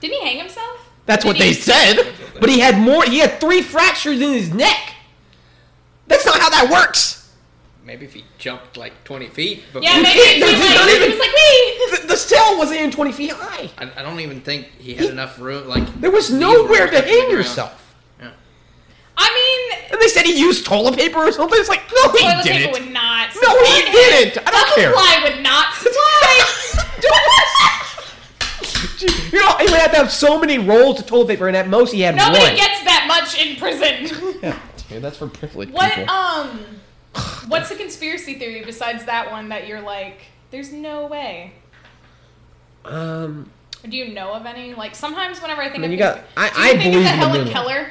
[0.00, 0.88] Didn't he hang himself?
[1.06, 2.12] That's Did what he- they said.
[2.40, 3.04] But he had more.
[3.04, 4.94] He had three fractures in his neck.
[6.06, 7.18] That's not how that works.
[7.84, 9.64] Maybe if he jumped like 20 feet.
[9.66, 12.00] Before Yeah, maybe he, there's like, not he even- was like, wait.
[12.02, 13.70] The, the cell wasn't even 20 feet high.
[13.78, 15.66] I, I don't even think he had enough room.
[15.68, 17.32] Like There was nowhere to hang ground.
[17.32, 17.81] yourself.
[19.18, 19.24] Yeah.
[19.24, 19.28] I
[19.78, 21.58] mean, And they said he used toilet paper or something.
[21.58, 22.72] It's like, no, he toilet didn't.
[22.72, 23.28] paper would not.
[23.34, 23.92] No, he support him.
[23.92, 24.38] didn't.
[24.46, 24.92] I don't Double care.
[24.92, 26.44] ply would not supply.
[29.32, 31.68] you know, he would have to have so many rolls of toilet paper, and at
[31.68, 32.56] most he had Nobody one.
[32.56, 34.36] gets that much in prison.
[34.42, 34.58] yeah,
[34.88, 36.14] dude, that's for privileged what people.
[36.14, 36.60] um,
[37.48, 41.52] what's the conspiracy theory besides that one that you're like, there's no way?
[42.84, 43.50] um,
[43.88, 44.74] do you know of any?
[44.74, 46.82] Like sometimes whenever I think I mean, of you got- I- do you I think
[46.94, 47.48] believe of the in the Helen.
[47.48, 47.90] Keller?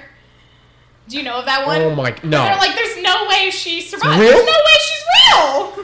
[1.12, 1.82] Do you know of that one?
[1.82, 4.20] oh my, no, They're like, there's no way she survived.
[4.20, 4.32] real?
[4.32, 5.04] There's no way she's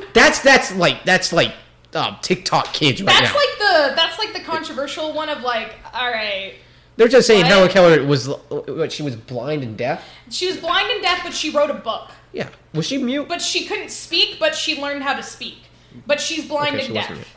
[0.02, 0.08] real.
[0.14, 1.54] that's that's like that's like
[1.94, 3.38] uh, TikTok kids right That's now.
[3.40, 3.58] like
[3.90, 6.54] the that's like the controversial one of like, all right,
[6.96, 7.52] They're just saying What?
[7.52, 10.04] Helen Keller was what she was blind and deaf.
[10.30, 12.10] she was blind and deaf, but she wrote a book.
[12.34, 13.28] Yeah, was she mute?
[13.28, 15.58] But she couldn't speak, but she learned how to speak.
[16.06, 17.36] But she's blind Okay, and deaf.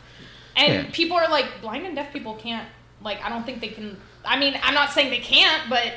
[0.56, 0.90] And Yeah.
[0.92, 2.68] people are like, blind and deaf people can't.
[3.02, 3.96] Like, I don't think they can.
[4.24, 5.94] I mean, I'm not saying they can't, but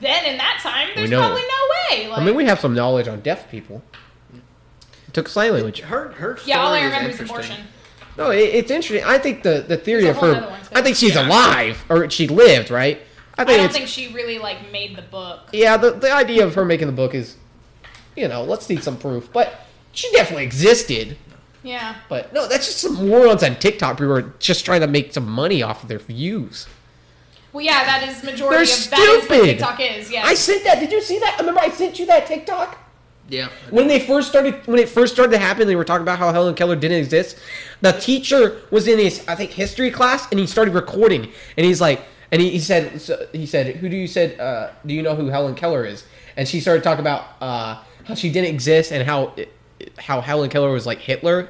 [0.00, 2.08] then in that time, there's probably no way.
[2.08, 3.82] Like, I mean, we have some knowledge on deaf people.
[5.12, 5.80] Took sign language.
[5.80, 7.52] Her, her story yeah, all I is remember is interesting.
[7.56, 7.66] abortion.
[8.18, 9.04] No, it, it's interesting.
[9.08, 10.34] I think the, the theory of her.
[10.36, 10.68] other one, too.
[10.74, 11.26] I think she's Yeah.
[11.26, 13.00] alive or she lived, right?
[13.38, 15.50] I I don't think she really like made the book.
[15.52, 15.76] yeah.
[15.76, 17.36] The the idea of her making the book is,
[18.16, 19.60] you know, let's see some proof, but
[19.92, 21.18] she definitely existed.
[21.62, 21.96] Yeah.
[22.08, 25.26] But no, that's just some morons on TikTok who are just trying to make some
[25.28, 26.66] money off of their views.
[27.56, 29.44] Well, yeah, that is majority They're of that is what.
[29.44, 30.10] TikTok is.
[30.10, 30.24] Yeah.
[30.26, 30.78] I sent that.
[30.78, 31.36] Did you see that?
[31.38, 32.78] Remember, I sent you that TikTok.
[33.28, 33.48] Yeah.
[33.70, 36.32] when they first started when it first started to happen they were talking about how
[36.32, 37.36] helen keller didn't exist
[37.80, 41.80] the teacher was in his i think history class and he started recording and he's
[41.80, 45.02] like and he, he said so he said who do you said uh, do you
[45.02, 46.04] know who helen keller is
[46.36, 49.34] and she started talking about uh, how she didn't exist and how
[49.98, 51.48] how helen keller was like hitler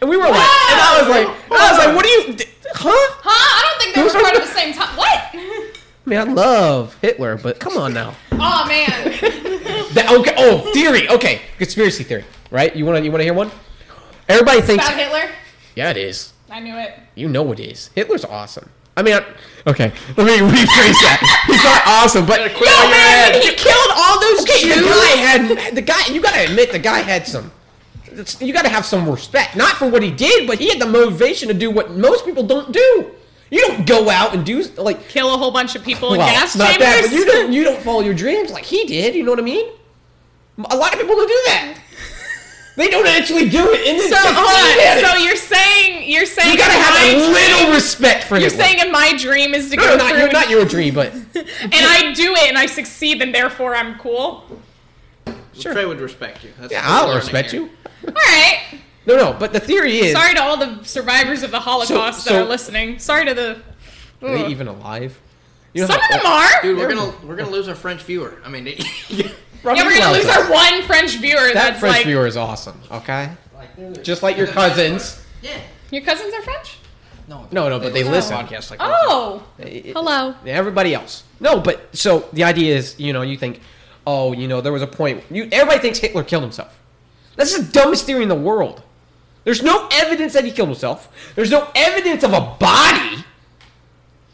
[0.00, 2.36] and we were like and i was like i was like what do you
[2.74, 2.90] huh
[3.22, 3.30] huh?
[3.30, 4.96] I don't think they were part of the same time.
[4.96, 5.20] What?
[6.06, 9.50] i mean i love hitler but come on now oh man.
[9.94, 10.34] That, okay.
[10.36, 11.08] Oh, theory.
[11.08, 12.24] Okay, conspiracy theory.
[12.50, 12.74] Right?
[12.74, 13.50] You want to you want to hear one?
[14.28, 14.86] Everybody thinks.
[14.86, 15.30] About Hitler.
[15.74, 16.32] Yeah, it is.
[16.48, 16.94] I knew it.
[17.16, 17.90] You know it is.
[17.94, 18.70] Hitler's awesome.
[18.96, 19.24] I mean, I,
[19.66, 19.92] okay.
[20.16, 21.44] Let me rephrase that.
[21.46, 23.42] He's not awesome, but quit on your man, head.
[23.42, 24.76] he killed all those Jews.
[24.76, 26.06] The guy had the guy.
[26.12, 27.50] You gotta admit, the guy had some.
[28.20, 30.86] It's- You gotta have some respect, not for what he did, but he had the
[30.86, 33.10] motivation to do what most people don't do.
[33.50, 36.28] You don't go out and do like Kill a whole bunch of people in well,
[36.32, 36.86] gas not chambers.
[36.86, 39.14] that, but you don't you don't follow your dreams like he did.
[39.16, 39.66] You know what I mean?
[40.70, 41.76] A lot of people don't do that.
[42.76, 43.88] They don't actually do it.
[43.88, 45.10] And So hold on.
[45.18, 48.42] So you're saying you're saying you gotta have my a dream- little respect for him.
[48.42, 48.64] You're Hitler.
[48.64, 51.12] saying in my dream is to no, go not through your, not your dream, but
[51.34, 54.44] and I do it and I succeed and therefore I'm cool.
[55.52, 55.72] Sure.
[55.72, 56.50] Trey would respect you.
[56.58, 57.62] That's yeah, I'll respect here.
[57.62, 57.70] you.
[58.06, 58.60] All right.
[59.06, 62.32] No, no, but the theory is Sorry to all the survivors of the Holocaust so-
[62.34, 62.98] that are listening.
[62.98, 63.62] Sorry to the.
[64.22, 65.18] are they even alive?
[65.72, 66.62] You know Some how- of them are.
[66.62, 68.40] Dude, we're gonna we're gonna lose our French viewer.
[68.44, 68.66] I mean,
[69.08, 69.30] yeah,
[69.62, 71.40] we're gonna lose our one French viewer.
[71.40, 72.80] That that's French like viewer is awesome.
[72.90, 73.30] Okay,
[74.02, 75.24] just like your cousins.
[75.42, 75.58] yeah.
[75.90, 76.76] your cousins are French.
[77.28, 78.36] No, No, no, but they listen.
[78.36, 80.34] Podcasts like Oh, It- hello.
[80.44, 81.22] Everybody else.
[81.38, 83.60] No, but so the idea is, you know, you think,
[84.04, 85.22] oh, you know, there was a point.
[85.30, 86.76] You everybody thinks Hitler killed himself.
[87.40, 88.82] That's the dumbest theory in the world.
[89.44, 91.08] There's no evidence that he killed himself.
[91.34, 93.24] There's no evidence of a body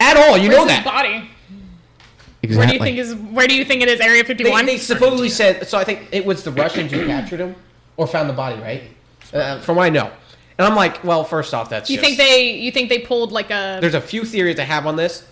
[0.00, 0.36] at all.
[0.36, 0.84] You Where's know his that.
[0.84, 1.30] body?
[2.42, 2.56] Exactly.
[2.58, 3.14] Where do you think is?
[3.14, 4.00] Where do you think it is?
[4.00, 4.66] Area fifty one.
[4.66, 5.66] They, they supposedly said.
[5.68, 7.54] So I think it was the Russians who captured him
[7.96, 8.82] or found the body, right?
[9.32, 10.10] Uh, from what I know.
[10.58, 12.50] And I'm like, well, first off, that's You just- think they?
[12.52, 13.78] You think they pulled like a?
[13.80, 15.24] There's a few theories I have on this.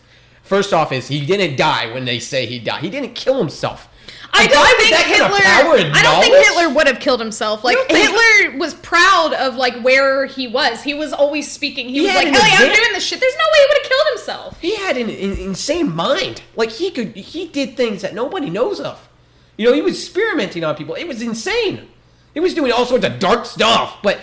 [0.44, 2.82] First off, is he didn't die when they say he died.
[2.82, 3.88] He didn't kill himself.
[4.36, 5.90] I don't think that kind of Hitler.
[5.94, 6.46] I don't think?
[6.46, 7.62] Hitler would have killed himself.
[7.64, 10.82] Like Hitler was proud of like where he was.
[10.82, 11.88] He was always speaking.
[11.88, 13.66] He, He was like, an "Hell yeah, I'm doing this shit." There's no way he
[13.68, 14.60] would have killed himself.
[14.60, 16.42] He had an, an insane mind.
[16.56, 19.08] Like he could, he did things that nobody knows of.
[19.56, 20.94] You know, he was experimenting on people.
[20.94, 21.88] It was insane.
[22.34, 23.98] He was doing all sorts of dark stuff.
[24.02, 24.20] But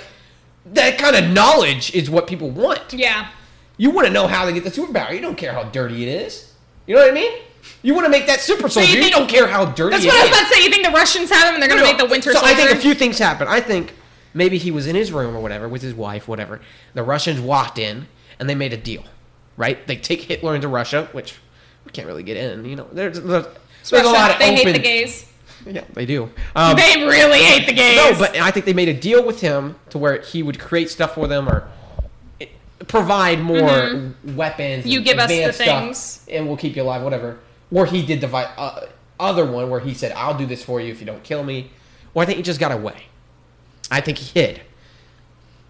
[0.65, 2.93] that kind of knowledge is what people want.
[2.93, 3.29] Yeah.
[3.77, 5.13] You want to know how they get the superpower.
[5.13, 6.53] You don't care how dirty it is.
[6.85, 7.31] You know what I mean?
[7.83, 8.89] You want to make that super soldier.
[8.89, 10.63] you You, think- don't care how dirty That's it what I was about to say.
[10.63, 12.53] You think the Russians have him and they're gonna No, make the Winter so Soldier?
[12.53, 13.47] I think a few things happen.
[13.47, 13.93] I think
[14.33, 16.59] maybe he was in his room or whatever with his wife, whatever.
[16.93, 18.07] The Russians walked in
[18.39, 19.03] and they made a deal,
[19.57, 19.85] right?
[19.87, 21.35] They take Hitler into Russia, which
[21.85, 22.65] we can't really get in.
[22.65, 23.45] You know, there's there's,
[23.89, 24.67] there's a lot of they open.
[24.67, 25.27] hate the gays.
[25.65, 26.31] Yeah, they do.
[26.55, 27.97] Um, they really hate the gays.
[27.97, 30.89] no, but I think they made a deal with him to where he would create
[30.89, 31.67] stuff for them or
[32.39, 32.47] eh,
[32.87, 34.85] provide more weapons.
[34.85, 34.87] Mm-hmm.
[34.87, 36.25] You and give us the stuff, things.
[36.31, 37.37] and we'll keep you alive, whatever.
[37.71, 38.87] Or he did the vi- uh,
[39.19, 41.71] other one where he said, "I'll do this for you if you don't kill me."
[42.13, 43.05] Or I think he just got away.
[43.89, 44.61] I think he hid.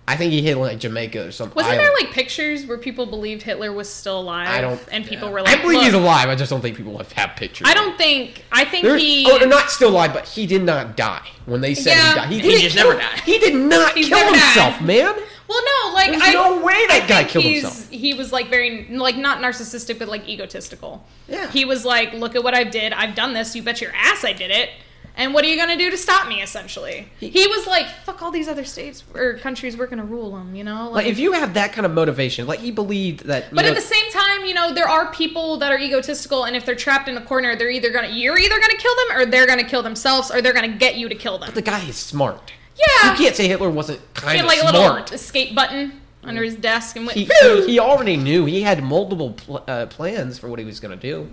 [0.08, 1.56] I think he hid in like Jamaica or something.
[1.56, 4.50] Wasn't there like pictures where people believed Hitler was still alive?
[4.50, 6.28] I don't- And people were like, I believe he's alive.
[6.28, 7.68] I just don't think people have, have pictures.
[7.70, 8.44] I don't think.
[8.52, 9.26] I think There's, he.
[9.32, 12.10] oh, they're not still alive, but he did not die when they said Yeah.
[12.10, 12.30] he died.
[12.46, 13.20] He, He just never died.
[13.22, 14.42] He did not He's kill never died.
[14.54, 15.16] himself, man.
[15.52, 17.90] Well, no, like There's I, no way that I guy killed himself.
[17.90, 21.06] He was like very like not narcissistic, but like egotistical.
[21.28, 21.52] Yeah.
[21.52, 22.94] He was like, "Look at what I did.
[22.94, 23.54] I've done this.
[23.54, 24.70] You bet your ass I did it."
[25.18, 26.42] And what are you gonna do to stop me?
[26.42, 29.76] Essentially, he, was like, "Fuck all these other states or countries.
[29.76, 32.60] We're gonna rule them." You know, Like if you have that kind of motivation, like
[32.60, 33.54] he believed that.
[33.54, 36.56] But know, at the same time, you know, there are people that are egotistical, and
[36.56, 39.26] if they're trapped in a corner, they're either gonna you're either gonna kill them, or
[39.26, 41.48] they're gonna kill themselves, or they're gonna get you to kill them.
[41.48, 42.54] But the guy is smart.
[43.04, 43.12] Yeah.
[43.12, 44.74] you can't say Hitler wasn't He kind of like a smart.
[45.02, 47.18] little escape button under his desk and went.
[47.18, 50.80] he, he, he already knew he had multiple pl- uh, plans for what he was
[50.80, 51.30] going to do.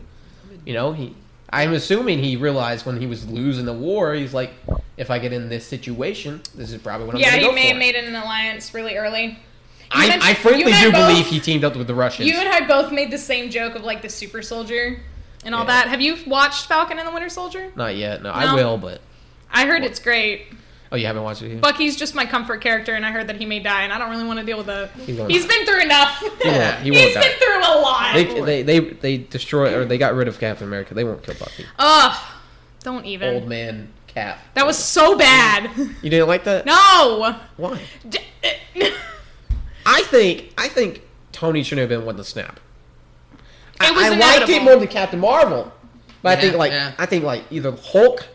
[0.64, 1.14] You know, he.
[1.50, 4.50] I'm assuming he realized when he was losing the war, he's like,
[4.98, 7.50] if I get in this situation, this is probably what I'm yeah, going to he
[7.50, 7.68] go may for.
[7.68, 9.38] have made an alliance really early.
[9.90, 12.28] I, I frankly do both- believe he teamed up with the Russians.
[12.28, 15.00] You and I both made the same joke of like the super soldier
[15.46, 15.68] and all Yeah.
[15.84, 15.88] that.
[15.88, 17.72] Have you watched Falcon and the Winter Soldier?
[17.74, 18.22] Not yet.
[18.22, 18.34] No, No.
[18.34, 19.00] I will, but
[19.50, 20.48] I heard it's great.
[20.92, 21.60] Oh, you haven't watched it yet.
[21.60, 24.10] Bucky's just my comfort character, and I heard that he may die, and I don't
[24.10, 24.90] really want to deal with that.
[24.92, 26.18] He He's been through enough.
[26.18, 26.82] He won't.
[26.82, 27.20] He die.
[27.20, 28.14] been through a lot.
[28.14, 30.94] They, they they they destroy or they got rid of Captain America.
[30.94, 31.64] They won't kill Bucky.
[31.78, 32.18] Ugh,
[32.82, 33.34] don't even.
[33.34, 34.38] Old man Cap.
[34.54, 35.70] That was so bad.
[36.02, 36.64] You didn't like that?
[36.66, 37.36] no.
[37.56, 37.80] Why?
[38.08, 38.18] D-
[38.82, 38.86] uh,
[39.86, 41.02] I think I think
[41.32, 42.58] Tony shouldn't have been with the snap.
[43.80, 45.72] I, It was I liked it more than Captain Marvel,
[46.22, 46.94] but I think like yeah.
[46.98, 48.26] I think like either Hulk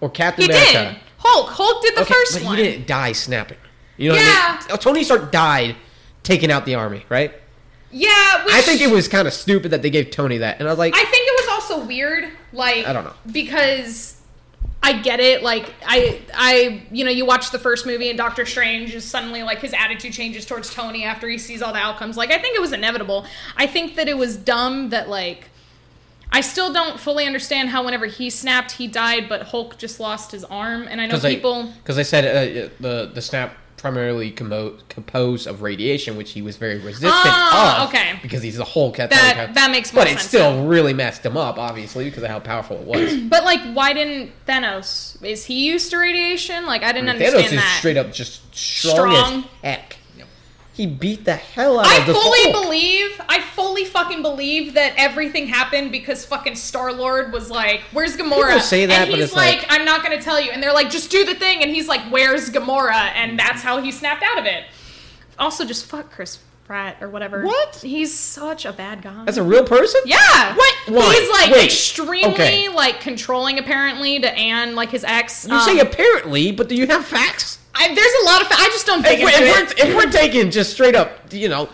[0.00, 0.94] or Captain he America.
[0.94, 1.03] did.
[1.24, 1.50] Hulk.
[1.50, 2.56] Hulk did the Okay, first but one.
[2.58, 3.58] he didn't die snapping.
[3.96, 4.20] You know Yeah.
[4.22, 4.68] what I mean?
[4.72, 5.76] Oh, Tony Stark died
[6.22, 7.32] taking out the army, right?
[7.90, 8.44] Yeah.
[8.44, 10.72] Which, I think it was kind of stupid that they gave Tony that, and I
[10.72, 13.12] was like, I think it was also weird, like I don't know.
[13.30, 14.20] because
[14.82, 15.42] I get it.
[15.42, 19.42] Like I, I, you know, you watch the first movie and Doctor Strange is suddenly
[19.42, 22.16] like his attitude changes towards Tony after he sees all the outcomes.
[22.16, 23.26] Like I think it was inevitable.
[23.56, 25.48] I think that it was dumb that like.
[26.34, 30.32] I still don't fully understand how whenever he snapped, he died, but Hulk just lost
[30.32, 30.88] his arm.
[30.90, 31.72] And I know because people.
[31.82, 36.56] because they said uh, the the snap primarily commo- composed of radiation, which he was
[36.56, 37.88] very resistant Ah, of.
[37.90, 38.18] okay.
[38.22, 38.98] Because he's a Hulk.
[38.98, 42.22] At That- that makes more But it sense still really messed him up, obviously, because
[42.22, 43.14] of how powerful it was.
[43.28, 45.22] But like, why didn't Thanos?
[45.22, 46.64] Is he used to radiation?
[46.66, 49.44] Like, I didn't understand Thanos is straight up just strong, Strong.
[49.62, 49.96] as heck.
[50.74, 52.12] He beat the hell out I of the.
[52.12, 52.64] I fully Hulk.
[52.64, 58.16] believe, I fully fucking believe that everything happened because fucking Star Lord was like, "Where's
[58.16, 60.50] Gamora?" People say that, and but he's it's like, like- "I'm not gonna tell you,"
[60.50, 63.80] and they're like, "Just do the thing," and he's like, "Where's Gamora?" And that's how
[63.80, 64.64] he snapped out of it.
[65.38, 67.44] Also, just fuck Chris Pratt or whatever.
[67.44, 67.76] What?
[67.76, 69.24] He's such a bad guy.
[69.26, 70.00] That's a real person.
[70.06, 70.56] yeah.
[70.56, 70.74] What?
[70.88, 71.14] Why?
[71.14, 71.64] He's like Wait.
[71.66, 72.68] extremely Okay.
[72.68, 75.46] like controlling apparently to Anne, like his ex.
[75.48, 77.58] You Um, say apparently, but do you have facts?
[77.74, 78.48] I, there's a lot of.
[78.52, 79.84] I just don't dig If, we, into if, it.
[79.84, 81.68] we're, if we're taking just straight up, you know,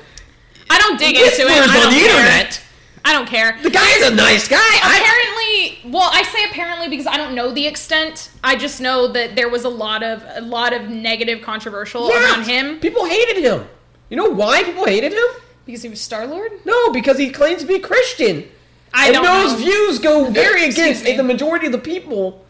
[0.70, 1.50] I don't dig into it.
[1.50, 2.16] I on don't the care.
[2.20, 2.62] internet,
[3.04, 3.58] I don't care.
[3.62, 4.76] the guy is a nice guy.
[4.78, 8.30] Apparently, well, I say apparently because I don't know the extent.
[8.42, 12.44] I just know that there was a lot of a lot of negative controversial around
[12.44, 12.78] him.
[12.80, 13.66] People hated him.
[14.08, 15.24] You know why people hated him?
[15.66, 16.50] Because he was Star Lord?
[16.64, 18.48] No, because he claims to be Christian.
[18.92, 19.58] I and don't those know.
[19.58, 21.16] views go very Excuse against me.
[21.16, 22.44] the majority of the people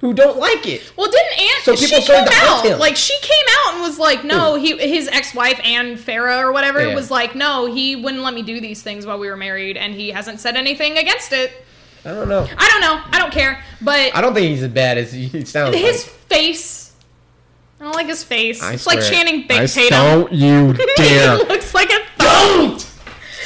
[0.00, 0.92] who don't like it.
[0.96, 1.64] Well, didn't Aunt?
[1.64, 2.78] So she people came started to out him.
[2.78, 6.52] like she came out and was like, no, he his ex wife Anna Faris or
[6.52, 6.94] whatever Yeah.
[6.94, 9.94] was like, no, he wouldn't let me do these things while we were married, and
[9.94, 11.52] he hasn't said anything against it.
[12.04, 12.48] I don't know.
[12.56, 13.02] I don't know.
[13.12, 13.62] I don't care.
[13.82, 15.76] But I don't think he's as bad as he he sounds.
[15.76, 16.12] his like.
[16.28, 16.92] face.
[17.78, 18.62] I don't like his face.
[18.62, 19.10] I it's like swear.
[19.10, 19.98] Channing Big I Tatum.
[19.98, 21.38] Don't you dare!
[21.38, 22.69] he looks like a don't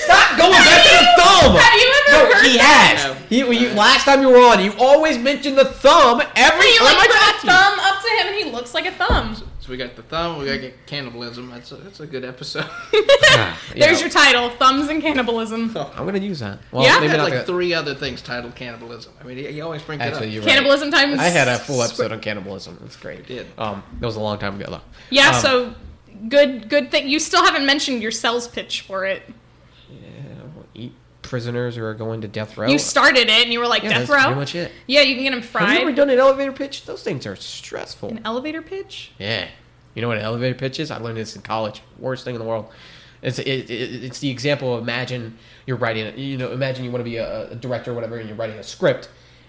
[0.04, 1.56] stop going back to the thumb.
[1.56, 2.94] Have you ever No, heard he that?
[2.98, 3.28] has.
[3.28, 6.86] He, you, last time you were on, you always mentioned the thumb every You time
[6.86, 7.52] like I put talk a to you.
[7.52, 9.34] thumb up to him and he looks like a thumb.
[9.60, 10.38] So we got the thumb.
[10.38, 11.50] We got to get cannibalism.
[11.50, 12.66] That's a, that's a good episode.
[12.92, 13.98] Yeah, There's yeah.
[13.98, 15.74] your title: Thumbs and Cannibalism.
[15.74, 16.58] I'm gonna use that.
[16.70, 16.96] Well, Yeah?
[16.96, 19.14] I maybe had not like the- three other things titled cannibalism.
[19.18, 20.46] I mean, he, he always brings Actually, it you're up.
[20.48, 20.54] right.
[20.56, 21.18] Cannibalism times.
[21.18, 22.76] I had a full episode on cannibalism.
[22.82, 23.20] That's great.
[23.20, 23.46] You did.
[23.56, 24.80] Um, that was a long time ago though.
[25.08, 25.30] Yeah.
[25.30, 25.74] Um, so
[26.28, 26.68] good.
[26.68, 29.22] Good thing you still haven't mentioned your sales pitch for it.
[30.74, 32.68] Eat prisoners who are going to death row.
[32.68, 34.24] You started it and you were like yeah, death that's row.
[34.26, 34.72] pretty much it.
[34.86, 35.68] Yeah, you can get them fried.
[35.68, 36.84] Have you ever done an elevator pitch?
[36.84, 38.10] Those things are stressful.
[38.10, 39.12] An elevator pitch.
[39.18, 39.48] Yeah.
[39.94, 40.90] You know what an elevator pitch is?
[40.90, 41.80] I learned this in college.
[41.98, 42.70] Worst thing in the world.
[43.22, 43.70] It's it, it,
[44.04, 47.16] it's the example of imagine you're writing a- you know imagine you want to be
[47.16, 49.08] a, a director or whatever and you're writing a script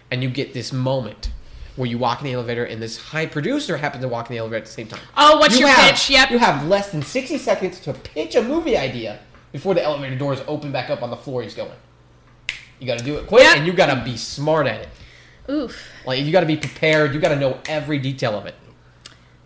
[0.10, 1.32] and you get this moment
[1.76, 4.38] where you walk in the elevator and this high producer happens to walk in the
[4.40, 5.02] elevator at the same time.
[5.18, 6.10] Oh, what's You your have- pitch?
[6.10, 6.30] Yep.
[6.32, 9.20] You have less than 60 seconds to pitch a movie idea
[9.56, 11.72] before the elevator doors open back up on the floor he's going.
[12.80, 13.58] You got to do it quick Yep.
[13.58, 14.90] and you got to be smart at it.
[15.50, 15.88] Oof.
[16.06, 17.14] Like you got to be prepared.
[17.14, 18.56] You got to know every detail of it.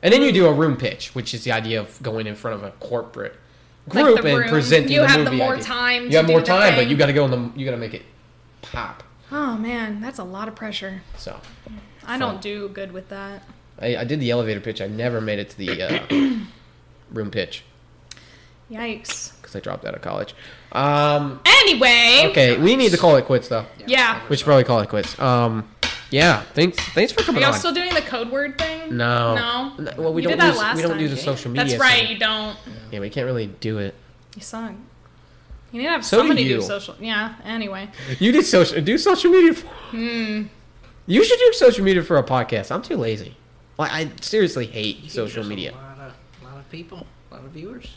[0.02, 2.56] And then you do a room pitch, which is the idea of going in front
[2.56, 3.36] of a corporate
[3.88, 5.64] group the and presenting You the have the movie more idea.
[5.66, 7.60] time You have more time, but you got to go in the.
[7.60, 8.04] You got to make it
[8.62, 9.04] pop.
[9.32, 11.02] Oh man, that's a lot of pressure.
[11.18, 11.40] So
[12.04, 12.20] I Fun.
[12.20, 13.44] don't do good with that.
[13.80, 14.82] I, I did the elevator pitch.
[14.82, 16.40] I never made it to the uh,
[17.12, 17.64] room pitch
[18.72, 19.34] Yikes.
[19.50, 20.34] Because I dropped out of college.
[20.72, 22.28] Um, Anyway.
[22.32, 23.66] okay, we need to call it quits though.
[23.88, 24.22] Yeah.
[24.30, 25.18] We should probably call it quits.
[25.20, 25.68] Um,
[26.12, 26.42] yeah.
[26.54, 26.80] Thanks.
[26.94, 27.60] Thanks for Are coming y'all on.
[27.60, 28.96] still doing the code word thing?
[28.98, 29.36] no.
[29.36, 29.74] No.
[29.78, 31.16] No, Well, we You don't did that use last we don't do time.
[31.16, 31.66] the social media.
[31.68, 32.00] That's right.
[32.04, 32.12] thing.
[32.12, 32.58] You don't.
[32.92, 33.94] Yeah, we can't really do it.
[34.36, 34.72] You suck.
[35.72, 36.56] You need to have So do somebody you.
[36.58, 36.96] do social.
[37.00, 37.36] Yeah.
[37.44, 37.90] Anyway.
[38.20, 39.54] You did social do social media.
[39.54, 40.44] For, Hmm.
[41.06, 42.72] You should do social media for a podcast.
[42.72, 43.36] I'm too lazy.
[43.78, 45.72] Like I seriously hate You social media.
[45.72, 46.14] A lot of,
[46.44, 47.88] lot of people, a lot of viewers.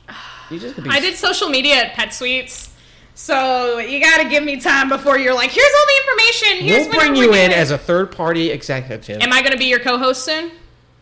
[0.50, 2.70] You just could be I did social media at Pet Suites.
[3.14, 6.66] So you got to give me time before you're like, here's all the information.
[6.66, 9.20] Here's We'll when bring we're you in it." as a third party executive.
[9.20, 10.50] Am I going to be your co-host soon?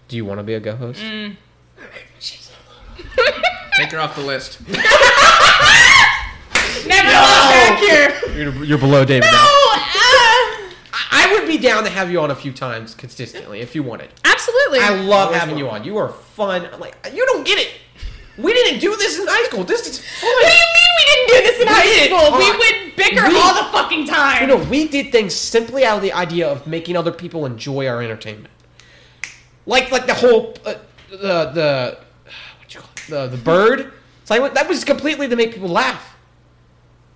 [0.09, 1.01] Do you want to be a co-host?
[1.01, 1.37] Mm.
[3.77, 4.59] Take her off the list.
[6.87, 8.13] Never look back here.
[8.37, 9.39] You're, you're below David No.
[9.39, 9.87] uh,
[11.13, 14.11] I would be down to have you on a few times consistently if you wanted.
[14.25, 14.81] absolutely.
[14.81, 15.85] I love Always having you on.
[15.85, 16.67] You are fun.
[16.73, 17.71] I'm like you don't get it.
[18.43, 19.65] We didn't do this in high school.
[19.65, 20.31] This is fun.
[20.31, 22.39] what do you mean we didn't do this in We high school?
[22.39, 24.41] We Uh, would bicker we- all the fucking time.
[24.43, 27.87] You know, we did things simply out of the idea of making other people enjoy
[27.89, 28.53] our entertainment.
[29.67, 30.75] Like, like the whole uh,
[31.11, 31.17] the
[31.55, 31.99] the
[32.59, 33.11] what you call it?
[33.11, 33.93] the the bird.
[34.23, 36.17] It's like that was completely to make people laugh,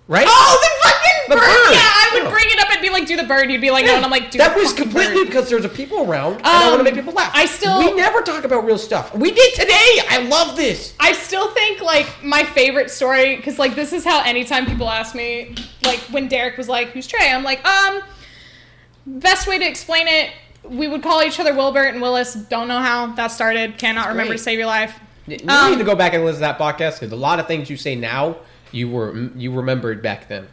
[0.07, 0.27] right?
[0.29, 1.41] Oh, the fucking The bird.
[1.41, 2.29] Yeah, I would Yeah.
[2.29, 3.49] bring it up and be like, do the bird.
[3.51, 5.27] You'd be like, no, and I'm like, do that was completely bird.
[5.27, 7.31] because there's a people around, and I don't want to Um, make people laugh.
[7.33, 9.13] I still- we never talk about real stuff.
[9.15, 10.01] We did today.
[10.09, 10.93] I love this.
[10.99, 15.15] I still think like my favorite story because like this is how anytime people ask
[15.15, 18.01] me like when Derek was like who's Trey I'm like um
[19.05, 20.31] best way to explain it
[20.63, 24.31] we would call each other Wilbert and Willis don't know how that started cannot remember
[24.31, 24.37] great.
[24.37, 26.99] to save your life You Um, need to go back and listen to that podcast
[26.99, 28.37] because a lot of things you say now
[28.71, 30.47] you were you remembered back then.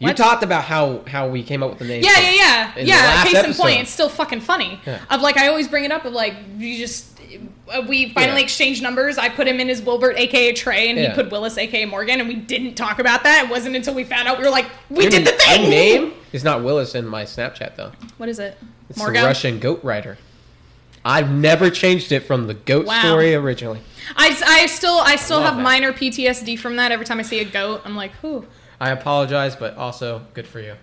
[0.00, 0.16] You What?
[0.16, 2.02] talked about how how we came up with the name.
[2.02, 4.98] yeah yeah yeah yeah case in point it's still fucking funny Yeah.
[5.10, 7.06] of like I always bring it up of like you just
[7.72, 8.44] uh, we finally Yeah.
[8.44, 11.10] exchanged numbers I put him in as Wilbert aka Trey and Yeah.
[11.10, 14.02] he put Willis aka Morgan and we didn't talk about that it wasn't until we
[14.04, 17.06] found out we were like we Your did the thing name is not Willis in
[17.06, 17.92] my Snapchat though.
[18.18, 18.58] what is it
[18.90, 20.18] It's Morgan the Russian goat rider.
[21.04, 23.00] I've never changed it from the goat Wow.
[23.00, 23.80] story originally.
[24.16, 25.62] I, I still I still love have that.
[25.62, 26.90] minor PTSD from that.
[26.92, 28.46] Every time I see a goat, I'm like, whew.
[28.80, 30.74] I apologize, but also good for you.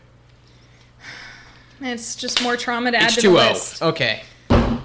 [1.82, 3.82] It's just more trauma to add to the list.
[3.82, 4.22] Okay.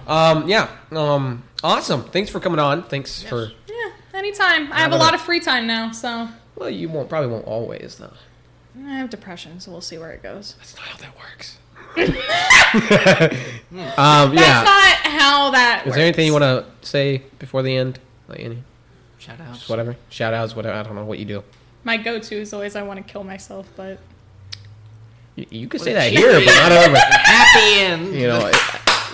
[0.06, 0.48] Um.
[0.48, 0.70] Yeah.
[0.92, 1.42] Um.
[1.62, 2.04] Awesome.
[2.04, 2.84] Thanks for coming on.
[2.84, 3.50] Thanks for.
[3.68, 4.72] Yeah, anytime.
[4.72, 7.96] I have a lot of free time now, so Well, you won't probably won't always
[7.98, 8.12] though.
[8.84, 10.54] I have depression, so we'll see where it goes.
[10.58, 11.58] That's not how that works.
[13.98, 14.34] um.
[14.34, 14.62] That's Yeah.
[14.62, 15.84] not how that.
[15.86, 17.98] Is there anything you want to say before the end?
[18.28, 18.62] Like any,
[19.18, 19.54] Shout out.
[19.54, 19.96] just whatever.
[20.08, 20.76] Shout outs, whatever.
[20.78, 21.44] I don't know what you do.
[21.86, 24.00] My go-to is always I want to kill myself, but
[25.36, 26.96] You, you could say that here, but not over.
[27.00, 28.12] Happy end.
[28.12, 28.50] You know,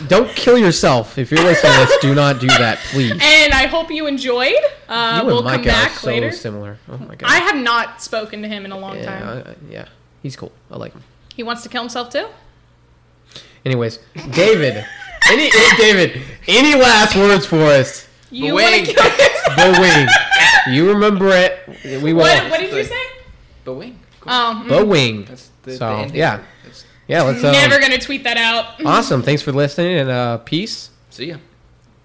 [0.08, 1.98] don't kill yourself if you're listening to this.
[2.00, 3.10] Do not do that, please.
[3.12, 4.56] And I hope you enjoyed.
[4.88, 6.32] Uh, you we'll and Micah come back are so later.
[6.32, 6.78] similar.
[6.88, 7.28] Oh my god.
[7.30, 9.28] I have not spoken to him in a long yeah, time.
[9.46, 9.88] I- I- yeah,
[10.22, 10.52] he's cool.
[10.70, 11.02] I like him.
[11.36, 12.26] He wants to kill himself too.
[13.66, 13.98] Anyways,
[14.30, 14.82] David.
[15.30, 16.22] any David?
[16.48, 18.08] Any last words for us?
[18.30, 19.31] You want to kill yourself?
[19.56, 20.74] The wing.
[20.74, 22.02] You remember it.
[22.02, 22.50] We What, won't.
[22.50, 23.00] what did you say?
[23.64, 23.98] But wing.
[24.26, 25.24] Oh, The wing.
[25.24, 26.36] That's the, So, the yeah.
[26.62, 27.42] That's- Yeah, let's.
[27.44, 28.80] Um, never gonna tweet that out.
[28.84, 29.22] Awesome.
[29.22, 30.90] Thanks for listening and uh, peace.
[31.10, 31.36] See ya.